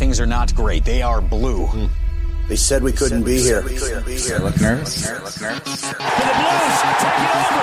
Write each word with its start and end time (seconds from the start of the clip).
things 0.00 0.18
are 0.18 0.26
not 0.26 0.54
great. 0.54 0.82
They 0.86 1.02
are 1.02 1.20
blue. 1.20 1.66
Hmm. 1.66 1.86
They 2.48 2.56
said 2.56 2.82
we 2.82 2.90
couldn't 2.90 3.22
be 3.22 3.38
here. 3.38 3.58
I 3.58 4.38
look 4.38 4.58
nervous. 4.58 5.06
I 5.06 5.12
look 5.22 5.38
nervous. 5.38 5.84
For 5.84 5.92
the 5.92 6.34
Blues, 6.40 6.76
take 7.02 7.20
it 7.20 7.36
over. 7.36 7.60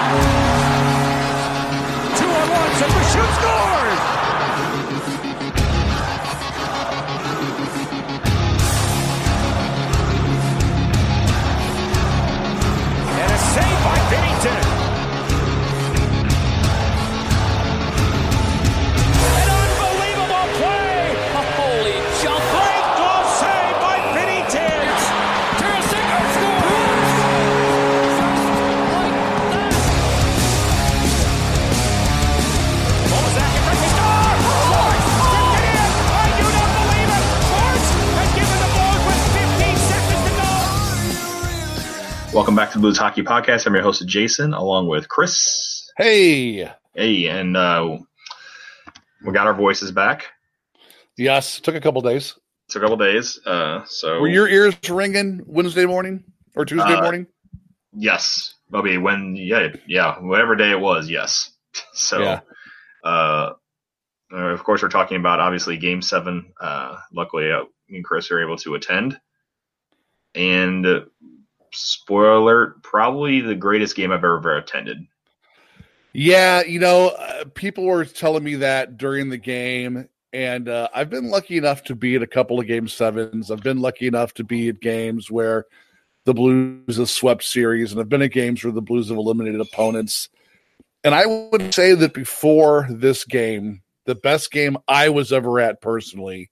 Two 2.16 2.30
on 2.30 2.48
one, 2.52 2.72
Silver 2.78 3.04
shoot 3.10 3.32
scores. 3.42 3.77
Welcome 42.38 42.56
back 42.56 42.70
to 42.70 42.78
the 42.78 42.82
Blues 42.82 43.00
Hockey 43.00 43.24
Podcast. 43.24 43.66
I'm 43.66 43.74
your 43.74 43.82
host, 43.82 44.06
Jason, 44.08 44.54
along 44.54 44.88
with 44.88 45.10
Chris. 45.10 45.90
Hey, 45.98 46.72
Hey, 46.94 47.26
and 47.26 47.58
uh, 47.58 47.98
we 49.26 49.34
got 49.34 49.48
our 49.48 49.56
voices 49.56 49.92
back. 49.92 50.28
yes, 51.18 51.60
took 51.60 51.74
a 51.74 51.82
couple 51.82 52.02
days. 52.04 52.36
It's 52.68 52.76
a 52.76 52.80
couple 52.80 52.98
days. 52.98 53.40
Uh, 53.44 53.86
so 53.86 54.20
Were 54.22 54.28
your 54.28 54.48
ears 54.48 54.76
ringing 54.88 55.42
Wednesday 55.48 55.86
morning 55.88 56.24
or 56.56 56.64
Tuesday 56.64 56.94
Uh, 56.94 57.02
morning? 57.02 57.26
yes, 57.96 58.54
Bobby. 58.70 59.00
When 59.00 59.36
yeah, 59.36 59.70
yeah, 59.88 60.20
whatever 60.20 60.56
day 60.56 60.70
it 60.70 60.80
was, 60.80 61.10
yes. 61.10 61.52
So, 61.94 62.20
Yeah. 62.22 62.40
uh, 63.04 63.54
uh, 64.32 64.38
of 64.38 64.64
course, 64.64 64.84
we're 64.84 64.90
talking 64.90 65.18
about 65.18 65.40
obviously 65.40 65.78
Game 65.78 66.04
Seven. 66.04 66.54
Uh, 66.62 66.98
luckily, 67.12 67.52
uh, 67.52 67.64
me 67.90 67.96
and 67.98 68.06
Chris 68.06 68.30
are 68.30 68.44
able 68.44 68.58
to 68.58 68.76
attend. 68.76 69.20
And 70.36 70.86
uh, 70.86 71.00
spoiler 71.74 72.38
alert, 72.38 72.84
probably 72.84 73.42
the 73.42 73.56
greatest 73.56 73.96
game 73.96 74.12
I've 74.12 74.24
ever 74.24 74.58
attended. 74.58 75.06
Yeah, 76.14 76.64
you 76.64 76.80
know, 76.80 77.10
uh, 77.10 77.46
people 77.54 77.86
were 77.86 78.06
telling 78.06 78.44
me 78.44 78.56
that 78.56 78.98
during 78.98 79.30
the 79.30 79.38
game, 79.38 80.08
and 80.34 80.68
uh, 80.68 80.90
I've 80.94 81.10
been 81.10 81.30
lucky 81.30 81.58
enough 81.58 81.84
to 81.84 81.96
be 81.96 82.16
at 82.16 82.24
a 82.24 82.28
couple 82.28 82.60
of 82.60 82.68
game 82.68 82.88
sevens. 82.88 83.52
I've 83.52 83.62
been 83.62 83.80
lucky 83.80 84.08
enough 84.08 84.34
to 84.36 84.44
be 84.44 84.70
at 84.70 84.80
games 84.80 85.30
where 85.30 85.66
the 86.26 86.34
Blues 86.34 86.98
have 86.98 87.10
swept 87.10 87.44
series, 87.44 87.92
and 87.92 88.02
I've 88.02 88.10
been 88.10 88.22
at 88.22 88.32
games 88.32 88.64
where 88.64 88.74
the 88.74 88.82
Blues 88.82 89.10
have 89.10 89.18
eliminated 89.18 89.62
opponents. 89.62 90.30
And 91.04 91.14
I 91.14 91.26
would 91.26 91.74
say 91.74 91.94
that 91.94 92.14
before 92.14 92.88
this 92.90 93.24
game, 93.24 93.82
the 94.06 94.16
best 94.16 94.52
game 94.52 94.78
I 94.88 95.10
was 95.10 95.32
ever 95.32 95.60
at 95.60 95.82
personally 95.82 96.50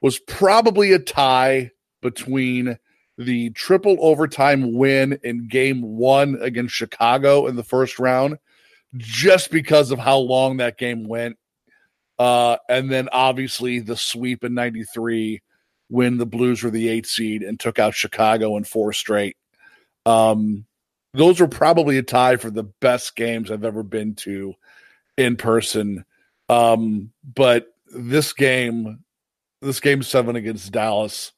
was 0.00 0.18
probably 0.18 0.92
a 0.92 0.98
tie 0.98 1.70
between 2.02 2.78
the 3.18 3.50
triple 3.50 3.96
overtime 4.00 4.72
win 4.72 5.18
in 5.24 5.48
game 5.48 5.82
one 5.82 6.38
against 6.40 6.74
Chicago 6.74 7.48
in 7.48 7.56
the 7.56 7.64
first 7.64 7.98
round, 7.98 8.38
just 8.96 9.50
because 9.50 9.90
of 9.90 9.98
how 9.98 10.18
long 10.18 10.56
that 10.56 10.78
game 10.78 11.06
went. 11.06 11.36
Uh, 12.18 12.56
and 12.68 12.90
then 12.90 13.08
obviously 13.12 13.80
the 13.80 13.96
sweep 13.96 14.44
in 14.44 14.54
93 14.54 15.42
when 15.88 16.16
the 16.16 16.26
Blues 16.26 16.62
were 16.62 16.70
the 16.70 16.88
eight 16.88 17.06
seed 17.06 17.42
and 17.42 17.58
took 17.58 17.78
out 17.78 17.94
Chicago 17.94 18.56
in 18.56 18.64
four 18.64 18.92
straight. 18.92 19.36
Um, 20.06 20.64
those 21.14 21.40
were 21.40 21.48
probably 21.48 21.98
a 21.98 22.02
tie 22.02 22.36
for 22.36 22.50
the 22.50 22.64
best 22.64 23.16
games 23.16 23.50
I've 23.50 23.64
ever 23.64 23.82
been 23.82 24.14
to 24.16 24.54
in 25.16 25.36
person. 25.36 26.04
Um, 26.48 27.12
but 27.34 27.68
this 27.86 28.32
game, 28.32 29.04
this 29.60 29.80
game 29.80 30.02
seven 30.02 30.36
against 30.36 30.72
Dallas 30.72 31.32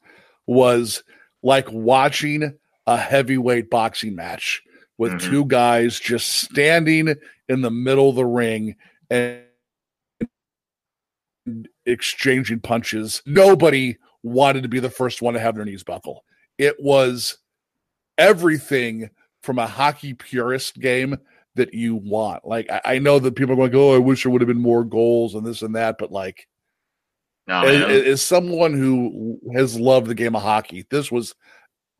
was 0.45 1.03
like 1.43 1.71
watching 1.71 2.57
a 2.87 2.97
heavyweight 2.97 3.69
boxing 3.69 4.15
match 4.15 4.61
with 4.97 5.13
Mhm. 5.13 5.21
two 5.21 5.45
guys 5.45 5.99
just 5.99 6.29
standing 6.29 7.15
in 7.49 7.61
the 7.61 7.71
middle 7.71 8.09
of 8.09 8.15
the 8.15 8.25
ring 8.25 8.75
and 9.09 9.43
exchanging 11.85 12.59
punches. 12.59 13.21
Nobody 13.25 13.97
wanted 14.23 14.63
to 14.63 14.69
be 14.69 14.79
the 14.79 14.89
first 14.89 15.21
one 15.21 15.33
to 15.33 15.39
have 15.39 15.55
their 15.55 15.65
knees 15.65 15.83
buckle. 15.83 16.23
It 16.57 16.75
was 16.79 17.37
everything 18.17 19.09
from 19.41 19.57
a 19.57 19.65
hockey 19.65 20.13
purist 20.13 20.79
game 20.79 21.17
that 21.55 21.73
you 21.73 21.95
want. 21.95 22.45
Like 22.45 22.69
I, 22.69 22.81
I 22.85 22.99
know 22.99 23.17
that 23.19 23.35
people 23.35 23.53
are 23.53 23.67
going, 23.69 23.75
"Oh, 23.75 23.95
I 23.95 23.97
wish 23.97 24.23
there 24.23 24.31
would 24.31 24.41
have 24.41 24.47
been 24.47 24.61
more 24.61 24.83
goals 24.83 25.33
and 25.35 25.45
this 25.45 25.63
and 25.63 25.75
that," 25.75 25.97
but 25.97 26.11
like 26.11 26.47
No, 27.47 27.63
as, 27.63 28.05
as 28.05 28.21
someone 28.21 28.73
who 28.73 29.39
has 29.53 29.79
loved 29.79 30.07
the 30.07 30.15
game 30.15 30.35
of 30.35 30.43
hockey, 30.43 30.85
this 30.89 31.11
was 31.11 31.35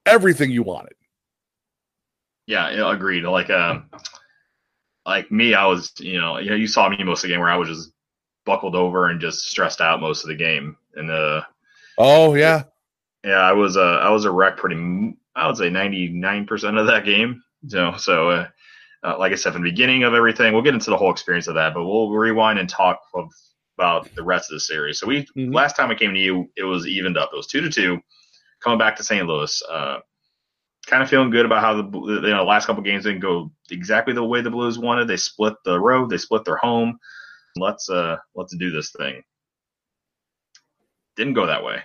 everything 0.06 0.52
you 0.52 0.64
wanted. 0.64 0.94
Yeah, 2.48 2.92
agreed. 2.92 3.24
Like 3.24 3.50
um 3.50 3.90
like 5.06 5.32
me, 5.32 5.54
I 5.54 5.66
was, 5.66 5.94
you 6.00 6.20
know, 6.20 6.38
you 6.38 6.50
know, 6.50 6.56
you 6.56 6.68
saw 6.68 6.90
me 6.90 7.04
most 7.04 7.24
of 7.24 7.30
the 7.30 7.34
game 7.34 7.40
where 7.40 7.50
I 7.50 7.58
was 7.58 7.70
just 7.70 7.92
buckled 8.46 8.76
over 8.76 9.10
and 9.10 9.20
just 9.20 9.50
stressed 9.50 9.82
out 9.82 10.02
most 10.02 10.24
of 10.24 10.30
the 10.30 10.36
game. 10.36 10.78
And 10.96 11.10
uh 11.10 11.42
Oh 11.98 12.36
yeah, 12.36 12.64
yeah, 13.24 13.40
I 13.40 13.54
was 13.54 13.78
uh 13.78 13.98
I 13.98 14.10
was 14.10 14.26
a 14.26 14.32
wreck 14.32 14.58
pretty 14.58 15.18
I 15.36 15.48
would 15.48 15.58
say 15.58 15.70
99% 15.70 16.80
of 16.80 16.88
that 16.88 17.06
game. 17.06 17.44
So 17.68 17.94
so 17.98 18.30
uh, 18.30 18.48
uh, 19.04 19.18
like 19.18 19.32
I 19.32 19.36
said 19.36 19.54
from 19.54 19.64
the 19.64 19.70
beginning 19.70 20.04
of 20.04 20.14
everything, 20.14 20.54
we'll 20.54 20.62
get 20.62 20.74
into 20.74 20.90
the 20.90 20.98
whole 20.98 21.12
experience 21.12 21.48
of 21.48 21.56
that, 21.56 21.74
but 21.74 21.86
we'll 21.86 22.10
rewind 22.10 22.60
and 22.60 22.70
talk 22.70 23.02
of, 23.16 23.32
about 23.82 24.14
the 24.14 24.24
rest 24.24 24.52
of 24.52 24.56
the 24.56 24.60
series. 24.60 25.00
So 25.00 25.08
we 25.08 25.26
Mhm. 25.36 25.54
last 25.54 25.76
time 25.76 25.90
I 25.90 25.96
came 25.96 26.14
to 26.14 26.20
you, 26.20 26.50
it 26.56 26.64
was 26.64 26.86
evened 26.86 27.18
up. 27.18 27.32
It 27.34 27.36
was 27.38 27.48
2 27.48 27.62
to 27.62 27.70
2 27.70 28.00
coming 28.60 28.78
back 28.78 28.96
to 28.98 29.04
St. 29.04 29.26
Louis. 29.28 29.62
Uh 29.70 30.00
kind 30.88 31.04
of 31.04 31.10
feeling 31.10 31.30
good 31.30 31.46
about 31.46 31.62
how 31.62 31.74
the 31.82 31.84
you 32.28 32.30
know 32.36 32.44
last 32.44 32.66
couple 32.66 32.82
games 32.84 33.04
didn't 33.06 33.20
go 33.22 33.52
exactly 33.72 34.14
the 34.14 34.24
way 34.24 34.42
the 34.42 34.50
Blues 34.52 34.78
wanted. 34.80 35.08
They 35.08 35.18
split 35.18 35.54
the 35.66 35.80
road, 35.80 36.10
they 36.10 36.18
split 36.18 36.44
their 36.46 36.58
home. 36.58 37.00
Let's 37.56 37.90
uh 37.90 38.18
let's 38.36 38.56
do 38.56 38.70
this 38.72 38.92
thing. 38.92 39.24
Didn't 41.16 41.34
go 41.34 41.48
that 41.48 41.64
way. 41.64 41.82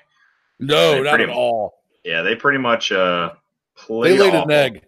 no, 0.58 0.92
They 0.92 1.02
not 1.02 1.20
at 1.20 1.28
much- 1.28 1.36
all. 1.36 1.74
Yeah, 2.04 2.22
they 2.22 2.36
pretty 2.36 2.58
much 2.58 2.92
uh 2.92 3.30
They 3.76 3.82
played 3.86 4.20
laid 4.20 4.30
an 4.34 4.36
awful. 4.36 4.52
egg. 4.52 4.84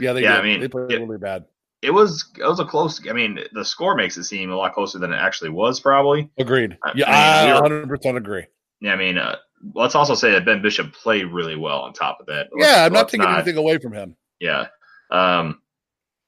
Yeah, 0.00 0.12
they 0.12 0.22
Yeah, 0.22 0.32
did. 0.36 0.40
I 0.40 0.42
mean, 0.42 0.60
they 0.60 0.68
played 0.68 0.90
it- 0.92 1.00
really 1.00 1.18
bad. 1.18 1.44
It 1.84 1.90
was 1.90 2.24
it 2.38 2.44
was 2.44 2.60
a 2.60 2.64
close. 2.64 3.00
I 3.08 3.12
mean, 3.12 3.38
the 3.52 3.64
score 3.64 3.94
makes 3.94 4.16
it 4.16 4.24
seem 4.24 4.50
a 4.50 4.56
lot 4.56 4.74
closer 4.74 4.98
than 4.98 5.12
it 5.12 5.16
actually 5.16 5.50
was. 5.50 5.80
Probably. 5.80 6.30
Agreed. 6.38 6.76
I 6.82 6.92
Yeah, 6.94 7.06
mean, 7.46 7.52
I 7.56 7.60
100 7.60 7.88
percent 7.88 8.16
agree. 8.16 8.46
Yeah, 8.80 8.92
I 8.92 8.96
mean, 8.96 9.18
uh, 9.18 9.36
let's 9.74 9.94
also 9.94 10.14
say 10.14 10.32
that 10.32 10.44
Ben 10.44 10.62
Bishop 10.62 10.92
played 10.92 11.26
really 11.26 11.56
well. 11.56 11.80
On 11.80 11.92
top 11.92 12.18
of 12.20 12.26
that, 12.26 12.48
Let's- 12.52 12.70
Yeah, 12.72 12.84
I'm 12.84 12.92
not 12.92 13.08
taking 13.08 13.26
anything 13.26 13.56
away 13.56 13.78
from 13.78 13.92
him. 13.92 14.16
Yeah. 14.40 14.66
Um, 15.10 15.60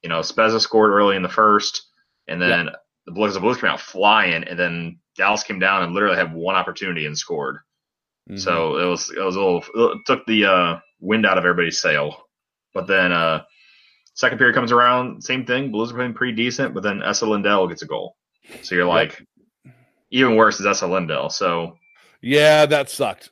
you 0.02 0.08
know, 0.08 0.20
Spezza 0.20 0.60
scored 0.60 0.90
early 0.92 1.16
in 1.16 1.22
the 1.22 1.28
first, 1.28 1.82
and 2.28 2.40
then 2.40 2.70
the 3.06 3.12
Blues 3.12 3.34
the 3.34 3.40
Blues 3.40 3.56
came 3.58 3.70
out 3.70 3.80
flying, 3.80 4.44
and 4.44 4.58
then 4.58 4.98
Dallas 5.16 5.42
came 5.42 5.58
down 5.58 5.82
and 5.82 5.92
literally 5.94 6.16
had 6.16 6.32
one 6.34 6.54
opportunity 6.54 7.06
and 7.06 7.16
scored. 7.16 7.58
Mm-hmm. 8.30 8.38
So 8.38 8.78
it 8.78 8.84
was 8.84 9.10
it 9.10 9.20
was 9.20 9.36
a 9.36 9.40
little 9.40 9.64
it 9.74 9.98
took 10.06 10.24
the 10.26 10.44
uh, 10.46 10.78
wind 11.00 11.26
out 11.26 11.38
of 11.38 11.44
everybody's 11.44 11.80
sail. 11.80 12.16
But 12.74 12.86
then 12.86 13.10
uh, 13.12 13.42
second 14.16 14.38
period 14.38 14.54
comes 14.54 14.72
around, 14.72 15.22
same 15.22 15.46
thing. 15.46 15.70
Blues 15.70 15.92
are 15.92 15.94
playing 15.94 16.14
pretty 16.14 16.34
decent, 16.34 16.74
but 16.74 16.82
then 16.82 17.02
Esa 17.02 17.26
Lindell 17.26 17.68
gets 17.68 17.82
a 17.82 17.86
goal. 17.86 18.16
So 18.62 18.74
you're 18.74 18.86
like, 18.86 19.22
even 20.10 20.36
worse 20.36 20.58
is 20.58 20.66
Esa 20.66 20.86
Lindell. 20.86 21.30
So 21.30 21.76
yeah, 22.20 22.66
that 22.66 22.90
sucked. 22.90 23.30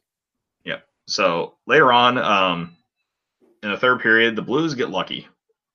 Yeah. 0.65 0.81
So 1.09 1.55
later 1.67 1.93
on, 1.93 2.19
um, 2.19 2.77
in 3.63 3.71
the 3.71 3.79
third 3.79 4.01
period, 4.01 4.37
the 4.37 4.43
Blues 4.43 4.75
get 4.75 4.91
lucky, 4.91 5.27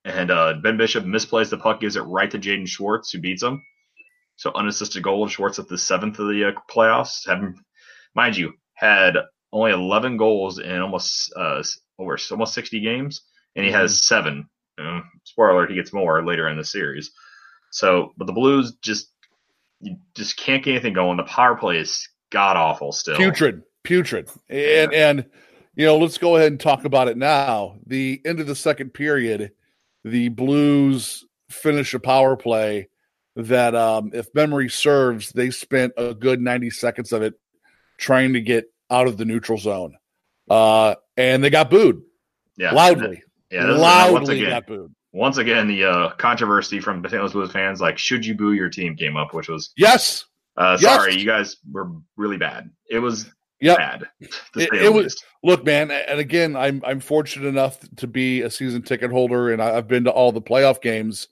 and 0.06 0.30
uh, 0.32 0.54
Ben 0.62 0.78
Bishop 0.78 1.04
misplays 1.04 1.50
the 1.50 1.58
puck, 1.58 1.82
gives 1.82 1.96
it 1.96 2.02
right 2.02 2.30
to 2.32 2.38
Jaden 2.38 2.68
Schwartz, 2.68 3.12
who 3.12 3.20
beats 3.20 3.44
him. 3.44 3.64
So 4.36 4.52
unassisted 4.54 5.04
goal 5.04 5.24
of 5.24 5.32
Schwartz 5.32 5.60
at 5.60 5.68
the 5.68 5.78
seventh 5.78 6.20
of 6.20 6.28
the 6.28 6.50
uh, 6.50 6.52
playoffs. 6.72 7.28
Having, 7.28 7.56
mind 8.16 8.38
you, 8.38 8.54
had 8.76 9.18
only 9.52 9.72
11 9.72 10.18
goals 10.18 10.60
in 10.60 10.80
almost 10.80 11.34
uh, 11.36 11.64
over 11.98 12.18
almost 12.32 12.54
60 12.54 12.80
games, 12.80 13.22
and 13.56 13.66
he 13.66 13.72
has 13.72 14.06
seven. 14.06 14.48
Spoiler 15.24 15.68
he 15.68 15.76
gets 15.76 15.94
more 15.94 16.26
later 16.26 16.48
in 16.50 16.58
the 16.58 16.66
series. 16.66 17.12
So, 17.72 18.14
but 18.18 18.26
the 18.26 18.34
Blues 18.34 18.74
just 18.82 19.10
you 19.82 19.98
just 20.16 20.38
can't 20.38 20.64
get 20.64 20.72
anything 20.72 20.94
going. 20.94 21.18
The 21.18 21.24
power 21.24 21.56
play 21.56 21.78
is 21.78 22.08
god 22.32 22.58
awful 22.58 22.92
still. 22.92 23.18
Putrid, 23.18 23.64
putrid. 23.84 24.30
And 24.50 24.94
and 24.94 25.26
you 25.76 25.86
know, 25.86 25.98
let's 25.98 26.18
go 26.18 26.36
ahead 26.36 26.52
and 26.52 26.60
talk 26.60 26.86
about 26.86 27.08
it 27.08 27.18
now. 27.18 27.78
The 27.86 28.22
end 28.26 28.40
of 28.40 28.48
the 28.48 28.56
second 28.56 28.94
period, 28.94 29.52
the 30.04 30.30
Blues 30.30 31.26
finish 31.50 31.94
a 31.94 32.00
power 32.00 32.36
play 32.36 32.90
that 33.36 33.76
um 33.76 34.12
if 34.14 34.34
memory 34.34 34.70
serves, 34.70 35.32
they 35.32 35.52
spent 35.52 35.94
a 35.98 36.14
good 36.14 36.42
90 36.42 36.70
seconds 36.72 37.12
of 37.14 37.22
it 37.22 37.36
trying 37.98 38.34
to 38.34 38.42
get 38.42 38.66
out 38.90 39.08
of 39.08 39.18
the 39.18 39.26
neutral 39.26 39.58
zone. 39.58 39.96
Uh, 40.50 40.96
and 41.16 41.44
they 41.44 41.50
got 41.50 41.70
booed 41.70 42.02
Yeah, 42.58 42.72
loudly. 42.72 43.24
Yeah, 43.52 43.66
loudly 43.66 44.14
once 44.14 44.30
again, 44.30 44.50
got 44.50 44.68
booed. 44.68 44.94
once 45.12 45.38
again, 45.38 45.68
the 45.68 45.84
uh, 45.86 46.10
controversy 46.18 46.80
from 46.80 47.02
the 47.02 47.10
St. 47.10 47.22
Louis 47.22 47.34
Blues 47.34 47.52
fans, 47.52 47.82
like, 47.82 47.98
should 47.98 48.26
you 48.26 48.36
boo 48.36 48.54
your 48.54 48.70
team, 48.70 48.96
came 48.96 49.18
up, 49.18 49.34
which 49.34 49.50
was, 49.50 49.72
Yes. 49.76 50.26
uh, 50.58 50.78
Yes. 50.80 50.96
sorry, 50.96 51.16
you 51.16 51.26
guys 51.26 51.58
were 51.72 51.92
really 52.16 52.38
bad. 52.38 52.70
It 52.90 53.00
was 53.00 53.30
Yep. 53.62 53.78
bad. 53.78 54.04
It- 54.56 54.74
it 54.74 54.94
was- 54.94 55.22
Look, 55.44 55.64
man, 55.66 55.90
and 55.90 56.20
again, 56.20 56.56
I'm 56.58 56.82
I'm 56.86 57.00
fortunate 57.00 57.48
enough 57.48 57.80
to 57.98 58.08
be 58.08 58.42
a 58.42 58.50
season 58.50 58.82
ticket 58.82 59.10
holder, 59.10 59.52
and 59.54 59.62
I've 59.62 59.88
been 59.88 60.04
to 60.04 60.12
all 60.12 60.32
the 60.34 60.42
playoff 60.42 60.82
games. 60.82 61.30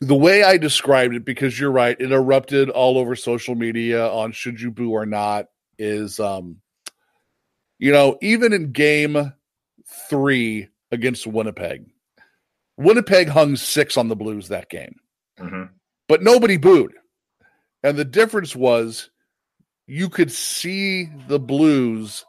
The 0.00 0.14
way 0.14 0.44
I 0.44 0.58
described 0.58 1.14
it, 1.14 1.24
because 1.24 1.58
you're 1.58 1.72
right, 1.72 1.96
it 1.98 2.12
erupted 2.12 2.68
all 2.70 2.98
over 2.98 3.16
social 3.16 3.54
media 3.54 4.06
on 4.08 4.30
should 4.32 4.60
you 4.60 4.70
boo 4.70 4.90
or 4.92 5.06
not. 5.06 5.46
Is 5.78 6.20
um, 6.20 6.60
you 7.78 7.92
know, 7.92 8.18
even 8.20 8.52
in 8.52 8.72
game 8.72 9.32
three 10.10 10.68
against 10.90 11.26
Winnipeg, 11.26 11.84
Winnipeg 12.76 13.28
hung 13.28 13.56
six 13.56 13.96
on 13.96 14.08
the 14.08 14.16
Blues 14.16 14.48
that 14.48 14.70
game 14.70 14.94
Mhm. 15.38 15.70
but 16.08 16.22
nobody 16.22 16.56
booed. 16.56 16.92
And 17.82 17.96
the 17.96 18.04
difference 18.04 18.56
was 18.56 19.10
you 19.86 20.08
could 20.08 20.30
see 20.32 21.08
the 21.28 21.38
Blues 21.38 22.24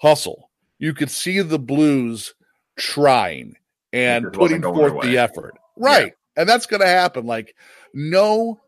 hustle. 0.00 0.50
You 0.78 0.94
could 0.94 1.10
see 1.10 1.40
the 1.40 1.58
Blues 1.58 2.34
trying 2.78 3.56
and 3.92 4.32
putting 4.32 4.62
forth 4.62 5.02
the 5.02 5.18
effort. 5.18 5.54
Right. 5.76 6.12
And 6.36 6.48
that's 6.48 6.66
going 6.66 6.80
to 6.80 6.86
happen. 6.86 7.26
Like, 7.26 7.54
no 7.92 8.60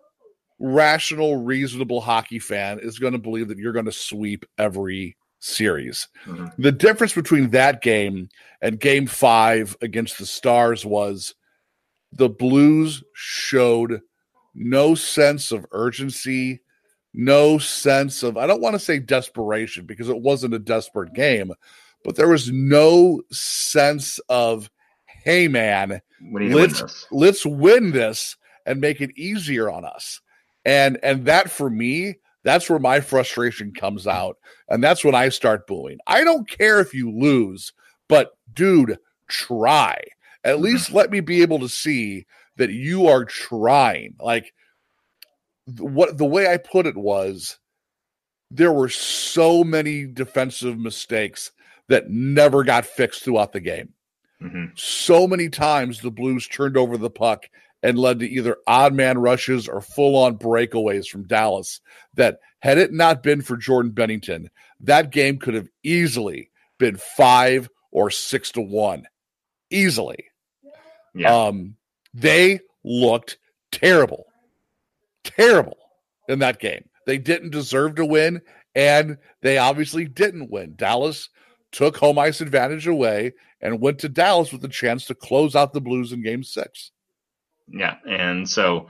rational, 0.59 1.37
reasonable 1.45 2.01
hockey 2.01 2.39
fan 2.39 2.79
is 2.81 2.99
going 2.99 3.13
to 3.13 3.19
believe 3.19 3.49
that 3.49 3.59
you're 3.59 3.73
going 3.73 3.87
to 3.87 3.93
sweep 3.93 4.45
every 4.59 5.17
series. 5.39 6.09
Mhm. 6.27 6.53
The 6.59 6.73
difference 6.73 7.13
between 7.13 7.51
that 7.51 7.83
game 7.83 8.29
and 8.63 8.81
game 8.81 9.07
five 9.07 9.77
against 9.81 10.19
the 10.19 10.27
Stars 10.27 10.85
was 10.85 11.35
the 12.13 12.29
Blues 12.29 13.03
showed 13.15 14.01
no 14.55 14.95
sense 14.95 15.53
of 15.53 15.67
urgency, 15.73 16.61
no 17.13 17.59
sense 17.59 18.23
of, 18.23 18.37
I 18.37 18.47
don't 18.47 18.63
want 18.63 18.75
to 18.75 18.79
say 18.79 18.99
desperation 18.99 19.85
because 19.87 20.09
it 20.09 20.21
wasn't 20.21 20.55
a 20.55 20.59
desperate 20.59 21.13
game, 21.13 21.53
but 22.05 22.17
there 22.17 22.29
was 22.29 22.51
no 22.51 23.23
sense 23.31 24.19
of, 24.29 24.71
hey, 25.25 25.49
man, 25.49 26.01
We 26.21 26.45
need 26.45 26.49
to 26.51 26.55
win 26.55 26.63
let's 26.69 26.81
this. 26.83 27.07
let's 27.11 27.47
win 27.47 27.93
this 27.93 28.37
and 28.65 28.81
make 28.81 29.01
it 29.01 29.17
easier 29.17 29.71
on 29.71 29.85
us. 29.85 30.21
And 30.65 30.99
and 31.03 31.27
that 31.27 31.51
for 31.51 31.69
me, 31.71 32.17
that's 32.47 32.71
where 32.71 32.79
my 32.79 33.01
frustration 33.01 33.73
comes 33.75 34.07
out. 34.07 34.39
And 34.69 34.83
that's 34.83 35.05
when 35.05 35.15
I 35.15 35.29
start 35.29 35.67
booing. 35.67 35.99
I 36.07 36.25
don't 36.25 36.49
care 36.49 36.81
if 36.81 36.95
you 36.95 37.11
lose, 37.11 37.73
but 38.09 38.31
dude, 38.55 38.99
try. 39.29 40.01
At 40.45 40.61
least 40.61 40.93
let 40.93 41.11
me 41.11 41.21
be 41.21 41.43
able 41.43 41.59
to 41.59 41.69
see 41.69 42.25
that 42.57 42.71
you 42.71 43.09
are 43.09 43.25
trying. 43.25 44.15
Like 44.21 44.55
what 45.79 46.17
the 46.17 46.25
way 46.25 46.47
I 46.47 46.57
put 46.57 46.87
it 46.87 46.97
was 46.97 47.59
there 48.53 48.73
were 48.73 48.89
so 48.89 49.65
many 49.65 50.07
defensive 50.07 50.79
mistakes 50.79 51.51
that 51.89 52.09
never 52.09 52.63
got 52.63 52.87
fixed 52.87 53.25
throughout 53.25 53.53
the 53.53 53.61
game 53.61 53.93
Mhm. 54.41 54.79
so 54.79 55.27
many 55.27 55.49
times 55.49 56.01
the 56.01 56.11
Blues 56.13 56.47
turned 56.47 56.77
over 56.77 56.97
the 56.97 57.11
puck 57.11 57.47
and 57.87 58.01
led 58.01 58.19
to 58.19 58.29
either 58.29 58.57
odd 58.67 58.93
man 58.95 59.17
rushes 59.17 59.69
or 59.69 59.81
full 59.81 60.17
on 60.17 60.37
breakaways 60.37 61.07
from 61.07 61.23
Dallas. 61.23 61.81
That 62.15 62.41
had 62.59 62.79
it 62.79 62.93
not 62.93 63.23
been 63.23 63.43
for 63.43 63.57
Jordan 63.57 63.93
Binnington, 63.93 64.49
that 64.81 65.13
game 65.13 65.39
could 65.39 65.55
have 65.55 65.69
easily 65.85 66.51
been 66.79 66.97
five 66.97 67.71
or 67.93 68.11
six 68.11 68.51
to 68.53 68.61
one. 68.61 69.07
Easily. 69.71 70.25
Yeah. 71.15 71.33
Um, 71.33 71.77
they 72.13 72.59
looked 72.83 73.39
terrible, 73.71 74.27
terrible 75.23 75.79
in 76.29 76.41
that 76.41 76.59
game. 76.59 76.89
They 77.07 77.19
didn't 77.19 77.51
deserve 77.51 77.95
to 77.97 78.05
win, 78.05 78.43
and 78.75 79.17
they 79.43 79.59
obviously 79.59 80.07
didn't 80.07 80.51
win. 80.51 80.75
Dallas 80.75 81.29
took 81.71 81.97
home 81.97 82.19
ice 82.19 82.41
advantage 82.41 82.89
away 82.89 83.35
and 83.61 83.81
went 83.81 84.01
to 84.01 84.09
Dallas 84.09 84.53
with 84.53 84.65
a 84.65 84.69
chance 84.69 85.05
to 85.07 85.15
close 85.15 85.55
out 85.55 85.73
the 85.73 85.81
Blues 85.81 86.11
in 86.11 86.25
game 86.25 86.43
six. 86.43 86.91
Yeah. 87.69 87.97
And 88.09 88.49
so, 88.49 88.89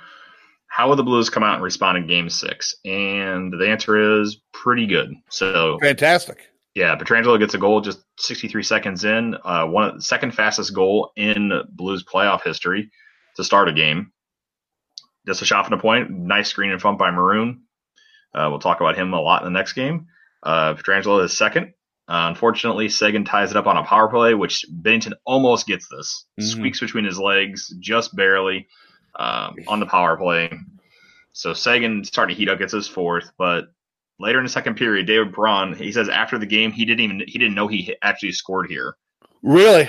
how 0.68 0.88
will 0.88 0.96
the 0.96 1.02
Blues 1.02 1.30
come 1.30 1.42
out 1.42 1.54
and 1.54 1.62
respond 1.64 1.98
in 1.98 2.06
game 2.06 2.28
six? 2.28 2.74
And 2.84 3.52
the 3.52 3.68
answer 3.68 4.20
is 4.20 4.40
pretty 4.52 4.86
good. 4.86 5.14
So, 5.30 5.78
Fantastic. 5.80 6.48
yeah, 6.74 6.96
Pietrangelo 6.96 7.38
gets 7.38 7.54
a 7.54 7.58
goal 7.58 7.80
just 7.80 8.00
63 8.18 8.62
seconds 8.62 9.04
in, 9.04 9.36
uh, 9.44 9.64
one 9.66 9.84
of 9.84 9.94
the 9.94 10.02
second 10.02 10.32
fastest 10.32 10.74
goal 10.74 11.12
in 11.16 11.52
Blues 11.70 12.04
playoff 12.04 12.42
history 12.42 12.90
to 13.36 13.44
start 13.44 13.68
a 13.68 13.72
game. 13.72 14.12
Just 15.26 15.42
a 15.42 15.44
shot 15.44 15.66
from 15.66 15.76
the 15.76 15.82
point. 15.82 16.10
Nice 16.10 16.48
screen 16.48 16.70
and 16.70 16.80
front 16.80 16.98
by 16.98 17.10
Maroon. 17.10 17.62
Uh, 18.34 18.48
we'll 18.50 18.58
talk 18.58 18.80
about 18.80 18.96
him 18.96 19.12
a 19.14 19.20
lot 19.20 19.42
in 19.42 19.52
the 19.52 19.58
next 19.58 19.72
game. 19.72 20.06
Uh, 20.42 20.74
Pietrangelo 20.74 21.24
is 21.24 21.36
second. 21.36 21.72
Uh, 22.08 22.26
unfortunately, 22.28 22.88
Seguin 22.88 23.24
ties 23.24 23.50
it 23.50 23.56
up 23.56 23.66
on 23.66 23.76
a 23.76 23.82
power 23.84 24.08
play, 24.08 24.34
which 24.34 24.64
Binnington 24.82 25.12
almost 25.24 25.66
gets 25.66 25.88
this. 25.88 26.26
Mhm. 26.40 26.44
Squeaks 26.44 26.80
between 26.80 27.04
his 27.04 27.18
legs, 27.18 27.74
just 27.80 28.14
barely 28.14 28.68
um, 29.18 29.56
on 29.66 29.80
the 29.80 29.86
power 29.86 30.16
play. 30.16 30.50
So 31.32 31.52
Seguin 31.52 32.04
starting 32.04 32.34
to 32.34 32.38
heat 32.38 32.48
up, 32.48 32.58
gets 32.58 32.72
his 32.72 32.86
fourth, 32.88 33.30
but 33.38 33.64
later 34.18 34.38
in 34.38 34.44
the 34.44 34.50
second 34.50 34.76
period, 34.76 35.06
David 35.06 35.34
Perron, 35.34 35.74
he 35.74 35.90
says 35.92 36.08
after 36.08 36.38
the 36.38 36.46
game, 36.46 36.70
he 36.72 36.84
didn't 36.84 37.00
even 37.00 37.22
he 37.26 37.38
didn't 37.38 37.54
know 37.54 37.66
he 37.66 37.94
actually 38.02 38.32
scored 38.32 38.68
here. 38.70 38.96
Really? 39.42 39.82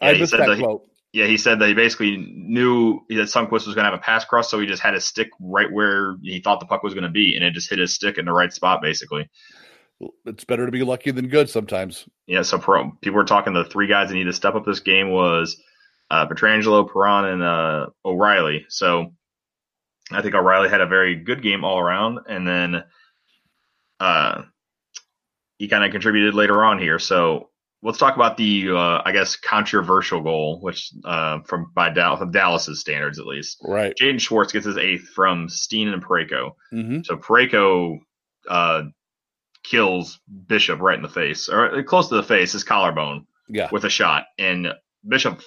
Yeah, 0.00 0.08
I 0.08 0.14
he 0.14 0.20
missed 0.20 0.30
said 0.30 0.40
that 0.40 0.46
that 0.48 0.58
he- 0.58 0.76
Yeah, 1.12 1.26
he 1.26 1.36
said 1.38 1.58
that 1.58 1.68
he 1.68 1.74
basically 1.74 2.16
knew 2.18 3.00
that 3.08 3.28
Sundqvist 3.28 3.50
was 3.66 3.74
going 3.74 3.84
to 3.84 3.90
have 3.90 3.94
a 3.94 3.98
pass 3.98 4.24
cross, 4.24 4.50
so 4.50 4.58
he 4.60 4.66
just 4.66 4.82
had 4.82 4.94
his 4.94 5.04
stick 5.06 5.30
right 5.40 5.70
where 5.72 6.16
he 6.22 6.40
thought 6.40 6.60
the 6.60 6.66
puck 6.66 6.82
was 6.82 6.94
going 6.94 7.04
to 7.04 7.10
be, 7.10 7.34
and 7.34 7.44
it 7.44 7.52
just 7.54 7.70
hit 7.70 7.78
his 7.78 7.94
stick 7.94 8.18
in 8.18 8.24
the 8.26 8.32
right 8.32 8.52
spot, 8.52 8.82
basically. 8.82 9.28
It's 10.26 10.44
better 10.44 10.66
to 10.66 10.72
be 10.72 10.84
lucky 10.84 11.10
than 11.10 11.28
good 11.28 11.50
sometimes. 11.50 12.08
Yeah, 12.26 12.42
so 12.42 12.58
pro, 12.58 12.92
people 13.00 13.16
were 13.16 13.24
talking 13.24 13.52
the 13.52 13.64
three 13.64 13.88
guys 13.88 14.08
that 14.08 14.14
need 14.14 14.24
to 14.24 14.32
step 14.32 14.54
up 14.54 14.64
this 14.64 14.80
game 14.80 15.10
was 15.10 15.60
uh, 16.10 16.26
Pietrangelo, 16.26 16.90
Perron, 16.90 17.24
and 17.24 17.42
uh, 17.42 17.86
O'Reilly. 18.04 18.66
So 18.68 19.12
I 20.12 20.22
think 20.22 20.34
O'Reilly 20.34 20.68
had 20.68 20.80
a 20.80 20.86
very 20.86 21.16
good 21.16 21.42
game 21.42 21.64
all 21.64 21.78
around, 21.78 22.20
and 22.28 22.46
then 22.46 22.84
uh, 23.98 24.42
he 25.58 25.68
kind 25.68 25.84
of 25.84 25.90
contributed 25.90 26.34
later 26.34 26.64
on 26.64 26.78
here. 26.78 26.98
So 26.98 27.50
let's 27.82 27.98
talk 27.98 28.14
about 28.14 28.36
the, 28.36 28.70
uh, 28.70 29.02
I 29.04 29.12
guess, 29.12 29.36
controversial 29.36 30.20
goal, 30.22 30.60
which 30.60 30.92
uh, 31.04 31.40
from 31.40 31.72
by 31.74 31.90
Dallas, 31.90 32.20
from 32.20 32.30
Dallas's 32.30 32.80
standards 32.80 33.18
at 33.18 33.26
least. 33.26 33.58
Right. 33.62 33.94
Jaden 34.00 34.20
Schwartz 34.20 34.52
gets 34.52 34.66
his 34.66 34.78
eighth 34.78 35.08
from 35.08 35.48
Steen 35.48 35.88
and 35.88 36.04
Parayko. 36.04 36.52
hmm 36.70 37.00
So 37.04 37.16
Parayko 37.16 37.98
uh, 38.48 38.82
kills 39.68 40.20
Bishop 40.46 40.80
right 40.80 40.96
in 40.96 41.02
the 41.02 41.08
face, 41.08 41.48
or 41.48 41.82
close 41.82 42.08
to 42.08 42.14
the 42.16 42.22
face, 42.22 42.52
his 42.52 42.64
collarbone 42.64 43.26
Yeah. 43.48 43.68
with 43.72 43.84
a 43.84 43.90
shot, 43.90 44.26
and 44.38 44.72
Bishop 45.06 45.40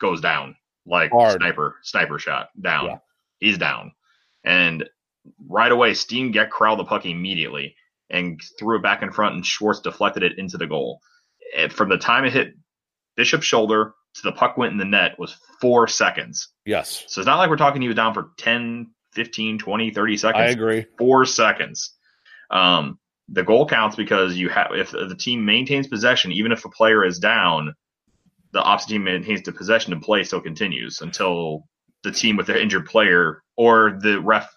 goes 0.00 0.20
down 0.20 0.56
like 0.86 1.10
Hard. 1.12 1.40
sniper 1.40 1.76
sniper 1.82 2.18
shot 2.18 2.48
down. 2.60 2.86
Yeah. 2.86 2.98
He's 3.38 3.58
down, 3.58 3.92
and 4.44 4.88
right 5.48 5.72
away 5.72 5.94
Steen 5.94 6.30
get 6.30 6.50
corralled 6.50 6.78
the 6.78 6.84
puck 6.84 7.04
immediately 7.06 7.76
and 8.10 8.40
threw 8.58 8.76
it 8.76 8.82
back 8.82 9.02
in 9.02 9.10
front, 9.12 9.34
and 9.34 9.44
Schwartz 9.46 9.80
deflected 9.80 10.22
it 10.22 10.38
into 10.38 10.56
the 10.58 10.66
goal. 10.66 11.00
And 11.56 11.72
from 11.72 11.88
the 11.88 11.98
time 11.98 12.24
it 12.24 12.32
hit 12.32 12.54
Bishop's 13.16 13.46
shoulder 13.46 13.94
to 14.14 14.22
the 14.22 14.32
puck 14.32 14.56
went 14.56 14.72
in 14.72 14.78
the 14.78 14.84
net 14.84 15.18
was 15.18 15.36
four 15.60 15.88
seconds. 15.88 16.48
Yes. 16.66 17.04
So 17.08 17.20
it's 17.20 17.26
not 17.26 17.38
like 17.38 17.48
we're 17.50 17.56
talking 17.56 17.80
he 17.82 17.88
was 17.88 17.96
down 17.96 18.12
for 18.14 18.30
10, 18.38 18.90
15, 19.14 19.58
20, 19.58 19.90
30 19.90 20.16
seconds 20.16 20.42
I 20.42 20.46
agree. 20.50 20.86
four 20.98 21.24
seconds. 21.24 21.94
Um, 22.50 22.98
the 23.28 23.42
goal 23.42 23.66
counts 23.66 23.96
because 23.96 24.36
you 24.36 24.48
have 24.50 24.68
if 24.72 24.90
the 24.90 25.16
team 25.18 25.44
maintains 25.44 25.86
possession, 25.86 26.32
even 26.32 26.52
if 26.52 26.64
a 26.64 26.68
player 26.70 27.04
is 27.04 27.18
down, 27.18 27.74
the 28.52 28.62
opposite 28.62 28.90
team 28.90 29.04
maintains 29.04 29.42
the 29.42 29.52
possession 29.52 29.92
and 29.92 30.02
play 30.02 30.22
still 30.24 30.40
continues 30.40 31.00
until 31.00 31.64
the 32.02 32.10
team 32.12 32.36
with 32.36 32.46
the 32.46 32.60
injured 32.60 32.86
player 32.86 33.42
or 33.56 33.98
the 34.02 34.20
ref 34.20 34.48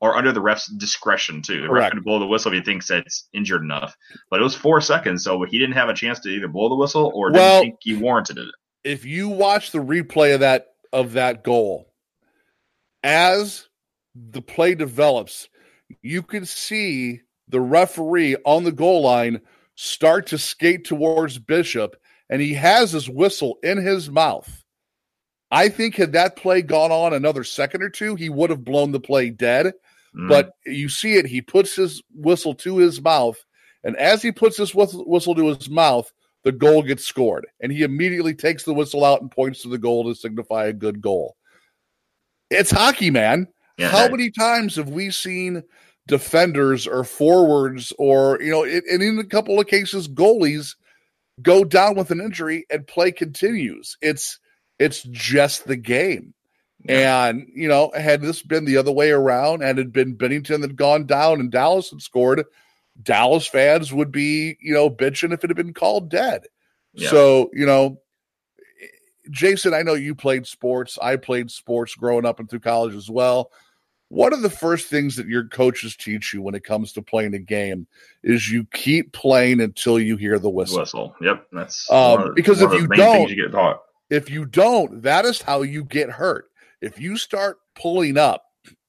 or 0.00 0.16
under 0.16 0.32
the 0.32 0.40
ref's 0.40 0.66
discretion 0.66 1.42
too. 1.42 1.62
The 1.62 1.70
ref 1.70 1.92
can 1.92 2.02
blow 2.02 2.18
the 2.18 2.26
whistle 2.26 2.52
if 2.52 2.58
he 2.58 2.64
thinks 2.64 2.88
that 2.88 3.04
it's 3.06 3.28
injured 3.32 3.62
enough. 3.62 3.96
But 4.30 4.40
it 4.40 4.44
was 4.44 4.54
four 4.54 4.80
seconds, 4.80 5.24
so 5.24 5.42
he 5.44 5.58
didn't 5.58 5.74
have 5.76 5.88
a 5.88 5.94
chance 5.94 6.20
to 6.20 6.28
either 6.28 6.48
blow 6.48 6.68
the 6.68 6.76
whistle 6.76 7.10
or 7.14 7.32
Well- 7.32 7.62
didn't 7.62 7.72
think 7.72 7.78
he 7.82 7.96
warranted 7.96 8.38
it. 8.38 8.48
if 8.84 9.04
you 9.04 9.28
watch 9.28 9.70
the 9.70 9.78
replay 9.78 10.34
of 10.34 10.40
that 10.40 10.66
of 10.92 11.12
that 11.12 11.44
goal 11.44 11.92
as 13.02 13.68
the 14.14 14.40
play 14.42 14.74
develops 14.74 15.48
you 16.02 16.22
can 16.22 16.44
see 16.46 17.20
the 17.48 17.60
referee 17.60 18.36
on 18.44 18.64
the 18.64 18.72
goal 18.72 19.02
line 19.02 19.40
start 19.74 20.26
to 20.26 20.38
skate 20.38 20.84
towards 20.84 21.38
bishop 21.38 21.96
and 22.30 22.42
he 22.42 22.52
has 22.54 22.92
his 22.92 23.08
whistle 23.08 23.58
in 23.62 23.78
his 23.78 24.10
mouth 24.10 24.64
i 25.50 25.68
think 25.68 25.94
had 25.96 26.12
that 26.12 26.36
play 26.36 26.60
gone 26.62 26.92
on 26.92 27.12
another 27.12 27.44
second 27.44 27.82
or 27.82 27.88
two 27.90 28.14
he 28.14 28.28
would 28.28 28.50
have 28.50 28.64
blown 28.64 28.92
the 28.92 29.00
play 29.00 29.30
dead 29.30 29.72
Mm. 30.16 30.26
but 30.30 30.52
you 30.64 30.88
see 30.88 31.16
it 31.16 31.26
he 31.26 31.42
puts 31.42 31.76
his 31.76 32.02
whistle 32.14 32.54
to 32.54 32.78
his 32.78 32.98
mouth 33.02 33.38
And 33.84 33.94
as 33.98 34.22
he 34.22 34.32
puts 34.32 34.56
his 34.56 34.74
whistle, 34.74 35.34
to 35.34 35.46
his 35.48 35.68
mouth, 35.68 36.10
the 36.44 36.50
goal 36.50 36.82
gets 36.82 37.04
scored. 37.04 37.46
And 37.60 37.70
he 37.70 37.82
immediately 37.82 38.34
takes 38.34 38.64
the 38.64 38.72
whistle 38.72 39.04
out 39.04 39.20
and 39.20 39.30
points 39.30 39.60
to 39.62 39.68
the 39.68 39.76
goal 39.78 40.04
to 40.04 40.14
signify 40.18 40.64
a 40.66 40.72
good 40.72 41.00
goal. 41.02 41.36
It's 42.50 42.70
hockey, 42.70 43.10
man. 43.10 43.48
Yeah, 43.76 43.90
How 43.90 43.98
that- 44.04 44.10
many 44.10 44.30
times 44.30 44.76
have 44.76 44.88
we 44.88 45.10
seen 45.10 45.62
defenders 46.08 46.86
or 46.86 47.04
forwards 47.04 47.92
or, 47.98 48.40
you 48.42 48.50
know, 48.50 48.64
it, 48.64 48.82
and 48.90 49.02
in 49.02 49.18
a 49.18 49.24
couple 49.24 49.60
of 49.60 49.68
cases, 49.68 50.08
goalies 50.08 50.74
go 51.40 51.62
down 51.62 51.94
with 51.94 52.10
an 52.10 52.20
injury 52.20 52.66
and 52.70 52.86
play 52.86 53.12
continues? 53.12 53.96
It's 54.02 54.40
it's 54.78 55.02
just 55.02 55.66
the 55.66 55.76
game. 55.76 56.34
And, 56.88 57.48
you 57.54 57.68
know, 57.68 57.90
had 57.94 58.22
this 58.22 58.42
been 58.42 58.64
the 58.64 58.76
other 58.76 58.92
way 58.92 59.10
around 59.10 59.62
and 59.62 59.76
had 59.78 59.92
been 59.92 60.16
Binnington 60.16 60.62
that 60.62 60.76
gone 60.76 61.06
down 61.06 61.40
and 61.40 61.50
Dallas 61.50 61.90
had 61.90 62.00
scored, 62.00 62.44
Dallas 63.02 63.46
fans 63.46 63.92
would 63.92 64.12
be, 64.12 64.56
you 64.60 64.74
know, 64.74 64.88
bitching 64.88 65.32
if 65.32 65.44
it 65.44 65.50
had 65.50 65.56
been 65.56 65.74
called 65.74 66.08
dead. 66.08 66.46
Yeah. 66.94 67.10
So, 67.10 67.50
you 67.52 67.66
know, 67.66 68.00
Jason, 69.30 69.74
I 69.74 69.82
know 69.82 69.94
you 69.94 70.14
played 70.14 70.46
sports. 70.46 70.98
I 71.02 71.16
played 71.16 71.50
sports 71.50 71.94
growing 71.94 72.24
up 72.24 72.38
and 72.40 72.48
through 72.48 72.60
college 72.60 72.94
as 72.94 73.10
well. 73.10 73.50
What 74.10 74.32
are 74.32 74.40
the 74.40 74.48
first 74.50 74.88
things 74.88 75.16
that 75.16 75.26
your 75.26 75.44
coaches 75.44 75.94
teach 75.94 76.32
you 76.32 76.40
when 76.40 76.54
it 76.54 76.64
comes 76.64 76.92
to 76.94 77.02
playing 77.02 77.34
a 77.34 77.38
game? 77.38 77.86
Is 78.22 78.50
you 78.50 78.64
keep 78.72 79.12
playing 79.12 79.60
until 79.60 79.98
you 80.00 80.16
hear 80.16 80.38
the 80.38 80.48
whistle. 80.48 80.78
whistle. 80.78 81.14
Yep, 81.20 81.46
that's 81.52 81.90
Um, 81.90 81.96
one 82.12 82.20
of 82.22 82.26
the- 82.28 82.32
because 82.34 82.62
one 82.62 82.68
if 82.68 82.74
of 82.76 82.80
you 82.82 82.88
don't- 82.96 83.28
you 83.28 83.36
get 83.36 83.52
taught. 83.52 83.82
If 84.10 84.30
you 84.30 84.46
don't, 84.46 85.02
that 85.02 85.26
is 85.26 85.42
how 85.42 85.60
you 85.62 85.84
get 85.84 86.08
hurt. 86.08 86.50
If 86.80 86.98
you 86.98 87.18
start 87.18 87.58
pulling 87.74 88.16
up, 88.16 88.44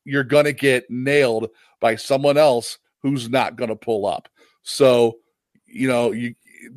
you're 0.05 0.23
going 0.23 0.45
to 0.45 0.53
get 0.53 0.89
nailed 0.89 1.49
by 1.81 1.97
someone 1.97 2.38
else 2.38 2.77
who's 3.01 3.29
not 3.29 3.57
going 3.57 3.69
to 3.69 3.75
pull 3.75 4.05
up. 4.05 4.29
So, 4.63 5.19
you 5.65 5.88
know, 5.89 6.11
you 6.13 6.35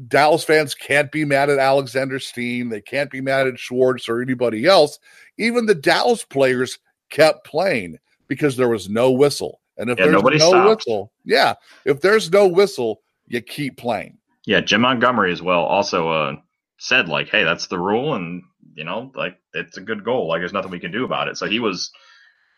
Dallas 0.08 0.44
fans 0.44 0.74
can't 0.76 1.10
be 1.10 1.24
mad 1.24 1.50
at 1.50 1.58
Alexander 1.58 2.18
Steen. 2.20 2.68
They 2.68 2.80
can't 2.80 3.10
be 3.10 3.20
mad 3.20 3.48
at 3.48 3.58
Schwartz 3.58 4.08
or 4.08 4.22
anybody 4.22 4.64
else. 4.64 4.98
Even 5.38 5.66
the 5.66 5.74
Dallas 5.74 6.24
players 6.24 6.78
kept 7.10 7.44
playing 7.44 7.98
because 8.28 8.56
there 8.56 8.68
was 8.68 8.88
no 8.88 9.10
whistle. 9.10 9.60
And 9.78 9.90
if 9.90 9.98
Yeah, 9.98 10.06
there's 10.08 10.22
no 10.22 10.48
stopped. 10.50 10.84
whistle, 10.86 11.12
yeah, 11.24 11.54
if 11.84 12.00
there's 12.00 12.30
no 12.30 12.46
whistle, 12.46 13.02
you 13.26 13.40
keep 13.40 13.76
playing. 13.76 14.18
Yeah, 14.46 14.60
Jim 14.60 14.82
Montgomery 14.82 15.32
as 15.32 15.40
well 15.40 15.60
also 15.60 16.08
uh, 16.10 16.36
said 16.78 17.08
like, 17.08 17.28
"Hey, 17.28 17.44
that's 17.44 17.68
the 17.68 17.78
rule, 17.78 18.14
and 18.14 18.42
you 18.74 18.84
know, 18.84 19.10
like 19.14 19.36
it's 19.54 19.76
a 19.78 19.80
good 19.80 20.04
goal. 20.04 20.28
Like, 20.28 20.40
there's 20.40 20.52
nothing 20.52 20.70
we 20.70 20.80
can 20.80 20.92
do 20.92 21.04
about 21.04 21.28
it." 21.28 21.36
So 21.38 21.46
he 21.46 21.58
was, 21.60 21.90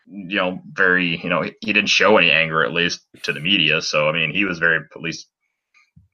you 0.07 0.35
know, 0.37 0.59
very, 0.73 1.21
you 1.23 1.29
know, 1.29 1.41
he, 1.43 1.53
he 1.61 1.73
didn't 1.73 1.89
show 1.89 2.17
any 2.17 2.31
anger 2.31 2.63
at 2.63 2.73
least 2.73 3.01
to 3.23 3.31
the 3.33 3.39
media. 3.39 3.81
So 3.81 4.09
I 4.09 4.11
mean, 4.13 4.31
he 4.33 4.43
was 4.45 4.59
very 4.59 4.77
at 4.77 5.01
least, 5.01 5.27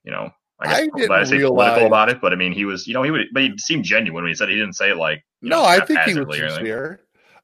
you 0.03 0.11
know, 0.11 0.29
I 0.59 0.65
guess 0.67 0.75
I 0.75 0.81
didn't 0.81 1.11
I 1.11 1.23
say 1.23 1.37
realize- 1.37 1.69
political 1.69 1.87
about 1.87 2.09
it, 2.09 2.21
but 2.21 2.31
I 2.33 2.35
mean, 2.35 2.51
he 2.53 2.65
was, 2.65 2.85
you 2.85 2.93
know, 2.93 3.01
he 3.03 3.09
would, 3.11 3.27
but 3.33 3.41
he 3.43 3.57
seemed 3.57 3.83
genuine 3.85 4.23
when 4.23 4.29
he 4.31 4.35
said 4.35 4.49
he 4.49 4.55
didn't 4.55 4.73
say 4.75 4.91
it 4.91 4.97
like, 4.97 5.23
No, 5.41 5.57
know, 5.57 5.63
I 5.65 5.79
think 5.83 5.99
he 6.01 6.13
was 6.19 6.37
sincere. 6.37 6.99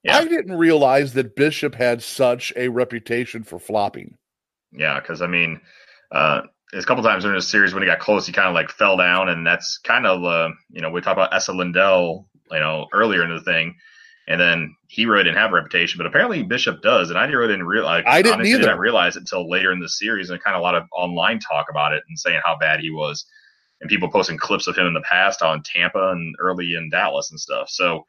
Yeah. 0.08 0.20
I 0.20 0.26
didn't 0.26 0.58
realize 0.58 1.14
that 1.14 1.36
Bishop 1.36 1.76
had 1.76 2.02
such 2.02 2.54
a 2.56 2.70
reputation 2.70 3.44
for 3.44 3.60
flopping. 3.60 4.16
Yeah, 4.72 5.02
because 5.02 5.22
I 5.22 5.28
mean, 5.28 5.60
uh, 6.14 6.44
there's 6.72 6.86
a 6.86 6.88
couple 6.88 7.04
times 7.04 7.26
during 7.26 7.38
this 7.38 7.50
series 7.50 7.74
when 7.74 7.84
he 7.84 7.88
got 7.88 8.00
close, 8.00 8.26
he 8.26 8.32
kind 8.32 8.48
of 8.48 8.54
like 8.54 8.70
fell 8.70 8.96
down, 8.96 9.28
and 9.28 9.46
that's 9.46 9.80
kind 9.80 10.06
of 10.06 10.24
uh, 10.24 10.50
you 10.70 10.82
know 10.82 10.90
we 10.90 11.02
talked 11.02 11.18
about 11.18 11.34
Esa 11.34 11.52
Lindell, 11.52 12.30
you 12.52 12.60
know, 12.60 12.88
earlier 12.94 13.22
in 13.22 13.36
the 13.36 13.42
thing, 13.42 13.76
and 14.30 14.40
then 14.40 14.74
he 14.88 15.06
really 15.06 15.26
didn't 15.26 15.38
have 15.40 15.52
a 15.52 15.56
reputation, 15.56 15.98
but 15.98 16.08
apparently 16.08 16.42
Bishop 16.42 16.82
does, 16.82 17.10
and 17.10 17.20
I 17.20 17.26
really 17.26 17.52
didn't 17.52 17.68
realize. 17.68 18.06
I 18.08 18.22
didn't 18.22 18.36
honestly, 18.36 18.54
either. 18.54 18.64
didn't 18.64 18.80
realize 18.80 19.18
it 19.18 19.22
until 19.22 19.50
later 19.50 19.74
in 19.74 19.82
the 19.82 19.90
series, 19.90 20.30
and 20.30 20.42
kind 20.42 20.56
of 20.56 20.62
a 20.62 20.64
lot 20.64 20.76
of 20.76 20.84
online 20.94 21.40
talk 21.40 21.68
about 21.70 21.92
it 21.92 22.04
and 22.08 22.18
saying 22.18 22.40
how 22.46 22.58
bad 22.58 22.80
he 22.80 22.92
was, 22.92 23.26
and 23.82 23.90
people 23.90 24.10
posting 24.10 24.38
clips 24.38 24.68
of 24.68 24.78
him 24.78 24.88
in 24.88 24.94
the 24.94 25.02
past 25.02 25.42
on 25.42 25.64
Tampa 25.64 26.12
and 26.12 26.34
early 26.40 26.76
in 26.76 26.90
Dallas 26.90 27.30
and 27.32 27.40
stuff. 27.40 27.68
So. 27.70 28.06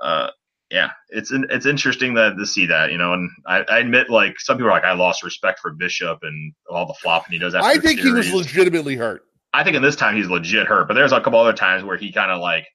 Uh, 0.00 0.28
yeah, 0.70 0.90
it's 1.08 1.30
it's 1.32 1.66
interesting 1.66 2.14
that 2.14 2.36
to 2.36 2.46
see 2.46 2.66
that 2.66 2.92
you 2.92 2.98
know, 2.98 3.14
and 3.14 3.30
I, 3.46 3.64
I 3.68 3.78
admit 3.78 4.10
like 4.10 4.38
some 4.38 4.56
people 4.56 4.68
are 4.68 4.74
like 4.74 4.84
I 4.84 4.92
lost 4.92 5.22
respect 5.22 5.60
for 5.60 5.72
Bishop 5.72 6.18
and 6.22 6.52
all 6.68 6.86
the 6.86 6.94
flopping 6.94 7.32
he 7.32 7.38
does. 7.38 7.54
After 7.54 7.66
I 7.66 7.78
think 7.78 8.00
he 8.00 8.12
was 8.12 8.32
legitimately 8.32 8.96
hurt. 8.96 9.22
I 9.54 9.64
think 9.64 9.76
in 9.76 9.82
this 9.82 9.96
time 9.96 10.14
he's 10.14 10.28
legit 10.28 10.66
hurt, 10.66 10.88
but 10.88 10.94
there's 10.94 11.12
a 11.12 11.20
couple 11.20 11.38
other 11.38 11.54
times 11.54 11.82
where 11.82 11.96
he 11.96 12.12
kind 12.12 12.30
of 12.30 12.40
like 12.40 12.66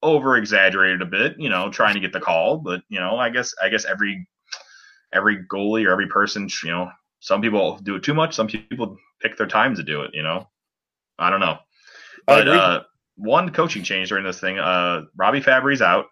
over 0.00 0.36
exaggerated 0.36 1.02
a 1.02 1.06
bit, 1.06 1.38
you 1.38 1.48
know, 1.48 1.70
trying 1.70 1.94
to 1.94 2.00
get 2.00 2.12
the 2.12 2.20
call. 2.20 2.58
But 2.58 2.82
you 2.88 3.00
know, 3.00 3.16
I 3.16 3.30
guess 3.30 3.52
I 3.60 3.68
guess 3.68 3.84
every 3.84 4.28
every 5.12 5.44
goalie 5.44 5.86
or 5.86 5.90
every 5.90 6.08
person, 6.08 6.48
you 6.62 6.70
know, 6.70 6.90
some 7.18 7.40
people 7.40 7.78
do 7.82 7.96
it 7.96 8.04
too 8.04 8.14
much. 8.14 8.34
Some 8.34 8.46
people 8.46 8.96
pick 9.20 9.36
their 9.36 9.46
time 9.46 9.74
to 9.74 9.82
do 9.82 10.02
it. 10.02 10.12
You 10.14 10.22
know, 10.22 10.48
I 11.18 11.30
don't 11.30 11.40
know. 11.40 11.58
But 12.26 12.48
uh, 12.48 12.82
one 13.16 13.50
coaching 13.50 13.82
change 13.82 14.08
during 14.08 14.24
this 14.24 14.40
thing. 14.40 14.58
Uh, 14.58 15.02
Robby 15.16 15.40
Fabbri's 15.40 15.82
out. 15.82 16.06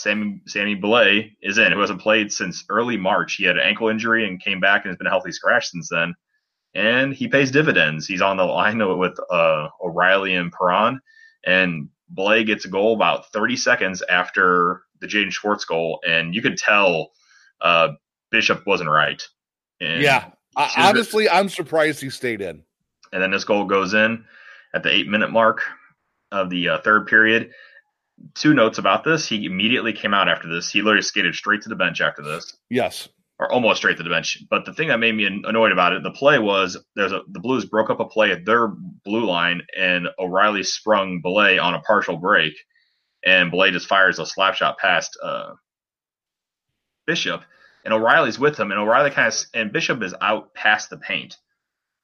Sammy 0.00 0.40
Sammy 0.46 0.76
Blais 0.76 1.32
is 1.42 1.58
in, 1.58 1.72
who 1.72 1.80
hasn't 1.80 2.00
played 2.00 2.32
since 2.32 2.64
early 2.68 2.96
March. 2.96 3.34
He 3.34 3.44
had 3.44 3.56
an 3.56 3.62
ankle 3.62 3.88
injury 3.88 4.26
and 4.26 4.42
came 4.42 4.60
back 4.60 4.84
and 4.84 4.90
has 4.90 4.96
been 4.96 5.06
a 5.06 5.10
healthy 5.10 5.32
scratch 5.32 5.68
since 5.68 5.88
then. 5.88 6.14
And 6.74 7.12
he 7.12 7.28
pays 7.28 7.50
dividends. 7.50 8.06
He's 8.06 8.22
on 8.22 8.36
the 8.36 8.44
line 8.44 8.78
with 8.98 9.18
uh, 9.30 9.68
O'Reilly 9.82 10.34
and 10.34 10.52
Perron. 10.52 11.00
And 11.44 11.88
Blais 12.14 12.46
gets 12.46 12.64
a 12.64 12.68
goal 12.68 12.94
about 12.94 13.32
30 13.32 13.56
seconds 13.56 14.02
after 14.08 14.82
the 15.00 15.06
Jaden 15.06 15.32
Schwartz 15.32 15.64
goal, 15.64 16.00
and 16.06 16.34
you 16.34 16.42
could 16.42 16.58
tell 16.58 17.10
uh, 17.60 17.88
Bishop 18.30 18.66
wasn't 18.66 18.90
right. 18.90 19.22
And 19.80 20.02
yeah. 20.02 20.30
I, 20.56 20.72
honestly, 20.76 21.28
I'm 21.28 21.48
surprised 21.48 22.00
he 22.00 22.10
stayed 22.10 22.40
in. 22.40 22.64
and 23.12 23.22
then 23.22 23.30
this 23.30 23.44
goal 23.44 23.64
goes 23.64 23.94
in 23.94 24.24
at 24.74 24.82
the 24.82 24.92
eight 24.92 25.08
minute 25.08 25.30
mark 25.30 25.62
of 26.32 26.50
the 26.50 26.70
uh, 26.70 26.80
third 26.80 27.06
period. 27.06 27.52
Two 28.34 28.54
notes 28.54 28.78
about 28.78 29.04
this: 29.04 29.28
he 29.28 29.44
immediately 29.46 29.92
came 29.92 30.14
out 30.14 30.28
after 30.28 30.48
this. 30.48 30.70
He 30.70 30.82
literally 30.82 31.02
skated 31.02 31.34
straight 31.34 31.62
to 31.62 31.68
the 31.68 31.76
bench 31.76 32.00
after 32.00 32.22
this, 32.22 32.56
Yes. 32.68 33.08
or 33.38 33.50
almost 33.52 33.78
straight 33.78 33.96
to 33.96 34.02
the 34.02 34.10
bench. 34.10 34.38
But 34.50 34.64
the 34.66 34.74
thing 34.74 34.88
that 34.88 34.98
made 35.00 35.14
me 35.14 35.24
annoyed 35.26 35.72
about 35.72 35.92
it, 35.94 36.02
the 36.02 36.10
play 36.10 36.38
was 36.38 36.76
there's 36.96 37.12
a 37.12 37.22
the 37.28 37.40
Blues 37.40 37.64
broke 37.64 37.90
up 37.90 37.98
a 38.00 38.04
play 38.06 38.30
at 38.30 38.44
their 38.44 38.68
blue 39.04 39.24
line, 39.24 39.62
and 39.76 40.08
O'Reilly 40.18 40.62
sprung 40.62 41.22
Blais 41.24 41.60
on 41.62 41.74
a 41.74 41.80
partial 41.80 42.16
break, 42.18 42.52
and 43.24 43.50
Blais 43.52 43.72
just 43.72 43.86
fires 43.86 44.18
a 44.18 44.26
slap 44.26 44.54
shot 44.54 44.78
past 44.78 45.18
uh, 45.22 45.52
Bishop, 47.06 47.42
and 47.84 47.94
O'Reilly's 47.94 48.38
with 48.38 48.58
him, 48.58 48.70
and 48.70 48.78
O'Reilly 48.80 49.10
kind 49.10 49.28
of 49.28 49.34
and 49.54 49.72
Bishop 49.72 50.02
is 50.02 50.14
out 50.20 50.54
past 50.54 50.90
the 50.90 50.98
paint, 50.98 51.36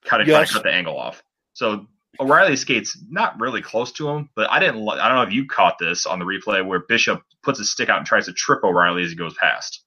kind 0.05 0.23
of 0.23 0.29
trying 0.29 0.41
Yes. 0.41 0.49
to 0.49 0.55
cut 0.55 0.63
the 0.65 0.73
angle 0.73 0.97
off. 0.99 1.23
So 1.53 1.87
O'Reilly 2.21 2.57
skates 2.57 2.99
not 3.09 3.39
really 3.41 3.63
close 3.63 3.93
to 3.93 4.09
him, 4.09 4.31
but 4.35 4.51
I 4.51 4.59
didn't. 4.59 4.89
I 4.89 5.09
don't 5.09 5.17
know 5.17 5.23
if 5.23 5.33
you 5.33 5.47
caught 5.47 5.79
this 5.79 6.07
on 6.07 6.19
the 6.19 6.25
replay 6.25 6.65
where 6.65 6.81
Bishop 6.81 7.23
puts 7.43 7.59
his 7.59 7.71
stick 7.71 7.89
out 7.89 7.99
and 7.99 8.07
tries 8.07 8.27
to 8.27 8.33
trip 8.33 8.65
O'Reilly 8.65 9.03
as 9.05 9.11
he 9.11 9.17
goes 9.17 9.35
past. 9.35 9.85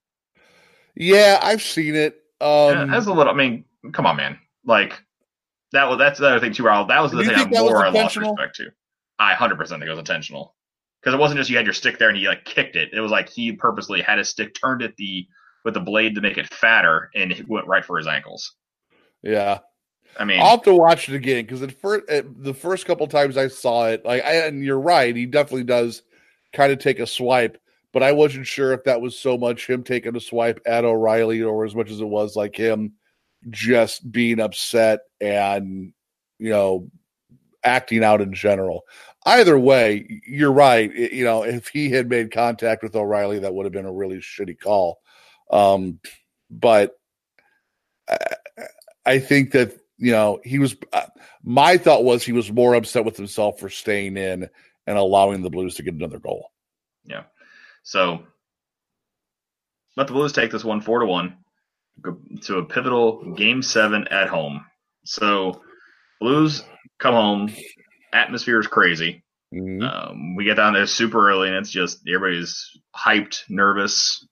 Yeah, 0.96 1.40
I've 1.42 1.62
seen 1.62 1.96
it. 1.96 2.22
Yeah, 2.42 2.82
Um, 2.82 2.92
that's 2.92 3.06
a 3.08 3.14
little. 3.14 3.32
I 3.32 3.36
mean, 3.36 3.66
come 3.92 4.06
on, 4.06 4.16
man. 4.18 4.40
Like 4.66 5.02
that 5.72 5.88
was 5.90 5.98
that's 5.98 6.20
the 6.20 6.28
other 6.28 6.40
thing 6.40 6.54
too. 6.54 6.64
That 6.64 7.02
was 7.02 7.12
the 7.12 7.24
thing 7.24 7.30
I 7.30 7.40
think 7.40 7.54
that 7.54 7.64
was 7.64 7.72
more 7.72 7.86
I 7.86 7.90
lost 7.90 8.18
respect 8.18 8.56
to. 8.58 8.72
I 9.18 9.34
hundred 9.34 9.58
percent 9.58 9.82
think 9.82 9.88
it 9.88 9.92
was 9.92 10.00
intentional 10.00 10.56
because 11.02 11.14
it 11.14 11.20
wasn't 11.20 11.40
just 11.40 11.50
you 11.50 11.58
had 11.58 11.66
your 11.66 11.74
stick 11.74 11.98
there 11.98 12.10
and 12.10 12.18
he 12.18 12.28
like 12.28 12.46
kicked 12.46 12.76
it. 12.76 12.90
It 12.94 13.00
was 13.00 13.12
like 13.12 13.30
he 13.30 13.52
purposely 13.52 14.02
had 14.02 14.18
his 14.18 14.30
stick 14.30 14.56
turned 14.60 14.82
at 14.82 14.96
the 14.98 15.28
with 15.66 15.74
the 15.74 15.80
blade 15.80 16.16
to 16.16 16.22
make 16.22 16.38
it 16.38 16.54
fatter 16.54 17.10
and 17.16 17.32
it 17.32 17.48
went 17.48 17.68
right 17.68 17.84
for 17.84 17.98
his 17.98 18.08
ankles. 18.08 18.56
yeah. 19.22 19.60
I 20.18 20.26
mean, 20.26 20.40
I'll 20.40 20.52
have 20.52 20.64
to 20.64 20.76
watch 20.76 21.08
it 21.10 21.16
again 21.16 21.46
because 21.46 21.62
at 21.62 21.72
first, 21.72 22.10
at 22.10 22.44
the 22.44 22.54
first 22.54 22.86
couple 22.86 23.08
times 23.08 23.38
I 23.38 23.48
saw 23.48 23.88
it, 23.88 24.06
like, 24.06 24.24
I, 24.24 24.46
and 24.48 24.64
you're 24.64 24.80
right, 24.80 25.16
he 25.16 25.26
definitely 25.26 25.64
does 25.64 26.04
kind 26.52 26.72
of 26.72 26.80
take 26.80 27.00
a 27.00 27.08
swipe, 27.08 27.58
but 27.94 28.04
I 28.04 28.12
wasn't 28.12 28.48
sure 28.48 28.74
if 28.74 28.84
that 28.84 29.02
was 29.02 29.18
so 29.18 29.38
much 29.38 29.68
him 29.68 29.84
taking 29.84 30.16
a 30.16 30.20
swipe 30.20 30.60
at 30.66 30.84
O'Reilly 30.86 31.42
or 31.42 31.66
as 31.66 31.76
much 31.76 31.90
as 31.90 32.02
it 32.02 32.08
was 32.08 32.36
like 32.36 32.56
him 32.56 32.94
just 33.50 34.12
being 34.12 34.40
upset 34.42 35.02
and 35.22 35.94
you 36.40 36.50
know 36.50 36.90
acting 37.64 38.04
out 38.04 38.22
in 38.22 38.34
general. 38.34 38.84
Either 39.26 39.58
way, 39.60 40.22
you're 40.26 40.52
right. 40.52 40.94
It- 40.96 41.14
you 41.14 41.24
know, 41.24 41.44
if 41.44 41.68
he 41.70 41.90
had 41.90 42.10
made 42.10 42.32
contact 42.32 42.84
with 42.84 42.96
O'Reilly, 42.96 43.40
that 43.40 43.54
would 43.54 43.66
have 43.66 43.74
been 43.74 43.86
a 43.86 43.92
really 43.92 44.18
shitty 44.18 44.60
call. 44.60 45.00
Um, 45.52 46.00
but 46.50 46.98
I, 48.10 48.18
I 49.06 49.20
think 49.20 49.52
that 49.52 49.78
you 50.00 50.12
know 50.12 50.40
he 50.44 50.58
was. 50.60 50.76
Uh, 50.92 51.06
my 51.44 51.78
thought 51.78 52.04
was 52.04 52.24
he 52.24 52.32
was 52.32 52.52
more 52.52 52.74
upset 52.74 53.06
with 53.06 53.18
himself 53.18 53.60
for 53.60 53.70
staying 53.70 54.18
in 54.18 54.50
and 54.88 54.98
allowing 54.98 55.42
the 55.44 55.50
Blues 55.50 55.76
to 55.76 55.84
get 55.84 55.94
another 55.94 56.20
goal. 56.20 56.52
yeah. 57.06 57.24
So 57.84 58.24
let 59.98 60.08
the 60.08 60.14
Blues 60.14 60.34
take 60.34 60.52
this 60.52 60.64
one 60.64 60.82
four 60.82 61.00
to 61.00 61.06
one 61.06 61.38
go 62.02 62.18
to 62.44 62.58
a 62.58 62.66
pivotal 62.66 63.34
game 63.36 63.62
seven 63.62 64.08
at 64.10 64.28
home. 64.30 64.66
So 65.06 65.62
Blues 66.20 66.64
come 67.00 67.14
home. 67.14 67.54
Atmosphere 68.14 68.60
is 68.60 68.68
crazy. 68.68 69.24
Mhm. 69.54 69.82
Um, 69.84 70.36
we 70.36 70.46
get 70.46 70.56
down 70.56 70.74
there 70.74 70.86
super 70.88 71.30
early, 71.30 71.48
and 71.48 71.58
it's 71.58 71.72
just 71.72 72.08
everybody's 72.08 72.78
hyped, 72.96 73.44
nervous, 73.50 74.26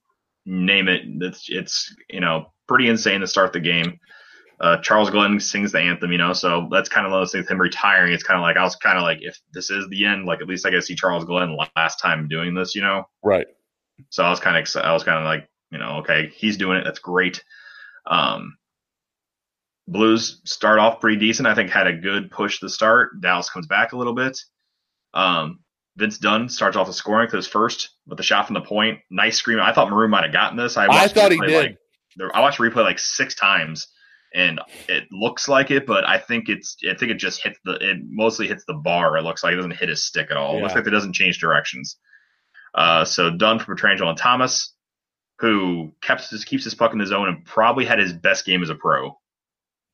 name 0.45 0.88
it. 0.88 1.01
It's 1.05 1.45
it's 1.50 1.95
you 2.09 2.19
know 2.19 2.53
pretty 2.67 2.88
insane 2.88 3.21
to 3.21 3.27
start 3.27 3.53
the 3.53 3.59
game. 3.59 4.00
Uh, 4.59 4.77
Charles 4.77 5.09
Glenn 5.11 5.39
sings 5.39 5.71
the 5.71 5.79
anthem, 5.79 6.11
you 6.11 6.17
know, 6.17 6.33
so 6.33 6.67
that's 6.71 6.89
kind 6.89 7.05
of 7.05 7.11
those 7.11 7.31
things. 7.31 7.47
Him 7.47 7.61
retiring, 7.61 8.11
it's 8.11 8.23
kind 8.23 8.37
of 8.37 8.41
like 8.41 8.57
I 8.57 8.63
was 8.63 8.75
kind 8.75 8.97
of 8.97 9.03
like, 9.03 9.19
if 9.21 9.39
this 9.53 9.69
is 9.69 9.87
the 9.89 10.05
end, 10.05 10.25
like 10.25 10.41
at 10.41 10.47
least 10.47 10.65
I 10.65 10.71
get 10.71 10.77
to 10.77 10.81
see 10.81 10.95
Charles 10.95 11.25
Glenn 11.25 11.55
last 11.75 11.99
time 11.99 12.27
doing 12.27 12.55
this, 12.55 12.73
you 12.73 12.81
know. 12.81 13.07
Right. 13.23 13.45
So 14.09 14.23
I 14.23 14.29
was 14.29 14.39
kind 14.39 14.57
of, 14.57 14.83
I 14.83 14.93
was 14.93 15.03
kind 15.03 15.19
of 15.19 15.25
like, 15.25 15.47
you 15.71 15.77
know, 15.77 15.97
okay, 15.97 16.31
he's 16.35 16.57
doing 16.57 16.79
it. 16.79 16.83
That's 16.83 16.99
great. 16.99 17.43
Um, 18.05 18.57
Blues 19.87 20.41
start 20.43 20.79
off 20.79 20.99
pretty 20.99 21.17
decent. 21.17 21.47
I 21.47 21.55
think 21.55 21.69
had 21.69 21.87
a 21.87 21.93
good 21.93 22.31
push 22.31 22.59
to 22.59 22.69
start. 22.69 23.21
Dallas 23.21 23.49
comes 23.49 23.67
back 23.67 23.93
a 23.93 23.97
little 23.97 24.13
bit. 24.13 24.39
Um, 25.13 25.59
Vince 25.95 26.17
Dunn 26.17 26.49
starts 26.49 26.75
off 26.77 26.87
the 26.87 26.93
scoring 26.93 27.29
his 27.31 27.47
first 27.47 27.91
with 28.05 28.19
a 28.19 28.23
shot 28.23 28.47
from 28.47 28.55
the 28.55 28.61
point. 28.61 28.99
Nice 29.09 29.37
screen. 29.37 29.59
I 29.59 29.71
thought 29.71 29.89
Maroon 29.89 30.11
might 30.11 30.23
have 30.23 30.33
gotten 30.33 30.57
this. 30.57 30.77
I, 30.77 30.87
I 30.87 31.07
thought 31.07 31.31
he 31.31 31.39
did. 31.39 31.77
Like, 32.19 32.31
I 32.33 32.41
watched 32.41 32.59
replay 32.59 32.83
like 32.83 32.99
six 32.99 33.33
times, 33.33 33.87
and 34.34 34.60
it 34.88 35.05
looks 35.12 35.48
like 35.48 35.72
it, 35.72 35.86
but 35.86 36.05
I 36.05 36.17
think 36.17 36.50
it's. 36.50 36.77
I 36.89 36.96
think 36.96 37.12
it 37.12 37.17
just 37.17 37.43
hits 37.43 37.60
the. 37.65 37.74
It 37.74 37.98
mostly 38.10 38.48
hits 38.48 38.65
the 38.65 38.74
bar. 38.74 39.17
It 39.17 39.24
looks 39.24 39.43
like 39.43 39.53
it 39.53 39.57
doesn't 39.57 39.72
hit 39.72 39.89
his 39.89 40.05
stick 40.05 40.27
at 40.31 40.38
all. 40.38 40.53
Yeah. 40.53 40.60
It 40.60 40.63
looks 40.63 40.75
like 40.75 40.88
it 40.88 40.91
doesn't 40.91 41.13
change 41.13 41.39
directions. 41.39 41.98
Uh, 42.75 43.05
so 43.05 43.36
Dunn 43.36 43.60
for 43.60 43.75
Pietrangelo 43.75 44.10
and 44.10 44.17
Thomas, 44.17 44.74
who 45.39 45.93
kept 46.01 46.29
keeps 46.46 46.63
his 46.63 46.75
puck 46.75 46.93
in 46.93 47.00
the 47.00 47.05
zone 47.05 47.27
and 47.27 47.46
probably 47.46 47.86
had 47.86 48.00
his 48.00 48.13
best 48.13 48.46
game 48.46 48.62
as 48.62 48.69
a 48.69 48.75
pro. 48.75 49.17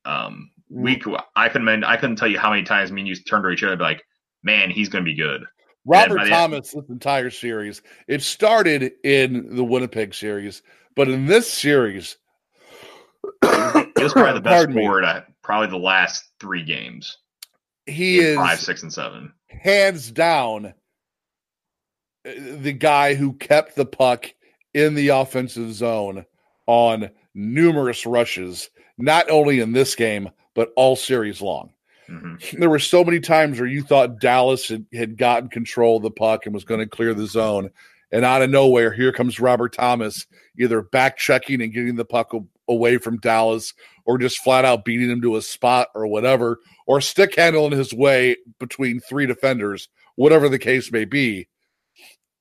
Um, 0.04 0.50
we 0.68 1.00
I 1.36 1.48
couldn't 1.48 1.84
I 1.84 1.96
couldn't 1.96 2.16
tell 2.16 2.28
you 2.28 2.38
how 2.38 2.50
many 2.50 2.64
times 2.64 2.90
me 2.90 3.02
and 3.02 3.08
you 3.08 3.14
turned 3.14 3.44
to 3.44 3.50
each 3.50 3.62
other 3.62 3.72
and 3.72 3.78
be 3.78 3.84
like, 3.84 4.02
man, 4.42 4.70
he's 4.70 4.88
going 4.88 5.04
to 5.04 5.10
be 5.10 5.16
good. 5.16 5.44
Robert 5.86 6.26
Thomas, 6.28 6.74
end, 6.74 6.82
this 6.82 6.90
entire 6.90 7.30
series, 7.30 7.82
it 8.08 8.22
started 8.22 8.92
in 9.02 9.54
the 9.54 9.64
Winnipeg 9.64 10.14
series, 10.14 10.62
but 10.96 11.08
in 11.08 11.26
this 11.26 11.52
series, 11.52 12.16
was 14.04 14.12
probably 14.12 14.34
the 14.34 14.40
best 14.40 14.72
forward 14.72 15.04
at 15.04 15.26
probably 15.42 15.68
the 15.68 15.76
last 15.76 16.24
three 16.40 16.62
games. 16.62 17.18
He 17.86 18.18
is 18.18 18.36
five, 18.36 18.60
six, 18.60 18.82
and 18.82 18.92
seven, 18.92 19.32
hands 19.48 20.10
down, 20.10 20.66
uh, 22.26 22.32
the 22.56 22.72
guy 22.72 23.14
who 23.14 23.34
kept 23.34 23.76
the 23.76 23.84
puck 23.84 24.32
in 24.72 24.94
the 24.94 25.08
offensive 25.08 25.72
zone 25.74 26.24
on 26.66 27.10
numerous 27.34 28.06
rushes, 28.06 28.70
not 28.96 29.30
only 29.30 29.60
in 29.60 29.72
this 29.72 29.94
game 29.94 30.30
but 30.54 30.72
all 30.76 30.96
series 30.96 31.42
long. 31.42 31.70
Mm-hmm. 32.08 32.58
There 32.60 32.70
were 32.70 32.78
so 32.78 33.04
many 33.04 33.20
times 33.20 33.58
where 33.58 33.68
you 33.68 33.82
thought 33.82 34.20
Dallas 34.20 34.68
had, 34.68 34.86
had 34.94 35.16
gotten 35.16 35.48
control 35.48 35.96
of 35.96 36.02
the 36.02 36.10
puck 36.10 36.46
and 36.46 36.54
was 36.54 36.64
going 36.64 36.80
to 36.80 36.86
clear 36.86 37.14
the 37.14 37.26
zone. 37.26 37.70
And 38.12 38.24
out 38.24 38.42
of 38.42 38.50
nowhere, 38.50 38.92
here 38.92 39.12
comes 39.12 39.40
Robert 39.40 39.72
Thomas, 39.72 40.26
either 40.58 40.82
back 40.82 41.16
checking 41.16 41.60
and 41.60 41.72
getting 41.72 41.96
the 41.96 42.04
puck 42.04 42.32
away 42.68 42.98
from 42.98 43.18
Dallas 43.18 43.74
or 44.04 44.18
just 44.18 44.38
flat 44.38 44.64
out 44.64 44.84
beating 44.84 45.10
him 45.10 45.22
to 45.22 45.36
a 45.36 45.42
spot 45.42 45.88
or 45.94 46.06
whatever, 46.06 46.60
or 46.86 47.00
stick 47.00 47.34
handling 47.34 47.72
his 47.72 47.94
way 47.94 48.36
between 48.58 49.00
three 49.00 49.26
defenders, 49.26 49.88
whatever 50.16 50.48
the 50.48 50.58
case 50.58 50.92
may 50.92 51.04
be. 51.04 51.48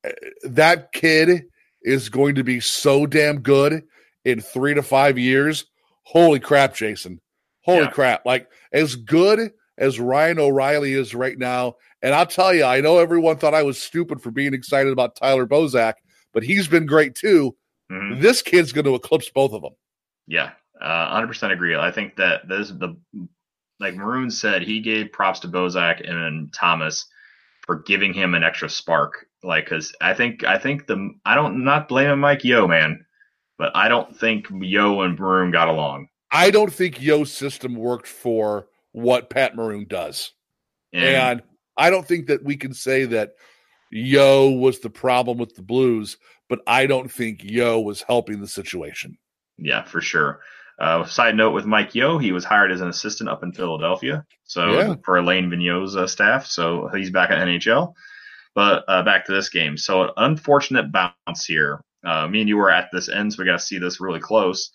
Eh, 0.04 0.12
that 0.44 0.92
kid 0.92 1.46
is 1.82 2.10
going 2.10 2.36
to 2.36 2.44
be 2.44 2.60
so 2.60 3.06
damn 3.06 3.40
good 3.40 3.84
in 4.26 4.42
three 4.42 4.74
to 4.74 4.84
five 4.84 5.18
years. 5.18 5.66
Holy 6.04 6.40
crap, 6.40 6.76
Jason. 6.76 7.22
Holy 7.62 7.84
yeah. 7.84 7.92
crap. 7.92 8.26
Like, 8.26 8.50
as 8.72 8.96
good 8.96 9.52
as 9.78 10.00
Ryan 10.00 10.40
O'Reilly 10.40 10.94
is 10.94 11.16
right 11.16 11.38
now, 11.38 11.76
and 12.02 12.14
I'll 12.14 12.26
tell 12.26 12.54
you, 12.54 12.66
I 12.66 12.82
know 12.82 13.00
everyone 13.00 13.38
thought 13.38 13.54
I 13.54 13.64
was 13.64 13.82
stupid 13.82 14.22
for 14.22 14.32
being 14.32 14.54
excited 14.54 14.92
about 14.92 15.16
Tyler 15.16 15.48
Bozak, 15.48 15.94
but 16.34 16.44
he's 16.44 16.68
been 16.68 16.86
great 16.86 17.16
too. 17.16 17.56
Mm-hmm. 17.92 18.22
This 18.22 18.42
kid's 18.42 18.74
going 18.74 18.86
to 18.86 18.96
eclipse 18.96 19.30
both 19.30 19.54
of 19.54 19.62
them. 19.62 19.74
Yeah, 20.28 20.52
uh, 20.82 21.20
100% 21.22 21.52
agree. 21.52 21.76
I 21.76 21.92
think 21.92 22.16
that 22.18 22.48
this 22.48 22.70
the 22.70 22.96
like 23.80 23.96
Maroon 23.96 24.32
said, 24.32 24.62
he 24.62 24.80
gave 24.80 25.12
props 25.12 25.42
to 25.42 25.48
Bozak 25.48 26.10
and 26.10 26.54
Thomas 26.54 27.06
for 27.66 27.78
giving 27.84 28.14
him 28.14 28.34
an 28.34 28.44
extra 28.44 28.70
spark. 28.70 29.26
Like, 29.44 29.66
because 29.66 29.94
I 30.02 30.14
think 30.14 30.44
I 30.44 30.58
think 30.58 30.88
the 30.88 31.12
I 31.26 31.36
don't 31.36 31.64
not 31.64 31.90
blaming 31.90 32.20
Mike 32.20 32.44
Yeo 32.44 32.68
man, 32.68 33.06
but 33.58 33.72
I 33.76 33.90
don't 33.90 34.18
think 34.18 34.48
Yeo 34.50 35.02
and 35.02 35.20
Maroon 35.20 35.52
got 35.52 35.68
along. 35.68 36.08
I 36.32 36.50
don't 36.50 36.74
think 36.74 37.02
Yeo's 37.02 37.32
system 37.32 37.76
worked 37.76 38.08
for 38.08 38.68
what 38.94 39.30
Pat 39.30 39.56
Maroon 39.56 39.86
does. 39.88 40.32
And, 40.94 41.04
and 41.04 41.44
I 41.78 41.90
don't 41.90 42.08
think 42.08 42.28
that 42.28 42.44
we 42.44 42.56
can 42.56 42.74
say 42.74 43.06
that 43.06 43.34
Yeo 43.92 44.50
was 44.50 44.80
the 44.80 44.90
problem 44.90 45.38
with 45.38 45.56
the 45.56 45.62
Blues, 45.62 46.18
but 46.50 46.62
I 46.66 46.88
don't 46.88 47.12
think 47.12 47.44
Yeo 47.44 47.80
was 47.80 48.02
helping 48.02 48.40
the 48.40 48.48
situation. 48.48 49.18
Yeah, 49.58 49.84
for 49.84 50.02
sure. 50.02 50.42
Uh, 50.80 51.06
side 51.06 51.36
note 51.36 51.52
with 51.52 51.66
Mike 51.66 51.94
Yeo, 51.94 52.18
he 52.18 52.32
was 52.32 52.44
hired 52.44 52.72
as 52.72 52.82
an 52.82 52.90
assistant 52.90 53.30
up 53.30 53.44
in 53.44 53.54
Philadelphia, 53.54 54.26
so 54.44 54.72
yeah. 54.72 54.96
for 55.06 55.18
Alain 55.18 55.50
Vigneault's 55.50 55.96
uh, 55.96 56.08
staff. 56.08 56.46
So 56.48 56.90
he's 56.94 57.12
back 57.12 57.30
at 57.30 57.48
NHL. 57.48 57.94
But 58.56 58.84
uh, 58.88 59.04
back 59.04 59.26
to 59.26 59.32
this 59.32 59.50
game. 59.50 59.78
So 59.78 60.04
an 60.04 60.10
unfortunate 60.18 60.92
bounce 60.92 61.46
here. 61.46 61.84
Uh, 62.04 62.28
me 62.28 62.42
and 62.42 62.50
you 62.50 62.58
were 62.58 62.70
at 62.70 62.90
this 62.92 63.10
end, 63.10 63.34
so 63.34 63.42
we 63.42 63.46
got 63.46 63.54
to 63.54 63.66
see 63.66 63.80
this 63.80 64.02
really 64.02 64.20
close. 64.20 64.72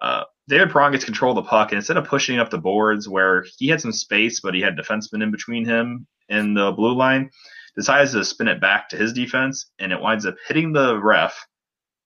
Uh, 0.00 0.24
David 0.48 0.70
Perron 0.70 0.92
gets 0.92 1.04
control 1.04 1.36
of 1.36 1.44
the 1.44 1.48
puck, 1.48 1.70
and 1.70 1.76
instead 1.76 1.96
of 1.96 2.06
pushing 2.06 2.38
up 2.38 2.50
the 2.50 2.58
boards 2.58 3.08
where 3.08 3.46
he 3.58 3.68
had 3.68 3.80
some 3.80 3.92
space, 3.92 4.40
but 4.40 4.54
he 4.54 4.60
had 4.60 4.76
defensemen 4.76 5.22
in 5.22 5.30
between 5.30 5.64
him 5.64 6.06
and 6.28 6.56
the 6.56 6.72
blue 6.72 6.94
line, 6.94 7.30
decides 7.76 8.12
to 8.12 8.24
spin 8.24 8.48
it 8.48 8.60
back 8.60 8.88
to 8.88 8.96
his 8.96 9.12
defense, 9.12 9.70
and 9.78 9.92
it 9.92 10.00
winds 10.00 10.26
up 10.26 10.34
hitting 10.48 10.72
the 10.72 10.98
ref, 11.00 11.46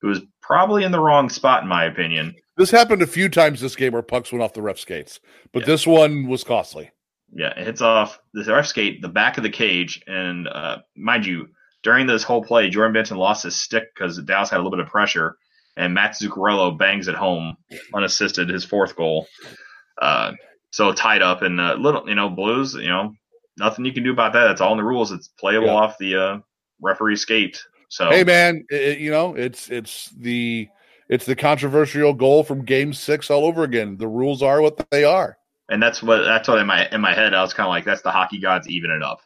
who 0.01 0.09
was 0.09 0.21
probably 0.43 0.85
in 0.85 0.93
the 0.93 1.01
wrong 1.01 1.29
spot, 1.29 1.63
in 1.63 1.69
my 1.69 1.85
opinion. 1.85 2.35
This 2.57 2.71
happened 2.71 3.03
a 3.03 3.07
few 3.07 3.29
times 3.29 3.61
this 3.61 3.77
game 3.77 3.93
where 3.93 4.03
pucks 4.03 4.33
went 4.33 4.43
off 4.43 4.55
the 4.55 4.63
ref 4.63 4.79
skates, 4.79 5.21
but 5.53 5.61
yeah. 5.61 5.67
this 5.67 5.87
one 5.87 6.27
was 6.27 6.45
costly. 6.45 6.91
Yeah, 7.33 7.59
it 7.59 7.67
hits 7.67 7.83
off 7.83 8.19
the 8.33 8.45
ref 8.45 8.67
skate, 8.67 9.03
the 9.03 9.09
back 9.09 9.37
of 9.37 9.43
the 9.43 9.51
cage, 9.51 10.03
and 10.07 10.49
uh, 10.49 10.79
mind 10.97 11.27
you, 11.27 11.49
during 11.83 12.07
this 12.07 12.23
whole 12.23 12.43
play, 12.43 12.71
Jordan 12.71 12.95
Benson 12.95 13.17
lost 13.17 13.45
his 13.45 13.57
stick 13.57 13.85
because 13.95 14.19
Dallas 14.23 14.51
had 14.51 14.57
a 14.57 14.63
little 14.63 14.77
bit 14.77 14.81
of 14.81 14.91
pressure 14.91 15.37
and 15.77 15.95
Matt 15.95 16.13
Zuccarello 16.13 16.77
bangs 16.77 17.09
it 17.09 17.15
home 17.15 17.57
unassisted, 17.95 18.49
his 18.49 18.65
fourth 18.65 18.97
goal. 18.97 19.27
Uh, 20.01 20.33
so 20.71 20.93
tied 20.93 21.23
up 21.23 21.43
and 21.43 21.61
uh, 21.61 21.75
little, 21.75 22.09
you 22.09 22.15
know, 22.15 22.29
Blues, 22.29 22.75
you 22.75 22.89
know, 22.89 23.15
nothing 23.59 23.85
you 23.85 23.93
can 23.93 24.03
do 24.03 24.13
about 24.13 24.33
that. 24.33 24.51
It's 24.51 24.61
all 24.61 24.73
in 24.73 24.79
the 24.79 24.85
rules. 24.85 25.13
It's 25.13 25.29
playable 25.29 25.69
yeah. 25.69 25.75
off 25.75 25.99
the 25.99 26.17
uh, 26.17 26.39
referee 26.81 27.17
skate. 27.17 27.63
So 27.89 28.11
hey, 28.11 28.25
man, 28.25 28.65
it, 28.69 28.99
you 28.99 29.11
know, 29.11 29.35
it's 29.35 29.71
it's 29.71 30.11
the 30.11 30.69
it's 31.09 31.27
the 31.27 31.37
controversial 31.37 32.13
goal 32.13 32.45
from 32.45 32.65
Game 32.65 32.93
Six 32.93 33.31
all 33.31 33.45
over 33.45 33.63
again. 33.63 33.97
The 33.97 34.09
rules 34.09 34.43
are 34.43 34.61
what 34.61 34.91
they 34.91 35.05
are, 35.05 35.39
and 35.69 35.83
that's 35.83 36.03
what 36.03 36.23
that's 36.25 36.49
what 36.49 36.59
in 36.59 36.67
my 36.67 36.89
in 36.91 37.01
my 37.01 37.15
head 37.15 37.35
I 37.35 37.43
was 37.43 37.55
kind 37.55 37.67
of 37.67 37.71
like 37.71 37.85
that's 37.85 38.03
the 38.03 38.11
hockey 38.11 38.41
gods 38.41 38.69
even 38.69 38.91
it 38.91 39.03
up. 39.03 39.21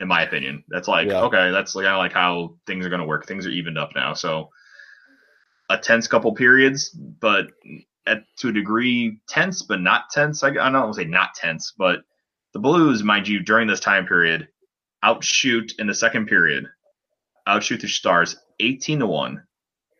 In 0.00 0.08
my 0.08 0.22
opinion, 0.22 0.64
that's 0.68 0.88
like 0.88 1.08
yeah. 1.08 1.22
okay, 1.22 1.50
that's 1.50 1.74
kind 1.74 1.86
of 1.86 1.98
like 1.98 2.12
how 2.12 2.56
things 2.66 2.84
are 2.84 2.90
going 2.90 3.00
to 3.00 3.06
work. 3.06 3.26
Things 3.26 3.46
are 3.46 3.50
evened 3.50 3.78
up 3.78 3.90
now, 3.94 4.14
so 4.14 4.50
a 5.70 5.78
tense 5.78 6.06
couple 6.06 6.34
periods, 6.34 6.90
but 6.90 7.46
at 8.06 8.24
to 8.38 8.48
a 8.48 8.52
degree 8.52 9.18
tense, 9.28 9.62
but 9.62 9.80
not 9.80 10.10
tense. 10.10 10.42
I, 10.42 10.48
I 10.48 10.52
don't 10.52 10.74
want 10.74 10.94
to 10.94 11.02
say 11.02 11.08
not 11.08 11.34
tense, 11.34 11.72
but 11.76 12.00
the 12.52 12.58
Blues, 12.58 13.02
mind 13.02 13.28
you, 13.28 13.40
during 13.40 13.66
this 13.66 13.80
time 13.80 14.06
period, 14.06 14.48
outshoot 15.02 15.72
in 15.78 15.86
the 15.86 15.94
second 15.94 16.26
period, 16.26 16.66
outshoot 17.46 17.80
the 17.80 17.88
Stars 17.88 18.36
eighteen 18.60 19.00
to 19.00 19.06
one, 19.06 19.42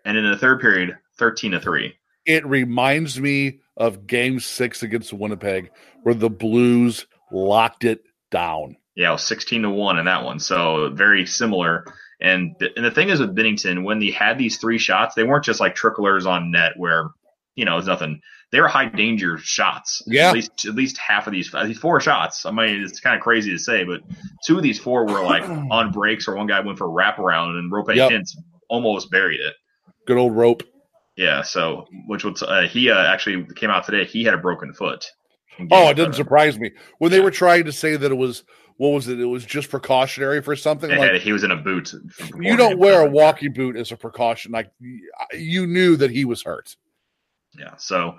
and 0.04 0.16
in 0.16 0.30
the 0.30 0.36
third 0.36 0.60
period, 0.60 0.96
thirteen 1.18 1.52
to 1.52 1.60
three. 1.60 1.94
It 2.24 2.46
reminds 2.46 3.20
me 3.20 3.60
of 3.76 4.06
Game 4.06 4.40
Six 4.40 4.82
against 4.82 5.12
Winnipeg, 5.12 5.70
where 6.02 6.14
the 6.14 6.30
Blues 6.30 7.06
locked 7.30 7.84
it 7.84 8.04
down. 8.30 8.76
Yeah, 8.94 9.10
it 9.10 9.12
was 9.12 9.24
sixteen 9.24 9.62
to 9.62 9.70
one 9.70 9.98
in 9.98 10.04
that 10.04 10.24
one, 10.24 10.38
so 10.38 10.90
very 10.92 11.26
similar. 11.26 11.84
And 12.20 12.54
the, 12.60 12.68
and 12.76 12.84
the 12.84 12.90
thing 12.92 13.08
is 13.08 13.18
with 13.18 13.34
Binnington, 13.34 13.82
when 13.82 13.98
they 13.98 14.10
had 14.10 14.38
these 14.38 14.58
three 14.58 14.78
shots, 14.78 15.14
they 15.14 15.24
weren't 15.24 15.44
just 15.44 15.58
like 15.58 15.74
tricklers 15.74 16.26
on 16.26 16.52
net 16.52 16.74
where 16.76 17.08
you 17.56 17.64
know 17.64 17.78
it's 17.78 17.88
nothing. 17.88 18.20
They 18.52 18.60
were 18.60 18.68
high 18.68 18.86
danger 18.86 19.38
shots. 19.38 20.02
Yeah, 20.06 20.28
at 20.28 20.34
least 20.34 20.66
at 20.66 20.74
least 20.74 20.98
half 20.98 21.26
of 21.26 21.32
these, 21.32 21.50
these 21.64 21.78
four 21.78 22.00
shots. 22.00 22.44
I 22.44 22.50
mean, 22.50 22.82
it's 22.82 23.00
kind 23.00 23.16
of 23.16 23.22
crazy 23.22 23.50
to 23.50 23.58
say, 23.58 23.82
but 23.82 24.02
two 24.46 24.58
of 24.58 24.62
these 24.62 24.78
four 24.78 25.06
were 25.06 25.24
like 25.24 25.42
on 25.70 25.90
breaks, 25.90 26.28
or 26.28 26.36
one 26.36 26.46
guy 26.46 26.60
went 26.60 26.76
for 26.76 26.86
a 26.86 26.90
wraparound, 26.90 27.58
and 27.58 27.72
Roope 27.72 27.94
yep. 27.96 28.10
Hintz 28.10 28.36
almost 28.68 29.10
buried 29.10 29.40
it. 29.40 29.54
Good 30.06 30.18
old 30.18 30.34
Roope. 30.34 30.62
Yeah. 31.16 31.42
So, 31.42 31.86
which 32.06 32.24
was 32.24 32.42
uh, 32.42 32.68
he 32.70 32.90
uh, 32.90 33.02
actually 33.02 33.46
came 33.54 33.70
out 33.70 33.84
today. 33.84 34.04
He 34.04 34.22
had 34.22 34.34
a 34.34 34.38
broken 34.38 34.74
foot. 34.74 35.04
Oh, 35.70 35.88
it 35.88 35.94
didn't 35.94 36.14
surprise 36.14 36.58
me 36.58 36.72
when 36.98 37.10
they 37.10 37.20
were 37.20 37.30
trying 37.30 37.64
to 37.64 37.72
say 37.72 37.96
that 37.96 38.10
it 38.10 38.16
was 38.16 38.44
what 38.76 38.90
was 38.90 39.08
it? 39.08 39.18
It 39.18 39.26
was 39.26 39.46
just 39.46 39.70
precautionary 39.70 40.42
for 40.42 40.56
something. 40.56 40.90
Yeah, 40.90 40.98
like 40.98 41.22
he 41.22 41.32
was 41.32 41.44
in 41.44 41.52
a 41.52 41.56
boot. 41.56 41.94
You 42.38 42.56
don't 42.56 42.78
wear 42.78 43.06
a 43.06 43.08
walking 43.08 43.52
boot 43.52 43.76
as 43.76 43.92
a 43.92 43.96
precaution. 43.96 44.52
Like 44.52 44.70
you 45.32 45.66
knew 45.66 45.96
that 45.96 46.10
he 46.10 46.24
was 46.24 46.42
hurt. 46.42 46.76
Yeah. 47.58 47.76
So 47.76 48.16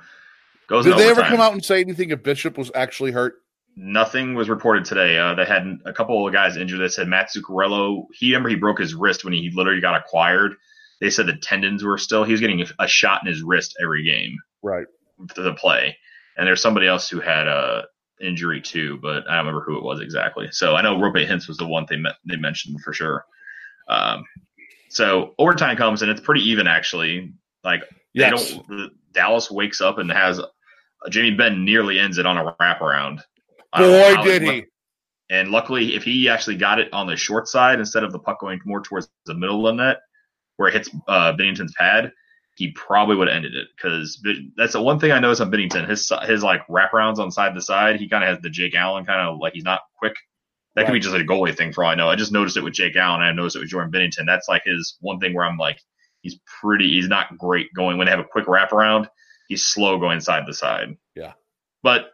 goes. 0.68 0.86
Did 0.86 0.98
they 0.98 1.10
ever 1.10 1.22
come 1.24 1.40
out 1.42 1.54
and 1.54 1.64
say 1.64 1.82
anything 1.82 2.10
if 2.12 2.24
Bishop 2.24 2.58
was 2.58 2.72
actually 2.76 3.12
hurt? 3.12 3.36
Nothing 3.76 4.36
was 4.36 4.50
reported 4.50 4.86
today. 4.86 5.18
Uh, 5.18 5.34
they 5.34 5.46
had 5.46 5.80
a 5.86 5.94
couple 5.94 6.28
of 6.28 6.32
guys 6.34 6.58
injured. 6.58 6.80
They 6.80 6.88
said 6.90 7.08
Matt 7.08 7.30
Zuccarello. 7.36 8.06
He 8.14 8.28
remember 8.32 8.50
he 8.50 8.56
broke 8.56 8.80
his 8.80 8.94
wrist 8.94 9.24
when 9.24 9.34
he 9.34 9.52
literally 9.54 9.82
got 9.82 9.96
acquired. 9.96 10.54
They 11.02 11.10
said 11.10 11.26
the 11.26 11.36
tendons 11.38 11.84
were 11.84 11.98
still. 11.98 12.24
He 12.24 12.32
was 12.32 12.40
getting 12.40 12.64
a 12.80 12.88
shot 12.88 13.22
in 13.26 13.32
his 13.32 13.42
wrist 13.42 13.76
every 13.82 14.04
game. 14.04 14.38
Right. 14.62 14.86
The 15.36 15.54
play. 15.56 15.98
and 16.38 16.46
there's 16.48 16.62
somebody 16.62 16.88
else 16.88 17.10
who 17.10 17.20
had 17.20 17.48
a 17.48 17.86
injury 18.22 18.62
too, 18.62 19.00
but 19.02 19.24
I 19.30 19.36
don't 19.38 19.46
remember 19.48 19.62
who 19.66 19.78
it 19.78 19.84
was 19.84 20.00
exactly. 20.02 20.48
So 20.52 20.76
I 20.76 20.82
know 20.82 20.96
Roope 20.96 21.28
Hintz 21.28 21.48
was 21.48 21.58
the 21.58 21.68
one 21.68 21.86
they 21.90 21.98
met, 21.98 22.14
they 22.26 22.36
mentioned 22.38 22.80
for 22.82 22.94
sure. 22.94 23.26
Um, 23.90 24.24
so 24.90 25.34
overtime 25.40 25.76
comes 25.78 26.02
and 26.04 26.12
it's 26.12 26.22
pretty 26.22 26.42
even 26.50 26.68
actually. 26.68 27.34
Like 27.64 27.82
they 28.16 28.22
Yes. 28.22 28.52
don't. 28.68 28.92
Dallas 29.14 29.50
wakes 29.52 29.82
up 29.82 29.98
and 29.98 30.12
has 30.12 30.42
Jamie 31.10 31.32
Benn 31.36 31.66
nearly 31.66 32.00
ends 32.00 32.18
it 32.18 32.26
on 32.26 32.38
a 32.38 32.56
wraparound. 32.62 33.22
I 33.72 33.82
don't 33.82 33.92
know 33.92 34.16
Boy, 34.18 34.24
did 34.24 34.42
he. 34.42 34.48
went- 34.48 34.66
And 35.30 35.50
luckily, 35.50 35.96
if 35.96 36.04
he 36.04 36.30
actually 36.30 36.58
got 36.58 36.80
it 36.80 36.92
on 36.94 37.08
the 37.08 37.16
short 37.16 37.48
side 37.48 37.80
instead 37.80 38.04
of 38.04 38.12
the 38.12 38.20
puck 38.20 38.40
going 38.40 38.60
more 38.66 38.82
towards 38.82 39.10
the 39.26 39.34
middle 39.34 39.68
of 39.68 39.76
the 39.76 39.84
net, 39.84 39.98
where 40.58 40.70
it 40.70 40.74
hits 40.74 40.90
uh, 41.08 41.34
Binnington's 41.34 41.74
pad, 41.78 42.12
he 42.56 42.72
probably 42.74 43.16
would 43.16 43.28
have 43.28 43.36
ended 43.36 43.56
it. 43.56 43.68
Because 43.76 44.22
that's 44.56 44.74
the 44.74 44.82
one 44.82 45.00
thing 45.00 45.12
I 45.12 45.20
noticed 45.20 45.42
on 45.42 45.50
Binnington. 45.52 45.90
His 45.90 46.12
his 46.24 46.44
like 46.44 46.66
wraparounds 46.68 47.18
on 47.18 47.32
side 47.32 47.56
to 47.56 47.62
side, 47.62 48.00
he 48.00 48.08
kind 48.08 48.24
of 48.24 48.30
has 48.30 48.40
the 48.42 48.50
Jake 48.50 48.76
Allen 48.76 49.06
kind 49.06 49.28
of 49.28 49.40
like 49.40 49.54
he's 49.54 49.64
not 49.64 49.82
quick. 49.98 50.16
That 50.76 50.86
could 50.86 50.92
be 50.94 50.98
Right. 51.00 51.04
just 51.04 51.16
a 51.16 51.20
goalie 51.20 51.56
thing 51.56 51.72
for 51.74 51.84
all 51.84 51.92
I 51.92 51.96
know. 51.96 52.10
I 52.10 52.16
just 52.16 52.32
noticed 52.32 52.58
it 52.58 52.64
with 52.64 52.74
Jake 52.74 52.96
Allen. 52.96 53.22
I 53.22 53.32
noticed 53.32 53.56
it 53.56 53.60
with 53.60 53.70
Jordan 53.70 53.92
Binnington. 53.92 54.26
That's 54.26 54.48
like 54.48 54.64
his 54.66 54.98
one 55.02 55.20
thing 55.20 55.34
where 55.34 55.46
I'm 55.46 55.58
like, 55.58 55.80
he's 56.24 56.40
pretty. 56.60 56.90
He's 56.90 57.08
not 57.08 57.38
great 57.38 57.72
going 57.76 57.98
when 58.00 58.06
they 58.06 58.12
have 58.12 58.20
a 58.20 58.24
quick 58.24 58.48
wraparound. 58.48 59.08
He's 59.48 59.68
slow 59.68 60.00
going 60.00 60.20
side 60.20 60.46
to 60.48 60.54
side. 60.54 60.98
Yeah. 61.16 61.34
But 61.84 62.08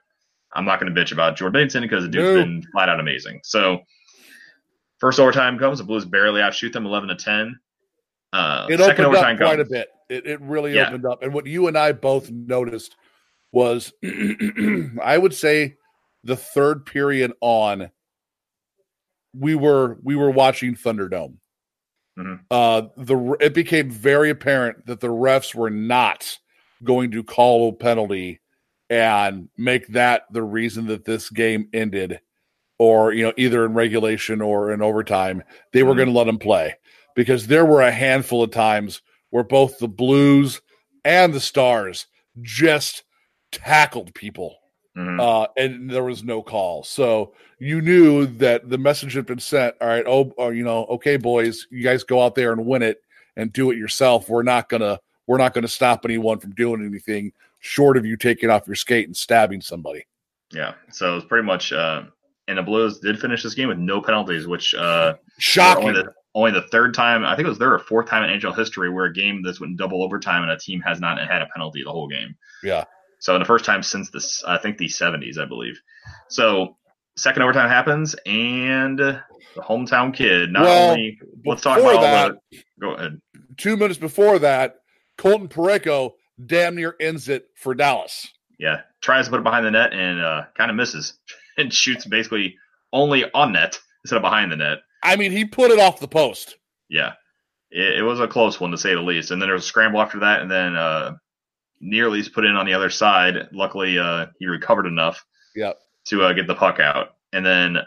I'm 0.51 0.65
not 0.65 0.79
going 0.81 0.93
to 0.93 0.99
bitch 1.01 1.13
about 1.13 1.37
Jordan 1.37 1.65
Binnington 1.67 1.81
because 1.81 2.03
the 2.03 2.09
dude's 2.09 2.35
No. 2.35 2.43
been 2.43 2.63
flat 2.73 2.89
out 2.89 2.99
amazing. 2.99 3.39
So 3.43 3.79
first 4.99 5.19
overtime 5.19 5.57
comes, 5.57 5.77
the 5.77 5.83
Blues 5.85 6.03
barely 6.05 6.41
outshoot 6.41 6.73
them 6.73 6.85
11 6.85 7.09
to 7.09 7.15
10. 7.15 7.59
Uh, 8.33 8.67
It 8.69 8.79
second 8.79 9.05
opened 9.05 9.17
overtime 9.17 9.35
up 9.35 9.41
quite 9.41 9.57
comes. 9.57 9.69
a 9.69 9.71
bit. 9.71 9.89
It, 10.09 10.25
it 10.25 10.41
really 10.41 10.73
Yeah. 10.73 10.87
opened 10.87 11.05
up. 11.05 11.23
And 11.23 11.33
what 11.33 11.45
you 11.47 11.67
and 11.67 11.77
I 11.77 11.91
both 11.93 12.29
noticed 12.31 12.95
was, 13.51 13.93
I 15.03 15.17
would 15.17 15.33
say, 15.35 15.75
the 16.23 16.35
third 16.35 16.85
period 16.85 17.31
on, 17.41 17.91
we 19.35 19.53
were 19.55 19.97
we 20.03 20.15
were 20.15 20.31
watching 20.31 20.75
Thunderdome. 20.75 21.35
Mhm. 22.19 22.39
Uh, 22.51 22.81
the 22.97 23.37
it 23.39 23.53
became 23.53 23.89
very 23.89 24.29
apparent 24.29 24.85
that 24.87 24.99
the 24.99 25.07
refs 25.07 25.55
were 25.55 25.69
not 25.69 26.37
going 26.83 27.11
to 27.11 27.23
call 27.23 27.69
a 27.69 27.73
penalty 27.73 28.39
and 28.89 29.49
make 29.57 29.87
that 29.87 30.23
the 30.31 30.43
reason 30.43 30.87
that 30.87 31.05
this 31.05 31.29
game 31.29 31.69
ended, 31.73 32.19
or 32.77 33.13
you 33.13 33.23
know 33.23 33.33
either 33.37 33.65
in 33.65 33.73
regulation 33.73 34.41
or 34.41 34.71
in 34.71 34.81
overtime. 34.81 35.43
They 35.71 35.83
were 35.83 35.93
Mhm. 35.93 35.97
going 35.97 36.09
to 36.09 36.15
let 36.17 36.25
them 36.25 36.39
play 36.39 36.75
because 37.15 37.47
there 37.47 37.65
were 37.65 37.81
a 37.81 37.91
handful 37.91 38.43
of 38.43 38.51
times 38.51 39.01
where 39.29 39.43
both 39.43 39.79
the 39.79 39.87
Blues 39.87 40.61
and 41.05 41.33
the 41.33 41.39
Stars 41.39 42.07
just 42.41 43.03
tackled 43.51 44.13
people 44.13 44.57
Mhm. 44.97 45.19
uh, 45.19 45.47
and 45.55 45.89
there 45.89 46.03
was 46.03 46.23
no 46.23 46.41
call. 46.41 46.83
So 46.83 47.33
you 47.59 47.81
knew 47.81 48.25
that 48.25 48.69
the 48.69 48.77
message 48.77 49.13
had 49.13 49.25
been 49.25 49.39
sent. 49.39 49.75
All 49.79 49.87
right, 49.87 50.05
oh, 50.07 50.33
oh, 50.37 50.49
you 50.49 50.63
know, 50.63 50.85
okay, 50.85 51.17
boys, 51.17 51.67
you 51.69 51.83
guys 51.83 52.03
go 52.03 52.21
out 52.21 52.35
there 52.35 52.51
and 52.51 52.65
win 52.65 52.81
it 52.81 53.01
and 53.35 53.53
do 53.53 53.71
it 53.71 53.77
yourself. 53.77 54.29
We're 54.29 54.43
not 54.43 54.67
gonna 54.69 54.99
we're 55.27 55.37
not 55.37 55.53
gonna 55.53 55.67
stop 55.67 56.05
anyone 56.05 56.39
from 56.39 56.51
doing 56.51 56.85
anything 56.85 57.31
short 57.59 57.97
of 57.97 58.05
you 58.05 58.17
taking 58.17 58.49
off 58.49 58.67
your 58.67 58.75
skate 58.75 59.05
and 59.07 59.15
stabbing 59.15 59.61
somebody. 59.61 60.05
Yeah. 60.51 60.73
So 60.91 61.17
it's 61.17 61.25
pretty 61.25 61.45
much. 61.45 61.71
Uh, 61.71 62.03
and 62.47 62.57
the 62.57 62.63
Blues 62.63 62.99
did 62.99 63.19
finish 63.19 63.43
this 63.43 63.53
game 63.53 63.67
with 63.67 63.77
no 63.77 64.01
penalties, 64.01 64.47
which 64.47 64.73
uh, 64.73 65.13
Shocking. 65.37 65.89
Only 65.89 66.01
the, 66.01 66.13
only 66.33 66.51
the 66.51 66.63
third 66.69 66.95
time, 66.95 67.23
I 67.23 67.35
think 67.35 67.45
it 67.45 67.49
was 67.49 67.59
their 67.59 67.77
fourth 67.77 68.07
time 68.07 68.27
in 68.27 68.39
NHL 68.39 68.57
history 68.57 68.89
where 68.89 69.05
a 69.05 69.13
game 69.13 69.43
that's 69.43 69.59
went 69.59 69.77
double 69.77 70.03
overtime 70.03 70.41
and 70.41 70.51
a 70.51 70.57
team 70.57 70.81
has 70.81 70.99
not 70.99 71.19
had 71.19 71.43
a 71.43 71.47
penalty 71.53 71.83
the 71.83 71.91
whole 71.91 72.07
game. 72.07 72.35
Yeah. 72.63 72.85
So 73.19 73.35
in 73.35 73.39
the 73.39 73.45
first 73.45 73.65
time 73.65 73.83
since 73.83 74.09
this, 74.11 74.43
I 74.45 74.57
think 74.57 74.77
the 74.77 74.87
70s, 74.87 75.37
I 75.37 75.45
believe. 75.45 75.79
So 76.29 76.77
second 77.17 77.43
overtime 77.43 77.69
happens, 77.69 78.15
and 78.25 78.97
the 78.97 79.21
hometown 79.57 80.13
kid 80.13 80.51
not 80.51 80.63
Well, 80.63 80.91
only. 80.91 81.19
Let's 81.45 81.61
talk 81.61 81.79
about 81.79 81.95
all 81.95 82.01
that-. 82.01 82.35
Go 82.79 82.93
ahead. 82.93 83.21
Two 83.57 83.77
minutes 83.77 83.99
before 83.99 84.39
that, 84.39 84.77
Colton 85.17 85.49
Parayko 85.49 86.13
damn 86.43 86.75
near 86.75 86.95
ends 86.99 87.27
it 87.29 87.47
for 87.55 87.75
Dallas. 87.75 88.27
Yeah, 88.57 88.81
tries 89.01 89.25
to 89.25 89.31
put 89.31 89.39
it 89.41 89.43
behind 89.43 89.65
the 89.65 89.71
net 89.71 89.93
and 89.93 90.21
uh, 90.21 90.43
kind 90.57 90.71
of 90.71 90.77
misses 90.77 91.17
and 91.57 91.73
shoots 91.73 92.05
basically 92.05 92.55
only 92.93 93.25
on 93.33 93.53
net 93.53 93.79
instead 94.03 94.17
of 94.17 94.21
behind 94.21 94.51
the 94.51 94.55
net. 94.55 94.79
I 95.03 95.15
mean, 95.15 95.31
he 95.31 95.45
put 95.45 95.71
it 95.71 95.79
off 95.79 95.99
the 95.99 96.07
post. 96.07 96.57
Yeah, 96.89 97.13
it, 97.71 97.99
it 97.99 98.01
was 98.01 98.19
a 98.19 98.27
close 98.27 98.59
one 98.59 98.71
to 98.71 98.77
say 98.77 98.93
the 98.93 99.01
least. 99.01 99.31
And 99.31 99.41
then 99.41 99.47
there 99.47 99.53
was 99.53 99.63
a 99.63 99.67
scramble 99.67 100.01
after 100.01 100.19
that, 100.19 100.41
and 100.41 100.51
then 100.51 100.75
uh, 100.75 101.13
Nearly's 101.81 102.29
put 102.29 102.45
in 102.45 102.55
on 102.55 102.65
the 102.65 102.73
other 102.73 102.89
side. 102.89 103.47
Luckily, 103.51 103.97
uh, 103.97 104.27
he 104.39 104.45
recovered 104.47 104.85
enough 104.85 105.25
Yep. 105.55 105.79
to 106.05 106.23
uh, 106.23 106.33
get 106.33 106.47
the 106.47 106.55
puck 106.55 106.79
out. 106.79 107.15
And 107.33 107.45
then 107.45 107.77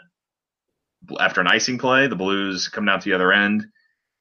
after 1.19 1.41
an 1.41 1.47
icing 1.47 1.77
play, 1.77 2.07
the 2.07 2.15
Blues 2.15 2.67
come 2.67 2.85
down 2.85 2.99
to 2.99 3.09
the 3.09 3.15
other 3.15 3.31
end, 3.33 3.65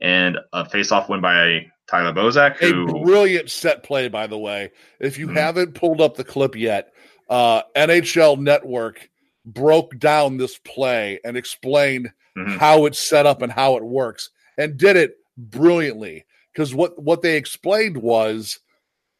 and 0.00 0.38
a 0.52 0.68
face-off 0.68 1.08
win 1.08 1.20
by 1.20 1.66
Tyler 1.88 2.12
Bozak, 2.12 2.60
A 2.62 3.04
brilliant 3.04 3.50
set 3.50 3.82
play, 3.82 4.08
by 4.08 4.26
the 4.26 4.38
way. 4.38 4.70
If 5.00 5.18
you 5.18 5.28
Mhm. 5.28 5.34
haven't 5.36 5.74
pulled 5.74 6.00
up 6.00 6.16
the 6.16 6.24
clip 6.24 6.56
yet, 6.56 6.92
uh, 7.28 7.62
NHL 7.76 8.36
Network 8.36 9.08
broke 9.44 9.98
down 9.98 10.36
this 10.36 10.58
play 10.58 11.20
and 11.24 11.36
explained 11.36 12.12
Mhm. 12.36 12.58
how 12.58 12.86
it's 12.86 12.98
set 12.98 13.26
up 13.26 13.42
and 13.42 13.52
how 13.52 13.76
it 13.76 13.84
works, 13.84 14.30
and 14.56 14.76
did 14.76 14.96
it 14.96 15.16
brilliantly. 15.36 16.24
Because 16.52 16.74
what 16.74 17.00
what 17.02 17.22
they 17.22 17.36
explained 17.36 17.96
was, 17.96 18.58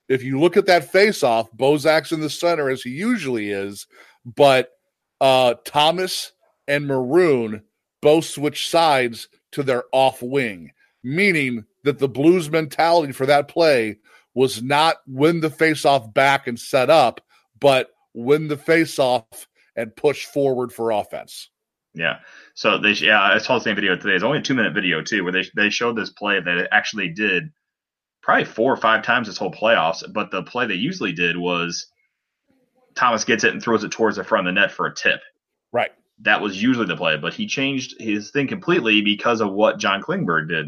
if 0.09 0.23
you 0.23 0.41
look 0.41 0.57
at 0.57 0.67
that 0.67 0.91
face 0.91 1.23
off, 1.23 1.51
Bozak's 1.53 2.13
in 2.13 2.21
the 2.21 2.31
center 2.31 2.69
as 2.69 2.83
he 2.83 2.91
usually 2.91 3.51
is, 3.51 3.87
but 4.25 4.71
uh, 5.21 5.55
Thomas 5.65 6.33
and 6.69 6.87
Maroon 6.87 7.63
both 8.01 8.25
switch 8.25 8.69
sides 8.69 9.29
to 9.53 9.63
their 9.63 9.85
off 9.93 10.23
wing, 10.23 10.73
meaning 11.03 11.65
that 11.85 11.99
the 11.99 12.09
Blues 12.09 12.51
mentality 12.51 13.13
for 13.13 13.27
that 13.27 13.49
play 13.49 13.99
was 14.35 14.63
not 14.63 14.97
win 15.07 15.41
the 15.41 15.51
face 15.51 15.85
off 15.85 16.13
back 16.13 16.47
and 16.47 16.59
set 16.59 16.91
up, 16.91 17.21
but 17.61 17.91
win 18.15 18.49
the 18.49 18.57
face 18.57 18.99
off 18.99 19.49
and 19.77 19.95
push 19.97 20.27
forward 20.27 20.73
for 20.73 20.91
offense. 20.91 21.51
Yeah. 21.95 22.19
So 22.55 22.79
they 22.79 22.93
yeah, 22.93 23.21
I 23.21 23.39
saw 23.39 23.59
the 23.59 23.65
same 23.65 23.75
video 23.75 23.97
today. 23.97 24.15
It's 24.15 24.25
only 24.25 24.39
a 24.39 24.43
two 24.43 24.55
minute 24.55 24.75
video 24.75 25.03
too, 25.03 25.25
where 25.25 25.33
they 25.33 25.45
they 25.55 25.71
showed 25.71 25.97
this 25.97 26.11
play 26.11 26.41
that 26.41 26.59
it 26.59 26.69
actually 26.73 27.09
did 27.09 27.53
probably 28.23 28.45
four 28.45 28.73
or 28.73 28.77
five 28.77 29.03
times 29.03 29.27
this 29.27 29.39
whole 29.39 29.53
playoffs. 29.53 30.03
But 30.13 30.31
the 30.31 30.43
play 30.43 30.67
they 30.67 30.75
usually 30.75 31.13
did 31.13 31.37
was 31.37 31.89
Thomas 32.95 33.25
gets 33.25 33.45
it 33.45 33.53
and 33.53 33.63
throws 33.63 33.85
it 33.85 33.91
towards 33.91 34.17
the 34.17 34.25
front 34.25 34.47
of 34.47 34.55
the 34.55 34.61
net 34.61 34.73
for 34.73 34.87
a 34.87 34.95
tip. 34.95 35.21
Right. 35.73 35.91
That 36.21 36.41
was 36.41 36.63
usually 36.63 36.87
the 36.87 36.97
play, 36.97 37.17
but 37.17 37.35
he 37.35 37.47
changed 37.47 38.01
his 38.01 38.31
thing 38.31 38.47
completely 38.47 39.03
because 39.03 39.41
of 39.41 39.53
what 39.53 39.79
John 39.79 40.03
Klingberg 40.03 40.49
did. 40.49 40.67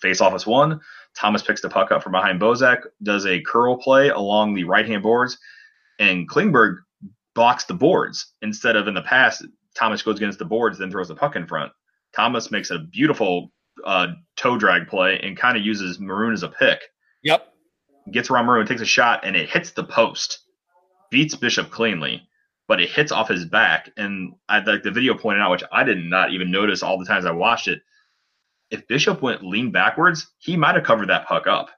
Face 0.00 0.20
off 0.20 0.34
is 0.34 0.46
one. 0.46 0.80
Thomas 1.16 1.42
picks 1.42 1.60
the 1.60 1.68
puck 1.68 1.90
up 1.90 2.02
from 2.02 2.12
behind 2.12 2.40
Bozak, 2.40 2.82
does 3.02 3.26
a 3.26 3.40
curl 3.40 3.76
play 3.76 4.10
along 4.10 4.54
the 4.54 4.64
right 4.64 4.86
hand 4.86 5.02
boards, 5.02 5.38
and 5.98 6.28
Klingberg 6.28 6.76
blocks 7.34 7.64
the 7.64 7.74
boards 7.74 8.32
instead 8.42 8.76
of 8.76 8.86
in 8.86 8.94
the 8.94 9.02
past. 9.02 9.44
Thomas 9.74 10.02
goes 10.02 10.16
against 10.16 10.38
the 10.38 10.44
boards, 10.44 10.78
then 10.78 10.90
throws 10.90 11.08
the 11.08 11.14
puck 11.14 11.36
in 11.36 11.46
front. 11.46 11.72
Thomas 12.14 12.50
makes 12.50 12.70
a 12.70 12.78
beautiful 12.78 13.50
uh, 13.84 14.08
toe 14.36 14.56
drag 14.58 14.88
play 14.88 15.18
and 15.22 15.36
kind 15.36 15.56
of 15.56 15.64
uses 15.64 15.98
Maroon 16.00 16.32
as 16.32 16.42
a 16.42 16.48
pick. 16.48 16.80
Yep. 17.22 17.46
Gets 18.12 18.30
around 18.30 18.46
Maroon, 18.46 18.66
takes 18.66 18.80
a 18.80 18.86
shot, 18.86 19.24
and 19.24 19.36
it 19.36 19.48
hits 19.48 19.72
the 19.72 19.84
post. 19.84 20.40
Beats 21.10 21.34
Bishop 21.34 21.70
cleanly, 21.70 22.22
but 22.68 22.80
it 22.80 22.88
hits 22.90 23.12
off 23.12 23.28
his 23.28 23.44
back. 23.44 23.90
And 23.96 24.32
I 24.48 24.60
like 24.60 24.82
the 24.82 24.90
video 24.90 25.14
pointed 25.14 25.40
out, 25.42 25.50
which 25.50 25.64
I 25.72 25.84
did 25.84 25.98
not 26.04 26.32
even 26.32 26.50
notice 26.50 26.82
all 26.82 26.98
the 26.98 27.04
times 27.04 27.26
I 27.26 27.32
watched 27.32 27.68
it. 27.68 27.80
If 28.70 28.86
Bishop 28.86 29.20
went 29.22 29.42
lean 29.44 29.70
backwards, 29.72 30.28
he 30.38 30.56
might 30.56 30.76
have 30.76 30.84
covered 30.84 31.08
that 31.08 31.26
puck 31.26 31.46
up, 31.48 31.70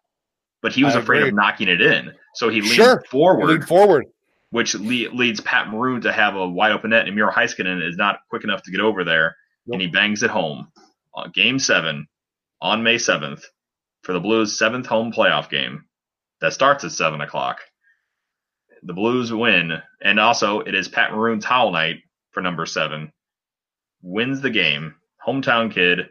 but 0.60 0.72
he 0.72 0.84
was 0.84 0.94
I 0.94 1.00
afraid 1.00 1.18
agree. 1.18 1.28
of 1.30 1.34
knocking 1.34 1.68
it 1.68 1.80
in. 1.80 2.12
So 2.34 2.48
he 2.50 2.60
leaned 2.60 2.74
Sure. 2.74 3.02
forward 3.10 3.46
Lean 3.46 3.62
forward. 3.62 4.06
which 4.50 4.74
le- 4.74 5.10
leads 5.14 5.40
Pat 5.40 5.68
Maroon 5.68 6.02
to 6.02 6.12
have 6.12 6.34
a 6.36 6.46
wide 6.46 6.72
open 6.72 6.90
net, 6.90 7.06
and 7.06 7.16
Miro 7.16 7.30
Heiskanen 7.32 7.82
is 7.86 7.96
not 7.96 8.20
quick 8.28 8.44
enough 8.44 8.62
to 8.64 8.70
get 8.70 8.80
over 8.80 9.04
there, 9.04 9.34
and 9.68 9.80
he 9.80 9.86
bangs 9.86 10.22
it 10.22 10.30
home. 10.30 10.70
Game 11.34 11.58
seven 11.58 12.06
on 12.60 12.82
May 12.82 12.96
7th 12.96 13.42
for 14.02 14.12
the 14.12 14.20
Blues' 14.20 14.58
seventh 14.58 14.86
home 14.86 15.12
playoff 15.12 15.50
game 15.50 15.84
that 16.40 16.52
starts 16.52 16.84
at 16.84 16.92
7 16.92 17.20
o'clock. 17.20 17.58
The 18.82 18.94
Blues 18.94 19.32
win, 19.32 19.80
and 20.02 20.18
also 20.18 20.60
it 20.60 20.74
is 20.74 20.88
Pat 20.88 21.12
Maroon 21.12 21.40
towel 21.40 21.70
night 21.70 21.98
for 22.32 22.40
number 22.40 22.66
seven. 22.66 23.12
Wins 24.02 24.40
the 24.40 24.50
game. 24.50 24.96
Hometown 25.24 25.72
kid. 25.72 26.08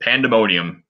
Pandemonium 0.00 0.84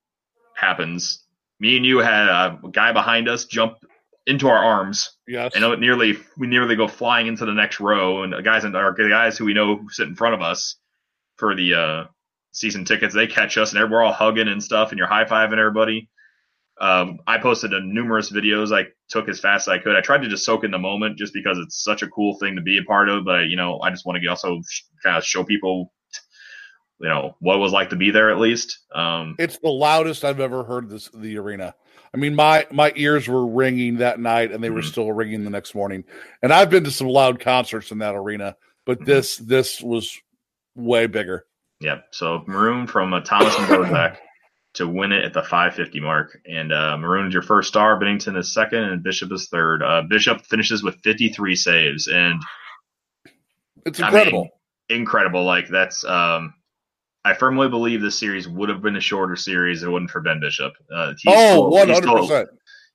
happens. 0.55 1.25
Me 1.61 1.79
and 1.79 1.87
you 1.87 1.99
had 1.99 2.29
a 2.29 2.59
guy 2.73 2.93
behind 2.93 3.29
us 3.29 3.47
jump 3.47 3.79
into 4.27 4.49
our 4.49 4.63
arms 4.63 5.19
Yes. 5.29 5.53
It 5.55 5.81
nearly 5.81 6.17
we 6.39 6.47
nearly 6.47 6.75
go 6.75 6.89
flying 6.89 7.27
into 7.27 7.45
the 7.45 7.53
next 7.53 7.81
row, 7.81 8.23
and 8.23 8.33
the 8.33 8.41
guys 8.41 8.65
in 8.65 8.75
our 8.75 8.95
the 8.97 9.11
guys 9.11 9.37
who 9.37 9.45
we 9.45 9.53
know 9.53 9.77
who 9.77 9.91
sit 9.91 10.09
in 10.09 10.17
front 10.17 10.35
of 10.35 10.41
us 10.41 10.77
for 11.37 11.55
the 11.55 11.75
uh, 11.75 12.05
season 12.53 12.85
tickets, 12.85 13.15
they 13.15 13.27
catch 13.27 13.57
us, 13.59 13.73
and 13.75 13.91
we're 13.91 14.03
all 14.03 14.13
hugging 14.13 14.49
and 14.49 14.63
stuff, 14.63 14.91
and 14.91 14.99
you're 14.99 15.07
high 15.07 15.25
fiving 15.25 15.59
everybody. 15.59 16.09
Um, 16.81 17.19
I 17.27 17.39
posted 17.39 17.73
a 17.73 17.81
numerous 17.81 18.31
videos 18.31 18.73
I 18.77 18.87
took 19.09 19.29
as 19.29 19.41
fast 19.41 19.67
as 19.67 19.73
I 19.73 19.79
could. 19.79 19.97
I 19.97 20.01
tried 20.01 20.23
to 20.23 20.29
just 20.29 20.45
soak 20.45 20.63
in 20.63 20.71
the 20.71 20.79
moment 20.79 21.19
just 21.19 21.35
because 21.35 21.59
it's 21.59 21.83
such 21.83 22.03
a 22.03 22.09
cool 22.09 22.39
thing 22.39 22.55
to 22.55 22.63
be 22.63 22.79
a 22.79 22.85
part 22.85 23.09
of. 23.09 23.25
But 23.25 23.49
you 23.49 23.57
know, 23.57 23.81
I 23.81 23.91
just 23.91 24.07
want 24.07 24.23
to 24.23 24.29
also 24.29 24.61
kind 25.03 25.17
of 25.17 25.25
show 25.25 25.43
people, 25.43 25.93
you 27.01 27.09
know, 27.09 27.35
what 27.41 27.57
it 27.57 27.59
was 27.59 27.73
like 27.73 27.91
to 27.91 27.97
be 27.97 28.13
there 28.13 28.31
at 28.31 28.39
least. 28.39 28.79
Um, 28.95 29.35
It's 29.41 29.59
the 29.59 29.71
loudest 29.71 30.25
I've 30.25 30.39
ever 30.39 30.63
heard 30.63 30.89
this 30.89 31.11
the 31.13 31.37
arena. 31.39 31.75
I 32.15 32.17
mean, 32.17 32.37
my 32.37 32.65
my 32.71 32.93
ears 32.95 33.27
were 33.29 33.47
ringing 33.47 33.97
that 33.97 34.21
night, 34.21 34.53
and 34.53 34.63
they 34.63 34.71
were 34.71 34.81
Mhm. 34.81 34.91
still 34.93 35.13
ringing 35.13 35.43
the 35.43 35.51
next 35.51 35.75
morning. 35.75 36.05
And 36.43 36.53
I've 36.53 36.71
been 36.71 36.85
to 36.85 36.93
some 36.93 37.09
loud 37.09 37.41
concerts 37.41 37.91
in 37.91 37.99
that 37.99 38.15
arena, 38.15 38.57
but 38.87 39.01
Mhm. 39.01 39.05
this 39.05 39.37
this 39.37 39.81
was 39.83 40.17
way 40.77 41.09
bigger. 41.09 41.45
Yep. 41.81 42.09
So 42.11 42.45
Maroon 42.47 42.87
from 42.87 43.13
uh, 43.15 43.21
Thomas 43.21 43.57
and 43.57 43.67
Bozak 43.67 44.17
to 44.75 44.89
win 44.89 45.13
it 45.13 45.25
at 45.25 45.33
the 45.33 45.43
550 45.43 46.01
mark. 46.01 46.39
And 46.49 46.73
uh, 46.73 46.97
Maroon's 46.97 47.33
your 47.33 47.43
first 47.43 47.69
star. 47.69 47.99
Binnington 47.99 48.37
is 48.37 48.53
second, 48.53 48.81
and 48.85 49.03
Bishop 49.03 49.33
is 49.33 49.49
third. 49.49 49.83
Uh, 49.83 50.03
Bishop 50.03 50.45
finishes 50.47 50.83
with 50.83 50.97
53 51.03 51.55
saves, 51.57 52.09
and 52.09 52.41
It's 53.87 54.01
I 54.01 54.07
incredible. 54.07 54.43
mean, 54.91 55.01
incredible. 55.01 55.45
Like 55.45 55.69
that's. 55.69 56.05
Um, 56.05 56.55
I 57.25 57.35
firmly 57.35 57.69
believe 57.69 58.01
this 58.01 58.19
series 58.19 58.49
would 58.49 58.69
have 58.71 58.81
been 58.81 58.97
a 58.97 59.01
shorter 59.01 59.37
series 59.37 59.83
if 59.83 59.89
it 59.89 59.91
wasn't 59.91 60.11
for 60.11 60.21
Ben 60.21 60.41
Bishop. 60.41 60.73
Uh, 60.93 61.13
he 61.19 61.29
oh, 61.29 61.69
one 61.69 61.89
he 61.89 61.95
hundred 61.95 62.17
percent. 62.17 62.49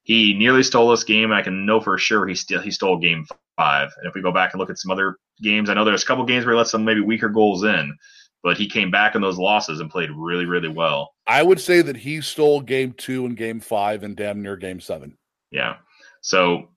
He 0.04 0.34
nearly 0.34 0.63
stole 0.63 0.89
this 0.89 1.04
game. 1.04 1.32
I 1.32 1.41
can 1.41 1.65
know 1.65 1.80
for 1.80 1.98
sure 1.98 2.26
he 2.28 2.34
still 2.36 2.62
he 2.62 2.72
stole 2.72 2.98
game 2.98 3.26
five. 3.58 3.91
And 3.98 4.08
if 4.08 4.15
we 4.15 4.22
go 4.22 4.32
back 4.32 4.54
and 4.54 4.60
look 4.60 4.69
at 4.69 4.80
some 4.80 4.91
other 4.91 5.17
games, 5.41 5.69
I 5.69 5.74
know 5.74 5.86
there's 5.86 6.04
a 6.04 6.06
couple 6.06 6.26
games 6.26 6.46
where 6.46 6.54
he 6.56 6.58
let 6.58 6.67
some 6.67 6.84
maybe 6.84 7.02
weaker 7.02 7.30
goals 7.30 7.63
in, 7.63 7.98
but 8.43 8.58
he 8.58 8.67
came 8.67 8.91
back 8.91 9.15
in 9.15 9.21
those 9.21 9.38
losses 9.38 9.79
and 9.79 9.89
played 9.89 10.10
really, 10.12 10.45
really 10.45 10.67
well. 10.67 11.13
I 11.25 11.41
would 11.41 11.60
say 11.62 11.82
that 11.82 11.95
he 11.95 12.21
stole 12.21 12.62
game 12.62 12.93
two 12.93 13.25
and 13.25 13.38
game 13.38 13.60
five 13.62 14.03
and 14.03 14.15
damn 14.15 14.41
near 14.41 14.58
game 14.58 14.82
seven. 14.82 15.17
Yeah. 15.49 15.77
So 16.21 16.69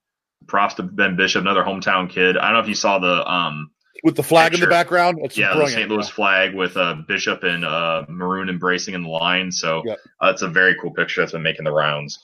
props 0.46 0.74
to 0.74 0.84
Ben 0.84 1.16
Bishop, 1.16 1.40
another 1.42 1.64
hometown 1.64 2.08
kid. 2.08 2.36
I 2.36 2.44
don't 2.46 2.54
know 2.54 2.60
if 2.60 2.68
you 2.68 2.74
saw 2.74 2.98
the 2.98 3.28
um 3.30 3.70
With 4.04 4.14
the 4.16 4.22
flag 4.22 4.54
in 4.54 4.60
the 4.60 4.66
background, 4.68 5.18
it's 5.22 5.36
yeah 5.36 5.54
the. 5.54 5.66
St. 5.66 5.90
Louis 5.90 6.08
flag 6.08 6.54
with 6.54 6.76
uh, 6.76 6.96
Bishop 7.08 7.42
and 7.42 7.64
uh, 7.64 8.04
Maroon 8.08 8.48
embracing 8.48 8.94
in 8.94 9.02
the 9.02 9.08
line. 9.08 9.50
So 9.50 9.82
Yep. 9.84 9.98
uh, 10.22 10.28
it's 10.28 10.42
a 10.42 10.48
very 10.48 10.76
cool 10.80 10.92
picture 10.92 11.20
that's 11.20 11.32
been 11.32 11.42
making 11.42 11.64
the 11.64 11.72
rounds. 11.72 12.18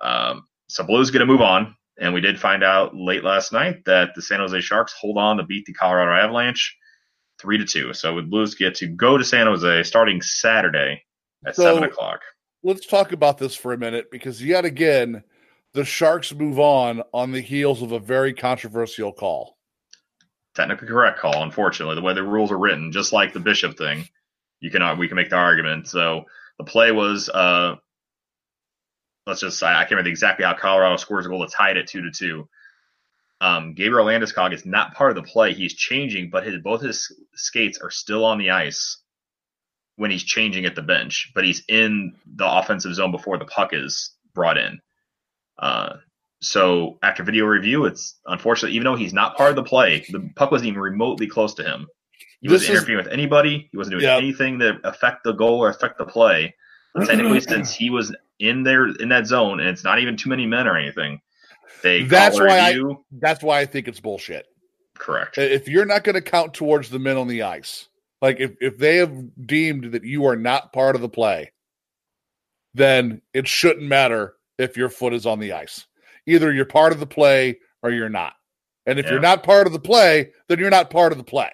Um, 0.00 0.44
so 0.68 0.84
Blues 0.84 1.10
going 1.10 1.20
to 1.20 1.26
move 1.26 1.40
on, 1.40 1.74
and 1.98 2.14
we 2.14 2.20
did 2.20 2.38
find 2.38 2.62
out 2.62 2.94
late 2.94 3.24
last 3.24 3.52
night 3.52 3.84
that 3.86 4.10
the 4.14 4.22
San 4.22 4.40
Jose 4.40 4.60
Sharks 4.60 4.94
hold 5.00 5.18
on 5.18 5.36
to 5.38 5.44
beat 5.44 5.64
the 5.66 5.72
Colorado 5.72 6.12
Avalanche 6.12 6.76
three 7.44 7.58
to 7.58 7.64
two. 7.66 7.92
So 7.92 8.14
with 8.14 8.30
Blues 8.30 8.54
get 8.54 8.74
to 8.76 8.86
go 8.86 9.18
to 9.18 9.22
San 9.24 9.46
Jose 9.46 9.82
starting 9.84 10.20
Saturday 10.22 11.04
at 11.46 11.54
So- 11.54 11.62
seven 11.62 11.84
o'clock. 11.84 12.20
Let's 12.62 12.86
talk 12.86 13.12
about 13.12 13.36
this 13.36 13.54
for 13.54 13.74
a 13.74 13.78
minute 13.78 14.10
because 14.10 14.42
yet 14.42 14.64
again, 14.64 15.22
the 15.74 15.84
Sharks 15.84 16.32
move 16.32 16.58
on 16.58 17.02
on 17.12 17.30
the 17.30 17.42
heels 17.42 17.82
of 17.82 17.92
a 17.92 17.98
very 18.00 18.32
controversial 18.32 19.12
call. 19.12 19.58
technically 20.54 20.86
correct 20.86 21.18
call. 21.18 21.42
Unfortunately, 21.42 21.96
the 21.96 22.00
way 22.00 22.14
the 22.14 22.22
rules 22.22 22.52
are 22.52 22.58
written, 22.58 22.92
just 22.92 23.12
like 23.12 23.32
the 23.32 23.40
Bishop 23.40 23.76
thing, 23.76 24.08
you 24.60 24.70
cannot. 24.70 24.98
We 24.98 25.08
can 25.08 25.16
make 25.16 25.28
the 25.28 25.34
argument. 25.36 25.88
So 25.88 26.24
the 26.58 26.64
play 26.64 26.92
was, 26.92 27.28
uh, 27.28 27.74
let's 29.26 29.40
just 29.40 29.58
say 29.58 29.66
I 29.66 29.80
can't 29.80 29.90
remember 29.92 30.10
exactly 30.10 30.44
how 30.46 30.54
Colorado 30.54 30.96
scores 30.96 31.26
a 31.26 31.28
goal 31.28 31.44
to 31.44 31.52
tie 31.52 31.72
it 31.72 31.76
at 31.76 31.88
two 31.88 32.02
to 32.02 32.10
two. 32.12 32.48
Um, 33.44 33.74
Gabriel 33.74 34.06
Landeskog 34.06 34.54
is 34.54 34.64
not 34.64 34.94
part 34.94 35.10
of 35.10 35.16
the 35.22 35.30
play. 35.30 35.52
He's 35.52 35.74
changing, 35.74 36.30
but 36.30 36.44
his 36.46 36.62
both 36.62 36.80
his 36.80 37.12
skates 37.34 37.78
are 37.82 37.90
still 37.90 38.24
on 38.24 38.38
the 38.38 38.50
ice 38.50 39.02
when 39.96 40.10
he's 40.10 40.24
changing 40.24 40.64
at 40.64 40.74
the 40.74 40.82
bench, 40.82 41.30
but 41.34 41.44
he's 41.44 41.62
in 41.68 42.14
the 42.36 42.48
offensive 42.50 42.94
zone 42.94 43.10
before 43.12 43.36
the 43.38 43.44
puck 43.44 43.70
is 43.72 44.12
brought 44.34 44.56
in. 44.56 44.80
Uh, 45.58 45.94
so 46.40 46.98
after 47.02 47.22
video 47.22 47.44
review, 47.44 47.84
it's 47.84 48.18
unfortunately, 48.26 48.74
even 48.76 48.84
though 48.84 48.96
he's 48.96 49.12
not 49.12 49.36
part 49.36 49.50
of 49.50 49.56
the 49.56 49.62
play, 49.62 50.04
the 50.10 50.30
puck 50.36 50.50
wasn't 50.50 50.68
even 50.68 50.80
remotely 50.80 51.26
close 51.26 51.54
to 51.54 51.62
him. 51.64 51.86
He 52.40 52.48
This 52.48 52.62
wasn't 52.62 52.70
is- 52.70 52.76
interfering 52.78 53.04
with 53.04 53.12
anybody. 53.12 53.68
He 53.70 53.76
wasn't 53.76 53.92
doing 53.92 54.04
Yeah. 54.04 54.16
anything 54.16 54.58
that 54.58 54.76
affect 54.84 55.22
the 55.24 55.32
goal 55.32 55.58
or 55.62 55.68
affect 55.68 55.98
the 55.98 56.06
play. 56.06 56.54
Technically, 57.04 57.40
since 57.40 57.74
he 57.74 57.90
was 57.90 58.14
in 58.38 58.62
there 58.62 58.86
in 58.88 59.08
that 59.10 59.26
zone, 59.26 59.60
and 59.60 59.68
it's 59.68 59.84
not 59.84 59.98
even 59.98 60.16
too 60.16 60.28
many 60.30 60.46
men 60.46 60.66
or 60.66 60.76
anything, 60.78 61.20
they 61.82 62.04
That's 62.04 62.38
why 62.38 62.58
I- 62.60 62.80
That's 63.12 63.42
why 63.42 63.60
I 63.60 63.66
think 63.66 63.88
it's 63.88 64.00
bullshit. 64.00 64.46
correct. 64.98 65.38
If 65.38 65.68
you're 65.68 65.84
not 65.86 66.04
going 66.04 66.14
to 66.14 66.20
count 66.22 66.54
towards 66.54 66.88
the 66.90 66.98
men 66.98 67.16
on 67.16 67.26
the 67.28 67.42
ice, 67.42 67.88
like 68.22 68.38
if, 68.40 68.52
if 68.60 68.78
they 68.78 68.96
have 68.96 69.12
deemed 69.46 69.92
that 69.92 70.04
you 70.04 70.24
are 70.26 70.36
not 70.36 70.72
part 70.72 70.94
of 70.94 71.02
the 71.02 71.08
play, 71.08 71.52
then 72.74 73.20
it 73.32 73.46
shouldn't 73.46 73.86
matter 73.86 74.34
if 74.58 74.76
your 74.76 74.88
foot 74.88 75.12
is 75.14 75.26
on 75.26 75.38
the 75.40 75.52
ice. 75.52 75.86
Either 76.26 76.52
you're 76.52 76.64
part 76.64 76.92
of 76.92 77.00
the 77.00 77.06
play 77.06 77.58
or 77.82 77.90
you're 77.90 78.08
not. 78.08 78.34
And 78.86 78.98
if 78.98 79.06
Yeah. 79.06 79.12
you're 79.12 79.20
not 79.20 79.42
part 79.42 79.66
of 79.66 79.72
the 79.72 79.78
play, 79.80 80.32
then 80.48 80.58
you're 80.58 80.70
not 80.70 80.90
part 80.90 81.12
of 81.12 81.18
the 81.18 81.24
play. 81.24 81.50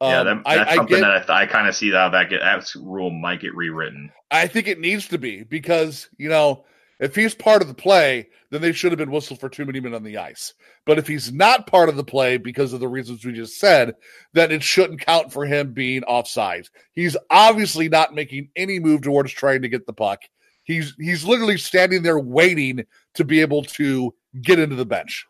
yeah, 0.00 0.18
Um, 0.20 0.26
that, 0.26 0.42
I- 0.46 0.56
that's 0.56 0.70
I 0.70 0.74
something 0.76 0.96
get- 1.00 1.26
that 1.26 1.30
I, 1.30 1.42
I 1.42 1.46
kind 1.46 1.68
of 1.68 1.74
see 1.76 1.92
how 1.92 2.08
that 2.08 2.28
get, 2.28 2.40
that 2.40 2.68
rule 2.76 3.10
might 3.10 3.40
get 3.40 3.54
rewritten. 3.54 4.10
I 4.30 4.46
think 4.48 4.66
it 4.66 4.80
needs 4.80 5.06
to 5.08 5.18
be 5.18 5.42
because, 5.44 6.08
you 6.18 6.28
know, 6.28 6.64
if 7.00 7.14
he's 7.14 7.34
part 7.34 7.62
of 7.62 7.68
the 7.68 7.74
play, 7.74 8.28
then 8.52 8.60
they 8.60 8.72
should 8.72 8.92
have 8.92 8.98
been 8.98 9.10
whistled 9.10 9.40
for 9.40 9.48
too 9.48 9.64
many 9.64 9.80
men 9.80 9.94
on 9.94 10.02
the 10.02 10.18
ice. 10.18 10.52
But 10.84 10.98
if 10.98 11.06
he's 11.06 11.32
not 11.32 11.66
part 11.66 11.88
of 11.88 11.96
the 11.96 12.04
play 12.04 12.36
because 12.36 12.74
of 12.74 12.80
the 12.80 12.88
reasons 12.88 13.24
we 13.24 13.32
just 13.32 13.58
said, 13.58 13.94
then 14.34 14.52
it 14.52 14.62
shouldn't 14.62 15.00
count 15.00 15.32
for 15.32 15.46
him 15.46 15.72
being 15.72 16.04
offside. 16.04 16.68
He's 16.92 17.16
obviously 17.30 17.88
not 17.88 18.14
making 18.14 18.50
any 18.54 18.78
move 18.78 19.00
towards 19.00 19.32
trying 19.32 19.62
to 19.62 19.70
get 19.70 19.86
the 19.86 19.94
puck. 19.94 20.20
He's 20.64 20.94
he's 20.98 21.24
literally 21.24 21.56
standing 21.56 22.02
there 22.02 22.18
waiting 22.18 22.84
to 23.14 23.24
be 23.24 23.40
able 23.40 23.64
to 23.64 24.14
get 24.42 24.58
into 24.58 24.76
the 24.76 24.84
bench. 24.84 25.26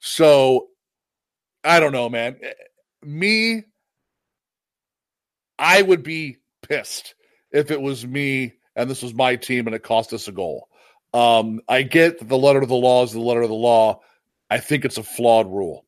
So 0.00 0.66
I 1.62 1.78
don't 1.78 1.92
know, 1.92 2.08
man. 2.08 2.36
Eh, 2.42 2.52
me, 3.04 3.62
I 5.56 5.82
would 5.82 6.02
be 6.02 6.38
pissed 6.62 7.14
if 7.52 7.70
it 7.70 7.80
was 7.80 8.04
me 8.04 8.54
and 8.74 8.90
this 8.90 9.02
was 9.02 9.14
my 9.14 9.36
team 9.36 9.68
and 9.68 9.76
it 9.76 9.84
cost 9.84 10.12
us 10.12 10.26
a 10.26 10.32
goal. 10.32 10.68
Um, 11.16 11.60
I 11.66 11.82
get 11.82 12.18
that 12.18 12.28
the 12.28 12.36
letter 12.36 12.60
of 12.60 12.68
the 12.68 12.74
law 12.74 13.02
is 13.02 13.12
the 13.12 13.20
letter 13.20 13.40
of 13.40 13.48
the 13.48 13.54
law. 13.54 14.00
I 14.50 14.58
think 14.58 14.84
it's 14.84 14.98
a 14.98 15.02
flawed 15.02 15.46
rule. 15.46 15.86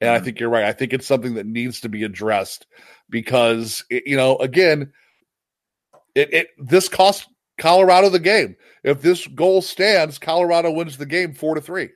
And 0.00 0.10
I 0.10 0.18
Mhm. 0.18 0.24
think 0.24 0.40
you're 0.40 0.48
right. 0.50 0.64
I 0.64 0.72
think 0.72 0.92
it's 0.92 1.06
something 1.06 1.34
that 1.34 1.46
needs 1.46 1.80
to 1.82 1.88
be 1.88 2.02
addressed 2.02 2.66
because, 3.08 3.84
it, 3.88 4.04
you 4.06 4.16
know, 4.16 4.36
again, 4.38 4.92
it, 6.16 6.34
it 6.34 6.48
this 6.58 6.88
cost 6.88 7.28
Colorado 7.58 8.08
the 8.08 8.18
game. 8.18 8.56
If 8.82 9.00
this 9.00 9.26
goal 9.28 9.62
stands, 9.62 10.18
Colorado 10.18 10.72
wins 10.72 10.96
the 10.96 11.06
game 11.06 11.34
four 11.34 11.54
to 11.54 11.60
three, 11.60 11.90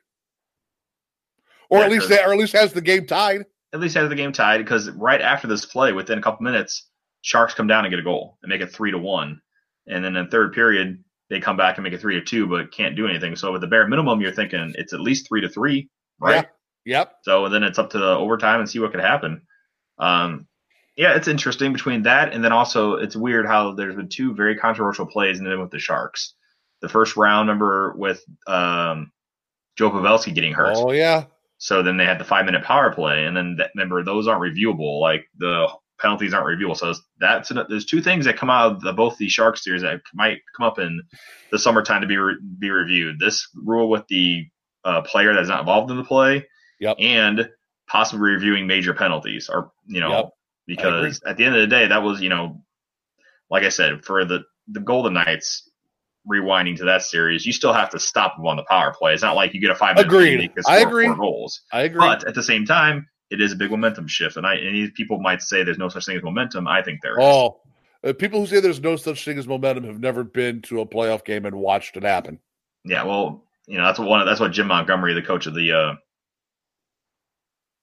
or 1.68 1.79
Yeah, 1.79 1.85
at 1.87 1.90
least 1.90 2.09
they, 2.09 2.22
or 2.22 2.33
at 2.33 2.38
least 2.38 2.53
has 2.53 2.72
the 2.72 2.81
game 2.81 3.07
tied. 3.07 3.44
At 3.72 3.81
least 3.81 3.96
has 3.96 4.09
the 4.09 4.14
game 4.14 4.33
tied 4.33 4.59
because 4.59 4.90
right 4.90 5.20
after 5.20 5.48
this 5.48 5.64
play, 5.64 5.92
within 5.92 6.18
a 6.18 6.22
couple 6.22 6.44
minutes, 6.44 6.88
Sharks 7.22 7.55
come 7.55 7.66
down 7.66 7.85
and 7.85 7.90
get 7.90 7.98
a 7.98 8.05
goal 8.05 8.38
and 8.42 8.51
make 8.51 8.61
it 8.61 8.72
three 8.72 8.92
to 8.92 8.98
one. 8.98 9.40
And 9.88 10.05
then 10.05 10.14
in 10.14 10.25
the 10.27 10.31
third 10.31 10.53
period, 10.53 11.03
they 11.32 11.40
come 11.40 11.56
back 11.56 11.78
and 11.78 11.82
make 11.82 11.94
it 11.94 12.00
three 12.00 12.14
to 12.16 12.20
two, 12.20 12.46
but 12.46 12.72
can't 12.72 12.94
do 12.94 13.08
anything. 13.08 13.36
So 13.36 13.52
with 13.52 13.62
the 13.62 13.66
bare 13.66 13.88
minimum, 13.88 14.20
you're 14.20 14.32
thinking 14.32 14.74
it's 14.76 14.92
at 14.92 15.00
least 15.00 15.26
three 15.26 15.40
to 15.40 15.48
three, 15.48 15.88
right? 16.20 16.46
Yep. 16.84 17.14
So 17.22 17.48
then 17.48 17.62
it's 17.62 17.78
up 17.78 17.88
to 17.90 17.98
the 17.98 18.10
overtime 18.18 18.60
and 18.60 18.68
see 18.68 18.78
what 18.78 18.90
could 18.90 19.00
happen. 19.00 19.40
Um, 19.98 20.46
yeah, 20.94 21.14
it's 21.14 21.28
interesting 21.28 21.72
between 21.72 22.02
that 22.02 22.34
and 22.34 22.44
then 22.44 22.52
also 22.52 22.96
it's 22.96 23.16
weird 23.16 23.46
how 23.46 23.72
there's 23.72 23.96
been 23.96 24.10
two 24.10 24.34
very 24.34 24.56
controversial 24.56 25.06
plays 25.06 25.38
and 25.38 25.46
then 25.46 25.58
with 25.58 25.70
the 25.70 25.78
Sharks. 25.78 26.34
The 26.82 26.88
first 26.90 27.16
round, 27.16 27.46
number 27.46 27.94
with 27.96 28.22
um, 28.46 29.10
Joe 29.78 29.90
Pavelski 29.90 30.34
getting 30.34 30.52
hurt. 30.52 30.76
Oh 30.76 30.90
yeah. 30.90 31.24
So 31.56 31.82
then 31.82 31.96
they 31.96 32.04
had 32.04 32.20
the 32.20 32.24
five 32.24 32.44
minute 32.44 32.64
power 32.64 32.92
play, 32.92 33.24
and 33.24 33.34
then 33.34 33.56
that, 33.56 33.70
remember 33.74 34.02
those 34.02 34.28
aren't 34.28 34.42
reviewable. 34.42 35.00
Like 35.00 35.24
the 35.38 35.68
penalties 36.02 36.34
aren't 36.34 36.46
reviewable. 36.60 36.76
So 36.76 36.92
that's 37.18 37.50
there's 37.68 37.86
two 37.86 38.02
things 38.02 38.26
that 38.26 38.36
come 38.36 38.50
out 38.50 38.72
of 38.72 38.80
the, 38.82 38.92
both 38.92 39.16
the 39.16 39.28
shark 39.28 39.56
series 39.56 39.82
that 39.82 40.02
might 40.12 40.38
come 40.56 40.66
up 40.66 40.78
in 40.78 41.02
the 41.50 41.58
summertime 41.58 42.02
to 42.02 42.06
be 42.06 42.16
re, 42.18 42.34
be 42.58 42.70
reviewed. 42.70 43.18
This 43.20 43.48
rule 43.54 43.88
with 43.88 44.06
the 44.08 44.46
uh, 44.84 45.02
player 45.02 45.32
that's 45.34 45.48
not 45.48 45.60
involved 45.60 45.90
in 45.90 45.96
the 45.96 46.04
play, 46.04 46.46
Yep. 46.80 46.96
and 46.98 47.48
possibly 47.88 48.30
reviewing 48.32 48.66
major 48.66 48.92
penalties, 48.92 49.48
or 49.48 49.70
you 49.86 50.00
know, 50.00 50.10
Yep. 50.10 50.30
because 50.66 51.22
at 51.24 51.36
the 51.36 51.44
end 51.44 51.54
of 51.54 51.60
the 51.62 51.68
day, 51.68 51.86
that 51.86 52.02
was 52.02 52.20
you 52.20 52.28
know, 52.28 52.62
like 53.48 53.62
I 53.62 53.68
said, 53.70 54.04
for 54.04 54.24
the 54.24 54.40
the 54.68 54.80
Golden 54.80 55.14
Knights. 55.14 55.68
Rewinding 56.24 56.76
to 56.76 56.84
that 56.84 57.02
series, 57.02 57.44
you 57.44 57.52
still 57.52 57.72
have 57.72 57.90
to 57.90 57.98
stop 57.98 58.36
them 58.36 58.46
on 58.46 58.56
the 58.56 58.62
power 58.62 58.94
play. 58.96 59.12
It's 59.12 59.24
not 59.24 59.34
like 59.34 59.54
you 59.54 59.60
get 59.60 59.70
a 59.70 59.74
five 59.74 59.96
minute 59.96 60.06
Agreed. 60.06 60.52
I 60.68 60.78
agree. 60.78 61.06
four 61.06 61.16
goals. 61.16 61.62
I 61.72 61.80
agree. 61.80 61.98
But 61.98 62.22
at 62.28 62.36
the 62.36 62.44
same 62.44 62.64
time, 62.64 63.08
it 63.32 63.40
is 63.40 63.52
a 63.52 63.56
big 63.56 63.70
momentum 63.70 64.06
shift, 64.06 64.36
and 64.36 64.46
I 64.46 64.54
and 64.54 64.94
people 64.94 65.18
might 65.20 65.42
say 65.42 65.64
there's 65.64 65.78
no 65.78 65.88
such 65.88 66.06
thing 66.06 66.16
as 66.16 66.22
momentum. 66.22 66.68
I 66.68 66.82
think 66.82 67.00
there 67.02 67.18
is. 67.18 67.24
oh, 67.24 67.60
uh, 68.04 68.12
people 68.12 68.40
who 68.40 68.46
say 68.46 68.60
there's 68.60 68.80
no 68.80 68.96
such 68.96 69.24
thing 69.24 69.38
as 69.38 69.48
momentum 69.48 69.84
have 69.84 70.00
never 70.00 70.22
been 70.24 70.60
to 70.62 70.80
a 70.80 70.86
playoff 70.86 71.24
game 71.24 71.44
and 71.46 71.56
watched 71.56 71.96
it 71.96 72.02
happen. 72.02 72.38
Yeah, 72.84 73.04
well, 73.04 73.44
you 73.66 73.78
know 73.78 73.84
that's 73.86 73.98
what 73.98 74.08
one. 74.08 74.26
That's 74.26 74.40
what 74.40 74.52
Jim 74.52 74.66
Montgomery, 74.68 75.14
the 75.14 75.22
coach 75.22 75.46
of 75.46 75.54
the 75.54 75.72
uh, 75.72 75.94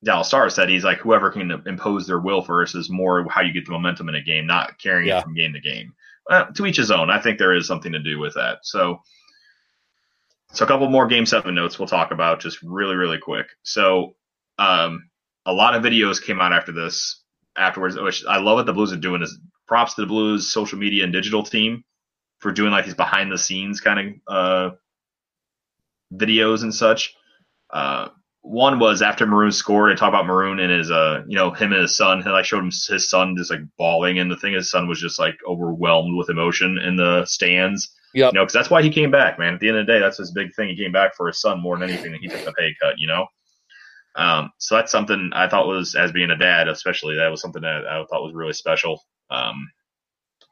Dallas 0.04 0.28
Stars, 0.28 0.56
said. 0.56 0.70
He's 0.70 0.84
like 0.84 1.00
whoever 1.00 1.30
can 1.30 1.52
impose 1.66 2.08
their 2.08 2.20
will 2.20 2.42
first 2.42 2.76
is 2.76 2.90
more 2.90 3.26
how 3.30 3.42
you 3.42 3.52
get 3.54 3.66
the 3.66 3.72
momentum 3.72 4.08
in 4.10 4.16
a 4.16 4.22
game, 4.22 4.46
not 4.48 4.78
carrying 4.80 5.08
Yeah. 5.10 5.20
it 5.20 5.24
from 5.24 5.34
game 5.36 5.54
to 5.54 5.60
game. 5.60 5.94
Uh, 6.30 6.46
to 6.52 6.66
each 6.68 6.78
his 6.78 6.92
own. 6.92 7.10
I 7.10 7.20
think 7.20 7.40
there 7.40 7.54
is 7.56 7.66
something 7.68 7.92
to 7.92 8.00
do 8.00 8.20
with 8.20 8.36
that. 8.36 8.60
So 8.64 9.02
so 10.52 10.64
a 10.66 10.68
couple 10.68 10.88
more 10.90 11.08
game 11.08 11.26
seven 11.26 11.56
notes 11.56 11.78
we'll 11.80 11.88
talk 11.88 12.12
about 12.12 12.40
just 12.40 12.62
really 12.62 12.96
really 12.96 13.18
quick. 13.18 13.48
So 13.64 14.16
um, 14.60 15.09
a 15.50 15.54
lot 15.54 15.76
of 15.76 15.84
videos 15.84 16.24
came 16.24 16.40
out 16.40 16.54
after 16.54 16.72
this 16.72 17.24
afterwards, 17.58 17.98
which 18.00 18.24
I 18.26 18.38
love 18.38 18.58
what 18.58 18.66
the 18.66 18.74
Blues 18.74 18.94
are 18.94 18.98
doing. 18.98 19.22
Is 19.22 19.40
props 19.68 19.96
to 19.96 20.02
the 20.02 20.08
Blues 20.08 20.52
social 20.52 20.78
media 20.78 21.04
and 21.04 21.14
digital 21.14 21.44
team 21.44 21.84
for 22.40 22.52
doing 22.52 22.72
like 22.72 22.86
these 22.86 22.96
behind 22.96 23.32
the 23.32 23.38
scenes 23.38 23.82
kind 23.82 24.22
of 24.28 24.34
uh, 24.34 24.76
videos 26.14 26.64
and 26.64 26.74
such. 26.74 27.16
Uh, 27.72 28.10
one 28.42 28.80
was 28.80 29.02
after 29.02 29.26
Maroon 29.26 29.52
scored. 29.52 29.92
I 29.92 29.96
talked 29.96 30.14
about 30.14 30.26
Maroon 30.26 30.60
and 30.60 30.72
his, 30.72 30.90
uh, 30.90 31.24
you 31.28 31.36
know, 31.36 31.52
him 31.52 31.74
and 31.74 31.82
his 31.82 31.98
son. 31.98 32.22
And 32.22 32.30
I 32.30 32.42
showed 32.42 32.60
him 32.60 32.72
his 32.72 33.10
son 33.10 33.36
just 33.38 33.52
like 33.52 33.60
bawling, 33.78 34.20
and 34.20 34.32
the 34.32 34.38
thing 34.38 34.54
his 34.54 34.72
son 34.72 34.88
was 34.88 35.02
just 35.02 35.20
like 35.20 35.36
overwhelmed 35.48 36.16
with 36.16 36.30
emotion 36.30 36.78
in 36.78 36.96
the 36.96 37.26
stands. 37.26 37.94
Yep. 38.14 38.34
You 38.34 38.40
know, 38.40 38.44
because 38.46 38.54
that's 38.54 38.70
why 38.70 38.82
he 38.82 38.90
came 38.90 39.12
back, 39.12 39.38
man. 39.38 39.54
At 39.54 39.60
the 39.60 39.68
end 39.68 39.78
of 39.78 39.86
the 39.86 39.92
day, 39.92 40.00
that's 40.00 40.18
his 40.18 40.32
big 40.32 40.56
thing. 40.56 40.70
He 40.70 40.76
came 40.76 40.92
back 40.92 41.16
for 41.16 41.28
his 41.28 41.42
son 41.42 41.62
more 41.62 41.78
than 41.78 41.90
anything. 41.90 42.14
And 42.14 42.22
he 42.22 42.28
took 42.28 42.44
the 42.44 42.54
pay 42.54 42.74
cut, 42.82 42.96
you 42.98 43.08
know. 43.08 43.28
Um, 44.20 44.52
so 44.58 44.76
that's 44.76 44.92
something 44.92 45.32
I 45.34 45.48
thought 45.48 45.68
was, 45.68 45.96
as 45.96 46.12
being 46.12 46.30
a 46.30 46.38
dad, 46.38 46.68
especially, 46.68 47.16
that 47.16 47.30
was 47.32 47.42
something 47.42 47.62
that 47.62 47.88
I 47.88 48.04
thought 48.10 48.24
was 48.24 48.34
really 48.36 48.54
special. 48.54 49.02
Um, 49.30 49.70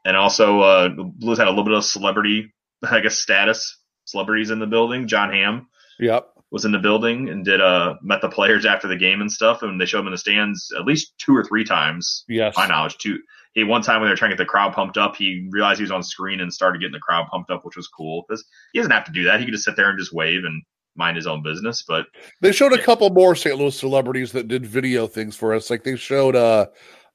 and 0.06 0.16
also, 0.16 0.60
uh, 0.60 0.88
Blues 0.88 1.36
had 1.38 1.48
a 1.48 1.50
little 1.50 1.64
bit 1.64 1.74
of 1.74 1.84
celebrity, 1.84 2.54
I 2.82 3.00
guess, 3.00 3.18
status. 3.18 3.76
Celebrities 4.06 4.50
in 4.50 4.58
the 4.58 4.66
building. 4.66 5.06
Jon 5.06 5.30
Hamm 5.30 5.68
Yep. 6.00 6.28
was 6.50 6.64
in 6.64 6.72
the 6.72 6.78
building 6.78 7.28
and 7.28 7.44
did 7.44 7.60
uh 7.60 7.96
met 8.00 8.22
the 8.22 8.28
players 8.30 8.64
after 8.64 8.88
the 8.88 8.96
game 8.96 9.20
and 9.20 9.30
stuff, 9.30 9.62
and 9.62 9.78
they 9.78 9.84
showed 9.84 10.00
him 10.00 10.06
in 10.06 10.12
the 10.12 10.18
stands 10.18 10.72
at 10.74 10.86
least 10.86 11.12
two 11.18 11.36
or 11.36 11.44
three 11.44 11.64
times. 11.64 12.24
Yes. 12.26 12.56
My 12.56 12.66
knowledge, 12.66 12.96
two. 12.96 13.18
He 13.52 13.64
one 13.64 13.82
time 13.82 14.00
when 14.00 14.08
they 14.08 14.12
were 14.12 14.16
trying 14.16 14.30
to 14.30 14.36
get 14.36 14.42
the 14.42 14.48
crowd 14.48 14.72
pumped 14.72 14.96
up, 14.96 15.14
he 15.16 15.46
realized 15.50 15.78
he 15.78 15.82
was 15.84 15.90
on 15.90 16.02
screen 16.02 16.40
and 16.40 16.50
started 16.54 16.78
getting 16.80 16.92
the 16.94 17.00
crowd 17.00 17.26
pumped 17.30 17.50
up, 17.50 17.66
which 17.66 17.76
was 17.76 17.88
cool 17.88 18.24
because 18.26 18.42
he 18.72 18.78
doesn't 18.78 18.92
have 18.92 19.04
to 19.04 19.12
do 19.12 19.24
that. 19.24 19.40
He 19.40 19.44
could 19.44 19.52
just 19.52 19.64
sit 19.64 19.76
there 19.76 19.90
and 19.90 19.98
just 19.98 20.14
wave 20.14 20.44
and 20.44 20.62
mind 20.98 21.16
his 21.16 21.26
own 21.26 21.42
business. 21.42 21.84
But 21.86 22.06
They 22.42 22.52
showed 22.52 22.72
a 22.74 22.82
couple 22.82 23.08
more 23.10 23.34
St. 23.34 23.56
Louis 23.56 23.74
celebrities 23.78 24.32
that 24.32 24.48
did 24.48 24.66
video 24.66 25.06
things 25.06 25.34
for 25.36 25.54
us. 25.54 25.70
Like 25.70 25.84
they 25.84 25.96
showed 25.96 26.36
uh 26.36 26.66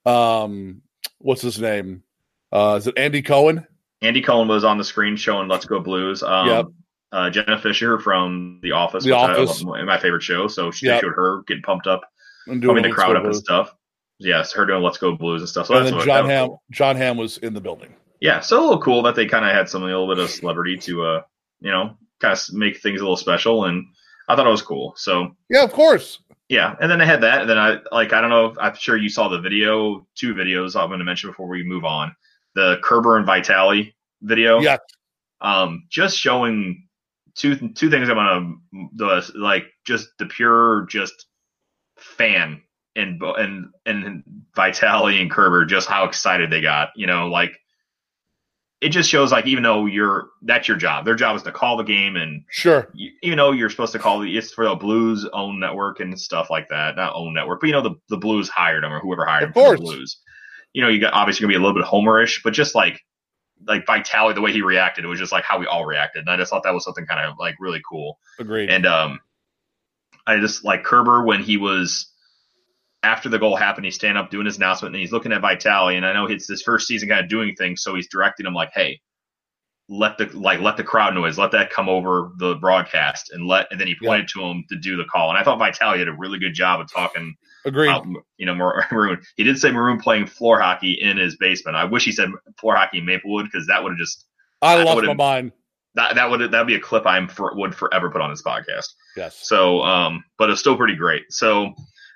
um 0.05 0.81
what's 1.19 1.41
his 1.41 1.59
name? 1.59 2.03
Uh 2.51 2.75
is 2.79 2.87
it 2.87 2.97
Andy 2.97 3.21
Cohen? 3.21 3.67
Andy 4.01 4.21
Cohen 4.21 4.47
was 4.47 4.63
on 4.63 4.77
the 4.77 4.83
screen 4.83 5.15
showing 5.15 5.47
"Let's 5.47 5.65
Go 5.65 5.79
Blues." 5.79 6.23
Um, 6.23 6.47
Yep. 6.47 6.65
uh, 7.13 7.29
Jenna 7.29 7.57
Fischer 7.57 7.99
from 7.99 8.59
The 8.61 8.71
Office, 8.73 9.05
The 9.05 9.11
which 9.11 9.15
I 9.17 9.33
Office. 9.35 9.63
love, 9.63 9.85
my 9.85 9.97
favorite 9.97 10.23
show. 10.23 10.47
So 10.47 10.71
she 10.71 10.87
Yep. 10.87 11.01
showed 11.01 11.13
her 11.15 11.43
getting 11.47 11.63
pumped 11.63 11.87
up, 11.87 12.01
And 12.47 12.61
pumping 12.61 12.83
the 12.83 12.89
crowd 12.89 13.15
up 13.15 13.23
and 13.23 13.35
stuff. 13.35 13.73
Yes, 14.19 14.51
her 14.53 14.65
doing 14.65 14.83
"Let's 14.83 14.97
Go 14.97 15.15
Blues" 15.15 15.41
and 15.41 15.47
stuff. 15.49 15.67
So 15.67 15.75
And 15.75 15.85
that's 15.85 15.91
then 15.91 15.97
what, 15.99 16.05
Jon 16.05 16.29
Hamm 16.29 16.47
cool. 16.49 16.63
Jon 16.71 16.95
Hamm 16.97 17.15
was 17.17 17.37
in 17.37 17.53
the 17.53 17.61
building. 17.61 17.95
Yeah, 18.19 18.41
so 18.41 18.59
a 18.59 18.63
little 18.63 18.81
cool 18.81 19.03
that 19.03 19.15
they 19.15 19.25
kind 19.25 19.45
of 19.45 19.51
had 19.51 19.69
something 19.69 19.89
a 19.89 19.97
little 19.97 20.13
bit 20.13 20.21
of 20.23 20.29
celebrity 20.29 20.77
to, 20.79 21.03
uh, 21.05 21.21
you 21.61 21.71
know, 21.71 21.95
kind 22.23 22.33
of 22.33 22.53
make 22.55 22.79
things 22.81 22.99
a 23.01 23.03
little 23.03 23.17
special, 23.17 23.65
and 23.65 23.85
I 24.27 24.35
thought 24.35 24.47
it 24.47 24.49
was 24.49 24.61
cool. 24.63 24.93
So 24.97 25.35
Yeah, 25.49 25.63
of 25.63 25.71
course. 25.73 26.19
yeah, 26.49 26.75
and 26.81 26.89
then 26.89 26.97
they 26.99 27.05
had 27.05 27.21
that, 27.21 27.41
and 27.41 27.49
then 27.49 27.57
I 27.59 27.77
like 27.91 28.13
I 28.13 28.21
don't 28.21 28.29
know, 28.31 28.47
if, 28.47 28.57
I'm 28.59 28.75
sure 28.75 28.97
you 28.97 29.09
saw 29.09 29.27
the 29.27 29.39
video, 29.41 30.07
two 30.15 30.33
videos 30.33 30.75
I'm 30.79 30.87
going 30.89 30.99
to 30.99 31.05
mention 31.05 31.29
before 31.29 31.47
we 31.47 31.63
move 31.63 31.85
on, 31.85 32.15
the 32.55 32.77
Kerber 32.83 33.17
and 33.17 33.25
Vitale 33.25 33.91
video. 34.21 34.59
Yeah. 34.61 34.77
um, 35.41 35.85
just 35.89 36.17
showing 36.17 36.87
two 37.35 37.55
two 37.69 37.89
things 37.89 38.09
I'm 38.09 38.15
gonna 38.15 38.55
the 38.95 39.31
like 39.35 39.65
just 39.85 40.09
the 40.19 40.25
pure 40.27 40.85
just 40.89 41.25
fan 41.97 42.61
and 42.95 43.21
and 43.21 43.67
and 43.85 44.23
Vitale 44.55 45.19
and 45.19 45.31
Kerber 45.31 45.65
just 45.65 45.89
how 45.89 46.05
excited 46.05 46.51
they 46.51 46.61
got. 46.61 46.89
You 46.95 47.07
know, 47.07 47.27
like 47.27 47.59
it 48.83 48.89
just 48.89 49.09
shows 49.09 49.31
like 49.31 49.47
even 49.47 49.63
though 49.63 49.85
you're 49.85 50.29
that's 50.41 50.67
your 50.67 50.77
job, 50.77 51.05
their 51.05 51.15
job 51.15 51.35
is 51.35 51.43
to 51.43 51.51
call 51.51 51.77
the 51.77 51.83
game 51.83 52.15
and 52.15 52.43
Sure. 52.49 52.89
you, 52.93 53.11
you 53.21 53.35
know 53.35 53.51
you're 53.51 53.69
supposed 53.69 53.93
to 53.93 53.99
call 53.99 54.19
the 54.19 54.37
it's 54.37 54.51
for 54.51 54.67
the 54.67 54.75
Blues 54.75 55.27
own 55.33 55.59
network 55.59 55.99
and 55.99 56.19
stuff 56.19 56.49
like 56.49 56.69
that. 56.69 56.95
Not 56.95 57.15
own 57.15 57.33
network, 57.33 57.61
but 57.61 57.67
you 57.67 57.73
know 57.73 57.81
the 57.81 57.95
the 58.09 58.17
Blues 58.17 58.49
hired 58.49 58.83
them 58.83 58.91
or 58.91 58.99
whoever 58.99 59.25
hired 59.25 59.49
Of 59.49 59.53
them 59.53 59.63
for 59.63 59.75
the. 59.77 59.81
Blues. 59.81 60.19
You 60.73 60.81
know, 60.81 60.89
you 60.89 60.99
got 60.99 61.13
obviously 61.13 61.43
gonna 61.43 61.51
be 61.53 61.55
a 61.55 61.65
little 61.65 61.79
bit 61.79 61.85
homerish, 61.89 62.41
but 62.43 62.53
just 62.53 62.75
like 62.75 62.99
like 63.65 63.85
Vitale, 63.85 64.33
the 64.33 64.41
way 64.41 64.51
he 64.51 64.61
reacted, 64.61 65.05
it 65.05 65.07
was 65.07 65.19
just 65.19 65.31
like 65.31 65.43
how 65.43 65.57
we 65.59 65.65
all 65.65 65.85
reacted. 65.85 66.21
And 66.21 66.29
I 66.29 66.37
just 66.37 66.49
thought 66.49 66.63
that 66.63 66.73
was 66.73 66.83
something 66.83 67.05
kind 67.05 67.25
of 67.25 67.35
like 67.39 67.55
really 67.59 67.81
cool. 67.89 68.19
Agreed. 68.39 68.69
And 68.69 68.85
um, 68.85 69.19
I 70.27 70.39
just 70.39 70.63
like 70.65 70.83
Kerber 70.83 71.23
when 71.23 71.41
he 71.41 71.57
was 71.57 72.11
after 73.03 73.29
the 73.29 73.37
goal 73.39 73.55
happened, 73.55 73.85
he's 73.85 73.95
standing 73.95 74.21
up 74.21 74.31
doing 74.31 74.45
his 74.45 74.57
announcement 74.57 74.95
and 74.95 75.01
he's 75.01 75.11
looking 75.11 75.31
at 75.33 75.41
Vitale. 75.41 75.95
And 75.95 76.05
I 76.05 76.13
know 76.13 76.25
it's 76.25 76.47
his 76.47 76.61
first 76.61 76.87
season 76.87 77.09
kind 77.09 77.21
of 77.21 77.29
doing 77.29 77.55
things, 77.55 77.83
so 77.83 77.93
he's 77.95 78.07
directing 78.09 78.45
him 78.45 78.53
like, 78.53 78.71
"Hey, 78.73 79.01
let 79.89 80.17
the 80.17 80.25
like 80.37 80.61
let 80.61 80.77
the 80.77 80.83
crowd 80.83 81.13
noise, 81.13 81.37
let 81.37 81.51
that 81.51 81.69
come 81.69 81.89
over 81.89 82.31
the 82.37 82.55
broadcast, 82.55 83.31
and 83.31 83.45
let." 83.47 83.67
And 83.71 83.79
then 83.79 83.87
he 83.87 83.95
pointed 84.01 84.27
to 84.29 84.41
him 84.41 84.63
to 84.69 84.77
do 84.77 84.95
the 84.97 85.05
call. 85.05 85.29
And 85.29 85.37
I 85.37 85.43
thought 85.43 85.59
Vitale 85.59 85.97
did 85.97 86.07
a 86.07 86.13
really 86.13 86.39
good 86.39 86.53
job 86.53 86.79
of 86.79 86.91
talking 86.91 87.35
Agreed. 87.65 87.89
about 87.89 88.05
you 88.37 88.45
know 88.45 88.55
Mar- 88.55 88.87
Maroon. 88.91 89.21
He 89.35 89.43
did 89.43 89.57
say 89.59 89.71
Maroon 89.71 89.99
playing 89.99 90.27
floor 90.27 90.59
hockey 90.59 90.93
in 90.93 91.17
his 91.17 91.35
basement. 91.37 91.75
I 91.75 91.83
wish 91.85 92.05
he 92.05 92.11
said 92.11 92.29
floor 92.57 92.75
hockey 92.75 92.99
in 92.99 93.05
Maplewood 93.05 93.45
because 93.45 93.67
that 93.67 93.83
would 93.83 93.91
have 93.91 93.99
just 93.99 94.25
I 94.61 94.81
lost 94.81 95.05
my 95.05 95.13
mind. 95.13 95.51
that 95.95 96.15
that 96.15 96.29
would 96.29 96.39
that'd 96.51 96.67
be 96.67 96.75
a 96.75 96.79
clip 96.79 97.05
I'm 97.05 97.27
for, 97.27 97.53
would 97.55 97.75
forever 97.75 98.09
put 98.09 98.21
on 98.21 98.29
this 98.29 98.41
podcast. 98.41 98.87
Yes. 99.17 99.39
So, 99.43 99.81
um, 99.81 100.23
but 100.37 100.49
it's 100.49 100.61
still 100.61 100.77
pretty 100.77 100.95
great. 100.95 101.23
So, 101.29 101.73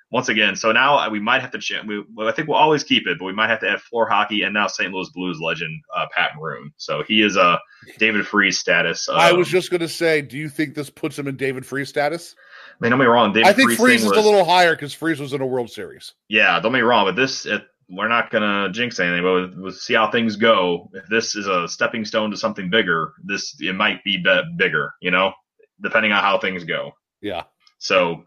once 0.10 0.30
again, 0.30 0.56
so 0.56 0.72
now 0.72 1.10
we 1.10 1.20
might 1.20 1.42
have 1.42 1.52
to 1.52 1.60
change. 1.60 1.86
We, 1.86 2.04
well, 2.14 2.28
I 2.28 2.32
think 2.32 2.48
we'll 2.48 2.58
always 2.58 2.84
keep 2.84 3.08
it, 3.08 3.20
but 3.20 3.26
we 3.26 3.34
might 3.34 3.50
have 3.50 3.60
to 3.62 3.70
add 3.70 3.82
floor 3.82 4.08
hockey 4.08 4.44
and 4.44 4.54
now 4.54 4.68
St. 4.68 4.92
Louis 4.92 5.10
Blues 5.10 5.40
legend 5.42 5.82
uh, 5.96 6.06
Pat 6.16 6.32
Maroon. 6.38 6.72
So 6.78 7.04
he 7.04 7.22
is 7.22 7.36
a 7.36 7.60
David 7.98 8.26
Freese 8.26 8.58
status. 8.58 9.10
I 9.10 9.34
was 9.34 9.48
um, 9.48 9.52
just 9.52 9.70
going 9.70 9.82
to 9.82 9.90
say, 9.90 10.22
do 10.22 10.38
you 10.38 10.48
think 10.50 10.76
this 10.76 10.90
puts 10.90 11.20
him 11.20 11.28
in 11.28 11.36
David 11.36 11.66
Freese 11.66 11.90
status? 11.90 12.36
man, 12.80 12.92
don't 12.92 13.00
get 13.00 13.06
me 13.06 13.10
wrong. 13.10 13.34
David 13.34 13.48
I 13.48 13.54
think 13.54 13.70
Freese, 13.70 13.80
Freese 13.80 14.04
is 14.04 14.10
was, 14.10 14.18
a 14.18 14.22
little 14.22 14.46
higher 14.46 14.76
because 14.76 14.94
Freese 14.94 15.20
was 15.20 15.34
in 15.34 15.42
a 15.42 15.46
World 15.46 15.70
Series. 15.70 16.14
Yeah, 16.30 16.60
don't 16.60 16.72
me 16.72 16.80
wrong, 16.82 17.06
but 17.06 17.16
this 17.16 17.46
it, 17.46 17.64
we're 17.90 18.08
not 18.08 18.32
gonna 18.32 18.72
jinx 18.72 19.00
anything, 19.00 19.24
but 19.24 19.34
we'll, 19.34 19.52
we'll 19.64 19.72
see 19.72 19.94
how 19.94 20.12
things 20.12 20.36
go. 20.36 20.90
If 20.94 21.08
this 21.08 21.36
is 21.36 21.48
a 21.48 21.68
stepping 21.68 22.06
stone 22.06 22.32
to 22.32 22.38
something 22.38 22.70
bigger, 22.70 23.14
this 23.24 23.56
it 23.60 23.76
might 23.76 24.04
be 24.04 24.18
be- 24.18 24.56
bigger. 24.58 24.94
You 25.02 25.12
know, 25.12 25.34
depending 25.82 26.12
on 26.12 26.24
how 26.24 26.40
things 26.40 26.64
go. 26.64 26.92
Yeah. 27.22 27.44
So 27.80 28.24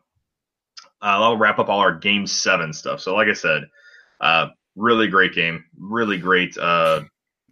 uh, 1.03 1.19
I'll 1.21 1.37
wrap 1.37 1.59
up 1.59 1.69
all 1.69 1.81
our 1.81 1.95
game 1.95 2.27
seven 2.27 2.73
stuff. 2.73 3.01
So, 3.01 3.15
like 3.15 3.29
I 3.29 3.33
said, 3.33 3.63
uh, 4.21 4.49
really 4.77 5.09
great 5.09 5.35
game, 5.35 5.65
really 5.79 6.19
great. 6.19 6.57
Uh, 6.57 7.03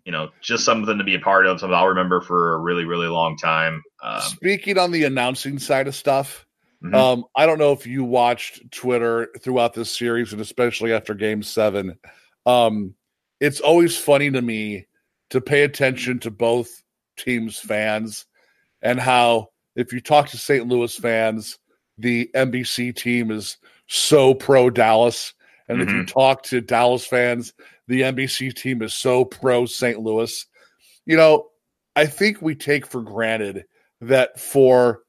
you 0.05 0.13
know, 0.13 0.31
just 0.41 0.65
something 0.65 0.97
to 0.97 1.05
be 1.05 1.15
a 1.15 1.21
part 1.21 1.47
of, 1.47 1.61
something 1.61 1.75
I'll 1.75 1.89
remember 1.89 2.21
for 2.21 2.55
a 2.55 2.59
really, 2.59 2.85
really 2.85 3.09
long 3.09 3.37
time. 3.37 3.83
Um, 4.03 4.21
Speaking 4.21 4.79
on 4.79 4.91
the 4.91 5.05
announcing 5.05 5.59
side 5.59 5.87
of 5.87 5.95
stuff, 5.95 6.47
Mhm. 6.83 6.95
um, 6.95 7.25
I 7.37 7.45
don't 7.45 7.59
know 7.59 7.73
if 7.73 7.87
you 7.87 8.05
watched 8.05 8.71
Twitter 8.71 9.29
throughout 9.41 9.75
this 9.75 9.95
series 9.97 10.33
and 10.33 10.41
especially 10.41 10.93
after 10.93 11.13
game 11.15 11.43
seven. 11.43 11.99
Um, 12.47 12.95
it's 13.41 13.61
always 13.61 13.99
funny 13.99 14.31
to 14.31 14.41
me 14.41 14.87
to 15.31 15.41
pay 15.41 15.65
attention 15.65 16.21
to 16.21 16.31
both 16.31 16.83
teams' 17.19 17.59
fans 17.59 18.25
and 18.81 18.99
how, 18.99 19.49
if 19.77 19.93
you 19.93 20.01
talk 20.01 20.29
to 20.29 20.39
St. 20.39 20.67
Louis 20.67 20.95
fans, 20.97 21.59
the 21.99 22.31
NBC 22.35 22.95
team 22.95 23.31
is 23.31 23.59
so 23.87 24.35
pro 24.35 24.71
Dallas. 24.71 25.35
And 25.69 25.83
if 25.83 25.89
you 25.89 25.97
mm-hmm. 25.97 26.05
talk 26.05 26.43
to 26.45 26.61
Dallas 26.61 27.07
fans, 27.07 27.53
the 27.89 28.03
NBC 28.03 28.55
team 28.55 28.83
is 28.83 28.95
so 28.95 29.25
pro 29.25 29.67
St. 29.67 30.01
Louis. 30.01 30.47
You 31.05 31.17
know, 31.17 31.49
I 31.97 32.07
think 32.07 32.41
we 32.41 32.55
take 32.55 32.87
for 32.87 33.03
granted 33.03 33.65
that 34.01 34.39
for 34.39 35.03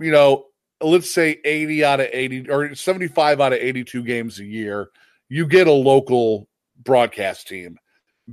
you 0.00 0.10
know 0.10 0.46
let's 0.80 1.10
say 1.10 1.40
80 1.44 1.84
out 1.84 2.00
of 2.00 2.08
80 2.12 2.50
or 2.50 2.74
75 2.74 3.40
out 3.40 3.52
of 3.52 3.58
82 3.60 4.02
games 4.02 4.40
a 4.40 4.44
year 4.44 4.90
you 5.28 5.46
get 5.46 5.68
a 5.68 5.72
local 5.72 6.48
broadcast 6.82 7.46
team 7.46 7.78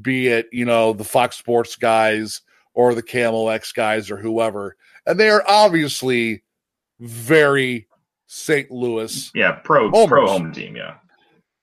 be 0.01 0.27
it 0.27 0.47
you 0.51 0.65
know 0.65 0.93
the 0.93 1.03
fox 1.03 1.37
sports 1.37 1.75
guys 1.75 2.41
or 2.73 2.95
the 2.95 3.03
KMOX 3.03 3.73
guys 3.73 4.09
or 4.09 4.17
whoever 4.17 4.75
and 5.05 5.19
they 5.19 5.29
are 5.29 5.43
obviously 5.47 6.41
very 7.01 7.87
st 8.27 8.71
louis 8.71 9.31
yeah, 9.35 9.51
pro 9.51 9.89
Homers. 9.89 10.07
pro 10.07 10.27
home 10.27 10.53
team. 10.53 10.75
Yeah, 10.75 10.95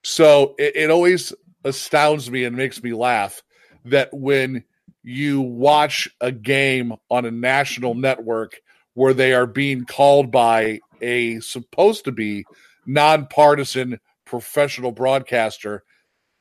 so 0.03 0.55
it, 0.59 0.77
it 0.77 0.91
always 0.91 1.33
astounds 1.65 2.31
me 2.31 2.45
and 2.45 2.57
makes 2.57 2.83
me 2.83 2.93
laugh 2.93 3.43
that 3.87 4.13
when 4.13 4.65
you 5.03 5.41
watch 5.41 6.09
a 6.21 6.31
game 6.31 6.93
on 7.11 7.25
a 7.25 7.31
national 7.31 7.95
network 7.95 8.61
where 8.95 9.15
they 9.15 9.33
are 9.33 9.47
being 9.47 9.85
called 9.85 10.31
by 10.31 10.81
a 11.01 11.41
supposed 11.41 12.05
to 12.05 12.13
be 12.13 12.45
nonpartisan 12.85 13.99
professional 14.27 14.93
broadcaster, 14.93 15.85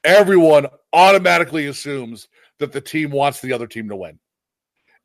everyone 0.03 0.65
automatically 0.91 1.67
assumes 1.67 2.27
that 2.59 2.71
the 2.71 2.81
team 2.81 3.11
wants 3.11 3.39
the 3.41 3.53
other 3.53 3.67
team 3.67 3.87
to 3.89 3.95
win. 3.95 4.19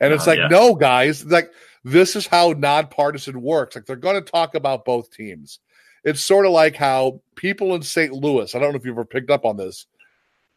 And 0.00 0.12
it's 0.12 0.26
Uh, 0.26 0.30
like, 0.30 0.38
yeah. 0.38 0.48
no, 0.48 0.74
guys, 0.74 1.24
like 1.26 1.52
this 1.84 2.16
is 2.16 2.26
how 2.26 2.54
nonpartisan 2.56 3.42
works. 3.42 3.76
Like 3.76 3.86
they're 3.86 3.96
going 3.96 4.22
to 4.22 4.30
talk 4.30 4.54
about 4.54 4.84
both 4.84 5.10
teams. 5.10 5.58
It's 6.04 6.20
sort 6.20 6.46
of 6.46 6.52
like 6.52 6.76
how 6.76 7.20
people 7.36 7.74
in 7.74 7.82
St. 7.82 8.12
Louis, 8.12 8.54
I 8.54 8.58
don't 8.58 8.72
know 8.72 8.78
if 8.78 8.84
you've 8.84 8.94
ever 8.94 9.04
picked 9.04 9.30
up 9.30 9.44
on 9.44 9.56
this, 9.56 9.86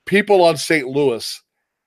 people 0.05 0.43
on 0.43 0.57
St. 0.57 0.87
Louis 0.87 1.41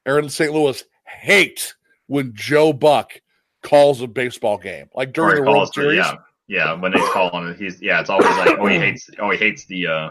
in 0.06 0.28
St. 0.30 0.52
Louis 0.52 0.82
hate 1.04 1.74
when 2.06 2.32
Joe 2.34 2.72
Buck 2.72 3.20
calls 3.62 4.00
a 4.00 4.06
baseball 4.06 4.56
game, 4.56 4.88
like 4.94 5.12
during 5.12 5.44
the 5.44 5.50
World 5.50 5.72
Series. 5.74 5.98
Yeah, 5.98 6.14
yeah. 6.46 6.72
When 6.72 6.92
they 6.92 6.98
call 6.98 7.30
on 7.30 7.48
it, 7.48 7.58
he's 7.58 7.80
yeah. 7.82 8.00
It's 8.00 8.08
always 8.08 8.28
like, 8.38 8.58
oh, 8.58 8.66
he 8.66 8.76
hates, 8.78 9.10
oh, 9.18 9.30
he 9.30 9.36
hates 9.36 9.66
the. 9.66 9.86
uh 9.86 10.10